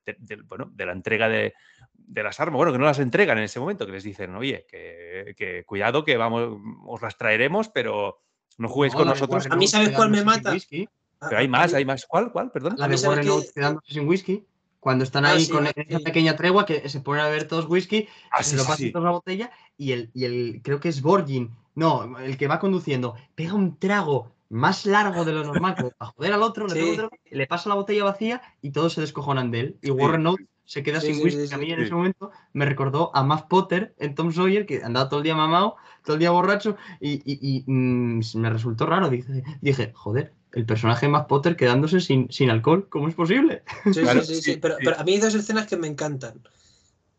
bueno, 0.45 0.69
de 0.71 0.85
la 0.85 0.91
entrega 0.91 1.27
de, 1.27 1.53
de 1.93 2.23
las 2.23 2.39
armas, 2.39 2.57
bueno, 2.57 2.71
que 2.71 2.77
no 2.77 2.85
las 2.85 2.99
entregan 2.99 3.39
en 3.39 3.45
ese 3.45 3.59
momento, 3.59 3.85
que 3.87 3.93
les 3.93 4.03
dicen, 4.03 4.35
oye, 4.35 4.67
que, 4.69 5.33
que 5.35 5.63
cuidado, 5.65 6.05
que 6.05 6.17
vamos, 6.17 6.59
os 6.85 7.01
las 7.01 7.17
traeremos, 7.17 7.69
pero 7.69 8.24
no 8.57 8.69
juguéis 8.69 8.93
No, 8.93 8.99
con 8.99 9.07
nosotros. 9.09 9.47
A 9.49 9.55
mí, 9.55 9.67
¿sabes 9.67 9.91
cuál 9.91 10.09
me 10.09 10.23
mata? 10.23 10.51
whisky. 10.51 10.87
Ah, 11.19 11.27
Pero 11.29 11.39
hay 11.39 11.45
a 11.45 11.49
más, 11.49 11.73
hay 11.73 11.85
más. 11.85 12.05
¿Cuál? 12.05 12.31
¿Cuál? 12.31 12.51
Perdón. 12.51 12.75
La 12.77 12.85
A 12.85 12.87
de 12.87 12.93
mí, 12.93 12.97
¿sabes 12.97 13.25
Warren 13.27 13.43
quedándose 13.53 13.93
sin 13.93 14.07
whisky. 14.07 14.45
Cuando 14.79 15.03
están 15.03 15.25
Ah, 15.25 15.29
ahí 15.31 15.45
sí, 15.45 15.51
con 15.51 15.65
ah, 15.65 15.71
esa 15.75 15.97
sí. 15.97 16.03
pequeña 16.03 16.35
tregua 16.35 16.65
que 16.65 16.87
se 16.89 16.99
ponen 16.99 17.23
a 17.23 17.25
beber 17.27 17.47
todos 17.47 17.65
whisky, 17.67 18.07
Ah, 18.29 18.43
se 18.43 18.51
sí, 18.51 18.55
lo 18.55 18.61
sí, 18.63 18.67
pasan 18.67 18.85
sí. 18.85 18.91
todos 18.91 19.05
la 19.05 19.11
botella 19.11 19.51
y 19.77 19.93
el, 19.93 20.11
y 20.13 20.25
el, 20.25 20.61
creo 20.63 20.79
que 20.79 20.89
es 20.89 21.01
Borgin, 21.01 21.55
no, 21.73 22.19
el 22.19 22.37
que 22.37 22.47
va 22.47 22.59
conduciendo, 22.59 23.15
pega 23.33 23.55
un 23.55 23.79
trago 23.79 24.31
más 24.49 24.85
largo 24.85 25.25
de 25.25 25.33
lo 25.33 25.43
normal, 25.43 25.75
para 25.75 26.11
joder 26.11 26.33
al 26.33 26.43
otro, 26.43 26.67
le, 26.67 26.73
Sí. 26.75 26.95
trago, 26.95 27.09
le 27.31 27.47
pasa 27.47 27.69
la 27.69 27.75
botella 27.75 28.03
vacía 28.03 28.41
y 28.61 28.69
todos 28.71 28.93
se 28.93 29.01
descojonan 29.01 29.49
de 29.49 29.59
él. 29.59 29.77
Y 29.81 29.89
Warren 29.89 30.27
Oates 30.27 30.47
se 30.65 30.83
queda 30.83 30.99
Sí, 30.99 31.07
sin 31.07 31.15
sí, 31.15 31.21
whisky, 31.23 31.41
sí, 31.41 31.47
que 31.47 31.55
a 31.55 31.57
mí 31.57 31.65
sí, 31.67 31.73
en 31.73 31.81
ese 31.81 31.93
momento 31.93 32.31
me 32.53 32.65
recordó 32.65 33.11
a 33.15 33.23
Matt 33.23 33.47
Potter 33.47 33.93
en 33.99 34.15
Tom 34.15 34.31
Sawyer, 34.31 34.65
que 34.65 34.83
andaba 34.83 35.09
todo 35.09 35.19
el 35.19 35.23
día 35.23 35.35
mamado, 35.35 35.75
todo 36.03 36.15
el 36.15 36.19
día 36.19 36.31
borracho, 36.31 36.77
y, 36.99 37.13
y- 37.25 37.39
y, 37.41 37.63
mm, 37.71 38.21
me 38.35 38.49
resultó 38.49 38.85
raro. 38.85 39.09
Dije, 39.09 39.43
dije, 39.61 39.91
joder, 39.93 40.33
el 40.53 40.65
personaje 40.65 41.05
de 41.05 41.11
Matt 41.11 41.27
Potter 41.27 41.55
quedándose 41.55 41.99
sin, 42.01 42.31
sin 42.31 42.49
alcohol, 42.49 42.87
¿cómo 42.89 43.07
es 43.09 43.15
posible? 43.15 43.63
Sí, 43.89 43.93
sí, 43.93 44.01
Claro, 44.01 44.21
sí, 44.21 44.41
sí, 44.41 44.41
sí, 44.41 44.59
Pero, 44.61 44.77
sí. 44.77 44.83
pero 44.83 44.99
a 44.99 45.03
mí 45.03 45.13
hay 45.13 45.19
dos 45.19 45.35
escenas 45.35 45.67
que 45.67 45.77
me 45.77 45.87
encantan. 45.87 46.41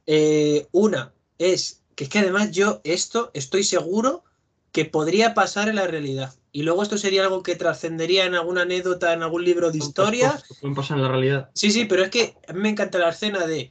Eh, 0.06 0.68
una 0.72 1.14
es 1.38 1.82
que 1.94 2.04
es 2.04 2.10
que 2.10 2.20
además 2.20 2.52
yo 2.52 2.80
esto 2.84 3.30
estoy 3.34 3.64
seguro 3.64 4.24
que 4.72 4.84
podría 4.84 5.34
pasar 5.34 5.68
en 5.68 5.76
la 5.76 5.86
realidad. 5.86 6.34
Y 6.56 6.62
luego 6.62 6.82
esto 6.82 6.96
sería 6.96 7.22
algo 7.22 7.42
que 7.42 7.54
trascendería 7.54 8.24
en 8.24 8.34
alguna 8.34 8.62
anécdota, 8.62 9.12
en 9.12 9.22
algún 9.22 9.44
libro 9.44 9.70
de 9.70 9.76
historia. 9.76 10.40
pueden 10.62 10.74
pasar 10.74 10.96
en 10.96 11.02
la 11.02 11.10
realidad. 11.10 11.50
Sí, 11.54 11.70
sí, 11.70 11.84
pero 11.84 12.02
es 12.02 12.08
que 12.08 12.34
a 12.48 12.54
mí 12.54 12.60
me 12.60 12.70
encanta 12.70 12.96
la 12.98 13.10
escena 13.10 13.46
de 13.46 13.70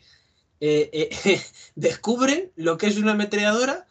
eh, 0.59 1.09
eh, 1.25 1.41
descubren 1.75 2.51
lo 2.55 2.77
que 2.77 2.85
es 2.85 2.97
una 2.97 3.13
ametralladora 3.13 3.87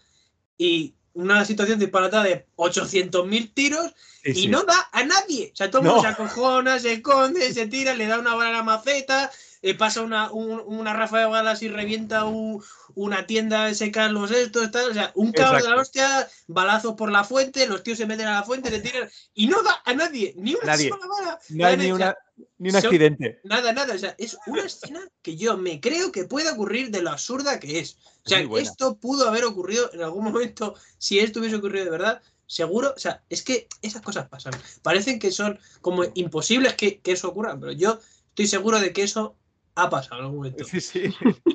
y 0.56 0.94
una 1.12 1.44
situación 1.44 1.80
disparatada 1.80 2.22
de 2.22 2.46
800.000 2.54 3.52
tiros 3.52 3.92
Sí, 4.22 4.30
y 4.30 4.34
sí. 4.34 4.46
no 4.48 4.62
da 4.62 4.88
a 4.92 5.02
nadie. 5.02 5.50
O 5.52 5.56
sea, 5.56 5.70
todo 5.72 5.82
el 5.82 5.88
mundo 5.88 6.02
No. 6.02 6.08
se 6.08 6.14
acojona, 6.14 6.78
se 6.78 6.92
esconde, 6.92 7.52
se 7.52 7.66
tira, 7.66 7.94
le 7.94 8.06
da 8.06 8.20
una 8.20 8.36
bala 8.36 8.50
a 8.50 8.52
la 8.52 8.62
maceta, 8.62 9.28
eh, 9.62 9.74
pasa 9.74 10.02
una, 10.02 10.30
un- 10.30 10.62
una 10.66 10.92
rafa 10.92 11.18
de 11.18 11.26
balas 11.26 11.62
y 11.62 11.68
revienta 11.68 12.26
un- 12.26 12.62
una 12.94 13.26
tienda 13.26 13.66
de 13.66 13.74
secar 13.74 14.10
los 14.10 14.30
estos, 14.30 14.70
tal. 14.70 14.90
O 14.90 14.94
sea, 14.94 15.12
un 15.14 15.32
caos 15.32 15.62
de 15.62 15.68
la 15.68 15.76
hostia, 15.76 16.28
balazos 16.46 16.94
por 16.94 17.10
la 17.10 17.24
fuente, 17.24 17.66
los 17.66 17.82
tíos 17.82 17.98
se 17.98 18.06
meten 18.06 18.26
a 18.26 18.34
la 18.34 18.42
fuente, 18.42 18.70
se 18.70 18.80
tiran 18.80 19.08
y 19.34 19.46
no 19.46 19.62
da 19.62 19.82
a 19.84 19.94
nadie, 19.94 20.34
ni 20.36 20.54
una 20.54 20.64
Nadie. 20.66 20.88
sola 20.88 21.06
bala. 21.06 21.38
No 21.50 21.66
hay 21.66 21.76
Nadie, 21.76 21.88
ni, 21.88 21.92
una, 21.92 22.16
ni 22.58 22.68
un 22.70 22.74
son- 22.74 22.84
accidente. 22.84 23.40
Nada, 23.44 23.72
nada. 23.72 23.94
O 23.94 23.98
sea, 23.98 24.14
es 24.18 24.36
una 24.46 24.62
escena 24.62 25.00
que 25.22 25.36
yo 25.36 25.56
me 25.56 25.80
creo 25.80 26.12
que 26.12 26.24
puede 26.24 26.50
ocurrir 26.50 26.90
de 26.90 27.02
lo 27.02 27.10
absurda 27.10 27.60
que 27.60 27.78
es. 27.78 27.96
O 28.24 28.28
sea, 28.28 28.40
esto 28.58 28.96
pudo 28.96 29.28
haber 29.28 29.44
ocurrido 29.44 29.90
en 29.92 30.02
algún 30.02 30.24
momento. 30.24 30.74
Si 30.98 31.18
esto 31.18 31.40
hubiese 31.40 31.56
ocurrido 31.56 31.84
de 31.84 31.90
verdad, 31.90 32.22
seguro. 32.46 32.92
O 32.96 32.98
sea, 32.98 33.22
es 33.28 33.42
que 33.42 33.68
esas 33.82 34.02
cosas 34.02 34.28
pasan. 34.28 34.52
Parecen 34.82 35.18
que 35.18 35.30
son 35.30 35.58
como 35.80 36.04
imposibles 36.14 36.74
que, 36.74 37.00
que 37.00 37.12
eso 37.12 37.28
ocurra, 37.28 37.58
pero 37.58 37.72
yo 37.72 37.98
estoy 38.28 38.46
seguro 38.46 38.80
de 38.80 38.92
que 38.92 39.02
eso 39.02 39.36
ha 39.76 39.90
pasado 39.90 40.16
en 40.16 40.24
algún 40.24 40.36
momento. 40.38 40.64
Sí, 40.64 40.80
sí. 40.80 41.04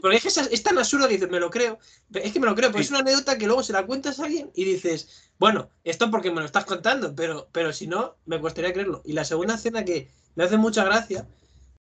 Porque 0.02 0.18
es 0.18 0.24
que 0.24 0.28
es, 0.30 0.38
es 0.38 0.64
tan 0.64 0.78
absurdo 0.78 1.08
que 1.08 1.14
dices, 1.14 1.30
me 1.30 1.40
lo 1.40 1.50
creo. 1.50 1.80
Es 2.14 2.34
que 2.34 2.40
me 2.40 2.48
lo 2.48 2.56
creo, 2.56 2.72
Sí. 2.74 2.80
es 2.80 2.90
una 2.90 3.00
anécdota 3.00 3.38
que 3.38 3.46
luego 3.46 3.64
se 3.64 3.74
la 3.74 3.86
cuentas 3.86 4.20
a 4.20 4.26
alguien 4.26 4.52
y 4.56 4.66
dices, 4.66 5.32
bueno, 5.40 5.70
esto 5.84 6.12
porque 6.12 6.30
me 6.32 6.42
lo 6.42 6.46
estás 6.46 6.66
contando, 6.66 7.16
pero, 7.16 7.48
pero 7.52 7.72
si 7.72 7.88
no, 7.88 8.16
me 8.26 8.42
costaría 8.42 8.74
creerlo. 8.74 9.02
Y 9.06 9.14
la 9.14 9.24
segunda 9.26 9.56
escena 9.56 9.86
que 9.86 10.10
me 10.36 10.44
hace 10.44 10.58
mucha 10.58 10.84
gracia 10.84 11.28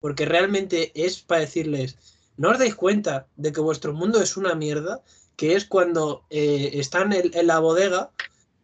porque 0.00 0.26
realmente 0.26 0.92
es 0.94 1.20
para 1.22 1.40
decirles, 1.40 1.96
no 2.36 2.50
os 2.50 2.58
dais 2.58 2.74
cuenta 2.74 3.26
de 3.36 3.50
que 3.52 3.60
vuestro 3.60 3.94
mundo 3.94 4.20
es 4.20 4.36
una 4.36 4.54
mierda, 4.54 5.00
que 5.36 5.54
es 5.56 5.64
cuando 5.64 6.24
eh, 6.30 6.70
están 6.74 7.12
en, 7.14 7.30
en 7.34 7.46
la 7.46 7.58
bodega 7.60 8.10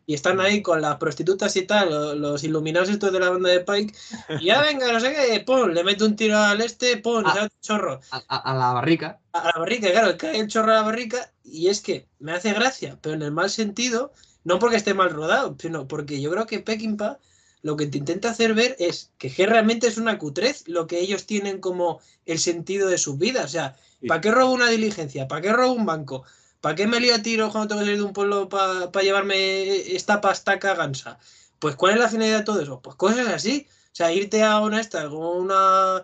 y 0.06 0.14
están 0.14 0.40
ahí 0.40 0.62
con 0.62 0.80
las 0.80 0.96
prostitutas 0.96 1.54
y 1.56 1.62
tal, 1.62 1.90
lo- 1.90 2.14
los 2.14 2.42
iluminados 2.44 2.88
estos 2.88 3.12
de 3.12 3.20
la 3.20 3.30
banda 3.30 3.50
de 3.50 3.60
Pike, 3.60 3.94
y 4.40 4.46
ya 4.46 4.60
venga, 4.62 4.92
no 4.92 5.00
sé 5.00 5.12
qué, 5.14 5.40
pum, 5.40 5.68
le 5.70 5.84
mete 5.84 6.04
un 6.04 6.16
tiro 6.16 6.38
al 6.38 6.60
este, 6.60 6.96
pum, 6.96 7.22
le 7.22 7.28
Ah. 7.28 7.32
sale 7.34 7.44
un 7.44 7.60
chorro 7.60 8.00
A, 8.10 8.22
a- 8.28 8.52
a 8.52 8.54
la 8.58 8.72
barrica. 8.72 9.20
a 9.32 9.44
la 9.44 9.52
barrica, 9.58 9.90
claro, 9.92 10.16
cae 10.18 10.38
el 10.40 10.48
chorro 10.48 10.72
a 10.72 10.76
la 10.76 10.82
barrica 10.82 11.32
y 11.44 11.68
es 11.68 11.80
que 11.80 12.06
me 12.18 12.32
hace 12.32 12.52
gracia, 12.52 12.98
pero 13.00 13.14
en 13.14 13.22
el 13.22 13.32
mal 13.32 13.48
sentido, 13.50 14.12
no 14.44 14.58
porque 14.58 14.76
esté 14.76 14.92
mal 14.94 15.10
rodado, 15.10 15.56
sino 15.60 15.86
porque 15.86 16.20
yo 16.20 16.30
creo 16.30 16.46
que 16.46 16.58
Peckinpah 16.60 17.18
lo 17.62 17.76
que 17.76 17.86
te 17.86 17.98
intenta 17.98 18.30
hacer 18.30 18.54
ver 18.54 18.74
es 18.80 19.12
que, 19.18 19.28
realmente 19.46 19.86
es 19.86 19.96
una 19.96 20.18
cutrez 20.18 20.66
lo 20.66 20.88
que 20.88 20.98
ellos 20.98 21.26
tienen 21.26 21.60
como 21.60 22.00
el 22.26 22.40
sentido 22.40 22.88
de 22.88 22.98
su 22.98 23.16
vida. 23.16 23.44
O 23.44 23.48
sea. 23.48 23.76
¿para 24.08 24.20
qué 24.20 24.32
robo 24.32 24.50
una 24.52 24.68
diligencia? 24.68 25.28
¿Para 25.28 25.42
qué 25.42 25.52
robo 25.52 25.74
un 25.74 25.86
banco? 25.86 26.24
¿Para 26.62 26.76
qué 26.76 26.86
me 26.86 27.00
lío 27.00 27.14
a 27.14 27.22
tiro 27.22 27.50
cuando 27.50 27.68
tengo 27.68 27.80
que 27.80 27.86
salir 27.86 27.98
de 27.98 28.06
un 28.06 28.12
pueblo 28.12 28.48
para 28.48 28.88
llevarme 29.02 29.94
esta 29.94 30.20
pastaca 30.20 30.74
gansa? 30.74 31.18
Pues 31.58 31.74
¿cuál 31.76 31.94
es 31.94 31.98
la 31.98 32.08
finalidad 32.08 32.38
de 32.38 32.44
todo 32.44 32.60
eso? 32.62 32.80
Pues 32.80 32.96
cosas 32.96 33.26
así. 33.28 33.66
O 33.68 33.94
sea, 33.94 34.12
irte 34.12 34.42
a 34.44 34.60
una 34.60 34.80
esta, 34.80 35.08
como 35.08 35.32
una... 35.32 36.02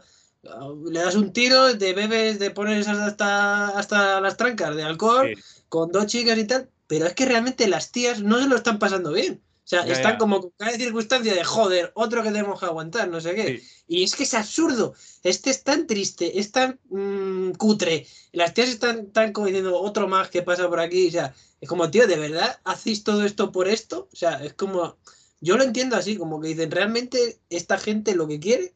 Le 0.90 1.00
das 1.00 1.14
un 1.14 1.32
tiro, 1.32 1.78
te 1.78 1.92
bebes, 1.94 2.38
te 2.38 2.50
pones 2.50 2.88
hasta, 2.88 3.68
hasta 3.68 4.20
las 4.20 4.36
trancas 4.36 4.74
de 4.74 4.82
alcohol 4.82 5.32
Sí. 5.34 5.42
con 5.68 5.90
dos 5.92 6.06
chicas 6.06 6.38
y 6.38 6.44
tal, 6.44 6.68
pero 6.86 7.06
es 7.06 7.14
que 7.14 7.26
realmente 7.26 7.68
las 7.68 7.92
tías 7.92 8.20
no 8.22 8.40
se 8.40 8.48
lo 8.48 8.56
están 8.56 8.78
pasando 8.78 9.12
bien. 9.12 9.40
O 9.68 9.70
sea, 9.70 9.84
Ya, 9.84 9.92
están 9.92 10.12
ya. 10.12 10.18
como 10.18 10.40
con 10.40 10.50
cada 10.56 10.70
circunstancia 10.72 11.34
de 11.34 11.44
joder, 11.44 11.92
otro 11.94 12.22
que 12.22 12.30
tenemos 12.30 12.58
que 12.58 12.64
aguantar, 12.64 13.06
no 13.08 13.20
sé 13.20 13.34
qué. 13.34 13.58
Sí. 13.58 13.68
Y 13.86 14.02
es 14.02 14.16
que 14.16 14.22
es 14.22 14.32
absurdo. 14.32 14.94
Este 15.22 15.50
es 15.50 15.62
tan 15.62 15.86
triste, 15.86 16.38
es 16.40 16.50
tan 16.52 16.80
mm, 16.88 17.50
cutre. 17.58 18.06
Las 18.32 18.54
tías 18.54 18.70
están 18.70 19.10
tan 19.12 19.34
como 19.34 19.46
diciendo 19.48 19.78
otro 19.78 20.08
más 20.08 20.30
que 20.30 20.40
pasa 20.40 20.66
por 20.70 20.80
aquí. 20.80 21.08
O 21.08 21.10
sea, 21.10 21.34
es 21.60 21.68
como, 21.68 21.90
tío, 21.90 22.06
¿de 22.06 22.16
verdad 22.16 22.58
hacéis 22.64 23.04
todo 23.04 23.26
esto 23.26 23.52
por 23.52 23.68
esto? 23.68 24.08
O 24.10 24.16
sea, 24.16 24.42
es 24.42 24.54
como. 24.54 24.96
Yo 25.42 25.58
lo 25.58 25.64
entiendo 25.64 25.96
así, 25.96 26.16
como 26.16 26.40
que 26.40 26.48
dicen, 26.48 26.70
realmente 26.70 27.38
esta 27.50 27.76
gente 27.76 28.14
lo 28.16 28.26
que 28.26 28.40
quiere 28.40 28.72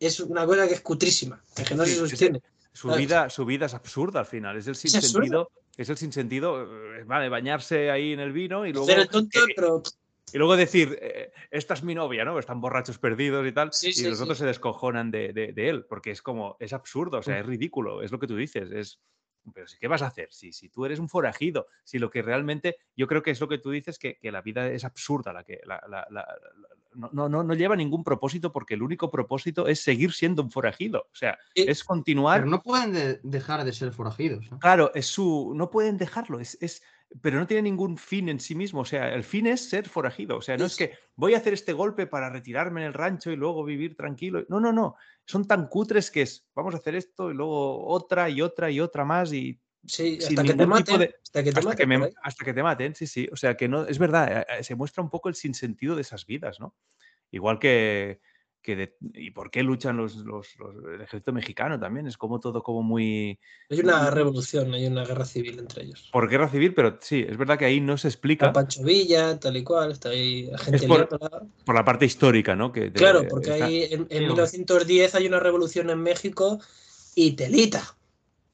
es 0.00 0.20
una 0.20 0.46
cosa 0.46 0.66
que 0.66 0.72
es 0.74 0.80
cutrísima, 0.80 1.44
que 1.68 1.74
no 1.74 1.84
Sí, 1.84 1.90
se 1.90 2.02
es- 2.04 2.10
sostiene. 2.10 2.40
Su 2.72 2.88
vida, 2.92 3.28
su 3.28 3.44
vida 3.44 3.66
es 3.66 3.74
absurda 3.74 4.20
al 4.20 4.26
final, 4.26 4.56
es 4.56 4.66
el 4.68 4.74
sinsentido, 4.74 5.50
es 5.76 5.90
el 5.90 5.98
sinsentido, 5.98 6.62
eh, 6.96 7.04
vale, 7.04 7.28
bañarse 7.28 7.90
ahí 7.90 8.12
en 8.14 8.20
el 8.20 8.32
vino 8.32 8.64
y 8.64 8.72
luego, 8.72 8.88
el 8.88 9.06
tonto, 9.08 9.38
eh, 9.40 9.52
pero 9.54 9.82
y 10.34 10.38
luego 10.38 10.56
decir, 10.56 10.98
eh, 11.00 11.32
esta 11.50 11.74
es 11.74 11.82
mi 11.82 11.94
novia, 11.94 12.24
¿no? 12.24 12.38
Están 12.38 12.60
borrachos 12.60 12.98
perdidos 12.98 13.46
y 13.46 13.52
tal, 13.52 13.72
Sí, 13.72 13.88
y 13.88 13.92
sí, 13.92 14.08
los 14.08 14.18
sí. 14.18 14.22
otros 14.24 14.38
se 14.38 14.46
descojonan 14.46 15.10
de, 15.10 15.32
de- 15.32 15.52
de 15.52 15.68
él, 15.68 15.84
porque 15.86 16.10
es 16.10 16.22
como, 16.22 16.56
es 16.60 16.72
absurdo, 16.72 17.18
o 17.18 17.22
sea, 17.22 17.38
es 17.40 17.46
ridículo, 17.46 18.02
es 18.02 18.10
lo 18.12 18.18
que 18.18 18.26
tú 18.26 18.36
dices, 18.36 18.70
es, 18.72 19.00
pero 19.54 19.66
¿qué 19.80 19.88
vas 19.88 20.02
a 20.02 20.06
hacer? 20.08 20.28
Si, 20.30 20.52
si 20.52 20.68
tú 20.68 20.84
eres 20.84 20.98
un 20.98 21.08
forajido, 21.08 21.66
si 21.82 21.98
lo 21.98 22.10
que 22.10 22.20
realmente, 22.22 22.76
yo 22.94 23.06
creo 23.06 23.22
que 23.22 23.30
es 23.30 23.40
lo 23.40 23.48
que 23.48 23.58
tú 23.58 23.70
dices, 23.70 23.98
que, 23.98 24.18
que 24.18 24.30
la 24.30 24.42
vida 24.42 24.68
es 24.68 24.84
absurda, 24.84 25.32
la 25.32 25.44
que 25.44 25.60
la- 25.64 25.82
la- 25.88 26.06
la- 26.10 26.26
no, 26.94 27.28
no, 27.28 27.42
no, 27.44 27.54
lleva 27.54 27.76
ningún 27.76 28.02
propósito, 28.04 28.52
porque 28.52 28.74
el 28.74 28.82
único 28.82 29.10
propósito 29.10 29.66
es 29.68 29.80
seguir 29.80 30.12
siendo 30.12 30.42
un 30.42 30.50
forajido, 30.50 31.06
o 31.12 31.14
sea, 31.16 31.38
Sí. 31.54 31.64
es 31.68 31.84
continuar 31.84 32.40
Pero 32.40 32.50
no 32.50 32.62
pueden 32.62 32.92
de- 32.92 33.20
dejar 33.22 33.64
de 33.64 33.72
ser 33.72 33.92
forajidos. 33.92 34.50
¿no? 34.50 34.58
Claro, 34.58 34.90
es 34.94 35.06
su. 35.06 35.52
No 35.54 35.70
pueden 35.70 35.96
dejarlo, 35.98 36.40
es, 36.40 36.58
es- 36.60 36.82
pero 37.22 37.38
no 37.38 37.46
tiene 37.46 37.62
ningún 37.62 37.98
fin 37.98 38.28
en 38.28 38.38
sí 38.40 38.54
mismo. 38.54 38.80
O 38.82 38.84
sea, 38.84 39.12
el 39.14 39.24
fin 39.24 39.46
es 39.46 39.68
ser 39.68 39.88
forajido. 39.88 40.36
O 40.36 40.42
sea, 40.42 40.56
no 40.56 40.64
es 40.66 40.76
que 40.76 40.92
voy 41.16 41.34
a 41.34 41.38
hacer 41.38 41.52
este 41.52 41.72
golpe 41.72 42.06
para 42.06 42.30
retirarme 42.30 42.82
en 42.82 42.86
el 42.88 42.94
rancho 42.94 43.30
y 43.32 43.36
luego 43.36 43.64
vivir 43.64 43.96
tranquilo. 43.96 44.44
No, 44.48 44.60
no, 44.60 44.72
no. 44.72 44.94
Son 45.26 45.46
tan 45.46 45.66
cutres 45.68 46.10
que 46.10 46.22
es 46.22 46.46
vamos 46.54 46.74
a 46.74 46.78
hacer 46.78 46.94
esto 46.94 47.30
y 47.30 47.34
luego 47.34 47.86
otra 47.86 48.28
y 48.30 48.40
otra 48.42 48.70
y 48.70 48.80
otra 48.80 49.04
más 49.04 49.32
y 49.32 49.60
sí, 49.84 50.18
hasta 50.20 50.42
que 50.44 50.54
maten. 50.66 50.98
de- 51.00 51.14
hasta 51.22 51.42
que 51.44 51.52
te 51.52 51.58
hasta 51.58 51.76
que, 51.76 51.86
maten 51.86 52.00
me- 52.00 52.12
hasta 52.22 52.44
que 52.44 52.54
te 52.54 52.62
maten. 52.62 52.94
Sí, 52.94 53.06
sí. 53.06 53.28
O 53.32 53.36
sea, 53.36 53.56
que 53.56 53.68
no. 53.68 53.86
Es 53.86 53.98
verdad, 53.98 54.40
eh, 54.42 54.58
eh, 54.60 54.64
se 54.64 54.74
muestra 54.76 55.02
un 55.02 55.10
poco 55.10 55.28
el 55.28 55.34
sinsentido 55.34 55.96
de 55.96 56.02
esas 56.02 56.26
vidas, 56.26 56.60
¿no? 56.60 56.74
Igual 57.30 57.58
que. 57.58 58.20
Que 58.62 58.76
de- 58.76 58.96
¿Y 59.14 59.30
por 59.30 59.50
qué 59.50 59.62
luchan 59.62 59.96
los, 59.96 60.16
los- 60.16 60.56
los- 60.58 60.74
el 60.94 61.00
ejército 61.00 61.32
mexicano 61.32 61.78
también? 61.80 62.06
Es 62.06 62.16
como 62.16 62.40
todo 62.40 62.62
como 62.62 62.82
muy. 62.82 63.38
Hay 63.70 63.80
una 63.80 64.10
revolución, 64.10 64.72
hay 64.74 64.86
una 64.86 65.04
guerra 65.04 65.24
civil 65.24 65.58
entre 65.58 65.84
ellos. 65.84 66.08
Por 66.12 66.28
guerra 66.28 66.48
civil, 66.48 66.74
pero 66.74 66.98
sí, 67.00 67.24
es 67.28 67.36
verdad 67.36 67.58
que 67.58 67.64
ahí 67.64 67.80
no 67.80 67.96
se 67.98 68.08
explica 68.08 68.52
Pancho 68.52 68.82
Villa, 68.82 69.38
tal 69.40 69.56
y 69.56 69.64
cual, 69.64 69.92
está 69.92 70.10
ahí 70.10 70.50
gente 70.58 70.76
Es 70.76 70.84
por- 70.84 71.08
por 71.08 71.74
la 71.74 71.84
parte 71.84 72.04
histórica, 72.06 72.54
¿no? 72.54 72.70
Que 72.72 72.92
Claro, 72.92 73.26
porque 73.28 73.50
está- 73.52 73.64
ahí 73.64 73.82
en, 73.84 73.90
en 73.90 73.90
Sí, 73.90 74.02
hombre. 74.02 74.20
1910 74.20 75.14
hay 75.14 75.26
una 75.26 75.40
revolución 75.40 75.90
en 75.90 76.02
México 76.02 76.60
y 77.14 77.32
telita. 77.32 77.96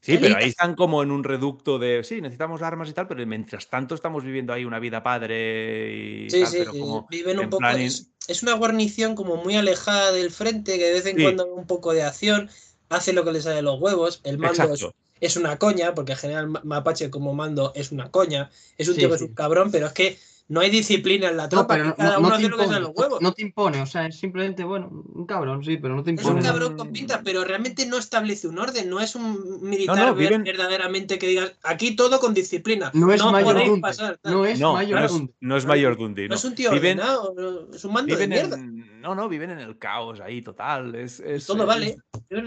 Sí, 0.01 0.17
pero 0.21 0.37
ahí 0.37 0.49
están 0.49 0.75
como 0.75 1.03
en 1.03 1.11
un 1.11 1.23
reducto 1.23 1.79
de, 1.79 2.03
sí, 2.03 2.21
necesitamos 2.21 2.61
armas 2.61 2.89
y 2.89 2.93
tal, 2.93 3.07
pero 3.07 3.25
mientras 3.25 3.67
tanto 3.69 3.95
estamos 3.95 4.23
viviendo 4.23 4.53
ahí 4.53 4.63
una 4.63 4.79
vida 4.79 5.03
padre 5.03 5.93
y 6.25 6.29
Sí, 6.29 6.41
tal, 6.41 6.51
sí, 6.51 6.57
pero 6.59 6.71
como 6.71 7.07
viven 7.09 7.39
un 7.39 7.49
poco. 7.49 7.59
plan 7.59 7.79
Es, 7.79 8.11
es 8.27 8.43
una 8.43 8.53
guarnición 8.53 9.15
como 9.15 9.37
muy 9.37 9.55
alejada 9.55 10.11
del 10.11 10.31
frente, 10.31 10.77
que 10.77 10.85
de 10.85 10.93
vez 10.93 11.05
en 11.07 11.17
Sí. 11.17 11.23
cuando 11.23 11.45
un 11.53 11.67
poco 11.67 11.93
de 11.93 12.03
acción, 12.03 12.49
hace 12.89 13.11
lo 13.13 13.25
que 13.25 13.31
le 13.33 13.41
sale 13.41 13.57
de 13.57 13.61
los 13.63 13.79
huevos. 13.81 14.21
El 14.23 14.37
mando 14.37 14.73
es, 14.73 14.85
es 15.19 15.35
una 15.35 15.57
coña, 15.57 15.93
porque 15.93 16.13
en 16.13 16.17
general 16.19 16.47
Ma- 16.47 16.61
Mapache 16.63 17.09
como 17.09 17.33
mando 17.33 17.73
es 17.75 17.91
una 17.91 18.11
coña. 18.11 18.49
Es 18.77 18.87
un 18.87 18.95
tío 18.95 19.09
que 19.09 19.15
es 19.15 19.21
un 19.21 19.33
cabrón, 19.33 19.71
pero 19.71 19.87
es 19.87 19.93
que 19.93 20.17
no 20.49 20.61
hay 20.61 20.69
disciplina 20.69 21.29
en 21.29 21.37
la 21.37 21.43
No, 21.43 21.49
tropa, 21.49 21.77
no, 21.77 21.95
cada 21.95 22.13
no 22.13 22.19
uno 22.19 22.29
te 22.29 22.35
hace 22.35 22.49
lo 22.49 22.57
que 22.57 22.67
de 22.67 22.79
los 22.79 22.91
huevos. 22.95 23.21
no 23.21 23.33
te 23.33 23.41
impone, 23.41 23.81
o 23.81 23.85
sea, 23.85 24.07
es 24.07 24.17
simplemente, 24.17 24.63
bueno, 24.63 24.89
un 25.13 25.25
cabrón, 25.25 25.63
sí, 25.63 25.77
pero 25.77 25.95
no 25.95 26.03
te 26.03 26.11
Es 26.11 26.17
impone. 26.21 26.37
un 26.39 26.45
cabrón 26.45 26.77
con 26.77 26.91
pinta, 26.93 27.21
pero 27.23 27.43
realmente 27.43 27.85
no 27.85 27.97
establece 27.97 28.47
un 28.47 28.57
orden, 28.57 28.89
no 28.89 28.99
es 29.01 29.15
un 29.15 29.59
militar 29.61 29.97
No, 29.97 30.05
no, 30.07 30.15
viven- 30.15 30.43
verdaderamente 30.43 31.19
que 31.19 31.27
digas 31.27 31.57
aquí 31.63 31.95
todo 31.95 32.19
con 32.19 32.33
disciplina. 32.33 32.91
No 32.93 33.11
es 33.13 33.23
mayor 33.23 33.57
Dundee, 33.65 33.81
pasar. 33.81 34.19
No 34.23 34.45
es 34.45 34.59
No, 34.59 34.73
mayor 34.73 34.99
no 34.99 35.05
es, 35.05 35.11
Dundee. 35.11 35.33
no 35.41 35.57
es 35.57 35.65
mayor 35.65 35.97
Dundee, 35.97 36.23
No 36.23 36.29
no. 36.29 36.35
es 36.35 36.45
un 36.45 36.55
tío 36.55 36.71
Viven, 36.71 36.99
ordenado, 36.99 37.33
no, 37.35 37.75
es 37.75 37.83
un 37.83 37.93
mando 37.93 38.15
viven 38.15 38.29
de 38.29 38.35
mierda. 38.35 38.55
en, 38.57 39.01
no, 39.01 39.15
no, 39.15 39.27
viven 39.27 39.51
en 39.51 39.59
el 39.59 39.77
caos 39.77 40.19
ahí 40.21 40.41
total. 40.41 40.95
Es, 40.95 41.19
es- 41.19 41.45
todo 41.45 41.61
es- 41.63 41.67
vale. 41.67 41.97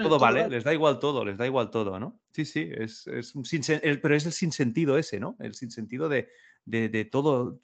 Todo 0.03 0.19
vale, 0.19 0.49
les 0.49 0.65
da 0.65 0.73
igual 0.75 0.99
todo, 0.99 1.25
les 1.25 1.37
da 1.39 1.47
igual 1.47 1.71
todo, 1.71 1.99
¿no? 1.99 2.19
Sí, 2.33 2.45
sí, 2.45 2.69
es, 2.71 3.07
es 3.07 3.35
un 3.35 3.45
sinsen- 3.45 3.81
el- 3.83 4.01
pero 4.01 4.15
es 4.15 4.25
el 4.27 4.33
sinsentido 4.33 4.97
ese, 4.99 5.19
¿no? 5.21 5.37
El 5.41 5.55
sinsentido 5.55 6.09
de, 6.09 6.29
de, 6.65 6.89
de 6.89 7.05
todo, 7.05 7.61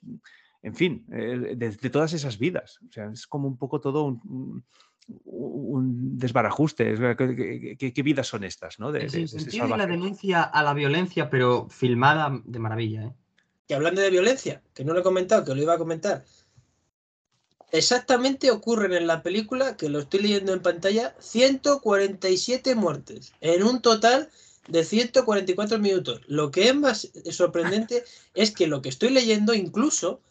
en 0.61 0.75
fin, 0.75 1.05
eh, 1.11 1.55
de, 1.55 1.69
de 1.71 1.89
todas 1.89 2.13
esas 2.13 2.37
vidas. 2.37 2.79
O 2.87 2.91
sea, 2.91 3.09
es 3.11 3.27
como 3.27 3.47
un 3.47 3.57
poco 3.57 3.79
todo 3.79 4.03
un, 4.03 4.21
un- 4.25 4.65
un 5.25 6.17
desbarajuste. 6.17 6.91
Es, 6.93 6.99
¿qué, 7.17 7.77
qué- 7.79 7.93
qué 7.93 8.03
vidas 8.03 8.27
son 8.27 8.43
estas, 8.43 8.77
no? 8.79 8.91
De, 8.91 9.01
El 9.05 9.11
de- 9.11 9.25
de 9.27 9.67
la 9.77 9.87
denuncia 9.87 10.43
a 10.43 10.63
la 10.63 10.73
violencia, 10.73 11.29
pero 11.29 11.67
filmada 11.69 12.41
de 12.43 12.59
maravilla, 12.59 13.05
¿eh? 13.05 13.13
Y 13.69 13.73
hablando 13.73 14.01
de 14.01 14.09
violencia, 14.09 14.61
que 14.73 14.83
no 14.85 14.93
lo 14.93 14.99
he 15.01 15.03
comentado, 15.03 15.43
que 15.43 15.53
lo 15.55 15.61
iba 15.61 15.73
a 15.73 15.77
comentar. 15.77 16.23
Exactamente 17.71 18.49
ocurren 18.49 18.93
en 18.93 19.07
la 19.07 19.21
película, 19.21 19.75
que 19.75 19.89
lo 19.89 19.99
estoy 19.99 20.21
leyendo 20.21 20.53
en 20.53 20.61
pantalla, 20.61 21.15
147 21.19 22.75
muertes, 22.75 23.33
en 23.41 23.63
un 23.63 23.81
total 23.81 24.29
de 24.67 24.83
144 24.83 25.79
minutos. 25.79 26.21
Lo 26.27 26.51
que 26.51 26.69
es 26.69 26.75
más 26.75 27.09
sorprendente 27.31 28.03
es 28.33 28.51
que 28.51 28.67
lo 28.67 28.81
que 28.81 28.89
estoy 28.89 29.09
leyendo 29.09 29.53
incluso 29.53 30.21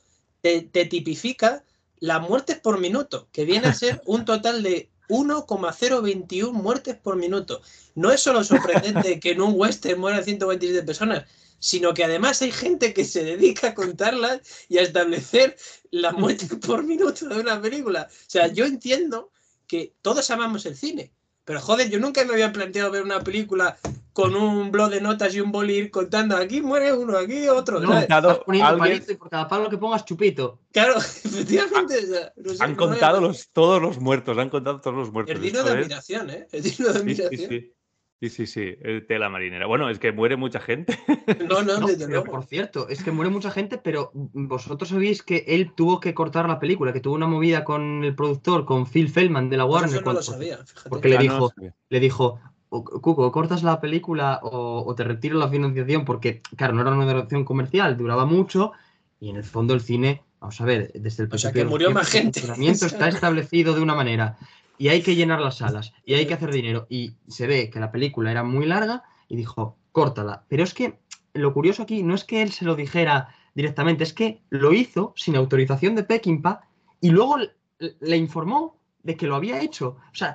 te, 0.43 0.63
te 0.63 0.85
tipifica 0.85 1.65
las 1.99 2.21
muertes 2.21 2.59
por 2.59 2.79
minuto, 2.79 3.29
que 3.33 3.45
viene 3.45 3.69
a 3.69 3.75
ser 3.75 4.03
un 4.07 4.25
total 4.25 4.63
de 4.63 4.91
1,021 5.09 6.53
muertes 6.53 6.97
por 6.97 7.17
minuto. 7.17 7.61
No 7.95 8.11
es 8.11 8.21
solo 8.21 8.45
sorprendente 8.45 9.21
que 9.21 9.33
en 9.33 9.41
un 9.41 9.55
western 9.57 10.01
mueran 10.01 10.25
127 10.25 10.83
personas, 10.85 11.25
sino 11.59 11.95
que 11.95 12.05
además 12.05 12.43
hay 12.43 12.53
gente 12.53 12.93
que 12.93 13.05
se 13.05 13.25
dedica 13.25 13.69
a 13.69 13.75
contarlas 13.75 14.41
y 14.69 14.79
a 14.79 14.83
establecer 14.83 15.57
la 15.91 16.13
muerte 16.13 16.47
por 16.57 16.85
minuto 16.85 17.29
de 17.29 17.41
una 17.41 17.61
película. 17.61 18.09
O 18.11 18.31
sea, 18.31 18.49
yo 18.49 18.65
entiendo 18.65 19.31
que 19.67 19.95
todos 20.03 20.31
amamos 20.31 20.67
el 20.67 20.77
cine, 20.77 21.13
pero 21.45 21.61
joder, 21.61 21.89
yo 21.91 21.99
nunca 21.99 22.25
me 22.25 22.35
había 22.35 22.53
planteado 22.53 22.91
ver 22.91 23.03
una 23.03 23.23
película 23.23 23.79
con 24.17 24.35
un 24.35 24.71
blog 24.73 24.89
de 24.89 25.03
notas 25.03 25.35
y 25.35 25.41
un 25.43 25.53
boli 25.53 25.75
ir 25.75 25.91
contando 25.91 26.39
aquí 26.39 26.63
muere 26.63 26.91
uno, 26.95 27.19
aquí 27.19 27.49
otro. 27.49 27.81
No, 27.81 27.89
¿sabes? 27.89 28.01
contado 28.05 28.31
Estás 28.31 28.45
poniendo 28.47 28.69
alguien- 28.71 28.89
palito 28.97 29.13
y 29.13 29.17
por 29.17 29.29
cada 29.29 29.47
palo 29.47 29.69
que 29.69 29.77
pongas 29.77 30.07
chupito. 30.07 30.59
Claro, 30.73 30.95
efectivamente. 31.25 31.99
o 31.99 32.07
sea, 32.07 32.33
no 32.35 32.55
sé, 32.55 32.65
Han 32.65 32.75
contado 32.77 33.21
los, 33.21 33.51
todos 33.53 33.83
los 33.83 34.01
muertos, 34.01 34.39
han 34.39 34.49
contado 34.49 34.81
todos 34.81 34.97
los 34.97 35.13
muertos. 35.13 35.35
Es 35.35 35.43
digno 35.43 35.63
de 35.63 35.69
es- 35.71 35.77
admiración, 35.77 36.31
¿eh? 36.31 36.47
Es 36.51 36.63
digno 36.65 36.93
de 36.95 36.99
admiración. 36.99 37.41
sí, 37.41 37.47
sí. 37.47 37.73
Sí, 38.19 38.31
sí, 38.31 38.47
sí, 38.47 38.75
el 38.81 39.07
tela 39.07 39.29
marinera. 39.29 39.67
Bueno, 39.67 39.91
es 39.91 39.99
que 39.99 40.11
muere 40.13 40.37
mucha 40.37 40.59
gente. 40.61 40.99
No, 41.51 41.63
no, 41.63 41.81
No, 41.81 41.87
desde 41.87 42.07
pero 42.07 42.21
luego. 42.23 42.33
por 42.33 42.45
cierto, 42.47 42.89
es 42.89 43.03
que 43.03 43.11
muere 43.11 43.31
mucha 43.31 43.51
gente, 43.51 43.77
pero 43.77 44.11
vosotros 44.15 44.89
sabéis 44.89 45.23
que 45.23 45.45
él 45.49 45.73
tuvo 45.77 46.01
que 46.01 46.15
cortar 46.15 46.49
la 46.49 46.59
película, 46.59 46.95
que 46.95 47.01
tuvo 47.01 47.15
una 47.17 47.27
movida 47.27 47.65
con 47.65 48.03
el 48.05 48.15
productor, 48.15 48.65
con 48.65 48.87
Phil 48.87 49.11
Feldman 49.11 49.51
de 49.51 49.59
la 49.59 49.67
Warner. 49.67 49.91
eso 49.91 49.99
no 49.99 50.05
cuando- 50.05 50.21
lo 50.21 50.25
sabía, 50.25 50.57
fíjate. 50.65 50.89
porque 50.89 51.09
le 51.11 51.17
Ah, 51.17 51.19
no, 51.19 51.23
dijo, 51.25 51.53
sabía. 51.55 51.75
le 51.91 52.01
dijo, 52.01 52.41
"O- 52.71 52.85
Cuco, 52.85 53.31
cortas 53.33 53.63
la 53.63 53.81
película 53.81 54.41
o, 54.43 54.85
o 54.87 54.95
te 54.95 55.05
retiro 55.05 55.39
la 55.39 55.49
financiación 55.49 56.05
porque, 56.05 56.43
claro, 56.57 56.75
no 56.75 56.83
era 56.83 56.91
una 56.93 57.07
relación 57.13 57.45
comercial, 57.45 57.97
duraba 57.97 58.25
mucho 58.27 58.73
y 59.21 59.31
en 59.31 59.37
el 59.37 59.45
fondo 59.45 59.73
el 59.75 59.81
cine, 59.81 60.23
vamos 60.41 60.61
a 60.61 60.65
ver, 60.65 60.91
desde 60.95 61.25
el 61.25 61.29
O 61.33 61.39
sea, 61.39 61.51
principio 61.51 61.65
que 61.65 61.71
murió 61.71 61.91
más 61.91 62.09
gente. 62.09 62.41
El 62.41 62.47
funcionamiento 62.47 62.87
está 62.87 63.09
establecido 63.09 63.75
de 63.75 63.81
una 63.81 63.95
manera. 63.95 64.37
y 64.79 64.89
hay 64.89 65.03
que 65.03 65.15
llenar 65.15 65.41
las 65.41 65.57
salas 65.59 65.93
y 66.05 66.15
hay 66.15 66.27
que 66.27 66.35
hacer 66.35 66.51
dinero. 66.53 66.87
Y 66.91 67.15
se 67.29 67.47
ve 67.47 67.71
que 67.71 67.81
la 67.81 67.91
película 67.91 68.31
era 68.31 68.43
muy 68.45 68.67
larga 68.67 69.05
y 69.29 69.37
dijo, 69.37 69.79
córtala. 69.93 70.45
Pero 70.49 70.65
es 70.65 70.75
que 70.75 70.99
lo 71.33 71.55
curioso 71.55 71.83
aquí 71.83 72.03
no 72.03 72.15
es 72.15 72.25
que 72.25 72.43
él 72.43 72.53
se 72.53 72.65
lo 72.67 72.75
dijera 72.77 73.29
directamente, 73.55 74.05
es 74.05 74.13
que 74.13 74.43
lo 74.51 74.73
hizo 74.75 75.15
sin 75.17 75.35
autorización 75.37 75.95
de 75.95 76.03
Peckinpah 76.05 76.61
y 77.01 77.09
luego 77.11 77.39
le 77.79 78.17
informó 78.19 78.77
de 79.03 79.17
que 79.17 79.27
lo 79.27 79.35
había 79.37 79.61
hecho. 79.63 79.97
O 80.13 80.15
sea, 80.15 80.35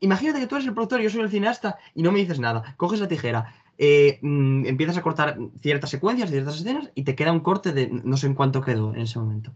imagínate 0.00 0.40
que 0.40 0.46
tú 0.46 0.56
eres 0.56 0.66
el 0.66 0.74
productor, 0.74 1.00
yo 1.00 1.10
soy 1.10 1.20
el 1.20 1.30
cineasta 1.30 1.78
y 1.94 2.02
no 2.02 2.12
me 2.12 2.20
dices 2.20 2.40
nada. 2.40 2.74
Coges 2.76 3.00
la 3.00 3.08
tijera, 3.08 3.54
eh, 3.78 4.18
mm, 4.22 4.66
empiezas 4.66 4.96
a 4.96 5.02
cortar 5.02 5.38
ciertas 5.60 5.90
secuencias, 5.90 6.30
ciertas 6.30 6.56
escenas 6.56 6.90
y 6.94 7.04
te 7.04 7.14
queda 7.14 7.32
un 7.32 7.40
corte 7.40 7.72
de 7.72 7.88
no 7.88 8.16
sé 8.16 8.26
en 8.26 8.34
cuánto 8.34 8.60
quedó 8.60 8.94
en 8.94 9.02
ese 9.02 9.18
momento. 9.18 9.52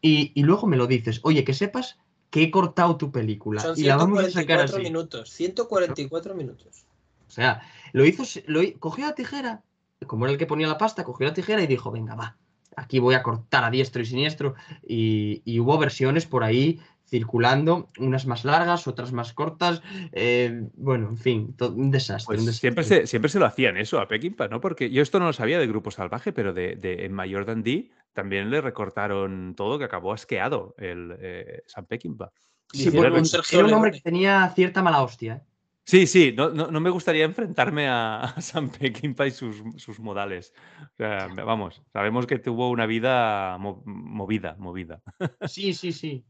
Y, 0.00 0.32
y 0.34 0.42
luego 0.42 0.66
me 0.66 0.76
lo 0.76 0.86
dices, 0.86 1.20
oye, 1.22 1.42
que 1.44 1.54
sepas 1.54 1.98
que 2.30 2.42
he 2.42 2.50
cortado 2.50 2.96
tu 2.96 3.10
película 3.10 3.62
Son 3.62 3.78
y 3.78 3.84
la 3.84 3.96
vamos 3.96 4.18
a 4.18 4.30
sacar 4.30 4.68
144 4.68 4.76
así. 4.76 4.82
minutos. 4.82 5.30
144 5.30 6.34
minutos. 6.34 6.86
O 7.26 7.30
sea, 7.30 7.62
lo 7.92 8.04
hizo, 8.04 8.24
lo, 8.46 8.60
cogió 8.78 9.06
la 9.06 9.14
tijera, 9.14 9.62
como 10.06 10.26
era 10.26 10.32
el 10.32 10.38
que 10.38 10.46
ponía 10.46 10.68
la 10.68 10.78
pasta, 10.78 11.04
cogió 11.04 11.26
la 11.26 11.34
tijera 11.34 11.62
y 11.62 11.66
dijo, 11.66 11.90
venga, 11.90 12.14
va, 12.14 12.36
aquí 12.76 12.98
voy 12.98 13.14
a 13.14 13.22
cortar 13.22 13.64
a 13.64 13.70
diestro 13.70 14.02
y 14.02 14.06
siniestro. 14.06 14.54
Y, 14.86 15.42
y 15.44 15.60
hubo 15.60 15.78
versiones 15.78 16.26
por 16.26 16.44
ahí 16.44 16.80
circulando, 17.06 17.90
unas 17.98 18.26
más 18.26 18.44
largas, 18.44 18.86
otras 18.86 19.12
más 19.12 19.32
cortas. 19.32 19.82
eh, 20.12 20.68
bueno, 20.74 21.08
en 21.08 21.16
fin, 21.16 21.54
to- 21.56 21.72
un 21.72 21.90
desastre. 21.90 22.26
Pues 22.26 22.40
un 22.40 22.46
desastre. 22.46 22.60
siempre 22.68 22.84
se, 22.84 23.06
siempre 23.06 23.28
se 23.30 23.38
lo 23.38 23.46
hacían 23.46 23.76
eso 23.76 24.00
a 24.00 24.08
Peckinpah, 24.08 24.48
¿no? 24.48 24.60
Porque 24.60 24.90
yo 24.90 25.02
esto 25.02 25.18
no 25.18 25.26
lo 25.26 25.32
sabía 25.32 25.58
de 25.58 25.66
Grupo 25.66 25.90
Salvaje, 25.90 26.32
pero 26.32 26.52
de, 26.52 26.76
de- 26.76 27.04
en 27.04 27.12
Mayor 27.12 27.46
Dundee 27.46 27.90
también 28.12 28.50
le 28.50 28.60
recortaron 28.60 29.54
todo, 29.56 29.78
que 29.78 29.84
acabó 29.84 30.12
asqueado 30.12 30.74
el 30.78 31.16
eh, 31.20 31.62
Sam 31.66 31.86
Peckinpah. 31.86 32.30
Sí, 32.72 32.90
bueno, 32.90 33.16
era 33.50 33.64
un 33.64 33.72
hombre 33.72 33.92
que 33.92 34.00
tenía 34.00 34.50
cierta 34.54 34.82
mala 34.82 35.02
hostia. 35.02 35.34
¿eh? 35.34 35.40
Sí, 35.84 36.08
sí, 36.08 36.34
no, 36.36 36.48
no, 36.50 36.68
no 36.68 36.80
me 36.80 36.90
gustaría 36.90 37.24
enfrentarme 37.24 37.86
a, 37.86 38.20
a 38.24 38.40
Sam 38.40 38.70
Peckinpah 38.70 39.28
y 39.28 39.30
sus, 39.30 39.62
sus 39.76 40.00
modales. 40.00 40.52
O 40.82 40.96
sea, 40.96 41.28
vamos, 41.28 41.80
sabemos 41.92 42.26
que 42.26 42.40
tuvo 42.40 42.70
una 42.70 42.86
vida 42.86 43.56
mo- 43.58 43.82
movida, 43.86 44.56
movida. 44.58 45.00
Sí, 45.46 45.74
sí, 45.74 45.92
sí. 45.92 46.24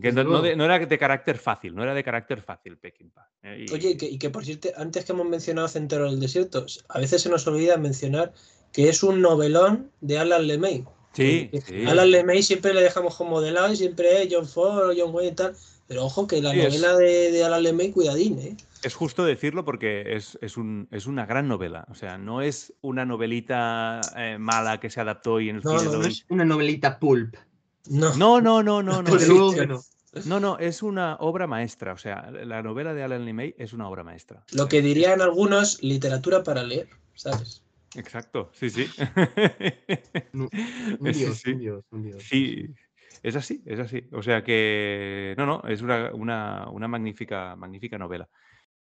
Que 0.00 0.12
no, 0.12 0.24
no 0.24 0.36
de- 0.42 0.48
luego. 0.50 0.56
no 0.56 0.64
era 0.64 0.78
de 0.78 0.98
carácter 0.98 1.38
fácil, 1.38 1.74
no 1.74 1.82
era 1.82 1.94
de 1.94 2.04
carácter 2.04 2.42
fácil 2.42 2.76
Peckinpah. 2.78 3.28
¿eh? 3.42 3.66
Y- 3.68 3.72
Oye, 3.72 3.90
y 3.90 3.96
que, 3.96 4.06
y 4.06 4.18
que 4.18 4.30
por 4.30 4.44
cierto, 4.44 4.68
antes 4.76 5.04
que 5.04 5.12
hemos 5.12 5.28
mencionado 5.28 5.68
Centeno 5.68 6.04
del 6.04 6.20
Desierto, 6.20 6.66
a 6.88 6.98
veces 6.98 7.22
se 7.22 7.28
nos 7.28 7.46
olvida 7.46 7.76
mencionar 7.76 8.32
que 8.72 8.88
es 8.88 9.02
un 9.02 9.20
novelón 9.20 9.90
de 10.00 10.18
Alan 10.18 10.46
LeMay. 10.46 10.84
sí, 11.12 11.48
Que- 11.50 11.60
sí. 11.60 11.84
Alan 11.86 12.10
LeMay 12.10 12.42
siempre 12.42 12.72
le 12.72 12.82
dejamos 12.82 13.16
como 13.16 13.40
de 13.40 13.50
lado 13.52 13.72
y 13.72 13.76
siempre 13.76 14.22
es 14.22 14.28
John 14.30 14.46
Ford 14.46 14.90
o 14.90 14.92
John 14.96 15.14
Wayne 15.14 15.32
y 15.32 15.34
tal. 15.34 15.56
Pero 15.88 16.04
ojo 16.04 16.28
que 16.28 16.40
la 16.40 16.52
Sí, 16.52 16.60
es- 16.60 16.66
novela 16.80 16.96
de, 16.96 17.32
de 17.32 17.44
Alan 17.44 17.62
LeMay, 17.64 17.90
cuidadín, 17.90 18.38
¿eh? 18.38 18.56
Es 18.84 18.94
justo 18.94 19.24
decirlo 19.24 19.64
porque 19.64 20.14
es, 20.14 20.38
es 20.40 20.56
un- 20.56 20.86
es 20.92 21.06
una 21.06 21.26
gran 21.26 21.48
novela. 21.48 21.84
O 21.90 21.94
sea, 21.96 22.16
no 22.16 22.40
es 22.42 22.72
una 22.80 23.04
novelita 23.04 24.00
eh, 24.16 24.38
mala 24.38 24.78
que 24.78 24.88
se 24.88 25.00
adaptó 25.00 25.40
y 25.40 25.48
en 25.50 25.56
el 25.56 25.62
No, 25.62 25.78
cine 25.80 25.92
no, 25.92 25.98
No 25.98 26.06
es 26.06 26.24
una 26.28 26.44
novelita 26.44 26.98
pulp. 26.98 27.34
No. 27.88 28.14
No, 28.16 28.40
no, 28.40 28.62
no, 28.62 28.82
no, 28.82 29.02
no. 29.02 29.10
Desde 29.12 29.24
es- 29.24 29.28
luego 29.28 29.54
que 29.54 29.66
no. 29.66 29.80
No, 30.24 30.40
no, 30.40 30.58
es 30.58 30.82
una 30.82 31.16
obra 31.20 31.46
maestra. 31.46 31.92
O 31.92 31.96
sea, 31.98 32.30
la 32.32 32.62
novela 32.62 32.94
de 32.94 33.04
Alan 33.04 33.24
Lee 33.24 33.32
May 33.32 33.54
es 33.58 33.72
una 33.72 33.88
obra 33.88 34.02
maestra. 34.02 34.44
Lo 34.52 34.66
que 34.68 34.82
dirían 34.82 35.20
algunos, 35.20 35.80
literatura 35.84 36.42
para 36.42 36.64
leer, 36.64 36.88
¿sabes? 37.14 37.62
Exacto, 37.94 38.50
sí, 38.52 38.70
sí. 38.70 38.86
Un 40.32 40.48
Sí, 40.50 41.12
dios, 41.12 41.38
sí. 41.38 41.52
un 41.52 41.58
dios, 41.58 41.84
un 41.90 42.02
dios. 42.02 42.22
Sí, 42.22 42.66
es 43.22 43.36
así, 43.36 43.62
es 43.66 43.78
así. 43.78 44.04
O 44.12 44.22
sea 44.22 44.42
que, 44.42 45.34
no, 45.38 45.46
no, 45.46 45.62
es 45.68 45.80
una, 45.82 46.10
una, 46.12 46.68
una 46.70 46.88
magnífica, 46.88 47.54
magnífica 47.56 47.96
novela. 47.98 48.28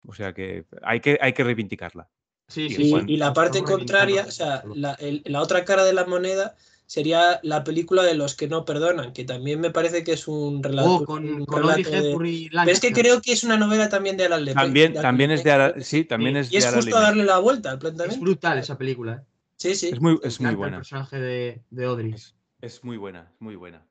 O 0.07 0.13
sea 0.13 0.35
que 0.35 0.67
hay 0.83 1.01
que, 1.01 1.19
hay 1.21 1.33
que 1.33 1.45
reivindicarla. 1.45 2.09
Sí, 2.49 2.67
Y 2.67 2.71
sí, 2.75 2.83
Y, 2.83 2.91
bueno, 2.91 3.07
y 3.09 3.17
la 3.17 3.33
parte 3.33 3.59
estamos 3.59 3.79
contraria, 3.79 4.27
o 4.29 4.31
sea, 4.31 4.63
la, 4.75 4.93
el- 4.95 5.23
la 5.25 5.41
otra 5.41 5.65
cara 5.65 5.85
de 5.85 5.95
la 5.95 6.05
moneda 6.05 6.55
sería 6.87 7.41
la 7.43 7.65
película 7.65 8.03
de 8.03 8.15
los 8.15 8.35
que 8.35 8.47
no 8.49 8.65
perdonan, 8.65 9.13
que 9.13 9.25
también 9.25 9.61
me 9.61 9.71
parece 9.71 10.05
que 10.05 10.13
es 10.13 10.29
un 10.29 10.63
relato. 10.63 10.89
Oh, 10.97 11.05
con, 11.05 11.27
un 11.29 11.47
con 11.47 11.63
Audrey 11.63 11.83
relato 11.85 12.19
de- 12.19 12.51
Pero 12.53 12.71
es 12.71 12.81
que 12.81 12.93
creo 12.93 13.21
que 13.23 13.33
es 13.33 13.43
una 13.45 13.57
novela 13.57 13.89
también 13.89 14.17
de 14.17 14.27
Alan 14.27 14.45
Lee. 14.45 14.55
También, 14.55 14.93
de 14.95 15.01
también 15.01 15.31
es 15.31 15.43
de 15.45 15.51
Alan, 15.53 15.83
sí, 15.83 16.05
también 16.05 16.35
Sí, 16.35 16.41
es 16.41 16.53
Y 16.53 16.57
es 16.59 16.65
de 16.71 16.77
justo 16.83 17.01
darle 17.01 17.25
la 17.25 17.39
vuelta 17.39 17.71
al 17.71 17.77
Es 17.77 17.81
planteamiento. 17.81 18.21
brutal 18.25 18.59
esa 18.59 18.77
película. 18.77 19.15
¿eh? 19.15 19.27
Sí, 19.57 19.75
sí. 19.75 19.89
Es 19.93 20.01
muy, 20.01 20.19
es 20.23 20.41
muy 20.41 20.55
buena. 20.55 20.77
El 20.77 20.81
personaje 20.81 21.21
de, 21.21 21.63
de 21.71 21.85
Audrey. 21.85 22.13
Es, 22.13 22.35
es 22.61 22.85
muy 22.85 22.97
buena, 22.97 23.31
es 23.35 23.41
muy 23.41 23.57
buena. 23.57 23.87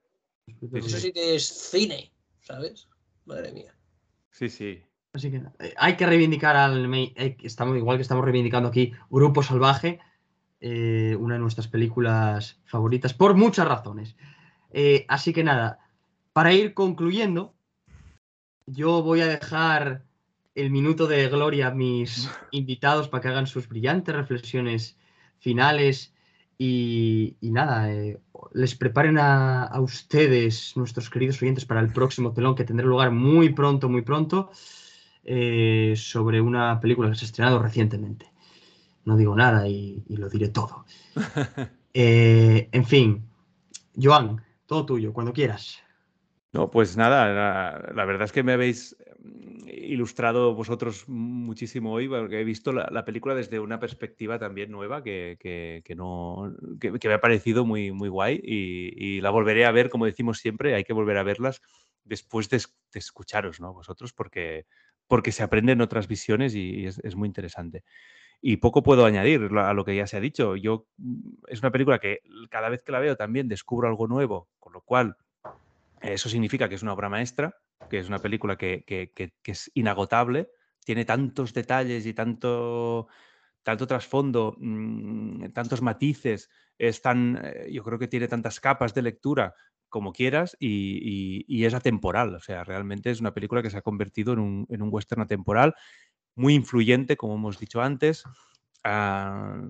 Eso 0.74 1.00
sí 1.00 1.12
que 1.12 1.36
es 1.36 1.46
cine, 1.48 2.12
¿sabes? 2.42 2.88
Madre 3.26 3.52
mía. 3.54 3.76
Sí, 4.30 4.50
sí. 4.50 4.82
Así 5.14 5.32
que 5.32 5.42
eh, 5.60 5.74
hay 5.78 5.96
que 5.96 6.06
reivindicar 6.06 6.56
al 6.56 6.88
May- 6.88 7.14
eh, 7.16 7.38
estamos 7.44 7.78
igual 7.78 7.98
que 7.98 8.02
estamos 8.02 8.26
reivindicando 8.26 8.70
aquí 8.70 8.92
Grupo 9.10 9.42
Salvaje, 9.44 10.00
eh, 10.66 11.18
una 11.20 11.34
de 11.34 11.42
nuestras 11.42 11.68
películas 11.68 12.58
favoritas, 12.64 13.14
por 13.14 13.36
muchas 13.36 13.68
razones. 13.68 14.16
Eh, 14.72 15.06
así 15.10 15.34
que 15.34 15.44
nada, 15.44 15.80
para 16.32 16.54
ir 16.54 16.74
concluyendo, 16.74 17.54
yo 18.66 19.04
voy 19.04 19.20
a 19.20 19.28
dejar 19.28 20.06
el 20.56 20.70
minuto 20.70 21.06
de 21.06 21.28
gloria 21.28 21.68
a 21.68 21.72
mis 21.72 22.30
invitados 22.52 23.10
para 23.10 23.22
que 23.22 23.28
hagan 23.28 23.46
sus 23.46 23.68
brillantes 23.68 24.16
reflexiones 24.16 24.98
finales 25.40 26.14
y, 26.58 27.36
y 27.42 27.52
nada, 27.52 27.92
eh, 27.92 28.22
les 28.54 28.74
preparen 28.76 29.18
a, 29.18 29.66
a 29.66 29.82
ustedes, 29.82 30.78
nuestros 30.78 31.10
queridos 31.10 31.42
oyentes, 31.42 31.66
para 31.66 31.82
el 31.82 31.92
próximo 31.92 32.32
telón 32.32 32.56
que 32.56 32.64
tendrá 32.64 32.86
lugar 32.86 33.12
muy 33.12 33.50
pronto, 33.50 33.90
muy 33.90 34.04
pronto, 34.04 34.50
eh, 35.26 35.94
sobre 35.98 36.40
una 36.40 36.80
película 36.80 37.10
que 37.10 37.16
se 37.16 37.26
ha 37.26 37.28
estrenado 37.28 37.60
recientemente. 37.60 38.33
No 39.06 39.18
digo 39.18 39.36
nada 39.36 39.68
y, 39.68 40.04
y 40.08 40.18
lo 40.18 40.30
diré 40.30 40.50
todo. 40.50 40.86
Eh, 41.96 42.70
en 42.72 42.86
fin, 42.86 43.22
Joan, 44.02 44.44
todo 44.66 44.84
tuyo, 44.84 45.14
cuando 45.14 45.32
quieras. 45.32 45.78
No, 46.52 46.72
pues 46.72 46.98
nada, 46.98 47.28
la, 47.32 47.94
la 47.94 48.06
verdad 48.06 48.24
es 48.26 48.32
que 48.32 48.42
me 48.42 48.54
habéis 48.54 48.96
mm, 49.20 49.68
ilustrado 49.70 50.56
vosotros 50.56 51.08
muchísimo 51.08 51.94
hoy, 51.94 52.08
porque 52.08 52.42
he 52.42 52.44
visto 52.44 52.72
la, 52.74 52.90
la 52.92 53.06
película 53.06 53.36
desde 53.36 53.60
una 53.60 53.80
perspectiva 53.80 54.40
también 54.40 54.72
nueva 54.72 55.04
que, 55.04 55.38
que- 55.40 55.84
que 55.86 55.94
no, 55.94 56.52
que, 56.80 56.94
que 56.98 57.08
me 57.08 57.14
ha 57.14 57.22
parecido 57.22 57.64
muy, 57.64 57.92
muy 57.92 58.10
guay 58.10 58.40
y, 58.44 58.92
y 59.18 59.22
la 59.22 59.30
volveré 59.30 59.66
a 59.68 59.72
ver, 59.72 59.90
como 59.92 60.06
decimos 60.08 60.40
siempre, 60.40 60.74
hay 60.74 60.84
que 60.84 60.94
volver 60.94 61.18
a 61.18 61.24
verlas 61.24 61.62
después 62.04 62.50
de, 62.50 62.58
es- 62.58 62.76
de 62.92 63.00
escucharos, 63.00 63.60
¿no? 63.60 63.72
Vosotros, 63.72 64.14
porque, 64.14 64.66
porque 65.08 65.32
se 65.32 65.44
aprenden 65.44 65.82
otras 65.82 66.08
visiones 66.08 66.56
y, 66.56 66.72
y 66.82 66.86
es, 66.88 66.98
es 67.04 67.16
muy 67.16 67.28
interesante. 67.28 67.84
Y 68.46 68.58
poco 68.58 68.84
puedo 68.84 69.06
añadir 69.06 69.42
a 69.58 69.74
lo 69.74 69.86
que 69.86 69.96
ya 69.96 70.06
se 70.06 70.18
ha 70.18 70.20
dicho. 70.20 70.58
Yo 70.58 70.88
mm, 70.98 71.46
es 71.48 71.62
una 71.62 71.72
película 71.72 72.00
que 72.00 72.20
cada 72.50 72.68
vez 72.70 72.84
que 72.84 72.92
la 72.92 73.00
veo 73.00 73.16
también 73.16 73.48
descubro 73.48 73.88
algo 73.88 74.06
nuevo, 74.08 74.50
con 74.60 74.74
lo 74.74 74.82
cual 74.82 75.16
eso 76.02 76.30
significa 76.30 76.70
que 76.70 76.76
es 76.76 76.84
una 76.84 76.94
obra 76.94 77.10
maestra, 77.10 77.56
que 77.90 78.00
es 78.00 78.08
una 78.08 78.20
película 78.20 78.58
que- 78.58 78.84
que 78.86 79.52
es 79.52 79.72
inagotable, 79.76 80.50
tiene 80.86 81.06
tantos 81.06 81.54
detalles 81.54 82.06
y 82.06 82.14
tanto, 82.14 83.08
tanto 83.64 83.88
trasfondo, 83.88 84.56
mm, 84.60 85.52
tantos 85.54 85.82
matices, 85.82 86.50
es 86.78 87.02
tan, 87.02 87.40
eh, 87.44 87.70
yo 87.72 87.84
creo 87.84 88.00
que 88.00 88.08
tiene 88.10 88.28
tantas 88.28 88.60
capas 88.60 88.94
de 88.94 89.04
lectura 89.04 89.54
como 89.90 90.12
quieras 90.12 90.58
y, 90.60 91.00
y- 91.02 91.46
y 91.48 91.66
es 91.66 91.74
atemporal. 91.74 92.36
O 92.36 92.40
sea, 92.42 92.64
realmente 92.64 93.12
es 93.12 93.22
una 93.22 93.34
película 93.34 93.62
que 93.62 93.70
se 93.70 93.78
ha 93.78 93.82
convertido 93.82 94.34
en 94.34 94.40
un, 94.40 94.66
en 94.70 94.82
un 94.82 94.90
western 94.92 95.22
atemporal 95.22 95.76
muy 96.36 96.54
influyente, 96.56 97.18
como 97.18 97.36
hemos 97.36 97.60
dicho 97.60 97.82
antes. 97.82 98.24
Ah, 98.86 99.62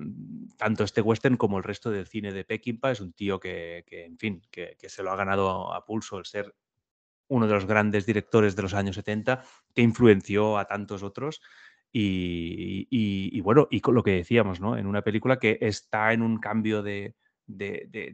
tanto 0.57 0.83
este 0.83 1.01
western 1.01 1.37
como 1.37 1.59
el 1.59 1.63
resto 1.63 1.91
del 1.91 2.07
cine 2.07 2.31
de 2.33 2.45
Peckinpah 2.45 2.91
es 2.91 2.99
un 2.99 3.13
tío 3.13 3.39
que, 3.39 3.85
en 3.91 4.17
fin, 4.17 4.41
que, 4.49 4.75
se 4.87 5.03
lo 5.03 5.11
ha 5.11 5.15
ganado 5.15 5.71
a 5.71 5.85
pulso 5.85 6.17
el 6.17 6.25
ser 6.25 6.55
uno 7.27 7.47
de 7.47 7.53
los 7.53 7.65
grandes 7.65 8.05
directores 8.07 8.55
de 8.55 8.63
los 8.63 8.73
años 8.73 8.95
70 8.95 9.43
que 9.73 9.81
influenció 9.81 10.57
a 10.57 10.65
tantos 10.65 11.03
otros 11.03 11.41
y, 11.91 13.39
bueno, 13.41 13.67
y 13.69 13.81
con 13.81 13.93
lo 13.93 14.01
que 14.01 14.11
decíamos, 14.11 14.59
¿no? 14.59 14.77
En 14.77 14.87
una 14.87 15.03
película 15.03 15.37
que 15.37 15.59
está 15.61 16.11
en 16.11 16.23
un 16.23 16.39
cambio 16.39 16.81
de, 16.81 17.15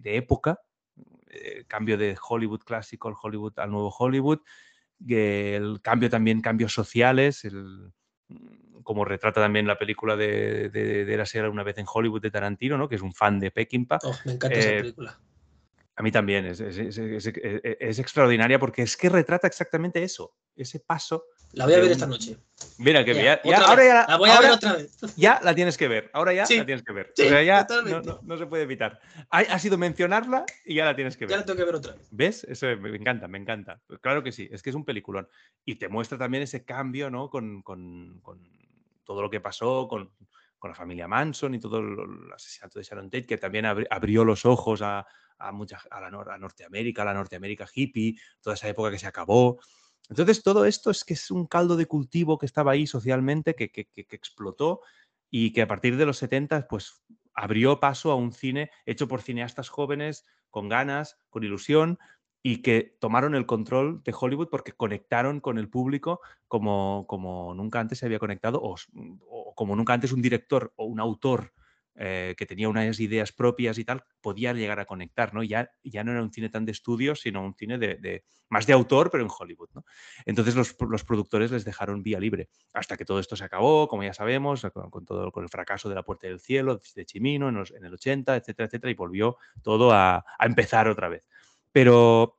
época, 0.03 0.59
eh, 1.29 1.63
cambio 1.65 1.97
de 1.97 2.17
Hollywood 2.21 2.63
clásico 2.63 3.07
al 3.07 3.15
Hollywood 3.21 3.57
al 3.57 3.71
nuevo 3.71 3.89
Hollywood, 3.97 4.39
el 5.07 5.79
cambio 5.81 6.09
también, 6.09 6.41
cambios 6.41 6.73
sociales, 6.73 7.45
el, 7.45 7.93
como 8.83 9.05
retrata 9.05 9.41
también 9.41 9.67
la 9.67 9.77
película 9.77 10.15
de, 10.15 10.69
de, 10.69 11.05
de 11.05 11.13
Érase 11.13 11.47
una 11.47 11.63
vez 11.63 11.77
en 11.77 11.85
Hollywood 11.91 12.21
de 12.21 12.31
Tarantino, 12.31 12.77
¿no? 12.77 12.89
que 12.89 12.95
es 12.95 13.01
un 13.01 13.13
fan 13.13 13.39
de 13.39 13.51
Peckinpah. 13.51 13.99
Oh, 14.03 14.15
me 14.25 14.33
encanta 14.33 14.57
esa 14.57 14.69
Eh, 14.69 14.79
película. 14.81 15.19
A 15.99 16.01
mí 16.01 16.11
también, 16.13 16.45
es, 16.45 16.61
es- 16.61 17.99
extraordinaria 17.99 18.57
porque 18.57 18.83
es 18.83 18.95
que 18.95 19.09
retrata 19.09 19.47
exactamente 19.47 20.01
eso, 20.01 20.33
ese 20.55 20.79
paso. 20.79 21.25
La 21.51 21.65
voy 21.65 21.73
a 21.73 21.77
ver 21.79 21.87
un- 21.87 21.91
esta 21.91 22.07
noche. 22.07 22.37
Mira, 22.77 23.03
que 23.03 23.13
Ya, 23.13 23.21
ya, 23.21 23.41
ya- 23.43 23.57
ahora 23.67 23.83
ya, 23.85 24.05
La 24.07 24.17
voy 24.17 24.29
a 24.29 24.35
ahora 24.35 24.47
ver 24.47 24.55
otra 24.55 24.73
vez. 24.77 24.97
ya 25.17 25.41
la 25.43 25.53
tienes 25.53 25.77
que 25.77 25.89
ver, 25.89 26.09
ahora 26.13 26.31
ya 26.31 26.45
Sí, 26.45 26.57
la 26.57 26.65
tienes 26.65 26.85
que 26.85 26.93
ver. 26.93 27.11
sí, 27.17 27.23
o 27.25 27.27
sea, 27.27 27.43
ya 27.43 27.59
no, 27.61 27.67
totalmente. 27.67 28.07
no- 28.07 28.19
no 28.23 28.37
se 28.37 28.45
puede 28.45 28.63
evitar. 28.63 29.01
Ha, 29.29 29.39
ha 29.39 29.59
sido 29.59 29.77
mencionarla 29.77 30.45
y 30.63 30.75
ya 30.75 30.85
la 30.85 30.95
tienes 30.95 31.17
que 31.17 31.25
Ya 31.25 31.31
ver. 31.31 31.39
la 31.39 31.45
tengo 31.45 31.57
que 31.57 31.65
ver 31.65 31.75
otra 31.75 31.93
vez. 31.95 32.07
¿Ves? 32.11 32.43
Eso 32.45 32.67
me 32.77 32.95
encanta, 32.95 33.27
me 33.27 33.37
encanta. 33.37 33.81
Pues 33.85 33.99
claro 33.99 34.23
que 34.23 34.31
sí, 34.31 34.47
es 34.49 34.61
que 34.61 34.69
es 34.69 34.77
un 34.77 34.85
peliculón. 34.85 35.27
Y 35.65 35.75
te 35.75 35.89
muestra 35.89 36.17
también 36.17 36.43
ese 36.43 36.63
cambio, 36.63 37.09
¿no? 37.09 37.29
Con, 37.29 37.61
con- 37.61 38.21
con 38.21 38.41
todo 39.03 39.21
lo 39.21 39.29
que 39.29 39.41
pasó 39.41 39.89
con, 39.89 40.13
con 40.57 40.71
la 40.71 40.75
familia 40.75 41.09
Manson 41.09 41.55
y 41.55 41.59
todo 41.59 41.79
el 41.79 42.31
asesinato 42.33 42.79
de 42.79 42.85
Sharon 42.85 43.09
Tate, 43.09 43.25
que 43.25 43.37
también 43.37 43.65
abri- 43.65 43.87
abrió 43.89 44.23
los 44.23 44.45
ojos 44.45 44.81
a, 44.81 45.05
a, 45.39 45.51
mucha, 45.51 45.79
a, 45.89 46.01
la, 46.01 46.07
a 46.07 46.37
Norteamérica, 46.37 47.01
a 47.01 47.05
la 47.05 47.13
Norteamérica 47.13 47.67
hippie, 47.73 48.15
toda 48.41 48.55
esa 48.55 48.67
época 48.67 48.91
que 48.91 48.99
se 48.99 49.07
acabó. 49.07 49.59
Entonces, 50.09 50.41
todo 50.43 50.65
esto 50.65 50.91
es 50.91 51.03
que 51.03 51.13
es 51.13 51.31
un 51.31 51.45
caldo 51.47 51.75
de 51.77 51.85
cultivo 51.85 52.37
que 52.37 52.45
estaba 52.45 52.71
ahí 52.71 52.87
socialmente, 52.87 53.55
que, 53.55 53.69
que- 53.71 53.87
explotó 54.11 54.81
y 55.29 55.53
que 55.53 55.61
a 55.61 55.67
partir 55.67 55.97
de 55.97 56.05
los 56.05 56.17
70, 56.17 56.67
pues 56.67 57.03
abrió 57.33 57.79
paso 57.79 58.11
a 58.11 58.15
un 58.15 58.31
cine 58.31 58.71
hecho 58.85 59.07
por 59.07 59.21
cineastas 59.21 59.69
jóvenes, 59.69 60.25
con 60.49 60.67
ganas, 60.67 61.17
con 61.29 61.43
ilusión, 61.43 61.99
y 62.41 62.61
que 62.61 62.97
tomaron 62.99 63.35
el 63.35 63.45
control 63.45 64.01
de 64.03 64.15
Hollywood 64.17 64.47
porque 64.49 64.71
conectaron 64.71 65.41
con 65.41 65.57
el 65.57 65.69
público 65.69 66.21
como, 66.47 67.05
como 67.07 67.53
nunca 67.53 67.79
antes 67.79 67.99
se 67.99 68.05
había 68.05 68.17
conectado, 68.17 68.61
o 68.63 68.75
como 69.55 69.75
nunca 69.75 69.93
antes 69.93 70.11
un 70.13 70.21
director 70.21 70.73
o 70.77 70.85
un 70.85 70.99
autor 70.99 71.53
eh, 71.99 72.33
que 72.37 72.45
tenía 72.47 72.69
unas 72.69 72.99
ideas 72.99 73.31
propias 73.31 73.77
y 73.77 73.85
tal, 73.85 74.03
podía 74.21 74.53
llegar 74.53 74.79
a 74.79 74.85
conectar, 74.85 75.33
¿no? 75.33 75.43
Ya, 75.43 75.69
ya 75.83 76.03
no 76.03 76.11
era 76.11 76.23
un 76.23 76.31
cine 76.33 76.49
tan 76.49 76.65
de 76.65 76.71
estudios, 76.71 77.21
sino 77.21 77.43
un 77.43 77.53
cine 77.55 77.77
de, 77.77 78.23
más 78.49 78.65
de 78.65 78.73
autor, 78.73 79.11
pero 79.11 79.23
en 79.23 79.29
Hollywood, 79.37 79.69
¿no? 79.75 79.85
Entonces 80.25 80.55
los, 80.55 80.75
los 80.89 81.03
productores 81.03 81.51
les 81.51 81.65
dejaron 81.65 82.01
vía 82.03 82.19
libre, 82.19 82.49
hasta 82.73 82.97
que 82.97 83.05
todo 83.05 83.19
esto 83.19 83.35
se 83.35 83.43
acabó, 83.43 83.87
como 83.87 84.03
ya 84.03 84.13
sabemos, 84.13 84.61
con, 84.73 84.89
con 84.89 85.05
todo, 85.05 85.31
con 85.31 85.43
el 85.43 85.49
fracaso 85.49 85.89
de 85.89 85.95
La 85.95 86.03
Puerta 86.03 86.27
del 86.27 86.39
Cielo, 86.39 86.79
de 86.95 87.05
Chimino 87.05 87.49
en, 87.49 87.55
los- 87.55 87.71
en 87.71 87.85
el 87.85 87.93
80, 87.93 88.35
etcétera, 88.35 88.67
etcétera, 88.67 88.91
y 88.91 88.95
volvió 88.95 89.37
todo 89.61 89.91
a 89.91 90.23
empezar 90.39 90.87
otra 90.87 91.09
vez. 91.09 91.27
Pero, 91.71 92.38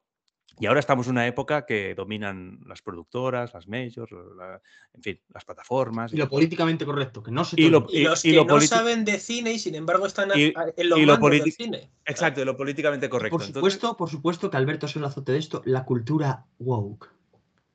y 0.61 0.67
ahora 0.67 0.81
estamos 0.81 1.07
en 1.07 1.13
una 1.13 1.27
época 1.27 1.65
que 1.67 1.95
dominan 1.95 2.61
las 2.67 2.83
productoras, 2.83 3.53
las 3.55 3.67
majors, 3.67 4.13
la- 4.37 4.61
en 4.95 5.03
fin, 5.03 5.21
las 5.33 5.45
plataformas. 5.45 6.13
Y 6.13 6.17
lo 6.17 6.29
políticamente 6.29 6.85
correcto, 6.85 7.23
que 7.23 7.31
no 7.31 7.45
se 7.45 7.61
Y 7.61 7.69
lo- 7.71 7.79
olvide. 7.79 7.99
Y 8.01 8.05
los 8.05 8.25
y 8.25 8.31
que 8.31 8.37
lo 8.37 8.45
no 8.45 8.61
saben 8.61 9.05
de 9.05 9.19
cine 9.19 9.53
y 9.53 9.59
sin 9.59 9.75
embargo 9.75 10.07
están 10.07 10.33
a- 10.33 10.39
Y- 10.39 10.53
a- 10.55 10.73
en 10.77 10.89
los 10.89 10.99
y 10.99 11.07
lo 11.07 11.17
del 11.17 11.53
cine. 11.53 11.91
Exacto, 12.05 12.45
lo 12.45 12.57
políticamente 12.57 13.09
correcto. 13.09 13.37
Por 13.37 13.47
Entonces, 13.47 13.73
supuesto, 13.75 13.97
por 13.97 14.11
supuesto 14.11 14.51
que 14.51 14.57
Alberto 14.57 14.87
es 14.87 14.97
el 14.97 15.05
azote 15.05 15.33
de 15.33 15.39
esto, 15.39 15.63
la 15.65 15.85
cultura 15.85 16.45
woke. 16.59 17.09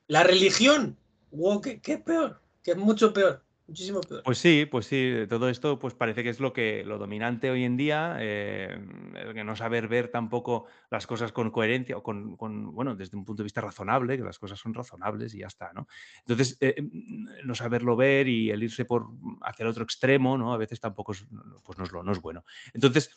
La 0.08 0.22
religión. 0.22 0.96
Wow, 1.32 1.60
qué, 1.60 1.80
qué 1.80 1.98
peor. 1.98 2.40
Que 2.62 2.70
es 2.72 2.76
mucho 2.76 3.12
peor. 3.12 3.42
Muchísimo 3.66 4.00
peor. 4.00 4.22
Pues 4.24 4.38
sí, 4.38 4.66
pues 4.66 4.86
sí, 4.86 5.12
todo 5.28 5.48
esto 5.48 5.78
pues 5.78 5.94
parece 5.94 6.22
que 6.22 6.30
es 6.30 6.40
lo 6.40 6.52
que 6.52 6.84
lo 6.84 6.98
dominante 6.98 7.50
hoy 7.50 7.64
en 7.64 7.76
día, 7.76 8.16
eh, 8.20 8.76
el 9.14 9.34
que 9.34 9.44
no 9.44 9.54
saber 9.56 9.88
ver 9.88 10.08
tampoco 10.08 10.66
las 10.90 11.06
cosas 11.06 11.32
con 11.32 11.50
coherencia 11.50 11.96
o 11.96 12.02
con, 12.02 12.36
con, 12.36 12.72
bueno, 12.74 12.96
desde 12.96 13.16
un 13.16 13.24
punto 13.24 13.42
de 13.42 13.46
vista 13.46 13.60
razonable, 13.60 14.16
que 14.16 14.24
las 14.24 14.38
cosas 14.38 14.58
son 14.58 14.74
razonables 14.74 15.34
y 15.34 15.38
ya 15.38 15.46
está, 15.48 15.72
¿no? 15.72 15.86
Entonces, 16.20 16.56
eh, 16.60 16.80
mm, 16.80 17.46
no 17.46 17.54
saberlo 17.54 17.96
ver 17.96 18.28
y 18.28 18.50
el 18.50 18.62
irse 18.62 18.84
por 18.84 19.06
hacia 19.42 19.62
el 19.64 19.68
otro 19.70 19.84
extremo, 19.84 20.36
¿no? 20.38 20.52
A 20.52 20.56
veces 20.58 20.80
tampoco 20.80 21.12
es, 21.12 21.26
pues 21.64 21.78
no 21.78 21.84
es, 21.84 21.92
lo, 21.92 22.02
no 22.02 22.12
es 22.12 22.20
bueno. 22.20 22.44
Entonces, 22.74 23.10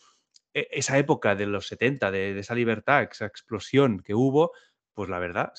e- 0.54 0.68
esa 0.72 0.98
época 0.98 1.36
de 1.36 1.46
los 1.46 1.68
70, 1.68 2.12
de, 2.12 2.34
de 2.34 2.40
esa 2.42 2.56
libertad, 2.56 3.04
esa 3.12 3.26
explosión 3.26 4.02
que 4.02 4.14
hubo, 4.16 4.52
pues 5.00 5.08
la 5.10 5.18
verdad, 5.18 5.54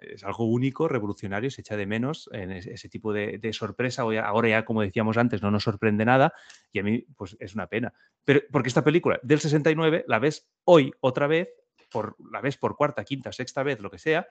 es 0.00 0.24
algo 0.24 0.46
único, 0.46 0.88
revolucionario, 0.88 1.48
se 1.48 1.60
echa 1.60 1.76
de 1.76 1.86
menos 1.86 2.28
en 2.32 2.50
es- 2.50 2.66
ese 2.66 2.88
tipo 2.88 3.12
de, 3.12 3.38
sorpresa. 3.52 4.04
Hoy- 4.04 4.16
Ahora 4.16 4.48
ya, 4.48 4.64
como 4.64 4.82
decíamos 4.82 5.16
antes, 5.16 5.42
no 5.42 5.52
nos 5.52 5.62
sorprende 5.62 6.04
nada 6.04 6.34
y 6.72 6.80
a 6.80 6.82
mí 6.82 7.06
pues 7.16 7.36
es 7.38 7.54
una 7.54 7.68
pena. 7.68 7.94
Pero 8.24 8.40
porque 8.50 8.66
esta 8.70 8.82
película 8.82 9.20
del 9.22 9.38
69 9.38 10.04
la 10.08 10.18
ves 10.18 10.48
hoy 10.64 10.90
otra 10.98 11.28
vez, 11.28 11.50
por, 11.88 12.16
la 12.32 12.40
ves 12.40 12.56
por 12.56 12.74
cuarta, 12.76 13.04
quinta, 13.04 13.30
sexta 13.30 13.62
vez, 13.62 13.78
lo 13.78 13.92
que 13.92 13.98
sea, 13.98 14.26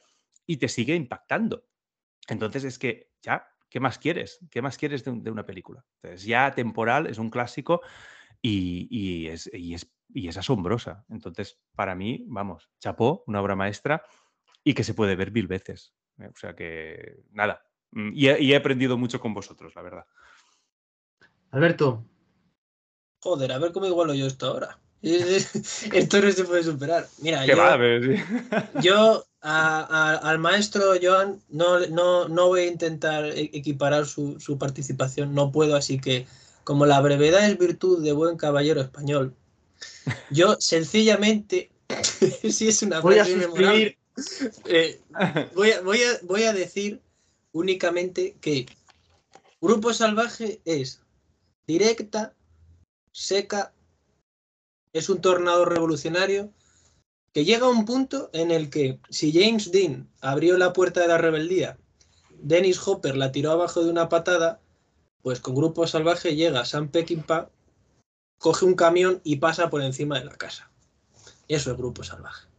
y 0.46 0.58
te 0.58 0.68
sigue 0.68 0.94
impactando. 0.94 1.64
Entonces 2.28 2.66
es 2.66 2.78
que 2.78 3.12
ya, 3.22 3.48
¿qué 3.70 3.80
más 3.80 3.98
quieres? 3.98 4.40
¿Qué 4.52 4.62
más 4.62 4.78
quieres 4.78 5.06
de, 5.06 5.14
de 5.22 5.32
una 5.32 5.46
película? 5.46 5.86
Entonces 6.02 6.26
ya 6.28 6.52
temporal, 6.52 7.08
es 7.08 7.18
un 7.18 7.30
clásico 7.30 7.80
y, 8.42 8.88
y 8.92 9.28
es, 9.28 9.50
y, 9.54 9.74
es, 9.74 9.90
y 10.14 10.28
es 10.28 10.36
asombrosa. 10.36 11.06
Entonces, 11.10 11.62
para 11.76 11.96
mí, 11.96 12.26
vamos, 12.28 12.70
chapó, 12.80 13.24
una 13.28 13.42
obra 13.42 13.56
maestra 13.56 14.04
y 14.64 14.74
que 14.74 14.84
se 14.84 14.94
puede 14.94 15.16
ver 15.16 15.32
mil 15.32 15.48
veces. 15.48 15.94
¿eh? 16.20 16.28
O 16.28 16.38
sea 16.38 16.56
que, 16.56 17.18
nada. 17.32 17.64
mm, 17.92 18.12
Y 18.14 18.28
he, 18.30 18.42
y 18.42 18.54
he 18.54 18.56
aprendido 18.56 18.98
mucho 18.98 19.20
con 19.20 19.34
vosotros, 19.34 19.74
la 19.76 19.82
verdad. 19.82 20.06
Alberto, 21.52 22.06
Joder, 23.24 23.54
a 23.54 23.58
ver 23.58 23.72
cómo 23.72 23.86
igualo 23.86 24.14
yo 24.14 24.28
esto 24.28 24.48
ahora. 24.48 24.80
Esto 25.02 26.22
no 26.22 26.32
se 26.32 26.44
puede 26.46 26.64
superar. 26.64 27.08
Mira, 27.22 27.46
¿Qué 27.46 27.52
yo, 27.52 27.58
va? 27.58 27.78
Pero 27.78 28.04
sí. 28.16 28.22
yo 28.82 29.26
a- 29.42 29.80
a- 30.22 30.30
al 30.30 30.40
maestro 30.40 30.94
Joan 31.02 31.42
no, 31.50 31.80
no, 31.88 32.28
no 32.28 32.48
voy 32.48 32.62
a 32.62 32.68
intentar 32.68 33.26
e- 33.26 33.50
equiparar 33.54 34.06
su, 34.06 34.40
su 34.40 34.58
participación, 34.58 35.34
no 35.34 35.52
puedo, 35.52 35.76
así 35.76 36.00
que 36.00 36.26
como 36.64 36.86
la 36.86 37.00
brevedad 37.02 37.50
es 37.50 37.58
virtud 37.58 38.04
de 38.04 38.14
buen 38.14 38.38
caballero 38.38 38.82
español, 38.82 39.36
yo 40.30 40.56
sencillamente, 40.60 41.72
si 42.50 42.68
es 42.70 42.82
una 42.84 43.00
voy 43.02 43.20
a 43.20 43.26
suscribir. 43.26 43.98
eh, 44.66 45.02
voy, 45.56 45.72
a, 45.72 45.82
voy, 45.82 46.44
a, 46.44 46.54
decir 46.54 47.02
únicamente 47.52 48.38
que 48.40 48.68
Grupo 49.62 49.94
Salvaje 49.94 50.62
es 50.66 51.02
directa, 51.66 52.34
seca, 53.12 53.74
es 54.92 55.10
un 55.10 55.22
tornado 55.22 55.66
revolucionario 55.66 56.52
que 57.32 57.46
llega 57.46 57.66
a 57.66 57.70
un 57.70 57.86
punto 57.86 58.30
en 58.34 58.52
el 58.52 58.70
que 58.70 59.00
si 59.10 59.34
James 59.34 59.72
Dean 59.72 60.08
abrió 60.22 60.58
la 60.58 60.74
puerta 60.74 61.02
de 61.02 61.08
la 61.08 61.18
rebeldía, 61.18 61.80
Dennis 62.30 62.86
Hopper 62.86 63.18
la 63.18 63.32
tiró 63.32 63.52
abajo 63.52 63.84
de 63.84 63.90
una 63.90 64.10
patada, 64.10 64.62
pues 65.24 65.40
con 65.40 65.56
Grupo 65.56 65.88
Salvaje 65.88 66.36
llega 66.36 66.66
Sam 66.66 66.90
Peckinpah, 66.90 67.50
coge 68.38 68.66
un 68.66 68.76
camión 68.76 69.22
y 69.24 69.38
pasa 69.38 69.70
por 69.70 69.82
encima 69.82 70.20
de 70.20 70.26
la 70.26 70.36
casa. 70.36 70.70
Eso 71.48 71.72
es 71.72 71.78
Grupo 71.78 72.04
Salvaje. 72.04 72.53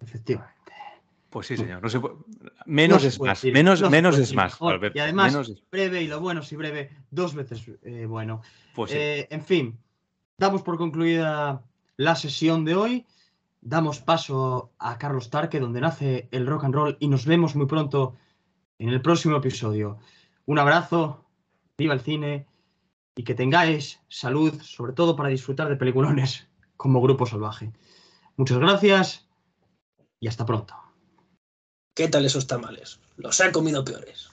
Efectivamente. 0.00 0.54
Pues 1.30 1.46
sí, 1.46 1.56
señor. 1.56 1.80
No 1.82 1.88
se 1.88 2.00
puede- 2.00 2.16
Menos 2.66 3.02
No 3.02 3.08
es 3.08 3.20
más. 3.20 3.38
decir- 3.40 3.52
menos 3.52 3.80
no 3.80 3.88
menos 3.90 4.18
es 4.18 4.34
más, 4.34 4.58
Y 4.94 4.98
además, 4.98 5.32
menos 5.32 5.48
es- 5.50 5.62
breve 5.70 6.02
y 6.02 6.08
lo 6.08 6.18
bueno, 6.20 6.42
si 6.42 6.56
breve, 6.56 6.90
dos 7.10 7.34
veces 7.34 7.64
eh, 7.82 8.06
bueno. 8.06 8.42
pues 8.74 8.90
sí. 8.90 8.96
Eh, 8.98 9.28
en 9.30 9.42
fin, 9.42 9.78
damos 10.38 10.62
por 10.62 10.76
concluida 10.76 11.62
la 11.96 12.14
sesión 12.16 12.64
de 12.64 12.74
hoy. 12.74 13.06
Damos 13.60 14.00
paso 14.00 14.72
a 14.78 14.96
Carlos 14.98 15.28
Tarque, 15.30 15.60
donde 15.60 15.80
nace 15.82 16.28
el 16.32 16.46
rock 16.46 16.64
and 16.64 16.74
roll, 16.74 16.96
y 16.98 17.08
nos 17.08 17.26
vemos 17.26 17.54
muy 17.54 17.66
pronto 17.66 18.16
en 18.78 18.88
el 18.88 19.02
próximo 19.02 19.36
episodio. 19.36 19.98
Un 20.46 20.58
abrazo, 20.58 21.26
viva 21.76 21.92
el 21.94 22.00
cine 22.00 22.46
y 23.14 23.22
que 23.22 23.34
tengáis 23.34 24.00
salud, 24.08 24.60
sobre 24.62 24.94
todo 24.94 25.14
para 25.14 25.28
disfrutar 25.28 25.68
de 25.68 25.76
peliculones 25.76 26.48
como 26.78 27.00
Grupo 27.02 27.26
Salvaje. 27.26 27.70
Muchas 28.36 28.58
gracias 28.58 29.28
y 30.20 30.28
hasta 30.28 30.46
pronto. 30.46 30.74
¿Qué 31.94 32.08
tal 32.08 32.24
esos 32.24 32.46
tamales? 32.46 33.00
Los 33.16 33.40
han 33.40 33.52
comido 33.52 33.84
peores. 33.84 34.29